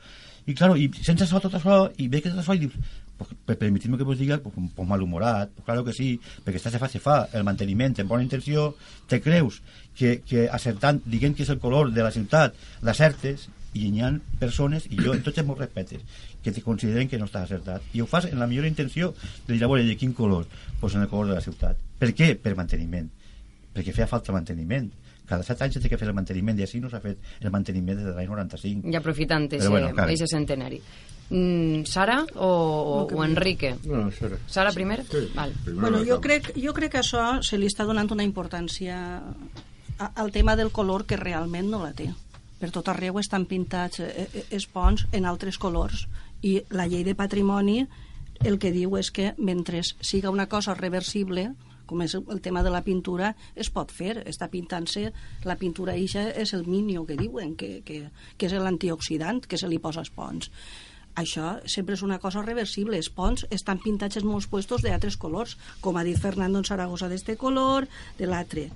I, 0.45 0.53
claro, 0.53 0.75
i 0.77 0.91
sense 1.01 1.25
això, 1.25 1.39
tot 1.41 1.55
això, 1.57 1.87
i 1.97 2.05
ve 2.07 2.21
que 2.21 2.29
tot 2.29 2.43
això, 2.43 2.53
i 2.53 2.59
dius, 2.67 2.75
pues, 3.17 3.31
per, 3.47 3.55
permitir-me 3.57 3.97
que 3.97 4.05
vos 4.05 4.19
diga, 4.19 4.37
pues, 4.37 4.53
un 4.61 4.69
poc 4.69 4.85
malhumorat, 4.85 5.49
pues, 5.55 5.65
claro 5.65 5.81
que 5.83 5.93
sí, 5.97 6.11
perquè 6.45 6.61
està 6.61 6.69
se 6.69 6.77
fa, 6.77 6.87
se 6.87 7.01
fa, 7.01 7.15
el 7.33 7.43
manteniment 7.47 7.97
en 7.97 8.07
bona 8.07 8.21
intenció, 8.21 8.75
te 9.09 9.17
creus 9.25 9.63
que, 9.97 10.19
que 10.21 10.45
acertant, 10.53 11.01
diguem 11.09 11.33
que 11.33 11.41
és 11.41 11.49
el 11.49 11.57
color 11.57 11.89
de 11.91 12.03
la 12.05 12.11
ciutat, 12.13 12.53
l'acertes, 12.85 13.47
i 13.73 13.89
hi 13.89 14.01
ha 14.05 14.11
persones, 14.39 14.85
i 14.93 14.95
jo 15.01 15.11
en 15.17 15.23
tots 15.25 15.41
els 15.41 15.47
meus 15.49 15.57
respetes, 15.59 16.05
que 16.45 16.51
te 16.53 16.61
consideren 16.61 17.09
que 17.09 17.17
no 17.17 17.25
estàs 17.25 17.47
acertat. 17.49 17.81
I 17.97 18.03
ho 18.03 18.05
fas 18.05 18.27
en 18.29 18.37
la 18.37 18.45
millor 18.45 18.67
intenció 18.69 19.15
de 19.47 19.55
dir, 19.55 19.63
a 19.65 19.69
veure, 19.71 19.81
de 19.83 19.95
quin 19.97 20.13
color? 20.13 20.45
Doncs 20.45 20.77
pues 20.79 20.93
en 20.93 21.01
el 21.01 21.09
color 21.09 21.31
de 21.31 21.39
la 21.39 21.41
ciutat. 21.41 21.79
Per 21.97 22.11
què? 22.13 22.35
Per 22.37 22.53
manteniment. 22.53 23.09
Perquè 23.73 23.95
feia 23.95 24.05
falta 24.05 24.35
manteniment. 24.35 24.91
Cada 25.25 25.41
set 25.41 25.63
anys 25.65 25.79
té 25.81 25.89
que 25.89 25.97
fer 25.97 26.05
el 26.05 26.13
manteniment, 26.13 26.59
i 26.61 26.67
així 26.67 26.77
no 26.83 26.91
s'ha 26.91 27.01
fet 27.01 27.41
el 27.41 27.49
manteniment 27.49 27.97
des 27.97 28.05
de 28.05 28.13
l'any 28.13 28.29
95. 28.29 28.85
I 28.93 28.99
aprofitant 28.99 29.47
ese, 29.57 29.71
bueno, 29.73 29.89
claro. 29.89 30.13
ese 30.13 30.27
centenari. 30.29 30.77
Mm, 31.31 31.81
Sara 31.89 32.19
o, 32.35 32.49
o, 32.49 32.99
o 33.09 33.23
Enrique? 33.25 33.73
No, 33.89 34.03
Sara. 34.13 34.37
Sara 34.45 34.73
primer? 34.75 34.99
Sí. 35.09 35.23
Val. 35.33 35.55
Primero 35.63 35.89
Bueno, 35.89 36.03
jo 36.05 36.19
crec, 36.21 36.51
jo 36.53 36.75
crec 36.77 36.93
que 36.93 37.01
això 37.01 37.25
se 37.41 37.57
li 37.57 37.65
està 37.71 37.89
donant 37.89 38.13
una 38.13 38.27
importància 38.27 38.99
al 39.97 40.31
tema 40.31 40.55
del 40.55 40.69
color 40.69 41.07
que 41.09 41.17
realment 41.17 41.73
no 41.73 41.81
la 41.81 41.95
té. 41.97 42.11
Per 42.61 42.69
tot 42.71 42.93
arreu 42.93 43.17
estan 43.19 43.49
pintats 43.49 43.99
eh, 44.05 44.27
eh, 44.29 44.45
els 44.53 44.69
ponts 44.69 45.07
en 45.11 45.25
altres 45.25 45.57
colors 45.57 46.05
i 46.41 46.59
la 46.69 46.87
llei 46.87 47.03
de 47.03 47.15
patrimoni 47.15 47.85
el 48.43 48.59
que 48.59 48.73
diu 48.75 48.97
és 48.99 49.11
que 49.11 49.33
mentre 49.37 49.81
siga 49.83 50.33
una 50.33 50.49
cosa 50.51 50.75
reversible 50.75 51.53
com 51.85 52.01
és 52.01 52.15
el 52.17 52.41
tema 52.41 52.63
de 52.65 52.71
la 52.73 52.81
pintura, 52.81 53.35
es 53.55 53.69
pot 53.69 53.91
fer. 53.93 54.23
Està 54.25 54.49
pintant-se, 54.49 55.11
la 55.45 55.55
pintura 55.59 55.93
eixa 55.93 56.31
és 56.33 56.55
el 56.57 56.65
minio 56.65 57.05
que 57.05 57.17
diuen, 57.19 57.55
que, 57.55 57.81
que, 57.85 58.07
que 58.37 58.49
és 58.49 58.57
l'antioxidant 58.57 59.43
que 59.45 59.59
se 59.61 59.69
li 59.69 59.79
posa 59.79 60.01
als 60.01 60.09
ponts. 60.09 60.49
Això 61.15 61.55
sempre 61.71 61.95
és 61.95 62.03
una 62.03 62.19
cosa 62.19 62.43
reversible. 62.43 62.97
Els 62.97 63.09
ponts 63.13 63.45
estan 63.53 63.79
pintats 63.79 64.19
en 64.19 64.27
molts 64.27 64.49
puestos 64.51 64.83
d'altres 64.83 65.15
colors, 65.15 65.55
com 65.79 65.95
ha 65.95 66.03
dit 66.03 66.19
Fernando 66.19 66.59
en 66.59 66.67
Saragossa 66.67 67.07
d'este 67.07 67.37
color, 67.39 67.87
de 68.17 68.27
l'altre. 68.27 68.67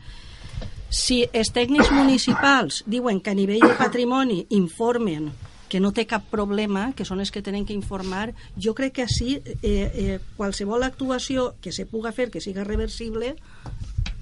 Si 0.89 1.21
els 1.33 1.51
tècnics 1.53 1.91
municipals 1.93 2.83
diuen 2.87 3.19
que 3.21 3.33
a 3.33 3.37
nivell 3.37 3.67
de 3.67 3.75
patrimoni 3.77 4.45
informen 4.55 5.29
que 5.69 5.79
no 5.79 5.93
té 5.93 6.05
cap 6.09 6.25
problema, 6.31 6.89
que 6.97 7.05
són 7.05 7.21
els 7.21 7.31
que 7.31 7.43
tenen 7.45 7.65
que 7.65 7.77
informar, 7.77 8.33
jo 8.57 8.73
crec 8.75 8.97
que 8.97 9.05
així 9.05 9.37
eh, 9.37 9.71
eh, 9.71 10.19
qualsevol 10.35 10.83
actuació 10.83 11.53
que 11.61 11.71
se 11.71 11.85
puga 11.85 12.11
fer, 12.11 12.31
que 12.33 12.41
siga 12.41 12.65
reversible, 12.65 13.35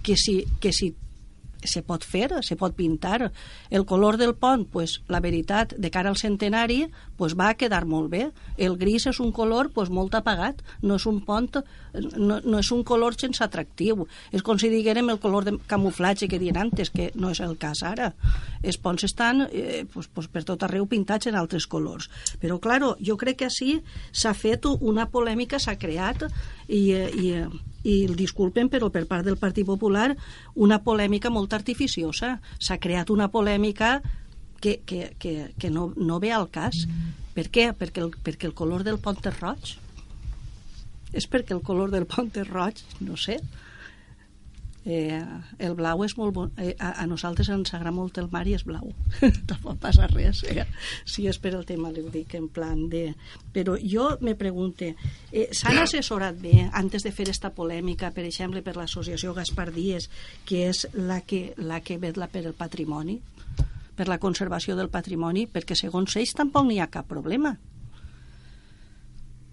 que 0.04 0.18
si, 0.20 0.42
que 0.60 0.74
si 0.76 0.94
se 1.64 1.82
pot 1.82 2.04
fer, 2.06 2.30
se 2.44 2.56
pot 2.56 2.76
pintar. 2.76 3.32
El 3.70 3.86
color 3.86 4.18
del 4.18 4.36
pont, 4.36 4.68
pues, 4.70 5.02
la 5.08 5.20
veritat, 5.20 5.74
de 5.78 5.92
cara 5.92 6.10
al 6.10 6.18
centenari, 6.18 6.88
pues, 7.18 7.36
va 7.38 7.54
quedar 7.56 7.86
molt 7.86 8.10
bé. 8.12 8.32
El 8.58 8.78
gris 8.78 9.08
és 9.08 9.20
un 9.20 9.32
color 9.32 9.72
pues, 9.74 9.90
molt 9.90 10.16
apagat, 10.16 10.62
no 10.82 10.98
és 10.98 11.06
un 11.10 11.22
pont, 11.26 11.62
no, 12.18 12.40
no 12.44 12.60
és 12.60 12.72
un 12.72 12.84
color 12.84 13.18
sense 13.18 13.44
atractiu. 13.44 14.06
És 14.32 14.44
com 14.44 14.60
si 14.60 14.70
diguérem 14.70 15.10
el 15.10 15.20
color 15.20 15.48
de 15.48 15.58
camuflatge 15.68 16.28
que 16.28 16.40
dien 16.40 16.58
antes, 16.58 16.92
que 16.94 17.12
no 17.16 17.32
és 17.32 17.42
el 17.42 17.58
cas 17.58 17.84
ara. 17.84 18.14
Els 18.64 18.78
ponts 18.78 19.08
estan 19.08 19.48
eh, 19.52 19.86
pues, 19.94 20.08
pues, 20.08 20.28
per 20.28 20.44
tot 20.48 20.64
arreu 20.64 20.88
pintats 20.88 21.28
en 21.28 21.36
altres 21.36 21.68
colors. 21.68 22.10
Però, 22.42 22.60
claro, 22.62 22.96
jo 23.02 23.18
crec 23.18 23.42
que 23.42 23.50
així 23.50 23.80
s'ha 24.12 24.34
fet 24.38 24.66
una 24.68 25.08
polèmica, 25.12 25.60
s'ha 25.60 25.78
creat, 25.78 26.28
i, 26.68 26.92
eh, 26.92 27.10
i, 27.16 27.32
eh, 27.34 27.48
i 27.88 28.04
el 28.06 28.16
disculpen, 28.20 28.70
però 28.70 28.90
per 28.92 29.06
part 29.08 29.26
del 29.26 29.40
Partit 29.40 29.68
Popular 29.68 30.12
una 30.56 30.82
polèmica 30.84 31.32
molt 31.32 31.56
artificiosa. 31.56 32.38
S'ha 32.60 32.80
creat 32.84 33.12
una 33.14 33.30
polèmica 33.32 33.98
que, 34.60 34.82
que, 34.86 35.14
que, 35.20 35.54
que 35.58 35.70
no, 35.72 35.92
no 35.96 36.20
ve 36.20 36.34
al 36.36 36.50
cas. 36.52 36.84
Per 37.38 37.48
què? 37.54 37.70
Perquè 37.78 38.04
el, 38.04 38.12
perquè 38.26 38.50
el 38.50 38.56
color 38.58 38.84
del 38.84 39.00
pont 39.00 39.22
és 39.24 39.40
roig. 39.40 39.78
És 41.16 41.30
perquè 41.32 41.56
el 41.56 41.64
color 41.64 41.94
del 41.94 42.08
pont 42.10 42.32
és 42.36 42.50
roig, 42.50 42.84
no 43.00 43.16
sé. 43.16 43.40
Eh, 44.88 45.20
el 45.60 45.74
blau 45.76 46.00
és 46.06 46.14
molt 46.16 46.32
bon. 46.32 46.52
Eh, 46.56 46.72
a, 46.80 46.94
a 47.02 47.06
nosaltres 47.12 47.50
ens 47.52 47.74
agrada 47.76 47.92
molt 47.92 48.18
el 48.22 48.30
mar 48.32 48.46
i 48.48 48.54
és 48.56 48.64
blau. 48.64 48.94
Tampoc 49.50 49.82
passa 49.84 50.08
res. 50.08 50.46
Eh? 50.48 50.64
Si 51.04 51.26
és 51.28 51.40
per 51.44 51.52
el 51.58 51.66
tema, 51.68 51.92
li 51.92 52.06
ho 52.06 52.12
dic 52.14 52.38
en 52.40 52.48
plan 52.48 52.86
de... 52.88 53.10
Però 53.52 53.76
jo 53.82 54.14
me 54.24 54.38
pregunte, 54.40 54.94
eh, 55.34 55.50
s'han 55.52 55.82
assessorat 55.84 56.40
bé 56.40 56.70
antes 56.72 57.04
de 57.04 57.12
fer 57.12 57.28
esta 57.28 57.52
polèmica, 57.52 58.14
per 58.16 58.24
exemple, 58.30 58.64
per 58.64 58.78
l'associació 58.80 59.36
Gaspar 59.36 59.74
Díez, 59.76 60.08
que 60.48 60.70
és 60.70 60.86
la 60.96 61.20
que, 61.20 61.52
la 61.60 61.84
que 61.84 62.00
vetla 62.00 62.32
per 62.32 62.46
el 62.48 62.56
patrimoni, 62.56 63.20
per 63.98 64.08
la 64.08 64.22
conservació 64.24 64.80
del 64.80 64.94
patrimoni, 64.94 65.50
perquè 65.52 65.76
segons 65.76 66.16
ells 66.16 66.38
tampoc 66.38 66.64
n'hi 66.64 66.80
ha 66.80 66.88
cap 66.88 67.12
problema. 67.12 67.58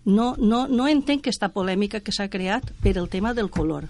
No, 0.05 0.35
no, 0.39 0.68
no 0.68 0.87
entenc 0.87 1.24
aquesta 1.24 1.51
polèmica 1.51 2.05
que 2.05 2.14
s'ha 2.14 2.30
creat 2.30 2.70
per 2.85 3.01
el 3.01 3.11
tema 3.11 3.35
del 3.35 3.51
color 3.51 3.89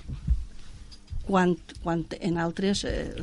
quan, 1.27 1.57
quan 1.83 2.05
en, 2.21 2.39
altres, 2.39 2.85
eh, 2.85 3.15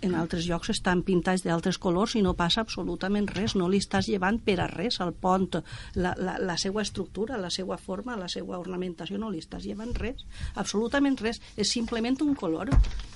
en 0.00 0.14
altres 0.14 0.46
llocs 0.48 0.70
estan 0.72 1.02
pintats 1.04 1.44
d'altres 1.44 1.78
colors 1.78 2.14
i 2.16 2.22
no 2.24 2.34
passa 2.38 2.62
absolutament 2.64 3.28
res, 3.34 3.54
no 3.58 3.68
li 3.68 3.80
estàs 3.82 4.08
llevant 4.08 4.38
per 4.44 4.58
a 4.62 4.68
res 4.70 5.00
al 5.04 5.12
pont, 5.12 5.60
la, 5.94 6.14
la, 6.16 6.38
la 6.40 6.56
seva 6.60 6.82
estructura, 6.82 7.38
la 7.40 7.50
seva 7.50 7.76
forma, 7.76 8.16
la 8.16 8.30
seva 8.32 8.58
ornamentació, 8.58 9.18
no 9.20 9.30
li 9.30 9.42
estàs 9.44 9.66
llevant 9.68 9.92
res, 9.98 10.24
absolutament 10.54 11.18
res, 11.20 11.40
és 11.56 11.68
simplement 11.68 12.16
un 12.24 12.34
color. 12.34 12.72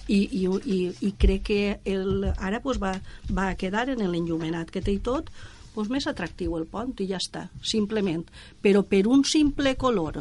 I, 0.08 0.22
i, 0.40 0.44
i, 0.48 0.78
i 1.04 1.12
crec 1.20 1.42
que 1.48 1.62
el, 1.84 2.30
ara 2.32 2.62
pues, 2.64 2.80
va, 2.80 2.94
va 3.32 3.52
quedar 3.60 3.88
en 3.92 4.04
l'enllumenat 4.08 4.70
que 4.72 4.80
té 4.84 4.94
i 4.96 5.02
tot 5.04 5.28
pues, 5.74 5.90
més 5.92 6.08
atractiu 6.08 6.56
el 6.56 6.64
pont 6.68 6.94
i 7.00 7.08
ja 7.10 7.20
està, 7.20 7.48
simplement, 7.62 8.24
però 8.64 8.84
per 8.84 9.04
un 9.08 9.24
simple 9.28 9.74
color. 9.76 10.20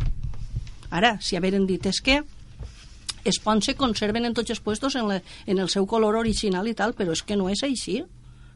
Ara, 0.92 1.18
si 1.24 1.36
haveren 1.36 1.66
dit 1.68 1.84
és 1.88 2.00
que 2.04 2.22
els 3.28 3.40
ponts 3.44 3.70
se 3.70 3.76
conserven 3.78 4.26
en 4.28 4.36
tots 4.38 4.54
els 4.54 4.62
puestos 4.64 4.96
en, 4.96 5.08
la, 5.12 5.22
en 5.46 5.60
el 5.60 5.70
seu 5.70 5.86
color 5.86 6.18
original 6.20 6.68
i 6.68 6.76
tal, 6.78 6.96
però 6.98 7.16
és 7.16 7.24
que 7.24 7.38
no 7.40 7.50
és 7.52 7.64
així. 7.68 8.02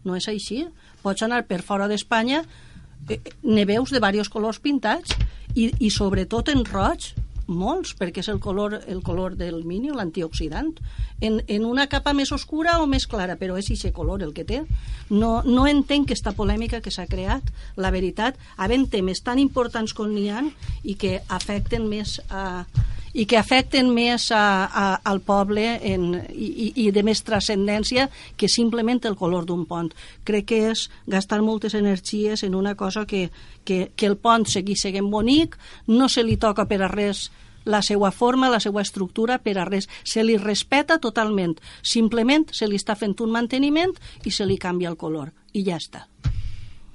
No 0.04 0.18
és 0.18 0.28
així. 0.32 0.64
Pots 1.04 1.24
anar 1.26 1.44
per 1.50 1.62
fora 1.66 1.88
d'Espanya, 1.92 2.44
eh, 3.10 3.20
ne 3.44 3.66
veus 3.70 3.92
de 3.94 4.00
diversos 4.00 4.32
colors 4.34 4.62
pintats 4.64 5.14
i, 5.56 5.70
i 5.80 5.92
sobretot 5.94 6.50
en 6.54 6.66
roig, 6.66 7.12
molts, 7.52 7.94
perquè 8.00 8.24
és 8.24 8.30
el 8.32 8.40
color, 8.44 8.80
el 8.88 9.02
color 9.06 9.36
del 9.40 9.64
mini, 9.68 9.92
l'antioxidant. 9.94 10.74
En, 11.22 11.42
en 11.48 11.66
una 11.68 11.88
capa 11.92 12.16
més 12.18 12.32
oscura 12.32 12.80
o 12.82 12.88
més 12.90 13.06
clara, 13.08 13.38
però 13.38 13.60
és 13.60 13.70
aquest 13.72 13.94
color 13.96 14.24
el 14.26 14.34
que 14.34 14.48
té. 14.48 14.64
No, 15.10 15.42
no 15.46 15.68
entenc 15.70 16.10
aquesta 16.10 16.34
polèmica 16.38 16.82
que 16.82 16.94
s'ha 16.94 17.08
creat, 17.12 17.52
la 17.78 17.92
veritat, 17.92 18.40
havent 18.58 18.88
temes 18.90 19.22
tan 19.22 19.40
importants 19.40 19.94
com 19.94 20.10
n'hi 20.10 20.30
ha 20.32 20.42
i 20.84 20.96
que 20.96 21.20
afecten 21.30 21.86
més 21.92 22.18
a, 22.30 22.64
i 23.14 23.26
que 23.28 23.38
afecten 23.38 23.92
més 23.94 24.30
a, 24.32 24.44
a, 24.66 24.86
al 25.08 25.20
poble 25.26 25.66
en, 25.88 26.14
i, 26.32 26.72
i 26.86 26.88
de 26.96 27.04
més 27.04 27.24
transcendència 27.28 28.08
que 28.40 28.50
simplement 28.52 29.02
el 29.08 29.18
color 29.20 29.46
d'un 29.48 29.66
pont. 29.68 29.92
Crec 30.28 30.48
que 30.52 30.62
és 30.72 30.88
gastar 31.12 31.42
moltes 31.44 31.76
energies 31.76 32.46
en 32.48 32.56
una 32.56 32.76
cosa 32.80 33.06
que, 33.06 33.30
que, 33.66 33.92
que 33.96 34.10
el 34.10 34.18
pont 34.18 34.46
segui 34.48 34.76
seguint 34.76 35.10
bonic, 35.12 35.58
no 35.88 36.10
se 36.10 36.24
li 36.24 36.38
toca 36.38 36.68
per 36.70 36.82
a 36.84 36.92
res 36.92 37.30
la 37.66 37.82
seva 37.86 38.12
forma, 38.12 38.50
la 38.50 38.60
seva 38.60 38.82
estructura, 38.82 39.38
per 39.40 39.58
a 39.60 39.66
res. 39.66 39.88
Se 40.04 40.24
li 40.24 40.38
respeta 40.38 40.98
totalment. 41.00 41.58
Simplement 41.82 42.48
se 42.56 42.68
li 42.68 42.80
està 42.80 42.96
fent 42.98 43.16
un 43.22 43.32
manteniment 43.34 43.94
i 44.26 44.34
se 44.34 44.48
li 44.50 44.58
canvia 44.58 44.90
el 44.90 44.98
color. 44.98 45.32
I 45.54 45.66
ja 45.68 45.78
està. 45.78 46.08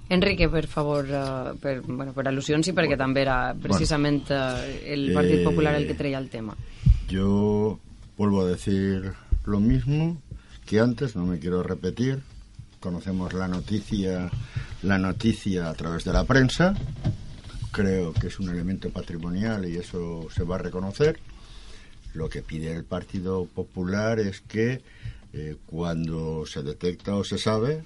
Enrique, 0.08 0.48
per 0.48 0.66
favor, 0.70 1.08
uh, 1.10 1.56
per, 1.58 1.80
bueno, 1.82 2.12
per 2.14 2.28
al·lusions 2.30 2.68
i 2.70 2.74
perquè 2.74 2.94
bueno, 2.94 3.02
també 3.02 3.24
era 3.24 3.38
precisament 3.58 4.20
uh, 4.30 4.62
el 4.86 5.10
Partit 5.14 5.40
eh, 5.40 5.44
Popular 5.46 5.74
el 5.74 5.88
que 5.88 5.96
treia 5.98 6.20
el 6.22 6.28
tema. 6.30 6.54
Yo 7.10 7.78
vuelvo 8.16 8.42
a 8.42 8.46
decir 8.46 9.12
lo 9.44 9.58
mismo 9.58 10.16
que 10.64 10.80
antes, 10.80 11.16
no 11.16 11.26
me 11.26 11.38
quiero 11.38 11.62
repetir. 11.62 12.22
Conocemos 12.80 13.32
la 13.32 13.48
noticia, 13.48 14.30
la 14.82 14.98
noticia 14.98 15.70
a 15.70 15.74
través 15.74 16.04
de 16.04 16.12
la 16.12 16.24
prensa. 16.24 16.74
Creo 17.72 18.12
que 18.12 18.28
es 18.28 18.38
un 18.38 18.48
elemento 18.48 18.90
patrimonial 18.90 19.68
y 19.68 19.76
eso 19.76 20.28
se 20.34 20.44
va 20.44 20.56
a 20.56 20.58
reconocer. 20.58 21.18
Lo 22.14 22.28
que 22.28 22.42
pide 22.42 22.72
el 22.72 22.84
Partido 22.84 23.46
Popular 23.46 24.18
es 24.18 24.40
que 24.40 24.82
eh, 25.32 25.56
cuando 25.66 26.46
se 26.46 26.62
detecta 26.62 27.14
o 27.14 27.24
se 27.24 27.38
sabe, 27.38 27.84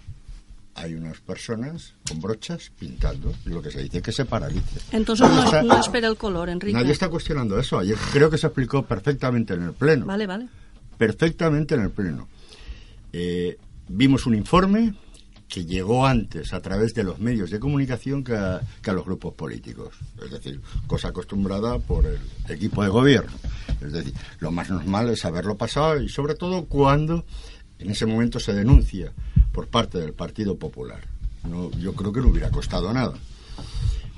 hay 0.75 0.95
unas 0.95 1.21
personas 1.21 1.95
con 2.09 2.21
brochas 2.21 2.71
pintando 2.79 3.33
lo 3.45 3.61
que 3.61 3.71
se 3.71 3.83
dice 3.83 3.99
es 3.99 4.03
que 4.03 4.13
se 4.13 4.25
paralice. 4.25 4.81
Entonces 4.93 5.29
no, 5.29 5.45
está, 5.45 5.63
no 5.63 5.81
espera 5.81 6.09
el 6.09 6.17
color, 6.17 6.49
Enrique. 6.49 6.77
Nadie 6.77 6.93
está 6.93 7.09
cuestionando 7.09 7.59
eso. 7.59 7.79
Ayer 7.79 7.97
creo 8.13 8.31
que 8.31 8.39
se 8.39 8.47
explicó 8.47 8.85
perfectamente 8.85 9.55
en 9.55 9.63
el 9.63 9.73
Pleno. 9.73 10.07
Vale, 10.07 10.27
vale. 10.27 10.49
Perfectamente 10.97 11.75
en 11.75 11.83
el 11.83 11.91
Pleno. 11.91 12.29
Eh, 13.13 13.59
vimos 13.91 14.27
un 14.27 14.35
informe 14.35 14.95
que 15.49 15.65
llegó 15.65 16.07
antes 16.07 16.53
a 16.53 16.61
través 16.61 16.95
de 16.95 17.03
los 17.03 17.19
medios 17.19 17.51
de 17.51 17.59
comunicación 17.59 18.23
que 18.23 18.35
a, 18.35 18.63
los 18.87 19.05
grupos 19.05 19.35
políticos. 19.35 19.95
Es 20.25 20.31
decir, 20.31 20.61
cosa 20.87 21.09
acostumbrada 21.09 21.79
por 21.81 22.07
el 22.07 22.21
equipo 22.49 22.85
de 22.85 22.89
gobierno. 22.89 23.33
Es 23.81 23.93
decir, 23.93 24.15
lo 24.39 24.53
más 24.53 24.71
normal 24.71 25.11
es 25.11 25.25
haberlo 25.25 25.57
pasado 25.57 26.01
y 26.01 26.09
sobre 26.09 26.37
todo 26.37 26.67
cuando 26.67 27.25
en 27.81 27.91
ese 27.91 28.07
momento 28.07 28.39
se 28.39 28.53
denuncia 28.53 29.13
por 29.53 29.67
parte 29.67 29.99
del 29.99 30.13
Partido 30.13 30.57
Popular. 30.57 31.01
No, 31.49 31.71
yo 31.73 31.95
creo 31.95 32.13
que 32.13 32.21
no 32.21 32.29
hubiera 32.29 32.51
costado 32.51 32.93
nada. 32.93 33.15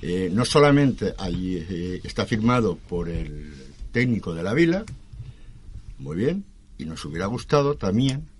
Eh, 0.02 0.28
no 0.30 0.44
solamente 0.44 1.14
ahí 1.16 1.64
eh, 1.70 2.00
está 2.04 2.26
firmado 2.26 2.76
por 2.76 3.08
el 3.08 3.54
técnico 3.92 4.34
de 4.34 4.42
la 4.42 4.52
vila, 4.52 4.84
muy 5.98 6.16
bien, 6.16 6.44
y 6.76 6.84
nos 6.84 7.04
hubiera 7.04 7.26
gustado 7.26 7.76
también 7.76 8.31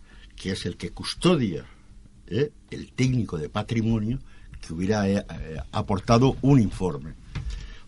que 0.43 0.51
es 0.51 0.66
el 0.66 0.76
que 0.76 0.90
custodia 0.90 1.64
eh, 2.26 2.51
el 2.70 2.93
técnico 2.95 3.38
de 3.38 3.49
patrimonio 3.49 4.18
que 4.61 4.72
hubiera 4.72 5.09
eh, 5.09 5.24
eh, 5.40 5.57
aportado 5.70 6.36
un 6.43 6.59
informe. 6.59 7.14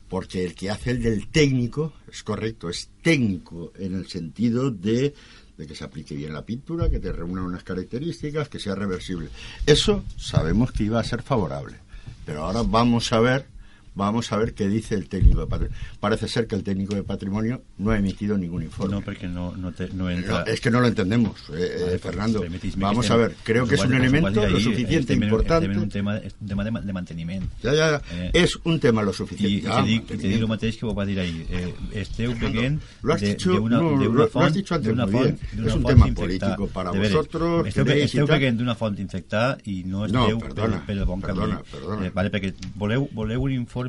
Porque 0.09 0.44
el 0.44 0.55
que 0.55 0.70
hace 0.70 0.92
el 0.92 1.02
del 1.02 1.26
técnico, 1.28 1.94
es 2.09 2.22
correcto, 2.22 2.68
es 2.68 2.90
técnico 3.02 3.72
en 3.76 3.96
el 3.96 4.07
sentido 4.07 4.70
de 4.70 5.14
de 5.57 5.68
que 5.68 5.74
se 5.74 5.84
aplique 5.84 6.16
bien 6.16 6.32
la 6.32 6.44
pintura, 6.44 6.90
que 6.90 6.98
te 6.98 7.12
reúna 7.12 7.42
unas 7.42 7.62
características, 7.62 8.48
que 8.48 8.59
sea 8.59 8.74
reversible. 8.74 9.28
Eso 9.66 10.05
sabemos 10.16 10.72
que 10.72 10.82
iba 10.82 10.98
a 10.98 11.05
ser 11.05 11.22
favorable. 11.22 11.76
Pero 12.26 12.44
ahora 12.44 12.62
vamos 12.62 13.12
a 13.12 13.20
ver 13.20 13.46
Vamos 13.95 14.32
a 14.32 14.36
ver 14.36 14.55
qué 14.55 14.68
dice 14.68 14.95
el 14.95 15.09
técnico 15.09 15.40
de 15.40 15.47
patrimonio. 15.47 15.78
Parece 16.01 16.28
ser 16.28 16.47
que 16.47 16.57
el 16.57 16.62
técnico 16.62 16.95
de 16.95 17.03
patrimonio 17.03 17.62
no 17.78 17.90
ha 17.90 17.99
emitido 17.99 18.36
ningún 18.36 18.62
informe. 18.62 18.95
No, 18.95 19.01
porque 19.01 19.28
no, 19.28 19.57
no, 19.57 19.72
te, 19.72 19.88
no 19.90 20.11
entra... 20.11 20.40
No, 20.40 20.47
es 20.47 20.61
que 20.61 20.70
no 20.70 20.80
lo 20.80 20.88
entendemos, 20.88 21.40
eh, 21.55 21.78
vale, 21.80 21.99
Fernando. 21.99 22.45
Vamos 22.76 23.11
a 23.11 23.16
ver, 23.16 23.36
creo 23.42 23.66
que 23.66 23.76
es 23.76 23.84
un 23.84 23.95
elemento 23.95 24.47
lo 24.47 24.61
suficiente 24.61 25.12
ahí, 25.12 25.22
importante. 25.22 25.70
Es 25.70 25.76
un 25.76 25.88
tema, 25.88 26.20
un 26.40 26.49
tema 26.49 26.64
de, 26.64 26.70
de 26.70 26.92
manteniment. 26.92 27.45
Ja, 27.62 27.74
ja, 27.74 27.90
ja. 27.90 28.03
Eh, 28.12 28.30
és 28.34 28.57
un 28.64 28.80
tema 28.80 29.03
lo 29.03 29.12
suficiente. 29.12 29.66
I, 29.66 29.70
ah, 29.70 29.84
i 29.86 30.01
te, 30.01 30.34
el 30.34 30.47
mateix 30.49 30.78
que 30.78 30.86
vos 30.86 30.97
va 30.97 31.05
dir 31.07 31.18
ahir. 31.20 31.45
Eh, 31.51 31.72
esteu 32.03 32.34
veient 32.38 32.80
d'una 33.05 33.78
no, 33.78 34.26
font, 34.32 34.57
d'una 34.82 35.07
font, 35.11 35.38
és 35.55 35.74
un 35.74 35.84
tema 35.84 36.09
político 36.14 36.68
para 36.72 36.92
vosotros. 36.95 37.68
Esteu, 37.70 37.88
esteu 37.95 38.26
veient 38.30 38.59
d'una 38.59 38.74
font 38.78 38.99
infectada 38.99 39.59
i 39.70 39.82
no 39.86 40.07
esteu 40.09 40.38
no, 40.38 40.42
perdona, 40.42 40.80
per, 40.80 40.86
per 40.88 40.99
el 40.99 41.05
bon 41.09 41.24
perdona, 41.24 41.61
camí. 41.61 41.70
Perdona. 41.74 42.07
Eh, 42.07 42.12
vale, 42.14 42.32
perquè 42.34 42.55
voleu, 42.80 43.09
voleu 43.14 43.47
un 43.49 43.55
informe 43.55 43.84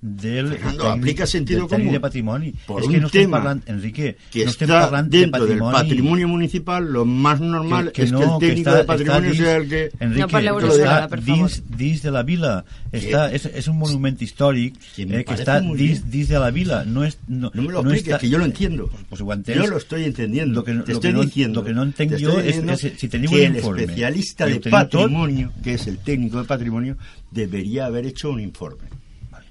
del 0.00 0.48
Fernando, 0.54 0.90
aplica 0.90 1.26
sentido 1.26 1.60
del 1.60 1.68
común. 1.68 1.92
de 1.92 2.00
patrimoni. 2.00 2.52
Por 2.66 2.80
és 2.82 2.86
un 2.88 2.92
que 2.94 3.00
no 3.00 3.06
estem 3.06 3.22
tema 3.22 3.36
parlant, 3.38 3.62
Enrique, 3.68 4.16
que 4.30 4.44
no 4.44 4.50
estem 4.50 4.68
está 4.68 4.80
parlant 4.82 5.08
de 5.10 5.18
dentro 5.20 5.46
del 5.46 5.58
patrimoni. 5.58 5.72
patrimonio 5.88 6.28
municipal, 6.28 6.84
lo 6.92 7.04
más 7.04 7.40
normal 7.40 7.86
que, 7.86 7.92
que 7.92 8.02
es 8.04 8.12
no, 8.12 8.18
que 8.18 8.24
el 8.46 8.54
técnico 8.54 8.74
de 8.74 8.84
patrimonio 8.84 9.30
dins, 9.30 9.36
sea 9.42 9.56
el 9.56 9.68
que... 9.68 9.90
Enrique, 10.00 10.20
No 10.20 10.26
de 10.26 10.66
està 10.66 10.78
vegada, 10.78 11.08
per 11.08 11.22
favor. 11.22 11.36
dins, 11.50 11.62
dins 11.76 12.02
de 12.02 12.10
la 12.10 12.22
vila. 12.22 12.64
Està, 12.92 13.30
és, 13.34 13.44
és 13.46 13.66
un 13.68 13.76
monument 13.78 14.16
històric 14.20 14.74
Que 14.94 15.02
eh, 15.02 15.06
que 15.06 15.24
parece 15.24 15.42
està 15.44 15.60
muy 15.62 15.76
dins, 15.78 16.28
de 16.28 16.38
la 16.38 16.50
vila. 16.50 16.84
No, 16.84 17.04
és, 17.04 17.18
no, 17.28 17.50
No 17.54 17.62
me 17.62 17.72
lo 17.72 17.82
no 17.82 17.90
expliques, 17.90 18.14
està, 18.14 18.20
que 18.20 18.28
yo 18.30 18.38
lo 18.38 18.44
entiendo. 18.44 18.88
Pues, 19.08 19.22
pues. 19.22 19.56
Yo 19.56 19.66
lo 19.66 19.76
estoy 19.76 20.04
entendiendo. 20.04 20.54
Lo 20.60 20.64
que 20.64 20.72
no- 20.74 20.84
te 20.84 20.92
lo 20.92 20.98
estoy 20.98 21.10
que 21.10 21.16
no- 21.16 21.22
diciendo. 21.24 21.60
lo 21.60 21.66
que 21.66 21.74
no 21.74 21.82
entenc 21.82 22.12
te 22.12 22.22
jo 22.24 22.28
estoy 22.30 22.42
és- 22.42 22.46
diciendo 22.46 22.72
és 22.72 22.92
si 22.98 23.08
teniu 23.08 23.30
que 23.30 23.36
un 23.36 23.56
el 23.56 23.56
especialista 23.56 24.46
de 24.46 24.60
patrimonio, 24.60 25.52
que 25.62 25.74
es 25.74 25.86
el 25.86 25.98
técnico 25.98 26.38
de 26.38 26.44
patrimonio, 26.44 26.96
debería 27.30 27.86
haber 27.86 28.06
hecho 28.06 28.30
un 28.30 28.40
informe. 28.40 28.88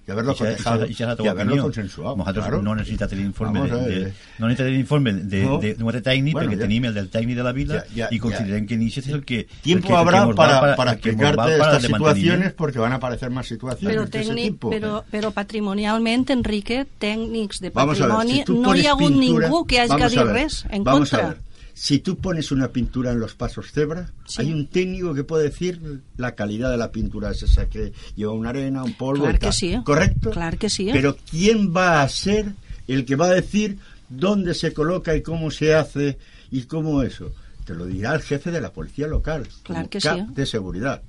Y 0.07 0.11
haberlo 0.11 0.33
això- 0.33 0.45
cotejado 0.45 0.81
la 0.81 0.87
y 0.87 0.93
teva 0.93 1.31
haberlo 1.31 1.61
consensuado. 1.63 2.15
Nosaltres 2.15 2.45
claro. 2.45 2.61
no 2.61 2.75
necessitem 2.75 3.17
l'informe 3.19 3.61
de, 3.69 3.77
de, 3.89 4.13
no 4.37 4.47
necessitem 4.47 4.73
l'informe 4.75 5.13
de, 5.13 5.41
No. 5.45 5.57
de, 5.59 5.73
d'un 5.73 5.87
altre 5.89 6.01
tècnic 6.03 6.33
Bueno, 6.33 6.51
perquè 6.51 6.55
ja. 6.59 6.61
tenim 6.61 6.85
el 6.85 6.93
del 6.93 7.09
tècnic 7.09 7.35
de 7.37 7.43
la 7.43 7.51
vila 7.53 7.73
Ya, 7.75 7.85
ya, 7.95 8.07
i 8.11 8.19
considerem 8.19 8.67
que 8.67 8.77
Nietzsche 8.77 9.01
és 9.01 9.07
el 9.09 9.23
que 9.25 9.47
Tiempo 9.63 9.87
el 9.87 9.93
que, 9.93 9.97
habrá 9.97 10.21
el 10.23 10.29
que 10.29 10.35
para, 10.35 10.75
para 10.75 10.91
va 10.91 10.93
explicarte 10.93 11.37
para 11.37 11.55
estas 11.55 11.81
de 11.81 11.87
situaciones 11.87 12.53
porque 12.53 12.77
van 12.79 12.91
a 12.91 12.95
aparecer 12.95 13.29
más 13.31 13.47
situaciones 13.47 13.97
Però, 13.97 14.05
de 14.09 14.19
ese 14.21 14.35
tipo. 14.35 14.69
però, 14.69 15.03
però 15.09 15.31
patrimonialment, 15.31 16.29
Enrique, 16.29 16.85
tècnics 16.99 17.59
de 17.59 17.71
a 17.73 17.85
ver, 17.85 17.97
patrimoni, 17.97 18.43
si 18.45 18.53
no 18.53 18.75
hi 18.75 18.85
ha 18.85 18.91
hagut 18.91 19.09
pintura- 19.11 19.47
ningú 19.49 19.65
que 19.65 19.79
hagi 19.81 20.07
dit 20.09 20.19
res 20.29 20.65
en 20.69 20.83
vamos 20.83 21.09
contra. 21.09 21.25
A 21.25 21.29
ver. 21.29 21.44
Si 21.77 21.99
tú 21.99 22.15
pones 22.17 22.53
una 22.53 22.69
pintura 22.69 23.11
en 23.11 23.19
los 23.19 23.35
pasos 23.35 23.71
cebra, 23.73 24.09
Sí. 24.25 24.41
hay 24.41 24.53
un 24.53 24.67
técnico 24.67 25.13
que 25.13 25.25
puede 25.25 25.43
decir 25.49 26.01
la 26.15 26.33
calidad 26.33 26.71
de 26.71 26.77
la 26.77 26.89
pintura, 26.93 27.31
es 27.31 27.43
esa 27.43 27.67
que 27.69 27.91
lleva 28.15 28.31
una 28.31 28.49
arena, 28.51 28.81
un 28.81 28.93
polvo 28.93 29.23
Clar 29.25 29.35
y 29.35 29.39
que 29.39 29.51
sí. 29.51 29.75
¿Correcto? 29.83 30.31
Clar 30.31 30.57
que 30.57 30.69
sí. 30.69 30.87
Pero 30.93 31.17
¿quién 31.29 31.75
va 31.75 32.01
a 32.01 32.07
ser 32.07 32.53
el 32.87 33.03
que 33.05 33.17
va 33.17 33.25
a 33.27 33.33
decir 33.33 33.77
dónde 34.07 34.53
se 34.53 34.71
coloca 34.73 35.15
y 35.17 35.21
cómo 35.21 35.51
se 35.51 35.75
hace 35.75 36.17
y 36.49 36.61
cómo 36.63 37.03
eso? 37.03 37.33
Te 37.65 37.73
lo 37.73 37.85
dirá 37.85 38.15
el 38.15 38.21
jefe 38.21 38.51
de 38.51 38.61
la 38.61 38.71
policía 38.71 39.07
local, 39.07 39.43
Clar 39.63 39.79
como 39.79 39.89
que 39.89 39.99
cap 39.99 40.17
sí. 40.29 40.33
de 40.33 40.45
seguridad. 40.45 41.01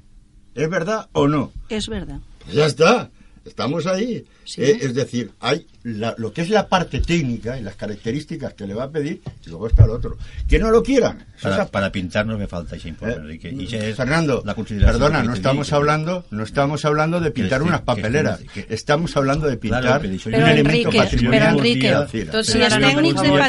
¿Es 0.57 0.69
verdad 0.69 1.09
o 1.13 1.29
no? 1.29 1.53
És 1.69 1.87
verdad. 1.89 2.19
Pues 2.43 2.57
ya 2.57 2.67
está, 2.67 3.11
estamos 3.45 3.87
ahí. 3.87 4.25
Sí. 4.45 4.63
Eh, 4.63 4.79
es 4.81 4.95
decir, 4.95 5.31
hay 5.39 5.65
la- 5.87 6.15
lo 6.19 6.33
que 6.33 6.43
es 6.43 6.51
la 6.51 6.67
parte 6.69 6.99
técnica 7.01 7.57
y 7.59 7.63
las 7.63 7.77
características 7.77 8.55
que 8.55 8.67
le 8.67 8.75
va 8.75 8.85
a 8.85 8.91
pedir 8.91 9.21
y 9.47 9.51
luego 9.51 9.69
está 9.69 9.85
el 9.85 9.91
otro. 9.91 10.19
Que 10.49 10.59
no 10.59 10.71
lo 10.73 10.83
quieran. 10.83 11.25
para, 11.41 11.55
aparte. 11.55 11.73
para 11.73 11.93
pintar 11.93 12.27
no 12.27 12.37
me 12.37 12.49
falta 12.49 12.75
ese 12.75 12.89
informe, 12.89 13.15
Eh, 13.15 13.19
Enrique. 13.49 13.95
Fernando, 13.95 14.43
la 14.45 14.55
perdona, 14.57 15.23
no 15.23 15.33
estamos 15.35 15.73
hablando, 15.73 16.25
no 16.33 16.43
estamos 16.43 16.85
hablando 16.85 17.21
de 17.21 17.31
pintar 17.31 17.63
unas 17.63 17.83
papeleras, 17.83 18.41
que- 18.53 18.67
estamos 18.69 19.17
hablando 19.17 19.47
de 19.47 19.57
pintar 19.59 19.83
Claro, 19.83 20.03
pero 20.03 20.15
un 20.43 20.49
elemento 20.51 20.91
patrimonial. 20.91 21.43
però, 21.43 21.59
Enrique, 21.59 21.87
de 21.87 21.93
la 21.95 22.07
ciudad. 22.09 22.33
tots 22.33 22.49
Si 22.49 22.59
Ja 22.59 22.65
els 22.67 22.75
no, 22.75 22.81
no, 22.81 22.89
tècnics 22.89 23.15
per 23.15 23.23
de 23.23 23.29
favor, 23.29 23.41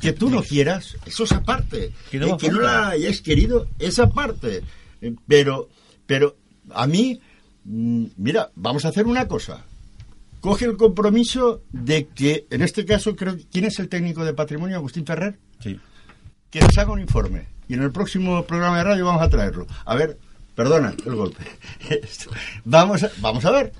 que 0.00 0.12
tú 0.12 0.30
no 0.30 0.42
quieras, 0.42 0.96
eso 1.04 1.24
es 1.24 1.32
aparte. 1.32 1.92
Que 2.10 2.18
no 2.18 2.26
Eh, 2.28 2.36
que 2.40 2.50
no 2.50 2.60
la 2.60 2.88
hayáis 2.90 3.20
querido, 3.20 3.66
es 3.78 3.98
aparte. 3.98 4.62
Eh, 5.02 5.14
Pero, 5.28 5.68
pero 6.06 6.36
a 6.70 6.86
mí, 6.86 7.20
mm, 7.64 8.04
mira, 8.16 8.50
vamos 8.54 8.84
a 8.84 8.88
hacer 8.88 9.06
una 9.06 9.26
cosa. 9.28 9.64
Coge 10.42 10.66
el 10.66 10.76
compromiso 10.76 11.62
de 11.72 12.08
que, 12.08 12.46
en 12.50 12.60
este 12.62 12.84
caso, 12.84 13.16
creo 13.16 13.36
¿quién 13.50 13.64
es 13.64 13.78
el 13.78 13.88
técnico 13.88 14.24
de 14.24 14.34
patrimonio? 14.34 14.76
Agustín 14.76 15.06
Ferrer. 15.06 15.38
sí. 15.60 15.80
Que 16.50 16.60
nos 16.60 16.76
haga 16.76 16.92
un 16.92 17.00
informe. 17.00 17.46
Y 17.66 17.72
en 17.74 17.82
el 17.82 17.90
próximo 17.92 18.44
programa 18.44 18.76
de 18.76 18.84
radio 18.84 19.06
vamos 19.06 19.22
a 19.22 19.28
traerlo. 19.30 19.66
A 19.86 19.94
ver, 19.94 20.18
perdona 20.54 20.94
el 21.06 21.14
golpe. 21.14 21.42
Vamos, 22.66 23.02
a, 23.04 23.10
vamos 23.22 23.42
a 23.46 23.50
ver. 23.52 23.72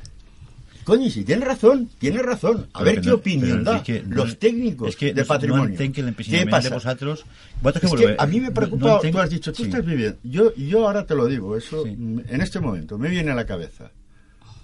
Coño, 0.85 1.11
si 1.11 1.23
tiene 1.23 1.45
razón, 1.45 1.91
tiene 1.99 2.23
razón. 2.23 2.69
A 2.73 2.83
ver 2.83 3.01
qué 3.03 3.09
no- 3.11 3.17
opinión 3.17 3.63
da 3.63 3.83
los 4.09 4.39
técnicos 4.39 4.97
que 4.97 5.13
de 5.13 5.25
patrimonio. 5.25 5.77
No 5.79 5.93
¿Qué 5.93 6.47
pasa? 6.47 6.77
Es 6.77 7.81
que 7.81 7.87
voleu? 7.87 8.17
a 8.19 8.27
mí 8.27 8.41
me 8.41 8.51
preocupa, 8.51 9.01
tú 9.01 9.19
has 9.19 9.31
dicho, 9.31 9.53
tú 9.53 9.65
sí. 9.65 9.69
estás 9.69 9.85
viviendo. 9.85 10.17
Yo, 10.25 10.55
yo 10.57 10.87
ahora 10.87 11.05
te 11.07 11.15
lo 11.15 11.27
digo, 11.27 11.57
eso 11.57 11.85
Sí. 11.85 11.91
en 11.91 12.41
este 12.41 12.59
momento 12.59 12.99
me 12.99 13.09
viene 13.11 13.31
a 13.31 13.35
la 13.35 13.45
cabeza. 13.47 13.91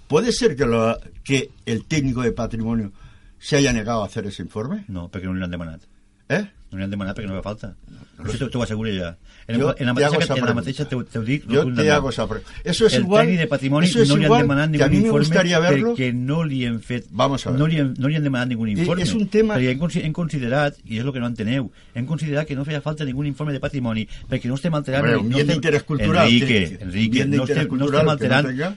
Puede 0.09 0.31
ser 0.33 0.55
que, 0.57 0.65
lo, 0.65 0.97
que 1.23 1.51
el 1.65 1.85
técnico 1.85 2.21
de 2.23 2.31
patrimonio 2.33 2.91
se 3.37 3.55
haya 3.57 3.71
negado 3.71 4.01
a 4.03 4.07
hacer 4.07 4.25
ese 4.25 4.41
informe? 4.41 4.83
No, 4.89 5.07
perquè 5.09 5.25
no 5.29 5.33
li 5.37 5.43
han 5.45 5.51
demanat. 5.51 5.81
¿Eh? 6.27 6.43
No 6.71 6.77
li 6.77 6.83
han 6.83 6.91
demanat 6.91 7.15
perquè 7.17 7.27
no 7.29 7.37
fa 7.39 7.43
falta. 7.53 7.75
Això 8.19 8.35
t'ho- 8.37 8.49
t'ho 8.51 8.61
asseguro 8.65 8.89
ja. 8.91 9.15
En, 9.47 9.55
en, 9.55 9.61
la 9.65 9.73
te 9.73 9.85
mateixa, 9.85 10.17
esa 10.21 10.33
en 10.35 10.41
la 10.45 10.53
pregunta. 10.53 10.85
t'ho 10.89 11.03
t'ho 11.05 11.21
dic 11.25 11.43
Yo 11.43 11.47
te 11.49 11.55
rotundament. 11.57 11.91
hago 11.95 12.09
esa 12.11 12.27
pre- 12.27 12.41
Eso 12.63 12.85
es 12.85 12.93
el 12.93 13.03
igual. 13.03 13.25
tècnic 13.25 13.39
de 13.39 13.47
patrimoni 13.47 13.87
eso 13.87 14.01
es 14.03 14.09
no 14.09 14.17
li 14.17 14.25
han 14.25 14.41
demanat 14.41 14.71
que 14.71 14.77
ningú 14.77 14.83
a 14.83 14.89
mí 14.89 14.95
me 14.97 15.01
informe 15.07 15.25
gustaría 15.25 15.59
verlo. 15.59 15.95
perquè 15.95 16.13
no 16.13 16.43
li 16.43 16.65
hem 16.65 16.79
fet 16.81 17.05
Vamos 17.09 17.47
a 17.47 17.49
ver. 17.51 17.59
no 17.59 17.65
li, 17.65 17.77
hem, 17.79 17.93
no 17.97 18.07
li 18.09 18.15
han 18.15 18.23
demanat 18.23 18.47
ningú 18.49 18.67
I 18.67 18.71
informe 18.73 19.01
és 19.03 19.13
un 19.13 19.27
tema- 19.29 19.55
perquè 19.57 19.71
hem, 19.71 20.05
hem 20.05 20.13
considerat 20.13 20.75
i 20.85 20.99
és 20.99 21.05
el 21.05 21.11
que 21.13 21.19
no 21.19 21.25
enteneu 21.27 21.71
hem 21.95 22.05
considerat 22.05 22.45
que 22.45 22.55
no 22.55 22.65
feia 22.65 22.81
falta 22.81 23.05
ningú 23.05 23.23
informe 23.23 23.53
de 23.53 23.59
patrimoni 23.59 24.07
perquè 24.29 24.45
no 24.45 24.55
estem 24.55 24.75
alterant 24.75 25.03
Hombre, 25.15 25.29
no 25.29 25.37
estem- 25.39 25.55
interés 25.55 25.83
cultural, 25.83 26.27
Enrique, 26.27 26.45
que- 26.45 26.77
que- 26.77 26.83
Enrique 26.83 27.25
no, 27.25 27.43
estem, 27.45 27.57
no 27.63 27.87
que 27.87 28.27
no 28.27 28.75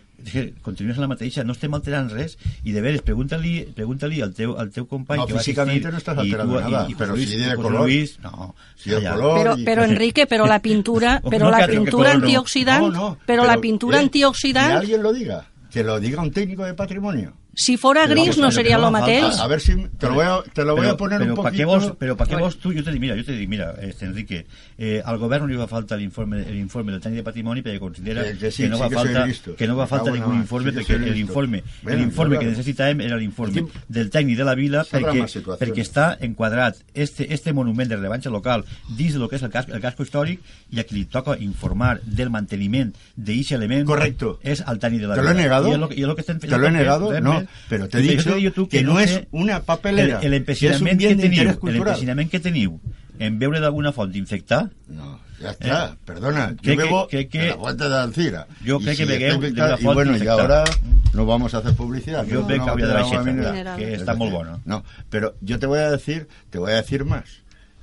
continues 0.62 0.96
en 0.96 1.02
la 1.02 1.08
mateixa, 1.10 1.44
no 1.44 1.56
estem 1.56 1.74
alterant 1.74 2.10
res 2.12 2.36
i 2.64 2.72
de 2.74 2.82
veres, 2.84 3.02
pregunta-li 3.06 3.54
pregunta, 3.76 4.08
-li, 4.08 4.22
al, 4.22 4.32
teu, 4.36 4.54
al 4.58 4.70
teu 4.70 4.86
company 4.86 5.20
no, 5.20 5.26
que 5.26 5.36
va 5.36 5.44
físicament 5.44 5.84
no 5.90 6.00
estàs 6.00 6.18
alterant 6.18 6.48
tu, 6.48 6.60
nada, 6.60 6.84
i, 6.88 6.92
i, 6.92 6.98
però 6.98 7.16
Luis, 7.16 7.28
si 7.28 7.36
tiene 7.36 7.56
color 7.56 7.80
Luis, 7.82 8.16
no, 8.22 8.54
si 8.76 8.92
el 8.92 9.08
color 9.08 9.38
però, 9.38 9.56
i... 9.56 9.64
però 9.64 9.84
Enrique, 9.84 10.26
però 10.26 10.46
la 10.46 10.60
pintura 10.60 11.20
però 11.34 11.50
la 11.50 11.66
pintura 11.66 12.14
no. 12.14 12.22
antioxidant 12.22 12.88
no, 12.88 12.90
no, 12.90 13.18
però, 13.26 13.46
la 13.48 13.58
pintura 13.58 13.98
eh, 13.98 14.08
antioxidant 14.08 14.76
que 14.76 14.82
alguien 14.86 15.02
lo 15.02 15.12
diga, 15.12 15.44
que 15.70 15.84
lo 15.84 16.00
diga 16.00 16.22
un 16.22 16.30
técnico 16.30 16.64
de 16.64 16.74
patrimonio 16.74 17.34
Si 17.54 17.76
fuera 17.76 18.06
gris 18.06 18.38
no 18.38 18.50
sería 18.50 18.78
lo 18.78 18.90
mateix. 18.90 19.38
A 19.38 19.46
ver 19.46 19.60
si 19.60 19.76
te 19.98 20.06
lo 20.08 20.14
voy 20.14 20.24
a, 20.24 20.42
te 20.52 20.64
lo 20.64 20.74
voy 20.74 20.86
a 20.86 20.96
poner 20.96 21.20
un 21.22 21.34
poquito. 21.34 21.66
Vos, 21.66 21.92
pero 21.98 22.16
para 22.16 22.30
qué 22.30 22.36
vos 22.36 22.58
tú, 22.58 22.72
yo 22.72 22.82
te 22.82 22.90
digo, 22.90 23.00
mira, 23.00 23.14
yo 23.14 23.24
te 23.24 23.32
digo, 23.32 23.50
mira, 23.50 23.74
este, 23.80 24.06
Enrique, 24.06 24.46
eh, 24.82 25.00
al 25.04 25.16
govern 25.22 25.44
no 25.44 25.48
li 25.52 25.56
fa 25.60 25.68
falta 25.70 25.94
l'informe 25.96 26.40
l'informe 26.50 26.90
del 26.90 27.00
tècnic 27.00 27.20
de 27.20 27.26
patrimoni 27.28 27.60
perquè 27.62 27.78
considera 27.78 28.24
Que- 28.24 28.32
que, 28.32 28.38
que 28.46 28.50
sí, 28.50 28.64
no 28.68 28.76
sí 28.76 28.82
va 28.82 28.88
que 28.88 28.94
soy 28.96 29.14
falta 29.14 29.56
que 29.58 29.66
no 29.68 29.76
va 29.76 29.84
Me 29.84 29.88
falta 29.92 30.04
cago 30.06 30.16
en 30.16 30.20
ningún 30.22 30.34
la- 30.34 30.40
informe 30.42 30.70
sí 30.72 30.76
que 30.84 30.96
perquè 30.98 31.12
l'informe 31.14 31.62
l'informe 31.86 32.38
que 32.40 32.46
necessitàvem 32.50 33.00
era 33.06 33.16
l'informe 33.20 33.62
del 33.88 34.10
tècnic 34.10 34.36
de 34.40 34.44
la 34.48 34.54
vila 34.58 34.82
perquè, 34.90 35.22
perquè 35.60 35.82
està 35.84 36.16
enquadrat 36.20 36.76
este, 36.94 37.28
este 37.32 37.52
monument 37.52 37.88
de 37.92 37.96
rellevància 38.00 38.30
local 38.34 38.64
dins 38.98 39.14
del 39.14 39.28
que 39.28 39.36
és 39.36 39.42
el 39.46 39.50
casco, 39.54 39.72
el 39.72 39.80
casco 39.80 40.02
històric 40.02 40.40
i 40.72 40.80
a 40.80 40.84
qui 40.88 40.96
li 40.96 41.04
toca 41.04 41.36
informar 41.38 42.00
del 42.02 42.30
manteniment 42.30 42.90
d'aquest 43.16 43.52
element 43.60 43.86
Correcto. 43.86 44.38
és 44.42 44.64
al 44.66 44.80
tècnic 44.80 45.02
de 45.02 45.06
la 45.12 45.14
¿Te 45.14 45.22
lo 45.22 45.28
vila. 45.28 45.38
he 45.38 45.42
negado? 45.44 45.72
És 45.72 45.78
lo 45.78 45.88
que, 45.88 45.94
és 46.00 46.06
lo 46.08 46.16
que 46.16 46.22
fent. 46.24 46.40
¿Te 46.40 46.48
lo 46.58 46.66
he 46.66 46.70
negado? 46.72 47.12
res 47.12 47.22
No, 47.22 47.42
pero 47.68 47.88
te 47.88 47.98
he 47.98 48.02
dicho 48.02 48.34
dic 48.34 48.52
tu 48.54 48.68
que 48.68 48.82
no 48.82 48.98
sé 48.98 49.04
es 49.04 49.22
una 49.30 49.60
papelera, 49.62 50.18
el, 50.18 50.24
el 50.26 50.30
que 50.32 50.36
empecinament 50.38 50.98
que 51.00 51.14
teniu, 51.14 51.54
cultural. 51.58 51.84
l'empecinament 51.86 52.30
que 52.30 52.40
teniu 52.40 52.80
en 53.18 53.38
veure 53.38 53.60
d'alguna 53.60 53.92
font 53.92 54.10
d'infectar 54.12 54.70
No, 54.88 55.20
ya 55.40 55.50
está, 55.50 55.96
perdona. 56.04 56.56
crec 56.56 56.62
yo 56.62 56.76
que- 56.76 56.76
bebo 56.76 57.06
que- 57.08 57.24
de 57.26 57.48
la 57.48 57.56
fuente 57.58 57.88
de 57.88 57.94
Alcira. 57.96 58.46
Jo 58.66 58.78
crec 58.78 58.96
que 58.96 59.04
si 59.04 59.04
begueu 59.04 59.28
está 59.28 59.40
de 59.40 59.46
infectada- 59.48 59.76
font 59.76 59.82
Y 59.92 59.94
bueno, 59.94 60.10
y 60.12 60.14
infectada. 60.14 60.42
ahora 60.42 60.64
no 61.12 61.26
vamos 61.26 61.54
a 61.54 61.58
hacer 61.58 61.74
publicidad. 61.76 62.26
Jo 62.28 62.40
no, 62.40 62.46
crec 62.46 62.58
no 62.64 62.76
que 62.76 62.86
de 62.86 62.92
baixar, 62.92 63.12
agua 63.20 63.24
que, 63.24 63.32
mineral. 63.32 63.78
que 63.78 63.92
Es 63.94 64.00
està 64.00 64.04
decir, 64.12 64.18
molt 64.18 64.32
bona. 64.32 64.58
No, 64.64 64.84
pero 65.10 65.34
yo 65.40 65.58
te 65.58 65.66
voy 65.66 65.78
a 65.80 65.90
decir, 65.90 66.26
te 66.50 66.58
voy 66.58 66.72
a 66.72 66.76
decir 66.76 67.04
más. 67.04 67.24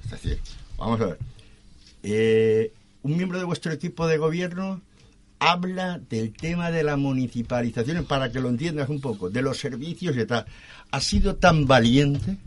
Es 0.05 0.11
decir, 0.11 0.39
vamos 0.77 0.99
a 1.01 1.05
ver. 1.05 1.17
Eh, 2.03 2.71
un 3.03 3.15
miembro 3.17 3.37
de 3.39 3.45
vuestro 3.45 3.71
equipo 3.71 4.07
de 4.07 4.17
gobierno 4.17 4.81
habla 5.39 5.99
del 6.09 6.33
tema 6.33 6.69
de 6.71 6.83
la 6.83 6.97
municipalización, 6.97 8.03
para 8.05 8.29
que 8.31 8.39
lo 8.41 8.49
entiendas 8.49 8.89
un 8.89 8.99
poco, 8.99 9.29
de 9.29 9.41
los 9.41 9.57
servicios 9.57 10.17
y 10.17 10.25
tal. 10.25 10.45
Ha 10.91 10.99
sido 10.99 11.35
tan 11.35 11.65
valiente 11.65 12.37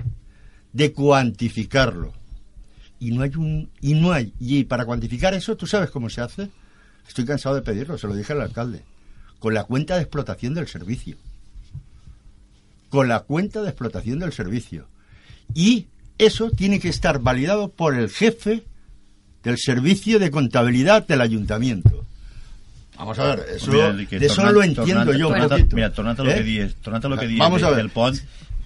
de 0.73 0.93
cuantificarlo. 0.93 2.13
Y 3.05 3.11
no 3.11 3.23
hay 3.23 3.33
un 3.35 3.69
y 3.81 3.95
no 3.95 4.13
hay 4.13 4.33
y 4.39 4.63
para 4.63 4.85
cuantificar 4.85 5.35
eso, 5.35 5.57
¿tú 5.57 5.67
sabes 5.67 5.91
cómo 5.91 6.09
se 6.09 6.21
hace? 6.21 6.49
Estoy 7.09 7.25
cansado 7.25 7.57
de 7.57 7.63
pedirlo, 7.63 7.99
se 7.99 8.07
lo 8.07 8.15
dije 8.15 8.33
al 8.33 8.41
alcalde. 8.43 8.83
Con 9.41 9.55
la 9.55 9.65
cuenta 9.65 9.97
de 9.97 10.03
explotación 10.03 10.55
del 10.55 10.69
servicio. 10.69 11.17
Con 12.91 13.09
la 13.09 13.21
cuenta 13.21 13.61
de 13.63 13.71
explotación 13.71 14.19
del 14.21 14.33
servicio. 14.33 14.87
Y 15.55 15.87
eso 16.19 16.51
tiene 16.51 16.79
que 16.79 16.89
estar 16.91 17.19
validado 17.21 17.71
por 17.71 17.95
el 17.99 18.09
jefe 18.09 18.63
del 19.43 19.59
servicio 19.59 20.19
de 20.21 20.31
contabilidad 20.31 21.05
del 21.07 21.23
ayuntamiento. 21.23 22.05
Vamos 22.97 23.19
a 23.19 23.35
ver, 23.35 23.47
eso, 23.57 23.73
Mira, 23.73 23.93
de 23.93 24.27
eso 24.27 24.53
lo 24.53 24.63
entiendo 24.63 25.13
tornant- 25.13 25.19
yo 25.19 25.49
poquito. 25.49 25.75
Mira, 25.77 25.93
tornant 25.93 26.21
a 26.21 26.23
lo 26.23 26.31
¿Eh? 26.31 26.35
que 26.37 26.43
dies, 26.45 26.75
tornant 26.77 27.05
a 27.05 27.09
lo 27.09 27.17
que 27.19 27.27
dies 27.27 27.41
Vamos 27.41 27.61
de- 27.63 27.67
a 27.67 27.71
ver. 27.71 27.79
del 27.79 27.91
pont, 27.91 28.17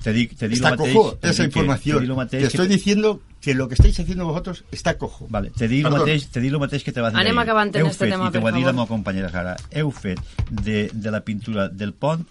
te 0.06 0.12
dic, 0.12 0.36
te 0.38 0.46
dic 0.46 0.58
Está 0.58 0.70
lo 0.70 0.76
mateix, 0.76 0.94
cojo 0.94 1.16
te 1.16 1.30
esa 1.30 1.42
dic 1.42 1.52
que- 1.52 1.58
información. 1.58 1.98
te 2.00 2.06
lo 2.06 2.14
mateix 2.16 2.42
te 2.44 2.48
que 2.48 2.56
estoy 2.56 2.68
diciendo 2.68 3.20
que 3.40 3.54
lo 3.54 3.66
que 3.66 3.74
estáis 3.74 3.98
haciendo 3.98 4.24
vosotros 4.24 4.64
está 4.70 4.96
cojo. 4.98 5.26
Vale, 5.28 5.50
te 5.50 5.66
el 5.78 5.82
Perdó. 5.82 5.98
mateix, 5.98 6.28
te 6.28 6.40
dic 6.40 6.52
el 6.52 6.60
mateix 6.60 6.84
que 6.84 6.92
te 6.92 7.00
va 7.00 7.10
dir 7.10 7.18
Anem 7.18 7.38
acabant 7.40 7.74
en 7.74 7.86
este 7.86 8.04
fet, 8.04 8.12
tema, 8.14 8.28
i 8.28 8.30
te 8.30 8.38
ho 8.38 8.42
va 8.42 8.52
dir 8.52 8.64
la 8.64 8.72
meva 8.72 9.56
heu 9.72 9.90
fet 9.90 10.20
de, 10.48 10.90
de 10.94 11.10
la 11.10 11.20
pintura 11.24 11.68
del 11.68 11.92
pont 11.92 12.24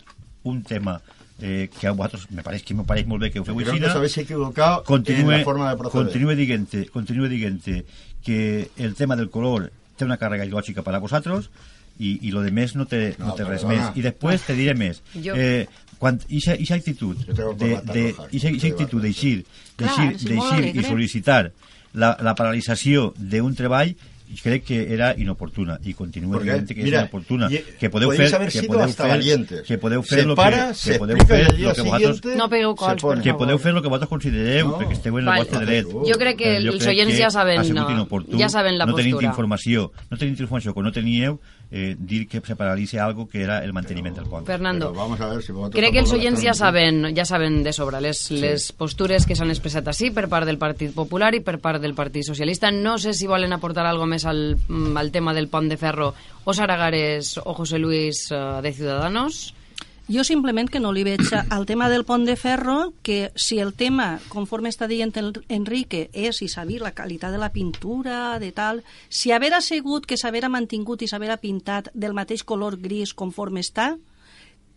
un 0.43 0.63
tema 0.63 1.01
eh, 1.41 1.69
que 1.79 1.87
a 1.87 1.91
vosaltres 1.91 2.31
me 2.31 2.43
pareix 2.43 2.63
que 2.63 2.73
me 2.73 2.85
pareix 2.85 3.05
molt 3.07 3.21
bé 3.21 3.29
que 3.31 3.41
ho 3.41 3.43
feu 3.43 3.55
Creo 3.57 3.73
que 3.75 3.85
os 3.87 3.95
habéis 3.95 4.17
equivocado 4.19 4.83
continue, 4.85 5.33
en 5.35 5.39
la 5.39 5.43
forma 5.43 5.69
de 5.69 5.75
proceder. 5.75 6.05
continue 6.05 6.35
dient 6.35 6.89
continue 6.91 7.27
dient 7.27 7.61
que 8.23 8.69
el 8.77 8.95
tema 8.95 9.17
del 9.17 9.29
color 9.29 9.71
té 9.97 10.05
una 10.05 10.17
càrrega 10.17 10.45
ideològica 10.45 10.81
per 10.81 10.95
a 10.95 10.99
vosaltres 10.99 11.49
i, 11.99 12.27
i 12.27 12.31
lo 12.31 12.41
de 12.41 12.51
més 12.51 12.75
no 12.75 12.85
té, 12.85 13.15
no, 13.19 13.27
No, 13.27 13.33
té 13.35 13.45
res 13.45 13.63
més. 13.63 13.79
I 13.95 14.01
després 14.03 14.41
te 14.43 14.53
diré 14.53 14.73
més. 14.75 15.01
Jo- 15.15 15.31
Eh, 15.35 15.65
quan 15.99 16.19
ixa, 16.29 16.55
ixa 16.55 16.75
actitud 16.75 17.15
de, 17.27 17.79
de, 17.93 18.15
ixa, 18.31 18.49
ixa 18.49 18.67
actitud 18.67 19.01
d'eixir 19.01 19.45
d'eixir 19.77 20.75
i 20.75 20.83
sol·licitar 20.83 21.51
la, 21.93 22.15
la 22.21 22.35
paralització 22.35 23.13
d'un 23.17 23.55
treball 23.55 23.95
crec 24.41 24.63
que 24.65 24.77
era 24.91 25.13
inoportuna 25.15 25.77
i 25.85 25.93
continuo 25.93 26.33
Porque, 26.33 26.49
dient 26.51 26.65
que 26.67 26.81
és 26.81 26.83
mira, 26.83 27.03
inoportuna 27.05 27.47
y- 27.47 27.59
que 27.79 27.91
podeu 27.93 28.09
fer 28.11 28.25
haber 28.35 28.49
que 28.49 28.59
sido 28.59 28.73
podeu 28.73 28.83
hasta 28.89 29.03
fer, 29.03 29.11
valientes. 29.11 29.61
que 29.67 29.77
podeu 29.77 30.01
fer 30.03 30.19
se 30.21 30.25
lo 30.25 30.35
para, 30.35 30.67
que, 30.69 30.73
se 30.73 30.91
que 30.93 30.99
podeu 30.99 31.17
y 31.21 31.25
fer 31.25 31.59
lo 31.59 31.73
que 31.73 31.81
vosaltres 31.85 32.35
No 32.35 32.49
pegueu 32.49 32.73
cols, 32.75 33.01
pone. 33.01 33.21
que 33.21 33.33
podeu 33.37 33.59
fer 33.59 33.75
el 33.75 33.81
que 33.83 33.87
vosaltres 33.87 34.09
considereu, 34.09 34.67
No. 34.67 34.79
perquè 34.79 34.93
esteu 34.97 35.19
en 35.19 35.25
Vale. 35.25 35.39
el 35.41 35.45
vostre 35.47 35.65
dret. 35.65 35.85
Jo 36.09 36.17
crec 36.17 36.37
que 36.41 36.57
els 36.57 36.87
oients 36.87 37.15
ja 37.17 37.29
saben, 37.29 37.61
no, 37.73 37.85
ja 38.39 38.49
saben 38.49 38.77
la 38.79 38.85
no 38.87 38.95
tenint 38.95 39.13
postura. 39.13 39.29
informació, 39.29 39.91
no 40.09 40.17
tenint 40.17 40.39
informació 40.41 40.73
que 40.73 40.81
no 40.81 40.91
teníeu, 40.91 41.39
eh, 41.71 41.95
dir 41.97 42.27
que 42.27 42.41
se 42.41 42.55
paralitza 42.55 43.03
algo 43.03 43.27
que 43.27 43.41
era 43.43 43.63
el 43.63 43.73
manteniment 43.73 44.15
del 44.15 44.27
pont. 44.29 44.45
Fernando, 44.45 44.91
Pero 44.91 45.01
vamos 45.01 45.21
a 45.21 45.27
ver 45.27 45.41
si 45.41 45.51
vosotros 45.51 45.79
crec 45.79 45.93
que 45.93 46.03
els 46.03 46.13
oients 46.13 46.41
ja 46.41 46.53
gastáis 46.53 46.65
saben, 46.65 47.15
ja 47.15 47.25
saben 47.25 47.63
de 47.63 47.73
sobre 47.73 48.01
les, 48.01 48.29
les 48.31 48.71
postures 48.71 49.25
que 49.25 49.35
s'han 49.35 49.51
expressat 49.53 49.87
així 49.87 50.11
per 50.11 50.27
part 50.31 50.47
del 50.47 50.59
Partit 50.61 50.93
Popular 50.95 51.33
i 51.35 51.41
per 51.41 51.59
part 51.59 51.81
del 51.81 51.95
Partit 51.97 52.25
Socialista. 52.27 52.71
No 52.71 52.97
sé 52.97 53.13
si 53.13 53.27
volen 53.27 53.53
aportar 53.53 53.85
algo 53.85 54.05
més 54.05 54.25
al, 54.25 54.55
mm, 54.55 54.95
al 54.97 55.11
tema 55.11 55.33
del 55.33 55.49
pont 55.49 55.69
de 55.69 55.77
ferro 55.77 56.13
o 56.43 56.53
Saragares 56.53 57.37
o 57.43 57.53
José 57.53 57.79
Luis 57.79 58.29
eh, 58.31 58.41
de 58.61 58.73
Ciudadanos. 58.73 59.53
Jo 60.07 60.23
simplement 60.23 60.69
que 60.69 60.79
no 60.79 60.91
li 60.93 61.01
veig 61.01 61.31
al 61.49 61.63
tema 61.65 61.87
del 61.89 62.03
pont 62.05 62.27
de 62.27 62.35
ferro 62.37 62.93
que 63.01 63.31
si 63.33 63.57
el 63.57 63.71
tema, 63.73 64.19
conforme 64.29 64.69
està 64.69 64.85
dient 64.85 65.09
el 65.17 65.31
Enrique, 65.49 66.11
és 66.13 66.43
i 66.45 66.47
saber 66.47 66.77
la 66.83 66.93
qualitat 66.93 67.33
de 67.33 67.39
la 67.41 67.49
pintura, 67.49 68.37
de 68.37 68.51
tal, 68.53 68.83
si 69.09 69.33
haver 69.33 69.55
assegut 69.57 70.05
que 70.05 70.19
s'haver 70.21 70.45
mantingut 70.45 71.01
i 71.01 71.09
s'haver 71.09 71.33
pintat 71.41 71.89
del 71.95 72.13
mateix 72.13 72.43
color 72.45 72.77
gris 72.77 73.15
conforme 73.17 73.65
està, 73.65 73.95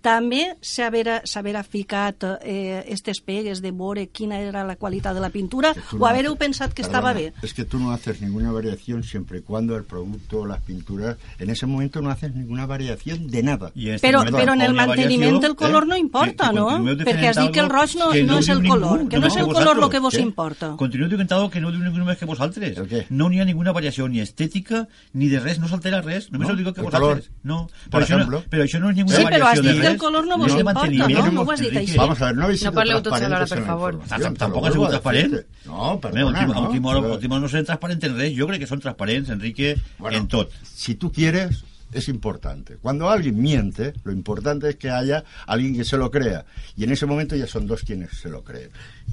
també 0.01 0.55
s'haver 0.63 1.21
ficat 1.65 2.25
eh, 2.43 2.85
estes 2.89 3.21
pegues 3.21 3.61
de 3.63 3.71
veure 3.73 4.07
quina 4.09 4.39
era 4.41 4.65
la 4.65 4.77
qualitat 4.77 5.15
de 5.15 5.21
la 5.21 5.31
pintura 5.31 5.73
o 5.93 5.99
no 5.99 6.07
haver-ho 6.07 6.37
pensat 6.37 6.73
que 6.73 6.83
perdona, 6.83 6.99
estava 6.99 7.13
bé. 7.15 7.33
Es 7.43 7.55
que 7.55 7.65
tú 7.65 7.79
no 7.79 7.93
haces 7.93 8.21
ninguna 8.21 8.53
variación 8.53 9.03
siempre 9.03 9.39
y 9.39 9.43
cuando 9.43 9.77
el 9.77 9.85
producto, 9.85 10.47
las 10.47 10.61
pinturas, 10.63 11.17
en 11.39 11.51
ese 11.51 11.67
momento 11.67 12.01
no 12.01 12.11
haces 12.11 12.35
ninguna 12.35 12.67
variación 12.67 13.27
de 13.29 13.43
nada. 13.43 13.73
Este 13.75 14.07
Però, 14.07 14.19
moment 14.25 14.37
però 14.37 14.53
en 14.55 14.61
el 14.63 14.75
manteniment 14.75 15.35
variació, 15.35 15.41
del 15.41 15.57
color 15.57 15.83
eh? 15.85 15.87
no 15.89 15.97
importa, 15.97 16.45
Que- 16.49 16.55
que 16.55 16.61
no? 16.61 16.69
Perquè 17.09 17.29
has 17.29 17.37
dit 17.37 17.51
que 17.53 17.61
el 17.61 17.69
roig 17.71 17.97
no, 17.97 18.11
que 18.13 18.23
no 18.25 18.39
és 18.39 18.49
el 18.49 18.63
ningú, 18.63 18.75
color, 18.75 18.99
que 19.09 19.17
no 19.17 19.21
només 19.23 19.33
és 19.35 19.41
el 19.41 19.47
que 19.47 19.53
color 19.53 19.61
el 19.61 19.81
vosaltres, 19.81 19.91
que 19.91 19.99
vos 20.01 20.15
eh? 20.15 20.21
importa. 20.21 20.75
Continueu 20.77 21.09
dient 21.09 21.51
que 21.51 21.61
no 21.61 21.71
diu 21.73 21.81
ningú 21.83 22.05
més 22.05 22.19
que 22.19 22.25
vosaltres. 22.27 22.79
No 23.11 23.29
n'hi 23.29 23.41
ha 23.41 23.45
ninguna 23.45 23.73
variació 23.73 24.09
ni 24.09 24.21
estètica 24.21 24.87
ni 25.13 25.29
de 25.29 25.41
res, 25.41 25.59
no 25.59 25.69
s'altera 25.69 26.01
res. 26.03 26.31
Només 26.33 26.49
No, 26.49 26.55
ho 26.55 26.57
dic 26.57 26.67
que 26.75 26.83
vosaltres. 26.83 27.29
color. 27.29 27.41
No, 27.43 27.69
Por 27.91 28.03
però 28.03 28.07
això, 28.07 28.19
no, 28.31 28.43
però 28.51 28.63
això 28.65 28.81
no 28.81 28.91
és 28.91 28.97
ninguna 28.97 29.17
Sí, 29.17 29.25
variació 29.25 29.63
de 29.63 29.73
dit 29.73 29.83
que 29.89 29.93
el 29.95 29.99
color 29.99 30.27
no 30.27 30.39
vos 30.39 30.53
de 30.53 30.59
importa, 30.61 30.81
no? 30.81 31.33
No 31.33 31.45
dit 31.57 31.61
Enrique. 31.69 31.79
així. 31.79 31.97
Vamos 31.97 32.21
a 32.23 32.27
ver, 32.27 32.37
no 32.37 32.45
habéis 32.45 32.63
No 32.63 32.71
sido 32.71 32.73
parleu 32.75 33.03
tots 33.03 33.17
alhora, 33.17 33.45
transparentes 33.45 33.49
per 33.51 33.59
en 33.59 33.65
la 33.65 33.69
favor. 33.69 34.37
tampoc 34.39 34.67
ha 34.67 34.73
sigut 34.73 34.89
transparent. 34.89 35.35
No, 35.67 36.01
perdona, 36.01 36.47
no. 36.47 36.61
últim, 36.69 36.83
Pero- 36.83 37.13
últim 37.15 37.31
no 37.31 37.49
serem 37.49 37.65
transparents 37.67 38.05
en 38.05 38.17
res. 38.19 38.33
Jo 38.39 38.47
crec 38.47 38.61
que 38.61 38.67
són 38.67 38.81
transparents, 38.81 39.31
Enrique, 39.31 39.77
Bueno, 39.99 40.17
en 40.19 40.29
tot. 40.29 40.51
Si 40.63 40.95
tú 40.95 41.11
quieres, 41.13 41.65
es 41.93 42.09
importante. 42.09 42.77
Cuando 42.77 43.09
alguien 43.09 43.41
miente, 43.41 43.95
lo 44.05 44.13
importante 44.13 44.69
es 44.71 44.77
que 44.77 44.91
haya 44.91 45.25
alguien 45.47 45.75
que 45.75 45.85
se 45.85 45.97
lo 45.97 46.11
crea. 46.11 46.45
Y 46.77 46.85
en 46.85 46.93
ese 46.93 47.07
momento 47.07 47.35
ya 47.35 47.47
son 47.47 47.67
dos 47.67 47.83
quienes 47.83 48.11
se 48.11 48.29
lo 48.29 48.43
creen. 48.45 48.71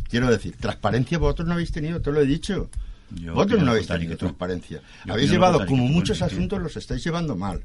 Quiero 0.09 0.29
decir, 0.29 0.55
transparencia 0.57 1.17
vosotros 1.17 1.47
no 1.47 1.53
habéis 1.53 1.71
tenido, 1.71 2.01
te 2.01 2.11
lo 2.11 2.19
he 2.21 2.25
dicho. 2.25 2.69
Yo 3.11 3.33
vosotros 3.33 3.61
no 3.63 3.71
habéis 3.71 3.87
tenido 3.87 4.17
transparencia. 4.17 4.81
Habéis 5.07 5.29
llevado, 5.31 5.65
como 5.65 5.87
muchos 5.87 6.21
asuntos, 6.21 6.59
los 6.61 6.75
estáis 6.75 7.03
llevando 7.03 7.35
mal. 7.35 7.63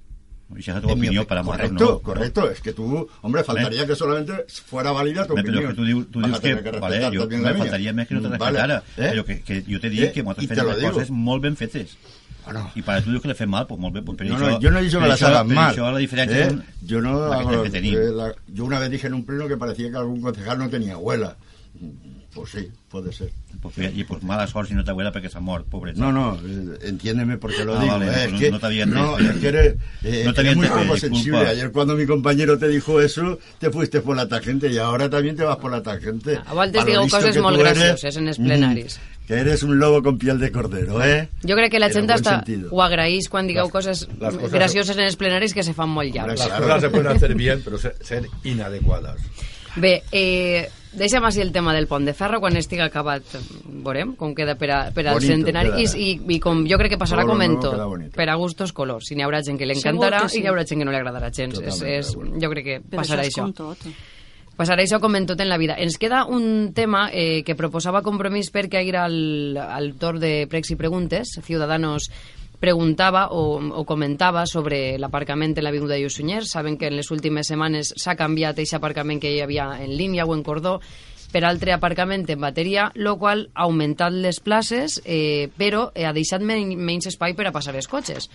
I 0.57 0.63
si 0.63 0.71
és 0.71 0.75
la 0.75 0.81
teva 0.81 0.93
En 0.93 0.99
mi 1.01 1.07
opinió, 1.07 1.23
opi- 1.23 1.29
per 1.29 1.39
amor 1.39 1.57
de 1.57 1.63
correcto, 1.63 1.85
no. 1.85 1.99
correcto. 2.01 2.51
Es 2.51 2.61
que 2.61 2.73
tú, 2.73 3.09
hombre, 3.23 3.45
faltaría 3.45 3.87
que 3.87 3.95
solamente 3.95 4.45
fuera 4.67 4.91
válida 4.93 5.25
tu 5.27 5.33
Hombre, 5.35 5.45
pero 5.45 5.59
opinión. 5.59 5.71
que 5.71 5.77
tú, 5.77 5.87
diu- 5.87 6.11
tú 6.11 6.23
dius 6.23 6.39
a 6.39 6.41
que, 6.41 6.55
respetar 6.55 6.81
vale, 6.81 7.05
jo, 7.07 7.21
también 7.23 7.43
me 7.43 7.49
la 7.53 7.55
faltaria 7.59 7.93
més 7.93 8.09
que 8.09 8.15
no 8.15 8.21
te 8.23 8.29
Vale, 8.29 8.39
respetara, 8.59 8.83
¿eh? 8.97 9.11
però 9.15 9.25
que, 9.25 9.41
que 9.43 9.63
jo 9.69 9.81
te 9.81 9.89
dic 9.91 10.01
¿Eh? 10.03 10.13
que 10.13 10.21
Y 10.21 10.47
te 10.49 10.57
lo 10.57 10.73
les 10.77 10.91
coses 10.91 11.11
molt 11.11 11.43
ben 11.43 11.57
fetes. 11.57 11.97
Bueno. 12.45 12.71
Y 12.75 12.83
para 12.83 13.01
tú 13.03 13.11
dius 13.11 13.23
que 13.23 13.29
le 13.29 13.35
fem 13.35 13.49
mal, 13.49 13.67
pues 13.69 13.79
molt 13.79 13.95
bé. 13.95 14.03
Pues 14.03 14.17
per 14.19 14.27
No, 14.27 14.35
això, 14.37 14.51
no, 14.51 14.61
yo 14.61 14.71
no 14.73 14.79
he 14.79 14.83
dicho 14.83 14.99
per 14.99 15.09
que 15.09 15.15
això- 15.15 15.27
hagan 15.29 15.47
per 15.47 15.55
mal. 15.57 15.75
això 15.75 15.93
la 15.93 15.99
diferència 16.01 16.49
¿eh? 16.51 16.59
Yo 16.83 17.01
no 17.01 17.29
la 17.29 17.37
que 17.39 17.43
hago- 17.55 17.63
que 17.63 17.71
tenim. 17.71 17.95
eh, 17.95 18.11
la- 18.11 18.35
yo 18.49 18.65
una 18.65 18.79
vez 18.81 18.91
dije 18.91 19.07
en 19.07 19.15
un 19.15 19.25
pleno 19.25 19.47
que 19.47 19.57
parecía 19.57 19.91
que 19.91 19.97
algún 19.99 20.21
concejal 20.21 20.59
no 20.59 20.69
tenía 20.69 20.95
abuela. 20.95 21.37
Pues 22.33 22.51
sí, 22.53 22.71
puede 22.89 23.13
ser. 23.13 23.31
Pues, 23.61 23.77
I 23.93 24.05
pues 24.05 24.23
mala 24.23 24.47
sort 24.47 24.69
si 24.69 24.75
no 24.75 24.85
t'abuela 24.85 25.11
perquè 25.13 25.29
s'ha 25.29 25.41
mort, 25.41 25.67
pobret. 25.67 25.97
No, 25.97 26.13
no, 26.13 26.39
eh, 26.47 26.79
entiéndeme 26.89 27.37
porque 27.39 27.65
lo 27.65 27.75
Ah, 27.77 27.81
digo. 27.83 27.93
vale, 27.99 28.07
eh, 28.07 28.11
pues 28.31 28.33
es 28.35 28.41
que, 28.41 28.51
no 28.53 28.61
te 28.61 28.67
había 28.67 28.87
no, 28.87 29.19
es 29.19 29.37
que 29.39 29.49
eres, 29.49 29.75
eh, 30.05 30.23
No 30.25 30.33
te 30.33 30.41
eres 30.43 30.57
muy 30.57 30.67
entendido, 30.67 30.87
poco 30.95 30.97
sensible. 31.01 31.39
Ayer 31.41 31.73
cuando 31.73 31.97
mi 31.97 32.07
compañero 32.07 32.57
te 32.57 32.69
dijo 32.69 33.01
eso, 33.01 33.39
te 33.59 33.71
fuiste 33.71 34.01
por 34.01 34.17
la 34.17 34.29
tangente 34.29 34.69
y 34.71 34.79
ahora 34.79 35.11
también 35.11 35.35
te 35.35 35.43
vas 35.43 35.57
por 35.57 35.73
la 35.73 35.83
tangente. 35.83 36.39
A 36.47 36.55
voltes 36.55 36.87
digo 36.87 37.03
coses 37.11 37.37
molt 37.39 37.59
gracioses 37.59 38.17
en 38.17 38.29
els 38.29 38.39
plenaris. 38.39 38.97
mm, 38.99 39.27
que 39.27 39.35
eres 39.35 39.63
un 39.65 39.79
lobo 39.79 40.01
con 40.03 40.17
piel 40.17 40.39
de 40.39 40.51
cordero, 40.53 41.05
¿eh? 41.05 41.29
Jo 41.43 41.55
crec 41.57 41.71
que 41.73 41.79
la 41.81 41.91
gent 41.91 42.11
sentido. 42.23 42.69
ho 42.73 42.83
agraeix 42.83 43.29
quan 43.29 43.47
digueu 43.47 43.69
coses 43.71 44.09
les 44.21 44.35
coses- 44.37 44.51
gracioses 44.53 44.97
en 44.97 45.03
els 45.05 45.17
plenaris 45.17 45.53
que 45.53 45.63
se 45.65 45.75
fan 45.75 45.89
molt 45.91 46.15
llargs. 46.15 46.39
Las 46.39 46.49
cosas 46.61 46.81
se 46.81 46.91
pueden 46.91 47.09
hacer 47.09 47.35
bien, 47.35 47.61
pero 47.65 47.77
ser, 47.77 47.97
ser 48.01 48.27
inadecuadas. 48.45 49.21
Bé, 49.77 50.03
eh, 50.11 50.69
deixa'm 50.93 51.25
així 51.29 51.43
el 51.45 51.53
tema 51.55 51.73
del 51.77 51.87
pont 51.87 52.07
de 52.07 52.15
ferro 52.17 52.41
quan 52.43 52.57
estigui 52.59 52.83
acabat 52.83 53.37
veurem 53.85 54.17
com 54.19 54.35
queda 54.35 54.57
per, 54.59 54.71
a, 54.75 54.79
per 54.95 55.05
al 55.07 55.19
Bonito 55.19 55.31
centenari 55.31 55.71
quedarà. 55.77 55.95
I, 55.95 56.07
i, 56.11 56.37
i 56.37 56.39
com 56.43 56.65
jo 56.67 56.79
crec 56.81 56.97
que 56.97 57.01
passarà 57.01 57.27
com 57.29 57.43
en 57.45 57.59
tot 57.63 57.77
queda 57.79 58.11
per 58.17 58.29
a 58.33 58.39
gustos 58.41 58.75
colors, 58.77 59.13
i 59.13 59.19
n'hi 59.19 59.27
haurà 59.27 59.43
gent 59.47 59.61
que 59.61 59.69
li 59.69 59.77
encantarà 59.79 60.25
que 60.25 60.35
sí. 60.35 60.41
i 60.41 60.45
hi 60.45 60.51
haurà 60.51 60.67
gent 60.67 60.83
que 60.83 60.89
no 60.89 60.95
li 60.95 60.99
agradarà 60.99 61.31
gens 61.31 61.61
és, 61.61 61.79
Totalment 61.79 62.01
és, 62.01 62.41
jo 62.43 62.51
crec 62.57 62.67
que 62.67 62.81
Però 62.83 63.05
passarà 63.05 63.27
això 63.27 63.45
això 63.45 63.47
com 63.47 63.55
tot. 63.61 63.87
Passarà 64.61 64.85
això 64.85 64.99
com 65.01 65.15
en 65.17 65.25
tot 65.25 65.41
en 65.41 65.49
la 65.49 65.57
vida. 65.57 65.79
Ens 65.81 65.95
queda 65.97 66.27
un 66.29 66.75
tema 66.77 67.07
eh, 67.17 67.41
que 67.47 67.55
proposava 67.57 68.03
Compromís 68.05 68.51
perquè 68.53 68.83
ahir 68.83 68.99
al, 69.01 69.57
al 69.57 69.95
torn 69.97 70.21
de 70.21 70.45
pregs 70.51 70.75
i 70.75 70.77
preguntes, 70.77 71.39
Ciudadanos 71.47 72.11
preguntava 72.61 73.29
o, 73.33 73.59
o 73.59 73.85
comentava 73.89 74.45
sobre 74.47 74.99
l'aparcament 75.01 75.57
en 75.57 75.65
l'Avinguda 75.65 75.97
de 75.97 76.05
Lluçonyer. 76.05 76.45
Saben 76.45 76.77
que 76.79 76.91
en 76.93 76.99
les 77.01 77.11
últimes 77.11 77.49
setmanes 77.49 77.95
s'ha 77.97 78.19
canviat 78.21 78.61
aquest 78.61 78.77
aparcament 78.77 79.21
que 79.21 79.33
hi 79.33 79.41
havia 79.41 79.73
en 79.81 79.97
línia 79.97 80.29
o 80.29 80.37
en 80.37 80.45
cordó 80.45 80.79
per 81.33 81.45
altre 81.47 81.73
aparcament 81.73 82.27
en 82.29 82.41
bateria, 82.43 82.91
lo 82.95 83.17
qual 83.19 83.49
ha 83.55 83.65
augmentat 83.69 84.13
les 84.13 84.41
places, 84.41 85.01
eh, 85.05 85.49
però 85.57 85.91
eh, 85.95 86.05
ha 86.05 86.13
deixat 86.13 86.43
men 86.43 86.75
menys 86.77 87.07
espai 87.11 87.37
per 87.39 87.47
a 87.49 87.55
passar 87.55 87.77
els 87.79 87.89
cotxes. 87.89 88.29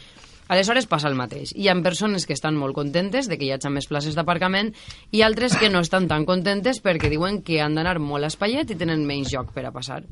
Aleshores 0.47 0.85
passa 0.85 1.09
el 1.09 1.17
mateix. 1.17 1.51
Hi 1.57 1.67
ha 1.67 1.75
persones 1.81 2.27
que 2.29 2.35
estan 2.37 2.55
molt 2.55 2.75
contentes 2.77 3.27
de 3.27 3.37
que 3.37 3.47
hi 3.47 3.51
hagi 3.55 3.71
més 3.73 3.89
places 3.89 4.15
d'aparcament 4.15 4.71
i 5.11 5.23
altres 5.25 5.57
que 5.57 5.71
no 5.73 5.81
estan 5.81 6.07
tan 6.07 6.25
contentes 6.25 6.81
perquè 6.85 7.09
diuen 7.09 7.41
que 7.41 7.61
han 7.61 7.75
d'anar 7.75 7.97
molt 7.99 8.29
espaiet 8.29 8.69
i 8.69 8.77
tenen 8.77 9.07
menys 9.09 9.33
lloc 9.33 9.51
per 9.55 9.65
a 9.65 9.73
passar. 9.73 10.03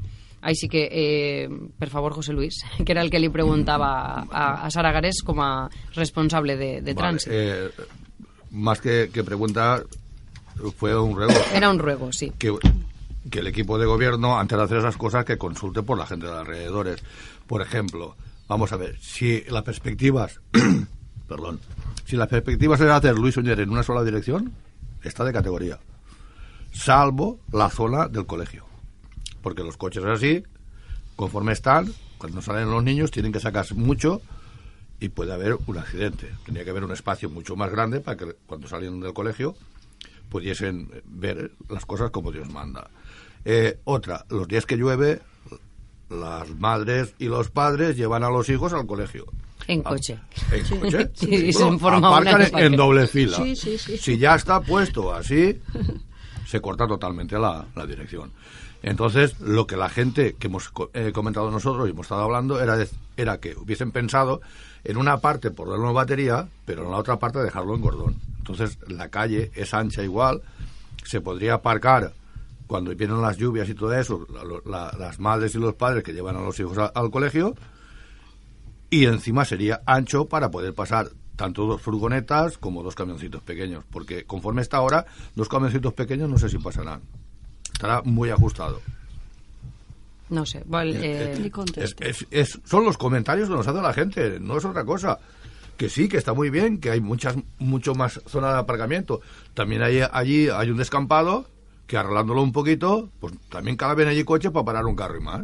Així 0.43 0.67
que, 0.67 0.81
eh, 0.91 1.47
per 1.79 1.87
favor, 1.89 2.11
José 2.13 2.33
Luis, 2.33 2.57
que 2.85 2.91
era 2.91 3.01
el 3.01 3.09
que 3.09 3.19
li 3.19 3.29
preguntava 3.31 4.27
a, 4.27 4.65
a 4.65 4.71
Sara 4.71 4.91
Garés 4.91 5.21
com 5.23 5.39
a 5.39 5.69
responsable 5.95 6.57
de, 6.59 6.81
de 6.81 6.93
Vale, 6.93 6.99
trànsit. 6.99 7.31
eh, 7.31 7.69
más 8.51 8.81
que, 8.81 9.09
que 9.13 9.23
pregunta, 9.23 9.81
fue 10.77 10.99
un 10.99 11.15
ruego 11.15 11.33
Era 11.53 11.69
un 11.71 11.79
ruego, 11.79 12.11
sí. 12.11 12.31
que, 12.37 12.53
que 13.31 13.39
el 13.39 13.47
equipo 13.47 13.79
de 13.79 13.85
gobierno, 13.85 14.37
antes 14.37 14.57
de 14.57 14.63
hacer 14.65 14.77
esas 14.77 14.97
cosas, 14.97 15.25
que 15.25 15.37
consulte 15.37 15.81
por 15.81 15.97
la 15.97 16.05
gente 16.05 16.27
de 16.27 16.33
alrededores. 16.33 17.01
Por 17.47 17.61
ejemplo, 17.61 18.15
vamos 18.47 18.71
a 18.73 18.77
ver, 18.77 18.97
si 18.99 19.41
las 19.49 19.63
perspectivas, 19.63 20.39
perdón, 21.27 21.59
si 22.05 22.15
las 22.17 22.27
perspectivas 22.27 22.79
era 22.81 22.97
hacer 22.97 23.17
Luis 23.17 23.37
Oñer 23.37 23.59
en 23.61 23.69
una 23.69 23.81
sola 23.81 24.03
dirección, 24.03 24.51
está 25.03 25.23
de 25.23 25.33
categoría. 25.33 25.79
Salvo 26.73 27.39
la 27.51 27.69
zona 27.69 28.07
del 28.07 28.25
colegio. 28.25 28.65
Porque 29.43 29.61
los 29.63 29.77
coches 29.77 30.03
así, 30.05 30.43
conforme 31.15 31.51
están, 31.53 31.93
cuando 32.17 32.41
salen 32.41 32.71
los 32.71 32.83
niños, 32.83 33.11
tienen 33.11 33.31
que 33.31 33.39
sacarse 33.39 33.75
mucho 33.75 34.19
y 34.99 35.09
puede 35.09 35.33
haber 35.33 35.57
un 35.67 35.77
accidente. 35.77 36.31
Tenía 36.45 36.63
que 36.63 36.71
haber 36.71 36.83
un 36.85 36.91
espacio 36.93 37.29
mucho 37.29 37.55
más 37.55 37.69
grande 37.69 37.99
para 37.99 38.17
que 38.17 38.33
cuando 38.47 38.67
salieron 38.67 38.99
del 39.01 39.13
colegio 39.13 39.55
pudiesen 40.29 40.89
ver 41.05 41.51
las 41.69 41.85
cosas 41.85 42.09
como 42.09 42.31
Dios 42.31 42.49
manda. 42.49 42.89
Eh, 43.45 43.77
otra, 43.83 44.25
los 44.29 44.47
días 44.47 44.65
que 44.65 44.77
llueve, 44.77 45.21
las 46.09 46.49
madres 46.57 47.13
y 47.19 47.25
los 47.25 47.49
padres 47.49 47.97
llevan 47.97 48.23
a 48.23 48.29
los 48.29 48.47
hijos 48.49 48.73
al 48.73 48.87
colegio. 48.87 49.25
En 49.67 49.81
Ah, 49.85 49.89
coche. 49.89 50.17
En 50.51 50.65
coche. 50.79 51.11
Sí, 51.13 51.27
Bueno, 51.53 51.77
se 51.79 51.85
una 51.85 52.07
aparcan 52.07 52.59
en- 52.63 52.75
doble 52.75 53.07
fila. 53.07 53.37
Sí, 53.37 53.55
sí, 53.55 53.77
sí. 53.77 53.97
Si 53.97 54.17
ya 54.17 54.35
está 54.35 54.61
puesto 54.61 55.13
así, 55.13 55.59
se 56.47 56.61
corta 56.61 56.87
totalmente 56.87 57.37
la, 57.37 57.65
la 57.75 57.85
dirección. 57.85 58.31
Entonces, 58.83 59.39
lo 59.39 59.65
que 59.65 59.77
la 59.77 59.87
gente 59.89 60.33
que 60.37 60.47
hemos 60.47 60.71
eh, 60.93 61.11
comentado 61.13 61.49
nosotros 61.49 61.87
y 61.87 61.91
hemos 61.91 62.05
estado 62.05 62.21
hablando 62.23 62.61
era, 62.61 62.75
de- 62.75 62.89
era 63.17 63.39
que 63.39 63.55
hubiesen 63.55 63.91
pensado 63.91 64.41
en 64.83 64.97
una 64.97 65.17
parte 65.19 65.51
por 65.51 65.69
darle 65.69 65.83
una 65.83 65.93
batería, 65.93 66.49
pero 66.65 66.83
en 66.83 66.91
la 66.91 66.97
otra 66.97 67.17
parte 67.17 67.39
dejarlo 67.39 67.75
en 67.75 67.81
cordón. 67.81 68.15
Entonces, 68.39 68.77
la 68.89 69.07
calle 69.07 69.51
es 69.55 69.73
ancha 69.73 70.03
igual, 70.03 70.41
se 71.05 71.21
podría 71.21 71.53
aparcar 71.55 72.13
cuando 72.67 72.93
vienen 72.93 73.21
las 73.21 73.37
lluvias 73.37 73.69
y 73.69 73.73
todo 73.73 73.93
eso, 73.93 74.27
la- 74.29 74.43
la- 74.69 74.97
las 74.97 75.17
madres 75.17 75.55
y 75.55 75.59
los 75.59 75.75
padres 75.75 76.03
que 76.03 76.11
llevan 76.13 76.35
a 76.35 76.41
los 76.41 76.59
hijos 76.59 76.77
al 76.77 77.09
colegio, 77.09 77.55
y 78.89 79.05
encima 79.05 79.45
sería 79.45 79.81
ancho 79.85 80.25
para 80.25 80.51
poder 80.51 80.73
pasar 80.73 81.09
tanto 81.37 81.65
dos 81.65 81.81
furgonetas 81.81 82.57
como 82.57 82.83
dos 82.83 82.95
camioncitos 82.95 83.41
pequeños, 83.41 83.85
porque 83.89 84.25
conforme 84.25 84.61
está 84.61 84.77
ahora, 84.77 85.05
dos 85.35 85.47
camioncitos 85.49 85.93
pequeños 85.93 86.29
no 86.29 86.37
sé 86.37 86.49
si 86.49 86.57
pasarán. 86.59 87.01
Estará 87.83 88.01
muy 88.03 88.29
ajustado. 88.29 88.79
No 90.29 90.45
sé. 90.45 90.63
Vol, 90.65 90.95
eh, 90.95 91.35
Li 91.43 91.51
Es, 91.83 91.95
es- 91.99 92.25
es- 92.31 92.59
son 92.63 92.85
los 92.85 92.97
comentarios 92.97 93.49
que 93.49 93.55
nos 93.55 93.67
hace 93.67 93.81
la 93.81 93.91
gente, 93.93 94.39
no 94.39 94.57
es 94.57 94.63
otra 94.63 94.85
cosa. 94.85 95.19
Que 95.75 95.89
sí, 95.89 96.07
que 96.07 96.15
está 96.17 96.33
muy 96.33 96.49
bien, 96.49 96.79
que 96.79 96.91
hay 96.91 97.01
muchas 97.01 97.35
mucho 97.59 97.93
más 97.93 98.21
zona 98.25 98.53
de 98.53 98.59
aparcamiento. 98.59 99.19
También 99.53 99.81
hay, 99.83 99.99
allí 99.99 100.47
hay 100.47 100.69
un 100.71 100.77
descampado 100.77 101.45
que 101.85 101.97
arreglándolo 101.97 102.41
un 102.41 102.53
poquito, 102.53 103.09
pues 103.19 103.33
también 103.49 103.75
caben 103.75 104.07
allí 104.07 104.23
coches 104.23 104.51
para 104.51 104.63
parar 104.65 104.85
un 104.85 104.95
carro 104.95 105.17
y 105.17 105.21
más. 105.21 105.41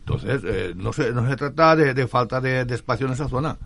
Entonces, 0.00 0.42
eh, 0.44 0.72
no, 0.76 0.92
se, 0.92 1.10
no 1.12 1.28
se 1.28 1.34
trata 1.34 1.74
de, 1.74 1.92
de 1.92 2.06
falta 2.06 2.40
de, 2.40 2.64
de 2.64 2.74
espacio 2.76 3.06
en 3.08 3.14
esa 3.14 3.28
zona. 3.28 3.56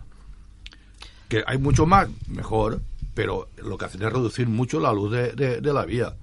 Que 1.29 1.43
hay 1.45 1.59
mucho 1.59 1.85
más, 1.85 2.09
mejor, 2.27 2.81
pero 3.13 3.49
lo 3.57 3.77
que 3.77 3.85
hacen 3.85 4.01
es 4.01 4.11
reducir 4.11 4.47
mucho 4.47 4.79
la 4.79 4.91
luz 4.91 5.11
de, 5.11 5.33
de- 5.33 5.61
de 5.61 5.73
la 5.73 5.85
vía. 5.85 6.15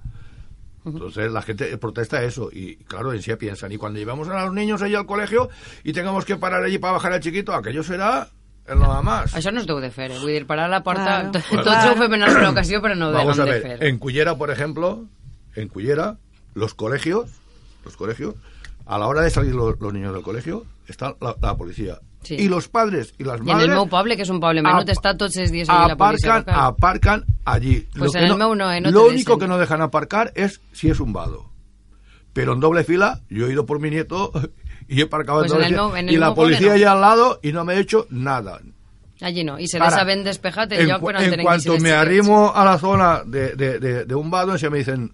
Entonces 0.85 1.31
la 1.31 1.41
gente 1.41 1.77
protesta 1.77 2.23
eso 2.23 2.49
y 2.51 2.75
claro, 2.85 3.11
en 3.13 3.21
sí 3.21 3.35
piensan, 3.35 3.71
y 3.71 3.77
cuando 3.77 3.99
llevamos 3.99 4.27
a 4.29 4.45
los 4.45 4.53
niños 4.53 4.81
allí 4.81 4.95
al 4.95 5.05
colegio 5.05 5.49
y 5.83 5.91
tengamos 5.93 6.25
que 6.25 6.37
parar 6.37 6.63
allí 6.63 6.77
para 6.77 6.93
bajar 6.93 7.13
al 7.13 7.19
chiquito, 7.19 7.53
aquello 7.53 7.83
será 7.83 8.29
el 8.65 8.79
nada 8.79 9.01
más. 9.01 9.33
això 9.33 9.51
no 9.51 9.59
es 9.61 9.65
deu 9.67 9.79
de 9.81 9.89
fer, 9.89 10.11
eh? 10.11 10.19
Vull 10.21 10.29
dir, 10.31 10.45
parar 10.45 10.65
a 10.65 10.69
la 10.69 10.83
porta... 10.83 11.31
Claro. 11.31 11.31
Tot, 11.33 11.43
Claro. 11.49 11.63
tots 11.63 11.85
ho 11.89 11.95
fem 12.03 12.13
en 12.13 12.23
alguna 12.23 12.49
ocasió, 12.51 12.81
però 12.81 12.95
no 12.95 13.09
ho 13.09 13.11
Vamos 13.11 13.39
a 13.39 13.43
hem 13.43 13.47
de 13.49 13.53
ver, 13.59 13.79
fer. 13.79 13.87
en 13.89 13.97
Cullera, 13.97 14.35
por 14.37 14.51
ejemplo, 14.51 15.05
en 15.55 15.67
Cullera, 15.69 16.17
los 16.53 16.75
colegios, 16.75 17.31
los 17.83 17.97
colegios, 17.97 18.35
a 18.85 18.97
la 18.99 19.07
hora 19.07 19.21
de 19.21 19.31
salir 19.31 19.55
los, 19.55 19.79
los 19.79 19.91
niños 19.93 20.13
del 20.13 20.21
colegio, 20.23 20.65
está 20.87 21.15
la, 21.19 21.35
la 21.41 21.57
policía. 21.57 21.99
Sí. 22.21 22.35
Y 22.35 22.49
los 22.49 22.67
padres 22.67 23.13
y 23.17 23.23
las 23.23 23.39
I 23.39 23.49
en 23.49 23.59
el 23.61 23.69
meu 23.69 23.87
poble, 23.87 24.15
que 24.17 24.23
és 24.27 24.29
un 24.29 24.41
poble 24.43 24.61
menut, 24.61 24.89
està 24.91 25.13
tots 25.17 25.37
els 25.39 25.51
dies 25.53 25.69
allí 25.69 25.87
la 25.87 25.95
policia 25.95 26.35
aparcan, 26.41 26.55
aparcan 26.65 27.25
allí. 27.45 27.87
Pues 27.97 28.11
que 28.11 28.19
en 28.19 28.25
el 28.31 28.35
meu 28.37 28.55
no, 28.55 28.67
eh, 28.73 28.81
no 28.81 28.91
lo 28.91 29.07
único 29.07 29.37
que 29.39 29.47
no 29.47 29.57
dejan 29.57 29.81
aparcar 29.81 30.33
es 30.35 30.59
si 30.73 30.89
es 30.89 30.99
un 30.99 31.13
vado. 31.13 31.49
Pero 32.33 32.53
en 32.53 32.59
doble 32.59 32.83
fila, 32.83 33.21
yo 33.29 33.47
he 33.47 33.51
ido 33.53 33.65
por 33.65 33.79
mi 33.79 33.89
nieto 33.89 34.31
y 34.89 34.99
he 34.99 35.03
aparcado 35.05 35.39
Pues 35.39 35.53
en 35.53 35.63
en 35.63 35.63
doble 35.63 35.67
el 35.67 35.73
fila, 35.75 35.81
meu- 35.87 35.97
en 35.99 36.09
el 36.09 36.13
y 36.13 36.17
la 36.17 36.33
policía 36.35 36.75
no. 36.77 36.91
al 36.91 37.01
lado 37.01 37.39
y 37.41 37.51
no 37.53 37.63
me 37.63 37.73
ha 37.73 37.79
hecho 37.79 38.05
nada. 38.09 38.59
Allí 39.21 39.43
no, 39.43 39.57
i 39.59 39.67
se 39.67 39.77
Ara, 39.77 39.89
deixa 39.89 40.03
ben 40.07 40.21
despejat 40.23 40.71
el 40.71 40.81
en, 40.81 40.87
lloc 40.89 41.09
en 41.19 41.41
cuanto 41.43 41.77
me 41.79 41.91
arrimo 41.91 42.51
a 42.55 42.63
la 42.63 42.77
zona 42.77 43.23
de, 43.25 43.53
de, 43.55 43.77
de, 43.79 44.05
de 44.05 44.15
un 44.15 44.29
vado, 44.31 44.57
se 44.57 44.69
me 44.69 44.77
dicen 44.77 45.11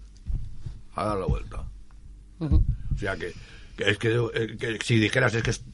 a 0.94 1.04
dar 1.06 1.18
la 1.18 1.26
vuelta. 1.26 1.64
O 2.40 2.98
sea 2.98 3.16
que, 3.16 3.32
que 3.76 3.90
es 3.90 3.98
que, 3.98 4.14
eh, 4.34 4.56
que 4.58 4.78
si 4.84 4.98
dijeras 4.98 5.34
es 5.34 5.42
que 5.42 5.50
es 5.50 5.64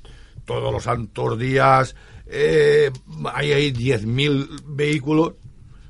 todos 0.44 0.72
los 0.72 0.84
santos 0.84 1.38
días 1.38 1.94
eh, 2.26 2.90
hay 3.32 3.52
ahí 3.52 3.72
10.000 3.72 4.62
vehículos, 4.66 5.34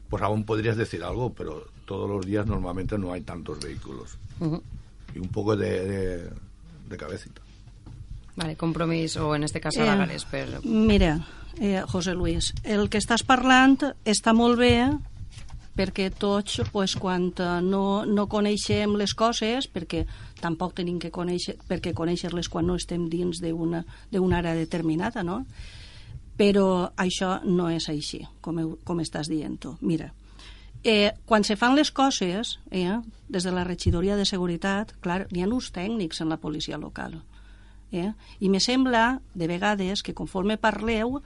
pues 0.09 0.23
aún 0.23 0.45
podrías 0.45 0.77
decir 0.77 1.03
algo, 1.05 1.33
pero 1.33 1.67
todos 1.85 2.11
los 2.11 2.27
días 2.27 2.47
normalmente 2.47 2.99
no 2.99 3.13
hay 3.13 3.21
tantos 3.23 3.61
vehículos. 3.61 4.19
Y 5.15 5.19
un 5.19 5.29
poco 5.29 5.57
de, 5.57 5.87
de, 5.87 6.31
de 6.89 6.97
cabecita. 6.97 7.41
Vale, 8.35 8.57
compromís, 8.57 9.17
o 9.17 9.37
en 9.37 9.45
este 9.45 9.61
cas 9.61 9.77
Eh, 9.77 9.83
Aragares, 9.83 10.25
per... 10.25 10.65
Mira, 10.65 11.27
eh, 11.61 11.83
José 11.87 12.15
Luis, 12.15 12.55
el 12.65 12.89
que 12.89 12.99
estàs 12.99 13.23
parlant 13.23 13.77
està 14.09 14.33
molt 14.33 14.59
bé 14.59 14.89
perquè 15.77 16.11
tots, 16.11 16.61
pues, 16.73 16.97
quan 16.97 17.31
no, 17.65 18.05
no 18.05 18.27
coneixem 18.29 18.97
les 18.97 19.15
coses, 19.15 19.69
perquè 19.69 20.07
tampoc 20.43 20.75
tenim 20.75 20.99
que 20.99 21.11
conèixer, 21.15 21.55
perquè 21.69 21.95
conèixer-les 21.95 22.49
quan 22.51 22.67
no 22.67 22.75
estem 22.77 23.07
dins 23.09 23.41
d'una 23.41 23.85
àrea 24.39 24.55
determinada, 24.59 25.23
no? 25.23 25.45
Però 26.37 26.91
això 26.97 27.37
no 27.45 27.69
és 27.71 27.89
així, 27.93 28.23
com, 28.41 28.59
heu- 28.59 28.79
com 28.85 29.01
estàs 29.01 29.29
dient 29.31 29.59
tu. 29.61 29.77
Mira, 29.81 30.13
eh, 30.83 31.13
quan 31.27 31.45
se 31.45 31.57
fan 31.57 31.77
les 31.77 31.93
coses, 31.93 32.59
eh, 32.71 32.99
des 33.29 33.45
de 33.45 33.53
la 33.53 33.65
regidoria 33.65 34.17
de 34.17 34.25
seguretat, 34.27 34.95
clar, 35.01 35.27
n'hi 35.31 35.43
ha 35.45 35.49
uns 35.49 35.71
tècnics 35.73 36.21
en 36.21 36.29
la 36.29 36.39
policia 36.41 36.79
local 36.79 37.23
Eh? 37.93 38.09
I 38.41 38.49
me 38.49 38.59
sembla, 38.59 39.21
de 39.35 39.47
vegades, 39.47 40.03
que 40.03 40.15
conforme 40.15 40.57
parleu, 40.57 41.19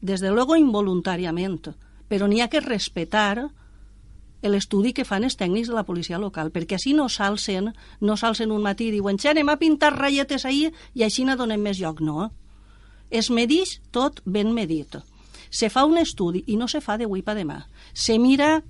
des 0.00 0.20
de 0.20 0.32
luego 0.32 0.56
involuntàriament, 0.58 1.68
però 2.10 2.26
n'hi 2.26 2.40
ha 2.42 2.48
que 2.50 2.58
respetar 2.58 3.46
l'estudi 4.50 4.92
que 4.92 5.06
fan 5.08 5.24
els 5.24 5.36
tècnics 5.40 5.70
de 5.70 5.76
la 5.76 5.86
policia 5.88 6.18
local, 6.20 6.50
perquè 6.52 6.76
així 6.76 6.92
no 6.94 7.08
s'alcen, 7.08 7.72
no 8.00 8.16
s'alcen 8.16 8.52
un 8.52 8.62
matí 8.62 8.88
i 8.88 8.94
diuen, 8.94 9.18
anem 9.30 9.48
a 9.48 9.56
pintar 9.56 9.94
ratlletes 9.96 10.44
ahir 10.44 10.72
i 10.94 11.04
així 11.04 11.24
no 11.24 11.36
donem 11.36 11.62
més 11.62 11.80
lloc. 11.80 12.00
No. 12.00 12.30
Es 13.10 13.30
medix 13.30 13.80
tot 13.90 14.20
ben 14.24 14.52
medit. 14.52 14.96
Se 15.50 15.70
fa 15.70 15.84
un 15.84 15.98
estudi 15.98 16.44
i 16.46 16.56
no 16.56 16.68
se 16.68 16.80
fa 16.80 16.98
d'avui 16.98 17.22
per 17.22 17.36
demà. 17.38 17.60
Se 17.92 18.18
mira 18.18 18.62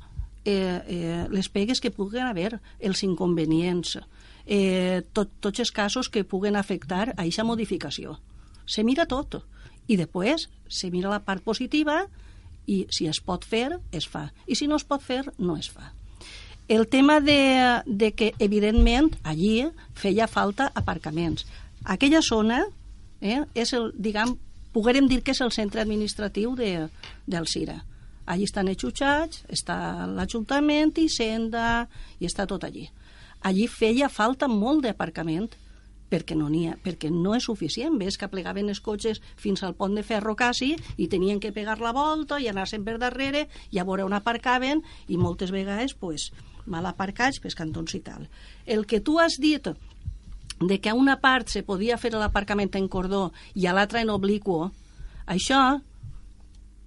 eh, 0.45 0.81
eh, 0.87 1.27
les 1.31 1.49
pegues 1.49 1.81
que 1.81 1.91
puguen 1.91 2.27
haver, 2.27 2.61
els 2.79 3.03
inconvenients, 3.03 3.99
eh, 4.47 5.03
tot, 5.13 5.31
tots 5.41 5.61
els 5.61 5.73
casos 5.73 6.09
que 6.09 6.25
puguen 6.25 6.57
afectar 6.57 7.09
a 7.09 7.23
aquesta 7.23 7.45
modificació. 7.45 8.19
Se 8.67 8.85
mira 8.85 9.07
tot. 9.07 9.41
I 9.89 9.97
després 9.97 10.49
se 10.69 10.91
mira 10.91 11.11
la 11.13 11.25
part 11.25 11.43
positiva 11.45 12.07
i 12.67 12.85
si 12.91 13.07
es 13.11 13.21
pot 13.21 13.45
fer, 13.45 13.79
es 13.93 14.07
fa. 14.09 14.29
I 14.47 14.57
si 14.57 14.69
no 14.71 14.77
es 14.81 14.85
pot 14.85 15.03
fer, 15.03 15.25
no 15.39 15.57
es 15.57 15.71
fa. 15.71 15.93
El 16.69 16.89
tema 16.89 17.21
de, 17.21 17.83
de 17.87 18.13
que, 18.13 18.33
evidentment, 18.39 19.13
allí 19.23 19.67
feia 19.95 20.27
falta 20.27 20.71
aparcaments. 20.75 21.45
Aquella 21.85 22.23
zona 22.25 22.63
eh, 23.21 23.43
és 23.55 23.75
el, 23.77 23.91
diguem, 24.01 24.33
poguérem 24.73 25.09
dir 25.09 25.21
que 25.23 25.35
és 25.37 25.43
el 25.45 25.53
centre 25.53 25.83
administratiu 25.85 26.55
de, 26.57 26.89
del 27.27 27.49
Cira. 27.53 27.83
Allí 28.25 28.49
estan 28.49 28.71
exutjats, 28.73 29.43
està 29.53 30.07
l'Ajuntament 30.09 30.95
i 31.03 31.11
Senda, 31.13 31.85
i 32.17 32.25
està 32.25 32.49
tot 32.49 32.65
allí. 32.65 32.89
Allí 33.45 33.69
feia 33.69 34.09
falta 34.09 34.49
molt 34.49 34.87
d'aparcament 34.87 35.51
perquè 36.11 36.37
no, 36.39 36.49
ha, 36.49 36.75
perquè 36.85 37.11
no 37.11 37.35
és 37.35 37.47
suficient. 37.49 37.99
Ves 37.99 38.19
que 38.21 38.29
plegaven 38.31 38.69
els 38.73 38.83
cotxes 38.85 39.21
fins 39.41 39.63
al 39.63 39.75
pont 39.79 39.95
de 39.97 40.05
ferro 40.07 40.37
quasi 40.37 40.75
i 40.97 41.09
tenien 41.09 41.41
que 41.41 41.53
pegar 41.53 41.81
la 41.81 41.95
volta 41.97 42.41
i 42.41 42.49
anar 42.49 42.67
sempre 42.71 42.99
darrere 42.99 43.49
i 43.71 43.79
a 43.79 43.85
veure 43.85 44.05
on 44.05 44.15
aparcaven 44.15 44.83
i 45.09 45.19
moltes 45.19 45.51
vegades 45.55 45.95
pues, 45.95 46.31
mal 46.67 46.87
aparcats 46.87 47.41
pels 47.41 47.59
cantons 47.59 47.95
i 47.95 48.03
tal. 48.05 48.29
El 48.67 48.87
que 48.87 49.01
tu 49.01 49.19
has 49.21 49.39
dit 49.41 49.69
de 50.61 50.81
que 50.81 50.91
a 50.91 50.95
una 50.95 51.19
part 51.21 51.49
se 51.51 51.65
podia 51.67 51.99
fer 51.99 52.15
l'aparcament 52.15 52.73
en 52.79 52.89
cordó 52.89 53.33
i 53.55 53.67
a 53.67 53.75
l'altra 53.75 54.01
en 54.05 54.13
obliquo, 54.15 54.71
això 55.27 55.81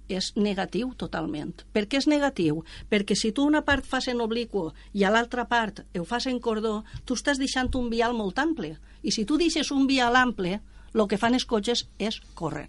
és 0.08 0.32
negatiu 0.36 0.94
totalment. 0.96 1.52
Per 1.72 1.84
què 1.86 2.00
és 2.00 2.08
negatiu? 2.10 2.62
Perquè 2.90 3.16
si 3.16 3.30
tu 3.32 3.44
una 3.46 3.62
part 3.66 3.86
fas 3.86 4.08
en 4.08 4.22
obliquo 4.24 4.72
i 4.92 5.04
a 5.04 5.12
l'altra 5.12 5.44
part 5.48 5.84
ho 5.98 6.04
fas 6.08 6.26
en 6.26 6.40
cordó, 6.40 6.82
tu 7.04 7.14
estàs 7.14 7.38
deixant 7.38 7.70
un 7.76 7.90
vial 7.92 8.16
molt 8.16 8.38
ample. 8.38 8.76
I 9.02 9.12
si 9.12 9.24
tu 9.24 9.38
deixes 9.38 9.70
un 9.70 9.86
vial 9.86 10.16
ample, 10.16 10.58
el 10.94 11.06
que 11.06 11.20
fan 11.20 11.36
els 11.36 11.46
cotxes 11.46 11.86
és 11.98 12.20
córrer. 12.34 12.68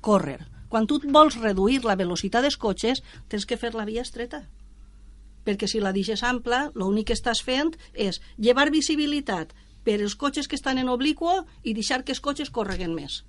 Córrer. 0.00 0.38
Quan 0.68 0.86
tu 0.86 1.00
vols 1.08 1.38
reduir 1.40 1.80
la 1.84 1.96
velocitat 1.96 2.44
dels 2.44 2.58
cotxes, 2.60 3.02
tens 3.28 3.46
que 3.48 3.56
fer 3.56 3.72
la 3.74 3.86
via 3.88 4.04
estreta. 4.04 4.44
Perquè 5.48 5.66
si 5.66 5.80
la 5.80 5.94
deixes 5.96 6.22
ampla, 6.22 6.68
l'únic 6.74 7.08
que 7.08 7.16
estàs 7.16 7.40
fent 7.40 7.72
és 7.94 8.20
llevar 8.36 8.68
visibilitat 8.70 9.54
per 9.84 9.96
als 10.02 10.18
cotxes 10.20 10.48
que 10.48 10.58
estan 10.60 10.76
en 10.76 10.90
obliquo 10.92 11.46
i 11.64 11.72
deixar 11.72 12.02
que 12.04 12.12
els 12.12 12.20
cotxes 12.20 12.52
correguen 12.52 12.92
més. 12.94 13.22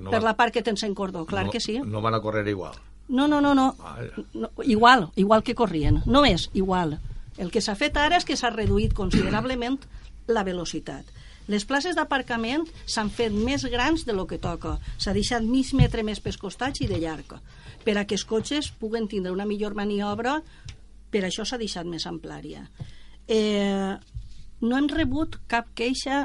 No 0.00 0.10
per 0.10 0.20
va- 0.20 0.30
la 0.30 0.36
part 0.36 0.52
que 0.54 0.62
tens 0.62 0.82
en 0.82 0.94
cordó, 0.94 1.24
clar 1.26 1.46
no, 1.46 1.50
que 1.50 1.60
sí. 1.60 1.78
No 1.84 2.00
van 2.00 2.14
a 2.14 2.20
correr 2.20 2.46
igual. 2.48 2.74
No, 3.08 3.28
no, 3.28 3.40
no, 3.40 3.54
no. 3.54 3.74
Vaya. 3.78 4.10
no 4.34 4.50
igual, 4.64 5.10
igual 5.16 5.42
que 5.42 5.54
corrien. 5.54 6.02
No 6.06 6.24
és 6.24 6.50
igual. 6.54 6.98
El 7.38 7.50
que 7.50 7.60
s'ha 7.60 7.74
fet 7.76 7.96
ara 7.96 8.16
és 8.16 8.24
que 8.24 8.36
s'ha 8.36 8.50
reduït 8.50 8.94
considerablement 8.94 9.78
la 10.26 10.42
velocitat. 10.42 11.04
Les 11.46 11.64
places 11.64 11.94
d'aparcament 11.94 12.64
s'han 12.90 13.10
fet 13.10 13.30
més 13.32 13.64
grans 13.70 14.04
de 14.04 14.12
lo 14.12 14.26
que 14.26 14.38
toca. 14.38 14.78
S'ha 14.98 15.12
deixat 15.14 15.42
mig 15.46 15.70
metre 15.74 16.02
més 16.02 16.18
pels 16.20 16.38
costats 16.38 16.80
i 16.82 16.88
de 16.90 16.98
llarg. 16.98 17.36
Per 17.84 17.94
a 17.98 18.04
que 18.04 18.16
els 18.18 18.24
cotxes 18.26 18.72
puguen 18.72 19.06
tindre 19.06 19.30
una 19.30 19.46
millor 19.46 19.76
maniobra, 19.78 20.40
per 21.10 21.22
això 21.22 21.44
s'ha 21.46 21.58
deixat 21.58 21.86
més 21.86 22.06
amplària. 22.06 22.64
Eh, 23.28 23.94
no 24.60 24.76
hem 24.76 24.88
rebut 24.88 25.38
cap 25.46 25.70
queixa, 25.78 26.24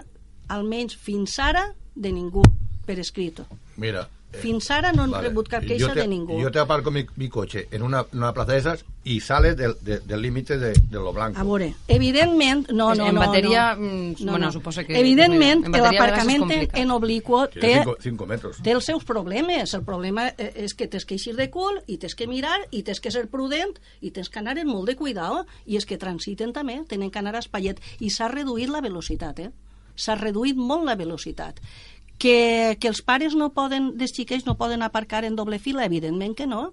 almenys 0.50 0.96
fins 0.98 1.38
ara, 1.40 1.68
de 1.94 2.12
ningú, 2.12 2.42
per 2.86 3.00
escrit. 3.00 3.40
Mira. 3.78 4.08
eh, 4.34 4.38
Fins 4.40 4.70
ara 4.72 4.94
no 4.96 5.04
hem 5.04 5.12
rebut 5.14 5.50
cap 5.52 5.64
queixa 5.68 5.90
te, 5.94 6.00
de 6.02 6.08
ningú. 6.08 6.38
Yo 6.40 6.50
te 6.52 6.60
aparco 6.60 6.90
mi, 6.90 7.06
mi 7.18 7.28
coche 7.28 7.68
en 7.72 7.84
una, 7.84 8.06
en 8.14 8.18
una 8.20 8.34
plaza 8.34 8.54
de 8.54 8.60
esas 8.60 8.86
y 9.04 9.20
sales 9.20 9.58
del, 9.58 9.76
de- 9.82 10.00
del 10.00 10.22
límite 10.22 10.58
de, 10.58 10.72
de 10.72 10.98
lo 10.98 11.12
blanco. 11.12 11.38
A 11.40 11.44
veure, 11.44 11.76
evidentment, 11.90 12.70
no, 12.72 12.96
no, 12.96 13.08
en 13.08 13.16
no, 13.16 13.20
matèria, 13.22 13.76
no. 13.76 13.82
mm, 13.82 14.16
no, 14.24 14.32
bueno, 14.32 14.46
no. 14.46 14.52
suposo 14.54 14.86
que- 14.86 14.98
Evidentment, 14.98 15.68
l'aparcament 15.68 16.50
en 16.74 16.92
obliquo 16.92 17.48
té, 17.50 17.74
cinco, 17.84 17.98
cinco 18.00 18.26
metros. 18.26 18.62
té 18.64 18.72
els 18.72 18.86
seus 18.86 19.04
problemes. 19.04 19.74
El 19.74 19.84
problema 19.84 20.30
eh, 20.30 20.54
és 20.64 20.74
que 20.76 20.88
tens 20.88 21.06
que 21.06 21.16
eixir 21.16 21.36
de 21.36 21.50
cul 21.52 21.82
i 21.88 21.98
tens 21.98 22.16
que 22.16 22.28
mirar 22.28 22.58
i 22.72 22.84
tens 22.84 23.02
que 23.02 23.12
ser 23.12 23.28
prudent 23.28 23.76
i 24.00 24.12
tens 24.12 24.30
que 24.30 24.40
anar 24.40 24.58
amb 24.58 24.72
molt 24.72 24.88
de 24.88 24.96
cuidado 24.96 25.46
i 25.66 25.76
és 25.76 25.86
que 25.86 25.98
transiten 25.98 26.54
també, 26.54 26.80
tenen 26.88 27.12
que 27.12 27.20
anar 27.20 27.36
a 27.36 27.40
espaiet 27.44 27.82
i 28.00 28.10
s'ha 28.10 28.30
reduït 28.32 28.70
la 28.70 28.80
velocitat, 28.82 29.40
eh? 29.40 29.52
S'ha 29.96 30.16
reduït 30.16 30.56
molt 30.56 30.86
la 30.88 30.96
velocitat. 30.96 31.60
Que, 32.22 32.78
que 32.78 32.90
els 32.92 33.02
pares 33.02 33.34
no 33.34 33.50
poden, 33.56 33.96
dels 33.98 34.14
xiquets 34.14 34.46
no 34.46 34.54
poden 34.60 34.86
aparcar 34.86 35.24
en 35.26 35.36
doble 35.40 35.58
fila, 35.58 35.88
evidentment 35.90 36.36
que 36.38 36.46
no. 36.46 36.72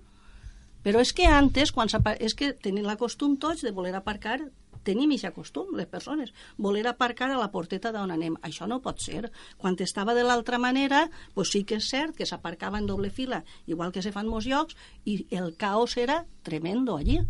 Però 0.84 1.00
és 1.00 1.14
que 1.16 1.24
antes, 1.24 1.72
quan 1.72 1.88
és 2.20 2.34
que 2.36 2.52
tenen 2.52 2.84
la 2.84 2.98
costum 3.00 3.38
tots 3.40 3.64
de 3.64 3.72
voler 3.72 3.94
aparcar 3.96 4.42
tenim 4.88 5.12
aquest 5.12 5.34
costum, 5.36 5.74
les 5.76 5.88
persones, 5.90 6.32
voler 6.56 6.86
aparcar 6.88 7.30
a 7.30 7.38
la 7.38 7.50
porteta 7.52 7.92
d'on 7.92 8.12
anem. 8.14 8.38
Això 8.46 8.68
no 8.70 8.80
pot 8.84 9.02
ser. 9.04 9.28
Quan 9.58 9.76
estava 9.84 10.14
de 10.16 10.24
l'altra 10.24 10.58
manera, 10.58 11.08
pues 11.34 11.52
sí 11.52 11.64
que 11.64 11.78
és 11.82 11.90
cert 11.90 12.16
que 12.16 12.26
s'aparcava 12.26 12.78
en 12.78 12.86
doble 12.86 13.10
fila, 13.10 13.42
igual 13.66 13.92
que 13.92 14.02
se 14.02 14.12
fan 14.12 14.28
molts 14.28 14.48
llocs, 14.48 14.76
i 15.04 15.26
el 15.30 15.54
caos 15.56 15.96
era 15.96 16.24
tremendo 16.42 16.96
allí. 16.96 17.20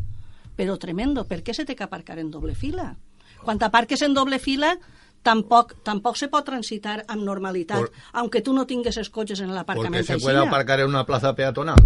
Però 0.57 0.79
tremendo. 0.79 1.25
Per 1.25 1.43
què 1.43 1.55
se 1.55 1.65
té 1.65 1.77
que 1.77 1.87
aparcar 1.87 2.19
en 2.19 2.31
doble 2.31 2.55
fila? 2.55 2.97
Quan 3.43 3.59
t'aparques 3.59 4.03
en 4.03 4.15
doble 4.15 4.39
fila, 4.43 4.77
tampoc, 5.23 5.75
tampoc 5.83 6.17
se 6.17 6.29
pot 6.29 6.45
transitar 6.45 7.05
amb 7.09 7.23
normalitat, 7.23 7.79
Por- 7.79 7.93
aunque 8.13 8.41
tu 8.41 8.53
no 8.53 8.67
tingues 8.67 8.97
els 8.97 9.11
cotxes 9.11 9.41
en 9.41 9.47
Porque 9.49 9.59
l'aparcament 9.59 10.05
se 10.07 10.13
així. 10.15 10.25
puede 10.25 10.39
aparcar 10.39 10.81
en 10.81 10.89
una 10.89 11.05
plaza 11.05 11.35
peatonal. 11.35 11.79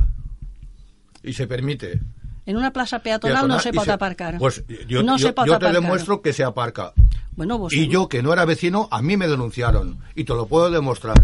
Y 1.23 1.33
se 1.35 1.47
permite. 1.47 2.01
En 2.47 2.57
una 2.57 2.73
plaça 2.73 3.01
peatonal 3.01 3.47
no 3.47 3.61
se 3.61 3.73
pot 3.73 3.89
aparcar. 3.89 4.39
Pues 4.39 4.65
yo, 4.89 5.03
no 5.03 5.17
yo- 5.17 5.27
se 5.29 5.33
pot 5.33 5.47
yo 5.47 5.53
te 5.53 5.57
aparcar. 5.67 5.81
demuestro 5.83 6.23
que 6.23 6.33
se 6.33 6.43
aparca. 6.43 6.93
Bueno, 7.37 7.57
vos 7.59 7.73
Y 7.73 7.87
yo, 7.89 8.09
que 8.09 8.23
no 8.23 8.33
era 8.33 8.45
vecino, 8.45 8.89
a 8.91 9.01
mí 9.01 9.17
me 9.17 9.29
denunciaron. 9.29 9.99
Y 10.17 10.25
te 10.25 10.35
lo 10.35 10.47
puedo 10.47 10.71
demostrar. 10.71 11.17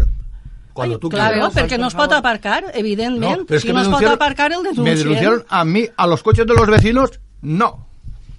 Cuando 0.73 0.97
tú 0.97 1.09
Claro, 1.09 1.33
quieras. 1.49 1.53
perquè 1.55 1.77
no 1.77 1.87
es 1.87 1.93
pot 1.93 2.11
aparcar, 2.13 2.63
evidentment. 2.73 3.51
es 3.51 3.61
si 3.63 3.73
no 3.73 3.81
es 3.81 3.87
pot 3.89 4.03
aparcar, 4.05 4.53
el 4.53 4.59
denuncien. 4.63 4.85
Me 4.85 4.95
denunciaron 4.95 5.45
a 5.49 5.65
mí, 5.65 5.85
a 5.97 6.07
los 6.07 6.23
coches 6.23 6.47
de 6.47 6.53
los 6.53 6.67
vecinos, 6.67 7.19
no. 7.41 7.88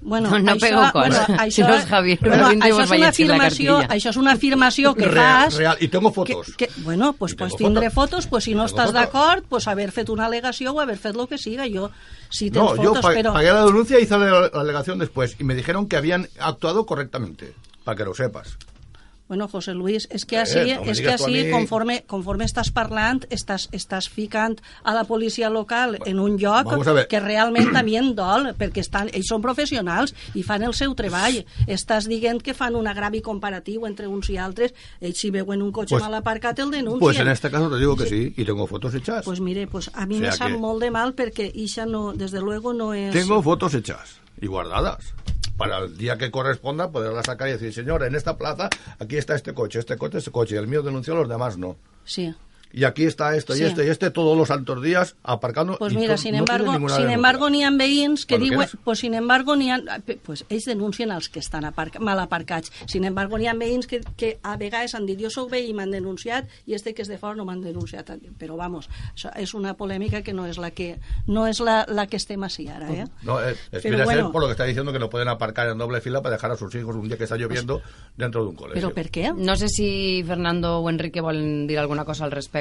Bueno, 0.02 0.30
No, 0.30 0.38
no 0.38 0.52
això, 0.52 0.60
pego 0.60 0.80
con. 0.92 1.08
bueno, 1.10 1.26
Si 1.26 1.32
això, 1.62 1.68
no 1.68 1.74
és 1.76 1.84
Javier, 1.84 2.18
bueno, 2.20 2.42
Martín, 2.42 2.62
això 2.62 2.80
és 2.82 2.90
una 2.90 3.08
afirmació, 3.08 3.78
això 3.82 4.08
és 4.10 4.16
una 4.16 4.32
afirmació 4.32 4.94
que 4.94 5.04
Real, 5.06 5.44
fas... 5.44 5.56
real. 5.56 5.76
Y 5.78 5.88
tengo 5.88 6.10
fotos. 6.10 6.54
Que, 6.56 6.68
que, 6.68 6.72
bueno, 6.82 7.12
pues, 7.12 7.32
I 7.32 7.36
pues 7.36 7.54
tindré 7.56 7.90
fotos. 7.90 8.26
pues 8.26 8.44
si 8.44 8.54
no 8.54 8.62
I 8.64 8.66
estàs 8.66 8.92
d'acord, 8.92 9.44
pues 9.48 9.68
haver 9.68 9.92
fet 9.92 10.08
una 10.08 10.26
al·legació 10.26 10.72
o 10.72 10.80
haver 10.80 10.96
fet 10.96 11.14
lo 11.16 11.26
que 11.26 11.36
siga. 11.36 11.64
Jo, 11.68 11.90
si 12.30 12.50
tens 12.50 12.64
No, 12.64 12.76
yo 12.76 12.94
fotos, 12.94 13.02
pa- 13.02 13.12
però... 13.12 13.32
pagué 13.34 13.52
la 13.52 13.66
denuncia 13.66 13.98
y 14.00 14.04
hice 14.04 14.16
la, 14.16 14.48
la 14.52 14.60
alegación 14.60 14.98
después. 14.98 15.36
Y 15.38 15.44
me 15.44 15.54
dijeron 15.54 15.86
que 15.86 15.96
habían 15.98 16.28
actuado 16.38 16.86
correctamente. 16.86 17.52
Para 17.84 17.96
que 17.98 18.04
lo 18.04 18.14
sepas. 18.14 18.56
Bueno, 19.30 19.46
José 19.46 19.74
Luis, 19.74 20.08
és 20.10 20.24
que 20.26 20.34
Eh, 20.34 20.40
així, 20.40 20.72
no 20.74 20.82
me 20.82 20.90
és 20.90 21.00
que 21.00 21.12
així 21.12 21.30
mi. 21.44 21.50
conforme, 21.52 22.00
conforme 22.10 22.44
estàs 22.44 22.72
parlant, 22.74 23.20
estàs, 23.30 23.68
estàs 23.70 24.08
ficant 24.10 24.56
a 24.82 24.92
la 24.92 25.04
policia 25.04 25.48
local 25.48 26.00
en 26.04 26.18
un 26.18 26.36
lloc 26.36 26.66
que 27.08 27.20
realment 27.20 27.70
també 27.72 27.94
en 28.00 28.16
dol, 28.16 28.48
perquè 28.58 28.80
estan, 28.82 29.06
ells 29.14 29.28
són 29.30 29.40
professionals 29.40 30.16
i 30.34 30.42
fan 30.42 30.64
el 30.66 30.74
seu 30.74 30.96
treball. 30.98 31.44
Estàs 31.68 32.08
dient 32.10 32.42
que 32.42 32.54
fan 32.58 32.74
un 32.74 32.88
agravi 32.90 33.20
comparatiu 33.22 33.86
entre 33.86 34.08
uns 34.08 34.28
i 34.34 34.36
altres, 34.36 34.74
ells 35.00 35.16
si 35.22 35.30
veuen 35.30 35.62
un 35.62 35.70
cotxe 35.70 35.94
Pues- 35.94 36.02
mal 36.02 36.14
aparcat 36.18 36.58
el 36.58 36.72
denuncien. 36.72 36.98
Pues 36.98 37.20
en 37.20 37.28
este 37.28 37.52
caso 37.52 37.70
te 37.70 37.78
digo 37.78 37.94
que 37.96 38.06
sí. 38.06 38.34
Y 38.36 38.44
tengo 38.44 38.66
fotos 38.66 38.92
hechas. 38.96 39.24
Pues 39.24 39.38
mire, 39.38 39.68
pues 39.68 39.92
a 39.94 40.06
mi 40.06 40.16
O 40.16 40.18
sea 40.18 40.30
me 40.30 40.36
sap 40.36 40.48
que- 40.48 40.58
molt 40.58 40.80
de 40.82 40.90
mal 40.90 41.14
perquè 41.14 41.52
Isha 41.54 41.86
no, 41.86 42.12
desde 42.14 42.40
luego 42.40 42.72
no 42.74 42.94
és... 42.94 43.12
Tengo 43.12 43.40
fotos 43.44 43.74
hechas 43.74 44.16
y 44.40 44.48
guardadas. 44.48 45.14
Para 45.60 45.76
el 45.76 45.98
día 45.98 46.16
que 46.16 46.30
corresponda 46.30 46.90
poderlas 46.90 47.26
sacar 47.26 47.46
y 47.48 47.52
decir, 47.52 47.74
señor, 47.74 48.02
en 48.02 48.14
esta 48.14 48.38
plaza 48.38 48.70
aquí 48.98 49.18
está 49.18 49.34
este 49.34 49.52
coche, 49.52 49.78
este 49.78 49.98
coche, 49.98 50.16
este 50.16 50.30
coche. 50.30 50.56
El 50.56 50.68
mío 50.68 50.80
denunció, 50.80 51.14
los 51.14 51.28
demás 51.28 51.58
no. 51.58 51.76
Sí. 52.02 52.34
Y 52.72 52.84
aquí 52.84 53.04
está 53.04 53.34
esto 53.36 53.54
Sí. 53.54 53.62
y 53.62 53.66
este 53.66 53.84
y 53.86 53.88
este 53.88 54.10
todos 54.10 54.36
los 54.36 54.48
santos 54.48 54.82
días 54.82 55.16
aparcando. 55.24 55.76
Pues 55.78 55.94
mira, 55.94 56.16
sin 56.16 56.32
no 56.32 56.38
embargo, 56.38 56.72
sin 56.72 56.82
denuncia. 56.82 57.12
embargo 57.12 57.50
n'hi 57.50 57.64
ha 57.64 57.70
veïns 57.70 58.26
que 58.26 58.38
diuen, 58.38 58.68
pues 58.84 58.98
sin 59.00 59.14
embargo 59.14 59.56
n'hi 59.56 59.70
ha, 59.70 59.80
pues 60.22 60.44
ells 60.48 60.64
denuncien 60.66 61.10
els 61.10 61.28
que 61.28 61.40
estan 61.40 61.64
aparca, 61.64 61.98
mal 61.98 62.18
aparcats. 62.20 62.70
Sin 62.86 63.04
embargo, 63.04 63.38
n'hi 63.38 63.48
ha 63.48 63.54
veïns 63.54 63.86
que, 63.88 64.00
que 64.16 64.38
a 64.42 64.56
vegades 64.56 64.94
han 64.94 65.06
dit 65.06 65.18
jo 65.20 65.30
sóc 65.30 65.50
veí 65.50 65.70
i 65.70 65.74
m'han 65.74 65.90
denunciat 65.90 66.46
i 66.66 66.74
este 66.74 66.94
que 66.94 67.02
és 67.02 67.08
de 67.08 67.18
fora 67.18 67.34
no 67.34 67.44
m'han 67.44 67.60
denunciat. 67.60 68.10
Però 68.38 68.56
vamos, 68.56 68.88
és 69.34 69.54
una 69.54 69.74
polèmica 69.74 70.22
que 70.22 70.32
no 70.32 70.46
és 70.46 70.56
la 70.58 70.70
que 70.70 71.00
no 71.26 71.48
és 71.48 71.58
la, 71.58 71.84
la 71.88 72.06
que 72.06 72.16
estem 72.18 72.42
així 72.44 72.68
ara, 72.68 72.92
eh? 72.92 73.06
No, 73.24 73.40
eh, 73.42 73.56
Pero 73.82 73.96
ser 73.98 74.04
bueno. 74.04 74.30
por 74.30 74.42
lo 74.42 74.46
que 74.46 74.52
está 74.52 74.64
diciendo 74.64 74.92
que 74.92 74.98
no 75.00 75.10
pueden 75.10 75.28
aparcar 75.28 75.68
en 75.68 75.78
doble 75.78 76.00
fila 76.00 76.22
para 76.22 76.36
dejar 76.36 76.52
a 76.52 76.56
sus 76.56 76.72
hijos 76.76 76.94
un 76.94 77.08
día 77.08 77.16
que 77.16 77.24
está 77.24 77.36
lloviendo 77.36 77.82
dentro 78.16 78.42
de 78.44 78.50
un 78.50 78.54
colegio. 78.56 78.80
Però 78.80 78.94
per 78.94 79.10
què? 79.10 79.34
No 79.34 79.56
sé 79.56 79.68
si 79.68 80.22
Fernando 80.24 80.78
o 80.78 80.88
Enrique 80.90 81.20
volen 81.20 81.66
dir 81.66 81.78
alguna 81.80 82.04
cosa 82.04 82.24
al 82.24 82.30
respecte 82.30 82.59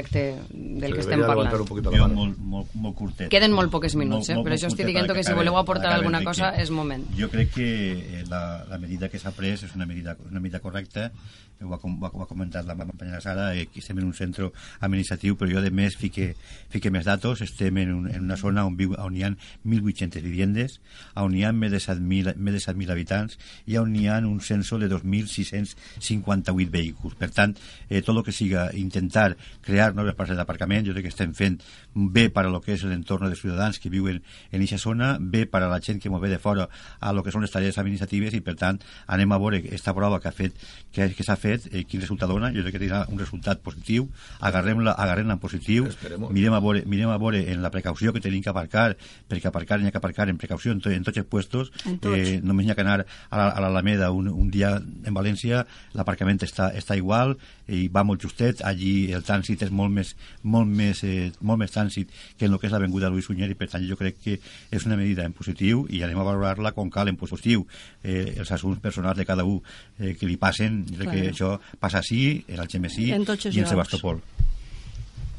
del 0.49 0.89
Se 0.89 0.93
que 0.95 0.99
estem 1.01 1.19
parlant. 1.21 1.53
un 1.61 1.65
poquito 1.67 1.91
la 1.91 1.97
Jo 1.97 2.03
mano. 2.07 2.15
molt, 2.15 2.37
molt, 2.37 2.73
molt 2.73 2.95
curtet. 2.95 3.29
Queden 3.29 3.51
molt 3.51 3.69
pocs 3.71 3.95
minuts, 3.95 4.29
eh? 4.29 4.35
Molt- 4.35 4.45
Per 4.45 4.51
molt 4.53 4.59
això 4.61 4.67
estic 4.67 4.85
curtet 4.85 4.95
dient 5.05 5.11
que 5.17 5.23
si 5.23 5.33
voleu 5.33 5.57
aportar 5.57 5.91
alguna 5.93 6.23
cosa 6.23 6.53
és 6.55 6.69
moment. 6.71 7.05
Jo 7.17 7.29
crec 7.29 7.51
que 7.53 7.91
eh, 7.91 8.23
la, 8.29 8.63
la 8.69 8.77
medida 8.77 9.09
que 9.09 9.19
s'ha 9.19 9.31
pres 9.31 9.63
és 9.63 9.75
una 9.75 9.85
medida, 9.85 10.15
una 10.29 10.39
medida 10.39 10.59
correcta 10.59 11.11
ho 11.61 11.73
ha, 11.73 11.79
ho 11.81 12.05
ha, 12.05 12.11
ho 12.13 12.23
ha 12.23 12.27
comentat 12.27 12.65
la 12.67 12.75
companya 12.75 13.19
Sara 13.21 13.53
eh, 13.55 13.67
que 13.71 13.81
estem 13.83 13.99
en 13.99 14.07
un 14.07 14.13
centre 14.13 14.49
administratiu 14.79 15.37
però 15.39 15.51
jo 15.51 15.63
de 15.63 15.71
més 15.71 15.97
fique, 15.99 16.33
fique 16.69 16.91
més 16.91 17.05
datos. 17.05 17.41
Estem 17.45 17.77
en, 17.83 17.93
un, 17.93 18.07
en 18.11 18.25
una 18.27 18.37
zona 18.39 18.65
on, 18.67 18.77
viu, 18.79 18.95
on 18.99 19.15
hi 19.15 19.25
ha 19.25 19.31
1.800 19.31 20.23
viviendes 20.23 20.79
on 21.19 21.35
hi 21.35 21.43
ha 21.45 21.51
més 21.55 21.71
de 21.73 21.81
7.000 21.83 22.35
més 22.37 22.55
de 22.55 22.61
7.000 22.63 22.93
habitants 22.93 23.37
i 23.67 23.77
on 23.79 23.95
hi 23.95 24.07
ha 24.09 24.19
un 24.25 24.39
censo 24.41 24.79
de 24.79 24.89
2.658 24.91 26.69
vehicles. 26.69 27.15
Per 27.19 27.29
tant, 27.35 27.55
eh, 27.89 28.01
tot 28.01 28.15
el 28.15 28.23
que 28.25 28.35
siga 28.35 28.69
intentar 28.77 29.35
crear 29.65 29.93
noves 29.95 30.15
places 30.17 30.37
d'aparcament 30.39 30.87
jo 30.87 30.95
crec 30.95 31.09
que 31.09 31.13
estem 31.13 31.33
fent 31.37 31.59
bé 31.93 32.29
per 32.33 32.45
a 32.45 32.53
lo 32.53 32.61
que 32.61 32.75
és 32.75 32.83
l'entorn 32.87 33.29
de 33.29 33.37
ciutadans 33.39 33.79
que 33.79 33.91
viuen 33.91 34.21
en 34.51 34.61
aquesta 34.61 34.81
zona, 34.89 35.15
bé 35.19 35.45
per 35.49 35.63
a 35.63 35.69
la 35.71 35.79
gent 35.83 35.99
que 36.01 36.09
mos 36.09 36.21
ve 36.21 36.29
de 36.29 36.39
fora 36.39 36.69
a 36.99 37.13
lo 37.13 37.23
que 37.23 37.33
són 37.33 37.43
les 37.45 37.51
tarees 37.53 37.77
administratives 37.77 38.35
i 38.37 38.43
per 38.45 38.55
tant 38.59 38.79
anem 39.07 39.31
a 39.31 39.39
veure 39.41 39.59
aquesta 39.63 39.93
prova 39.97 40.19
que 40.21 40.29
ha 40.29 40.35
fet 40.35 40.55
que, 40.93 41.09
que 41.15 41.25
s'ha 41.25 41.37
fet, 41.39 41.48
eh, 41.71 41.83
quin 41.89 42.01
resultat 42.01 42.29
dona 42.29 42.51
jo 42.53 42.61
crec 42.61 42.75
que 42.77 42.81
tindrà 42.83 43.05
un 43.09 43.17
resultat 43.19 43.61
positiu 43.65 44.09
agarrem-la 44.39 44.91
agarrem 44.93 45.29
en 45.31 45.39
positiu 45.39 45.87
Esperemos. 45.89 46.31
mirem 46.31 46.53
a, 46.53 46.59
veure, 46.59 46.83
mirem 46.85 47.09
a 47.09 47.17
veure 47.17 47.41
en 47.51 47.61
la 47.63 47.71
precaució 47.73 48.13
que 48.13 48.21
tenim 48.21 48.43
que 48.43 48.49
aparcar 48.51 48.95
perquè 49.29 49.47
aparcar 49.49 49.79
n'hi 49.79 49.87
ha 49.87 49.91
que 49.91 49.97
aparcar 49.97 50.29
en 50.29 50.37
precaució 50.37 50.71
en, 50.71 50.81
to, 50.81 50.91
en 50.91 51.03
tots 51.03 51.17
els 51.17 51.27
puestos 51.27 51.71
En 51.85 51.97
tots. 51.99 52.15
eh, 52.17 52.39
només 52.43 52.65
n'hi 52.65 52.71
ha 52.71 52.75
que 52.75 52.81
anar 52.85 53.05
a 53.29 53.37
la- 53.37 53.49
a 53.49 53.61
l'Alameda 53.61 54.11
un, 54.11 54.27
un 54.29 54.49
dia 54.51 54.75
en 54.77 55.13
València 55.13 55.65
l'aparcament 55.93 56.39
està, 56.45 56.69
està 56.75 56.95
igual 56.97 57.37
i 57.67 57.87
va 57.87 58.03
molt 58.03 58.21
justet 58.21 58.61
allí 58.65 59.11
el 59.13 59.23
trànsit 59.23 59.61
és 59.63 59.71
molt 59.71 59.91
més, 59.93 60.15
molt 60.43 60.67
més, 60.67 61.03
eh, 61.03 61.31
molt 61.41 61.59
més 61.59 61.71
trànsit 61.71 62.09
que 62.37 62.45
en 62.45 62.53
el 62.53 62.59
que 62.59 62.67
és 62.67 62.73
l'avinguda 62.73 63.09
Luis 63.09 63.25
Sunyer 63.25 63.49
i 63.49 63.55
per 63.55 63.67
tant 63.69 63.85
jo 63.87 63.97
crec 63.97 64.17
que 64.23 64.39
és 64.71 64.85
una 64.85 64.97
medida 64.97 65.25
en 65.25 65.33
positiu 65.33 65.85
i 65.89 66.01
anem 66.03 66.19
a 66.19 66.23
valorar-la 66.23 66.71
com 66.73 66.89
cal 66.89 67.07
en 67.09 67.15
positiu 67.17 67.65
eh, 68.03 68.35
els 68.37 68.51
assumptes 68.51 68.81
personals 68.81 69.17
de 69.17 69.25
cada 69.25 69.43
un 69.45 69.61
eh, 69.99 70.15
que 70.19 70.25
li 70.27 70.37
passen 70.37 70.83
jo 70.89 70.97
crec 70.97 71.09
que. 71.11 71.33
Això 71.39 71.59
passa 71.79 71.99
així 72.03 72.43
en 72.47 73.25
tots 73.25 73.45
els 73.45 73.55
i 73.55 73.59
en 73.59 73.63
llocs. 73.65 73.69
Sebastopol 73.71 74.21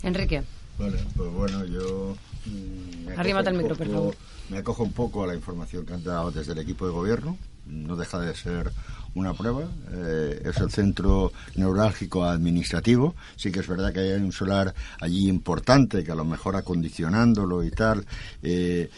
Enrique, 0.02 0.42
Vale, 0.78 0.96
pues 1.14 1.30
bueno, 1.30 1.64
yo... 1.66 2.16
mm, 2.46 3.18
Arrímate 3.18 3.50
al 3.50 3.56
micro, 3.56 3.76
por 3.76 3.86
favor. 3.86 4.16
Me 4.48 4.56
acojo 4.58 4.82
un 4.82 4.92
poco 4.92 5.24
a 5.24 5.26
la 5.26 5.34
información 5.34 5.84
que 5.84 5.92
han 5.92 6.02
dado 6.02 6.30
desde 6.30 6.52
el 6.52 6.58
equipo 6.58 6.86
de 6.86 6.92
gobierno. 6.92 7.36
No 7.66 7.96
deja 7.96 8.18
de 8.18 8.34
ser 8.34 8.72
una 9.14 9.34
prueba. 9.34 9.64
Eh, 9.92 10.40
es 10.46 10.56
el 10.56 10.70
centro 10.70 11.32
neurálgico 11.54 12.24
administrativo. 12.24 13.14
Sí 13.36 13.52
que 13.52 13.60
es 13.60 13.68
verdad 13.68 13.92
que 13.92 14.00
hay 14.00 14.12
un 14.12 14.32
solar 14.32 14.74
allí 15.00 15.28
importante 15.28 16.02
que 16.02 16.12
a 16.12 16.14
lo 16.14 16.24
mejor 16.24 16.56
acondicionándolo 16.56 17.62
y 17.62 17.70
tal... 17.70 18.06
eh, 18.42 18.88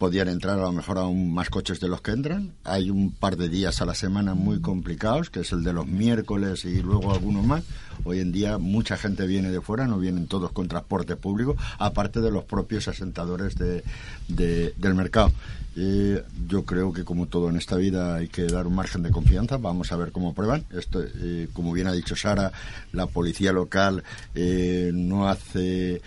podían 0.00 0.28
entrar 0.28 0.58
a 0.58 0.62
lo 0.62 0.72
mejor 0.72 0.96
aún 0.96 1.34
más 1.34 1.50
coches 1.50 1.78
de 1.78 1.86
los 1.86 2.00
que 2.00 2.12
entran. 2.12 2.54
Hay 2.64 2.88
un 2.90 3.12
par 3.12 3.36
de 3.36 3.50
días 3.50 3.82
a 3.82 3.84
la 3.84 3.94
semana 3.94 4.32
muy 4.32 4.58
complicados, 4.62 5.28
que 5.28 5.40
es 5.40 5.52
el 5.52 5.62
de 5.62 5.74
los 5.74 5.86
miércoles 5.86 6.64
y 6.64 6.80
luego 6.80 7.12
algunos 7.12 7.44
más. 7.44 7.62
Hoy 8.04 8.20
en 8.20 8.32
día 8.32 8.56
mucha 8.56 8.96
gente 8.96 9.26
viene 9.26 9.50
de 9.50 9.60
fuera, 9.60 9.86
no 9.86 9.98
vienen 9.98 10.26
todos 10.26 10.52
con 10.52 10.68
transporte 10.68 11.16
público, 11.16 11.54
aparte 11.78 12.22
de 12.22 12.30
los 12.30 12.44
propios 12.44 12.88
asentadores 12.88 13.56
de, 13.58 13.84
de- 14.28 14.72
del 14.78 14.94
mercado. 14.94 15.32
Eh, 15.76 16.24
yo 16.48 16.64
creo 16.64 16.94
que 16.94 17.04
como 17.04 17.26
todo 17.26 17.50
en 17.50 17.56
esta 17.56 17.76
vida 17.76 18.14
hay 18.16 18.28
que 18.28 18.46
dar 18.46 18.66
un 18.66 18.74
margen 18.74 19.02
de 19.02 19.10
confianza. 19.10 19.58
Vamos 19.58 19.92
a 19.92 19.96
ver 19.96 20.12
cómo 20.12 20.32
prueban. 20.32 20.64
Esto, 20.72 21.02
eh, 21.04 21.48
como 21.52 21.72
bien 21.74 21.88
ha 21.88 21.92
dicho 21.92 22.16
Sara, 22.16 22.52
la 22.92 23.06
policía 23.06 23.52
local 23.52 24.02
eh, 24.34 24.92
no 24.94 25.28
hace 25.28 26.00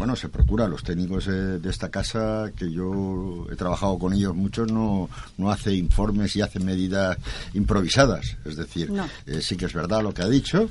bueno, 0.00 0.16
se 0.16 0.30
procura. 0.30 0.66
Los 0.66 0.82
técnicos 0.82 1.26
eh, 1.28 1.30
de 1.30 1.68
esta 1.68 1.90
casa, 1.90 2.50
que 2.56 2.72
yo 2.72 3.46
he 3.52 3.54
trabajado 3.54 3.98
con 3.98 4.14
ellos 4.14 4.34
muchos, 4.34 4.72
no, 4.72 5.10
no 5.36 5.50
hace 5.50 5.74
informes 5.74 6.34
y 6.36 6.40
hace 6.40 6.58
medidas 6.58 7.18
improvisadas. 7.52 8.38
Es 8.46 8.56
decir, 8.56 8.90
No. 8.90 9.06
eh, 9.26 9.42
sí 9.42 9.56
que 9.58 9.66
es 9.66 9.74
verdad 9.74 10.02
lo 10.02 10.14
que 10.14 10.22
ha 10.22 10.28
dicho. 10.28 10.70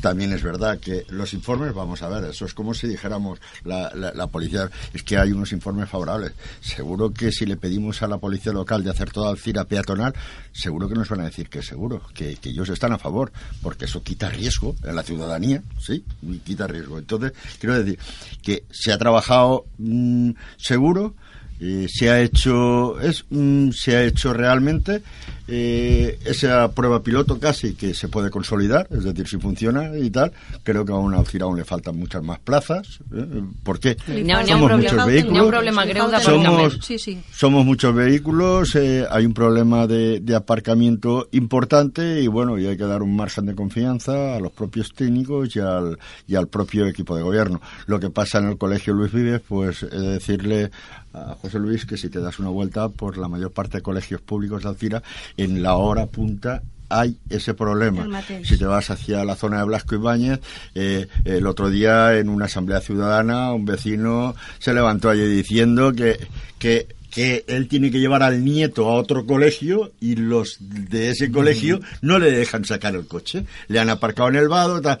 También 0.00 0.32
es 0.32 0.42
verdad 0.42 0.78
que 0.78 1.04
los 1.10 1.34
informes, 1.34 1.74
vamos 1.74 2.02
a 2.02 2.08
ver, 2.08 2.24
eso 2.24 2.44
es 2.44 2.54
como 2.54 2.74
si 2.74 2.86
dijéramos 2.86 3.38
la, 3.64 3.92
la, 3.94 4.26
policía, 4.28 4.70
es 4.92 5.02
que 5.02 5.18
hay 5.18 5.32
unos 5.32 5.52
informes 5.52 5.88
favorables. 5.88 6.32
Seguro 6.60 7.10
que 7.12 7.32
si 7.32 7.46
le 7.46 7.56
pedimos 7.56 8.02
a 8.02 8.08
la 8.08 8.18
policía 8.18 8.52
local 8.52 8.82
de 8.82 8.90
hacer 8.90 9.10
toda 9.10 9.30
Alcira 9.30 9.64
peatonal, 9.64 10.14
seguro 10.52 10.88
que 10.88 10.94
nos 10.94 11.08
van 11.08 11.20
a 11.20 11.24
decir 11.24 11.48
que 11.48 11.62
seguro, 11.62 12.02
que, 12.14 12.36
que 12.36 12.50
ellos 12.50 12.68
están 12.68 12.92
a 12.92 12.98
favor, 12.98 13.32
porque 13.62 13.84
eso 13.84 14.02
quita 14.02 14.28
riesgo 14.28 14.74
en 14.82 14.94
la 14.94 15.02
ciudadanía, 15.02 15.62
sí, 15.78 16.04
y 16.22 16.38
quita 16.38 16.66
riesgo. 16.66 16.98
Entonces, 16.98 17.32
quiero 17.58 17.82
decir 17.82 17.98
que 18.42 18.64
se 18.70 18.92
ha 18.92 18.98
trabajado 18.98 19.66
mm, 19.78 20.30
seguro, 20.56 21.14
eh, 21.60 21.86
se 21.92 22.08
ha 22.08 22.20
hecho 22.22 22.98
es 23.00 23.26
mm, 23.28 23.70
se 23.72 23.94
ha 23.94 24.04
hecho 24.04 24.32
realmente 24.32 25.02
eh, 25.50 26.18
esa 26.24 26.70
prueba 26.72 27.02
piloto 27.02 27.38
casi 27.38 27.74
que 27.74 27.92
se 27.94 28.08
puede 28.08 28.30
consolidar 28.30 28.86
es 28.90 29.04
decir 29.04 29.26
si 29.26 29.36
funciona 29.38 29.96
y 29.98 30.08
tal 30.10 30.32
creo 30.62 30.84
que 30.84 30.92
a 30.92 30.96
una 30.96 31.18
Alcira 31.18 31.44
aún 31.46 31.56
le 31.58 31.64
faltan 31.64 31.96
muchas 31.98 32.22
más 32.22 32.38
plazas 32.38 33.00
¿eh? 33.12 33.42
¿por 33.64 33.80
qué? 33.80 33.96
Un 34.08 34.26
Somos 34.28 34.46
problema- 34.46 34.76
muchos 34.76 34.92
falten- 34.92 35.06
vehículos. 35.06 35.42
un 35.44 35.50
problema. 35.50 35.84
Somos- 36.20 36.78
Sí, 36.82 36.98
sí. 36.98 37.20
Somos 37.32 37.64
muchos 37.64 37.94
vehículos, 37.94 38.74
eh, 38.76 39.04
hay 39.10 39.26
un 39.26 39.34
problema 39.34 39.86
de, 39.86 40.20
de 40.20 40.34
aparcamiento 40.34 41.28
importante 41.32 42.20
y 42.22 42.26
bueno, 42.28 42.58
y 42.58 42.66
hay 42.66 42.76
que 42.76 42.84
dar 42.84 43.02
un 43.02 43.16
margen 43.16 43.46
de 43.46 43.54
confianza 43.54 44.36
a 44.36 44.40
los 44.40 44.52
propios 44.52 44.92
técnicos 44.94 45.54
y 45.56 45.60
al, 45.60 45.98
y 46.28 46.36
al 46.36 46.48
propio 46.48 46.86
equipo 46.86 47.16
de 47.16 47.22
gobierno. 47.22 47.60
Lo 47.86 47.98
que 48.00 48.10
pasa 48.10 48.38
en 48.38 48.48
el 48.48 48.58
colegio 48.58 48.94
Luis 48.94 49.12
Vives, 49.12 49.40
pues 49.48 49.82
he 49.82 49.86
de 49.98 50.08
decirle 50.12 50.70
a 51.12 51.34
José 51.42 51.58
Luis 51.58 51.86
que 51.86 51.96
si 51.96 52.08
te 52.08 52.20
das 52.20 52.38
una 52.38 52.50
vuelta 52.50 52.88
por 52.88 53.18
la 53.18 53.26
mayor 53.26 53.50
parte 53.50 53.78
de 53.78 53.82
colegios 53.82 54.20
públicos 54.20 54.62
de 54.62 54.68
Alcira, 54.68 55.02
en 55.42 55.62
la 55.62 55.74
hora 55.74 56.06
punta 56.06 56.62
hay 56.90 57.16
ese 57.30 57.54
problema. 57.54 58.22
Si 58.42 58.58
te 58.58 58.66
vas 58.66 58.90
hacia 58.90 59.24
la 59.24 59.36
zona 59.36 59.58
de 59.60 59.64
Blasco 59.64 59.94
Ibáñez, 59.94 60.40
eh, 60.74 61.06
el 61.24 61.46
otro 61.46 61.70
día 61.70 62.18
en 62.18 62.28
una 62.28 62.46
asamblea 62.46 62.80
ciudadana 62.80 63.52
un 63.52 63.64
vecino 63.64 64.34
se 64.58 64.74
levantó 64.74 65.08
allí 65.08 65.24
diciendo 65.24 65.92
que, 65.92 66.18
que, 66.58 66.88
que 67.08 67.44
él 67.46 67.68
tiene 67.68 67.92
que 67.92 68.00
llevar 68.00 68.24
al 68.24 68.44
nieto 68.44 68.88
a 68.88 68.94
otro 68.94 69.24
colegio 69.24 69.92
y 70.00 70.16
los 70.16 70.56
de 70.60 71.10
ese 71.10 71.30
colegio 71.30 71.80
no 72.02 72.18
le 72.18 72.32
dejan 72.32 72.64
sacar 72.64 72.96
el 72.96 73.06
coche. 73.06 73.44
Le 73.68 73.78
han 73.78 73.88
aparcado 73.88 74.28
en 74.28 74.36
el 74.36 74.48
vado, 74.48 74.80
tal. 74.80 74.98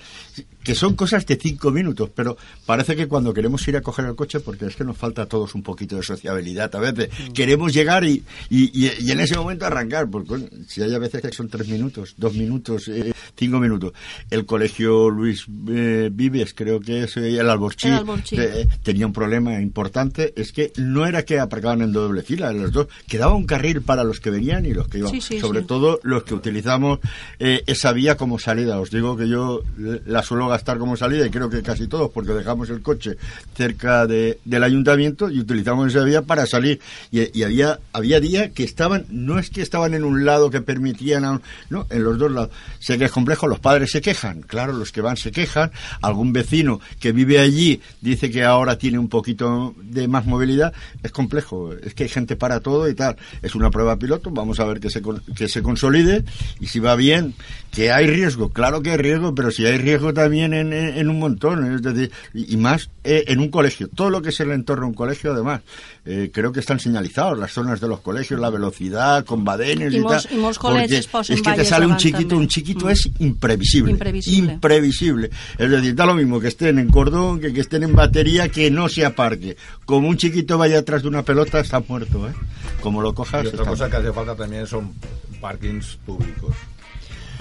Que 0.62 0.74
son 0.74 0.94
cosas 0.94 1.26
de 1.26 1.36
cinco 1.36 1.70
minutos, 1.70 2.10
pero 2.14 2.36
parece 2.66 2.94
que 2.96 3.08
cuando 3.08 3.32
queremos 3.32 3.66
ir 3.68 3.76
a 3.76 3.80
coger 3.80 4.04
el 4.06 4.14
coche, 4.14 4.40
porque 4.40 4.66
es 4.66 4.76
que 4.76 4.84
nos 4.84 4.96
falta 4.96 5.22
a 5.22 5.26
todos 5.26 5.54
un 5.54 5.62
poquito 5.62 5.96
de 5.96 6.02
sociabilidad 6.02 6.74
a 6.74 6.80
veces, 6.80 7.08
queremos 7.34 7.72
llegar 7.72 8.04
y, 8.04 8.22
y, 8.50 8.86
y- 8.86 8.90
y 9.00 9.10
en 9.10 9.20
ese 9.20 9.36
momento 9.36 9.64
arrancar, 9.66 10.08
porque 10.10 10.48
si 10.68 10.82
hay 10.82 10.94
a 10.94 10.98
veces 10.98 11.22
que 11.22 11.32
son 11.32 11.48
tres 11.48 11.68
minutos, 11.68 12.14
dos 12.16 12.34
minutos, 12.34 12.88
eh, 12.88 13.12
cinco 13.36 13.58
minutos. 13.58 13.92
El 14.30 14.44
colegio 14.46 15.08
Luis 15.10 15.46
eh, 15.68 16.10
Vives, 16.12 16.52
creo 16.54 16.80
que 16.80 17.04
es 17.04 17.16
eh, 17.16 17.38
el 17.38 17.48
Alborchí, 17.48 17.88
El 17.88 17.94
Alborchí. 17.94 18.36
eh, 18.38 18.68
tenía 18.82 19.06
un 19.06 19.12
problema 19.12 19.60
importante, 19.60 20.32
es 20.36 20.52
que 20.52 20.72
no 20.76 21.06
era 21.06 21.24
que 21.24 21.38
aparcaban 21.40 21.82
en 21.82 21.92
doble 21.92 22.22
fila, 22.22 22.52
los 22.52 22.72
dos, 22.72 22.88
quedaba 23.08 23.34
un 23.34 23.46
carril 23.46 23.82
para 23.82 24.04
los 24.04 24.20
que 24.20 24.30
venían 24.30 24.66
y 24.66 24.74
los 24.74 24.88
que 24.88 24.98
iban, 24.98 25.10
Sí, 25.10 25.20
sí, 25.20 25.40
sobre 25.40 25.60
sí. 25.60 25.66
todo 25.66 26.00
los 26.02 26.24
que 26.24 26.34
utilizamos 26.34 26.98
eh, 27.38 27.62
esa 27.66 27.92
vía 27.92 28.16
como 28.16 28.38
salida. 28.38 28.78
Os 28.80 28.90
digo 28.90 29.16
que 29.16 29.28
yo 29.28 29.62
la 30.06 30.22
suelo 30.22 30.49
gastar 30.50 30.78
como 30.78 30.96
salida 30.96 31.26
y 31.26 31.30
creo 31.30 31.48
que 31.48 31.62
casi 31.62 31.86
todos, 31.86 32.10
porque 32.10 32.32
dejamos 32.32 32.70
el 32.70 32.82
coche 32.82 33.16
cerca 33.54 34.06
de, 34.06 34.38
del 34.44 34.62
ayuntamiento 34.62 35.30
y 35.30 35.40
utilizamos 35.40 35.88
esa 35.88 36.04
vía 36.04 36.22
para 36.22 36.46
salir. 36.46 36.80
Y, 37.10 37.38
y 37.38 37.42
había, 37.42 37.78
había 37.92 38.20
días 38.20 38.50
que 38.52 38.64
estaban, 38.64 39.06
no 39.08 39.38
es 39.38 39.50
que 39.50 39.62
estaban 39.62 39.94
en 39.94 40.04
un 40.04 40.24
lado 40.24 40.50
que 40.50 40.60
permitían, 40.60 41.24
a 41.24 41.40
no, 41.70 41.86
en 41.90 42.04
los 42.04 42.18
dos 42.18 42.30
lados. 42.30 42.50
Sé 42.78 42.98
que 42.98 43.06
es 43.06 43.10
complejo, 43.10 43.46
los 43.46 43.60
padres 43.60 43.90
se 43.90 44.00
quejan, 44.00 44.42
claro, 44.42 44.72
los 44.72 44.92
que 44.92 45.00
van 45.00 45.16
se 45.16 45.30
quejan, 45.30 45.70
algún 46.02 46.32
vecino 46.32 46.80
que 46.98 47.12
vive 47.12 47.38
allí 47.38 47.80
dice 48.00 48.30
que 48.30 48.44
ahora 48.44 48.78
tiene 48.78 48.98
un 48.98 49.08
poquito 49.08 49.74
de 49.82 50.08
más 50.08 50.26
movilidad, 50.26 50.72
es 51.02 51.12
complejo, 51.12 51.72
es 51.72 51.94
que 51.94 52.04
hay 52.04 52.08
gente 52.08 52.36
para 52.36 52.60
todo 52.60 52.88
y 52.88 52.94
tal. 52.94 53.16
Es 53.42 53.54
una 53.54 53.70
prueba 53.70 53.96
piloto, 53.96 54.30
vamos 54.30 54.60
a 54.60 54.64
ver 54.64 54.80
que 54.80 54.90
se, 54.90 55.02
que 55.36 55.48
se 55.48 55.62
consolide 55.62 56.24
y 56.60 56.66
si 56.66 56.80
va 56.80 56.96
bien, 56.96 57.34
que 57.70 57.92
hay 57.92 58.06
riesgo, 58.06 58.50
claro 58.50 58.82
que 58.82 58.90
hay 58.90 58.96
riesgo, 58.96 59.34
pero 59.34 59.50
si 59.50 59.66
hay 59.66 59.78
riesgo 59.78 60.12
también 60.12 60.39
en, 60.44 61.08
un 61.08 61.18
montón, 61.18 61.74
es 61.74 61.82
decir, 61.82 62.10
y, 62.34 62.54
y 62.54 62.56
más 62.56 62.90
eh, 63.04 63.24
en 63.28 63.40
un 63.40 63.50
colegio. 63.50 63.88
Todo 63.88 64.10
lo 64.10 64.22
que 64.22 64.30
es 64.30 64.40
el 64.40 64.50
entorno 64.50 64.82
de 64.84 64.88
un 64.88 64.94
colegio, 64.94 65.32
además, 65.32 65.62
eh, 66.04 66.30
creo 66.32 66.52
que 66.52 66.60
están 66.60 66.80
señalizados 66.80 67.38
las 67.38 67.52
zonas 67.52 67.80
de 67.80 67.88
los 67.88 68.00
colegios, 68.00 68.40
la 68.40 68.50
velocidad, 68.50 69.24
con 69.24 69.44
badenes 69.44 69.92
y, 69.94 70.02
tal. 70.02 70.26
i 70.30 70.36
molts 70.36 70.58
porque 70.58 71.02
posen 71.10 71.36
es 71.36 71.42
que 71.42 71.52
te 71.52 71.64
sale 71.64 71.86
un 71.86 71.96
chiquito, 71.96 72.36
un 72.36 72.48
chiquito 72.48 72.86
Mm. 72.86 72.90
es 72.90 73.10
imprevisible. 73.18 73.90
Imprevisible. 73.92 74.52
Imprevisible. 74.54 75.30
Es 75.58 75.70
decir, 75.70 75.94
da 75.94 76.06
lo 76.06 76.14
mismo 76.14 76.40
que 76.40 76.48
estén 76.48 76.78
en 76.78 76.88
cordón, 76.88 77.40
que, 77.40 77.52
que 77.52 77.60
estén 77.60 77.82
en 77.82 77.94
batería, 77.94 78.48
que 78.48 78.70
no 78.70 78.88
se 78.88 79.04
aparque. 79.04 79.56
Como 79.84 80.08
un 80.08 80.16
chiquito 80.16 80.56
vaya 80.58 80.78
atrás 80.78 81.02
de 81.02 81.08
una 81.08 81.22
pelota, 81.22 81.60
está 81.60 81.80
muerto, 81.80 82.28
¿eh? 82.28 82.32
Como 82.80 83.02
lo 83.02 83.14
cojas, 83.14 83.44
Y 83.44 83.48
otra 83.48 83.64
cosa 83.64 83.88
muerto. 83.88 83.90
que 83.90 83.96
hace 83.96 84.12
falta 84.12 84.34
también 84.36 84.66
son 84.66 84.92
parkings 85.40 85.98
públicos. 86.06 86.54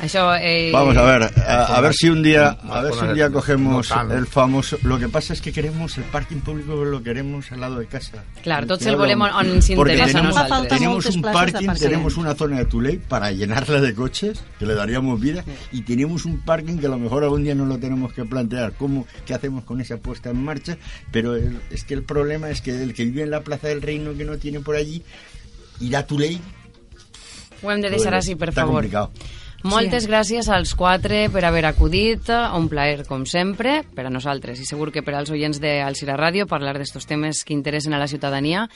Eh, 0.01 0.69
Vamos 0.71 0.95
a 0.95 1.01
ver, 1.03 1.23
a, 1.45 1.81
ver 1.81 1.93
si 1.93 2.09
un 2.09 2.23
día, 2.23 2.57
a 2.69 2.81
ver 2.81 2.93
si 2.93 2.99
un 3.05 3.13
día 3.13 3.30
cogemos 3.30 3.91
el 4.11 4.26
famoso. 4.27 4.77
Lo 4.84 4.97
que 4.97 5.09
pasa 5.09 5.34
es 5.34 5.41
que 5.41 5.51
queremos 5.51 5.97
el 5.97 6.05
parking 6.05 6.38
público, 6.38 6.73
lo 6.85 7.03
queremos 7.03 7.51
al 7.51 7.59
lado 7.59 7.80
de 7.80 7.85
casa. 7.85 8.23
Clar, 8.41 8.65
tots 8.65 8.85
el 8.85 8.95
volem 8.95 9.19
on 9.21 9.45
ens 9.45 9.69
Porque 9.76 9.93
interessa 9.93 10.19
a 10.19 10.21
tenemos, 10.21 10.35
nosaltres. 10.35 10.73
tenemos 10.80 11.05
un 11.05 11.21
parking, 11.21 11.67
tenemos 11.77 12.17
una 12.17 12.34
zona 12.35 12.57
de 12.59 12.65
Tuley 12.65 12.97
para 12.97 13.31
llenarla 13.31 13.81
de 13.81 13.93
coches, 13.93 14.41
que 14.57 14.65
le 14.65 14.73
daríamos 14.73 15.19
vida, 15.19 15.43
y 15.71 15.81
tenemos 15.81 16.23
un 16.26 16.39
parking 16.45 16.77
que 16.77 16.85
a 16.88 16.89
lo 16.89 16.97
mejor 16.97 17.23
algún 17.23 17.43
día 17.43 17.55
no 17.55 17.65
lo 17.65 17.77
tenemos 17.77 18.13
que 18.13 18.23
plantear. 18.23 18.73
¿Cómo, 18.77 19.05
¿Qué 19.26 19.34
hacemos 19.34 19.65
con 19.65 19.81
esa 19.81 19.97
puesta 19.97 20.30
en 20.30 20.41
marcha? 20.43 20.77
Pero 21.11 21.35
el- 21.35 21.59
es 21.71 21.84
que 21.84 21.93
el 21.93 22.03
problema 22.03 22.49
es 22.49 22.61
que 22.61 22.71
el 22.71 22.93
que 22.93 23.03
vive 23.03 23.23
en 23.23 23.31
la 23.31 23.41
Plaza 23.41 23.67
del 23.67 23.81
Reino, 23.81 24.15
que 24.17 24.23
no 24.23 24.38
tiene 24.38 24.61
por 24.61 24.76
allí, 24.77 25.03
irá 25.81 25.99
a 25.99 26.07
Tuley. 26.07 26.39
Ho 27.61 27.71
hem 27.71 27.81
de 27.81 27.89
deixar 27.89 28.13
així, 28.15 28.35
per 28.35 28.53
favor. 28.53 28.76
complicado. 28.76 29.11
Moltes 29.68 30.06
gràcies 30.07 30.48
als 30.48 30.72
quatre 30.77 31.26
per 31.34 31.44
haver 31.44 31.65
acudit, 31.68 32.30
un 32.56 32.69
plaer 32.72 33.03
com 33.10 33.26
sempre 33.27 33.81
per 33.95 34.06
a 34.07 34.14
nosaltres 34.14 34.61
i 34.64 34.68
segur 34.68 34.88
que 34.95 35.03
per 35.03 35.18
als 35.19 35.34
oients 35.36 35.60
d'Alcira 35.60 36.15
Ràdio 36.15 36.48
parlar 36.48 36.77
d'estos 36.77 37.10
temes 37.10 37.44
que 37.44 37.53
interessen 37.53 37.94
a 37.94 37.99
la 37.99 38.07
ciutadania 38.07 38.69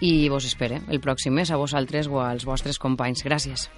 i 0.00 0.30
vos 0.32 0.48
espere 0.48 0.80
el 0.88 1.04
pròxim 1.04 1.36
mes 1.36 1.52
a 1.52 1.60
vosaltres 1.60 2.08
o 2.08 2.24
als 2.24 2.48
vostres 2.48 2.80
companys. 2.80 3.26
Gràcies. 3.28 3.68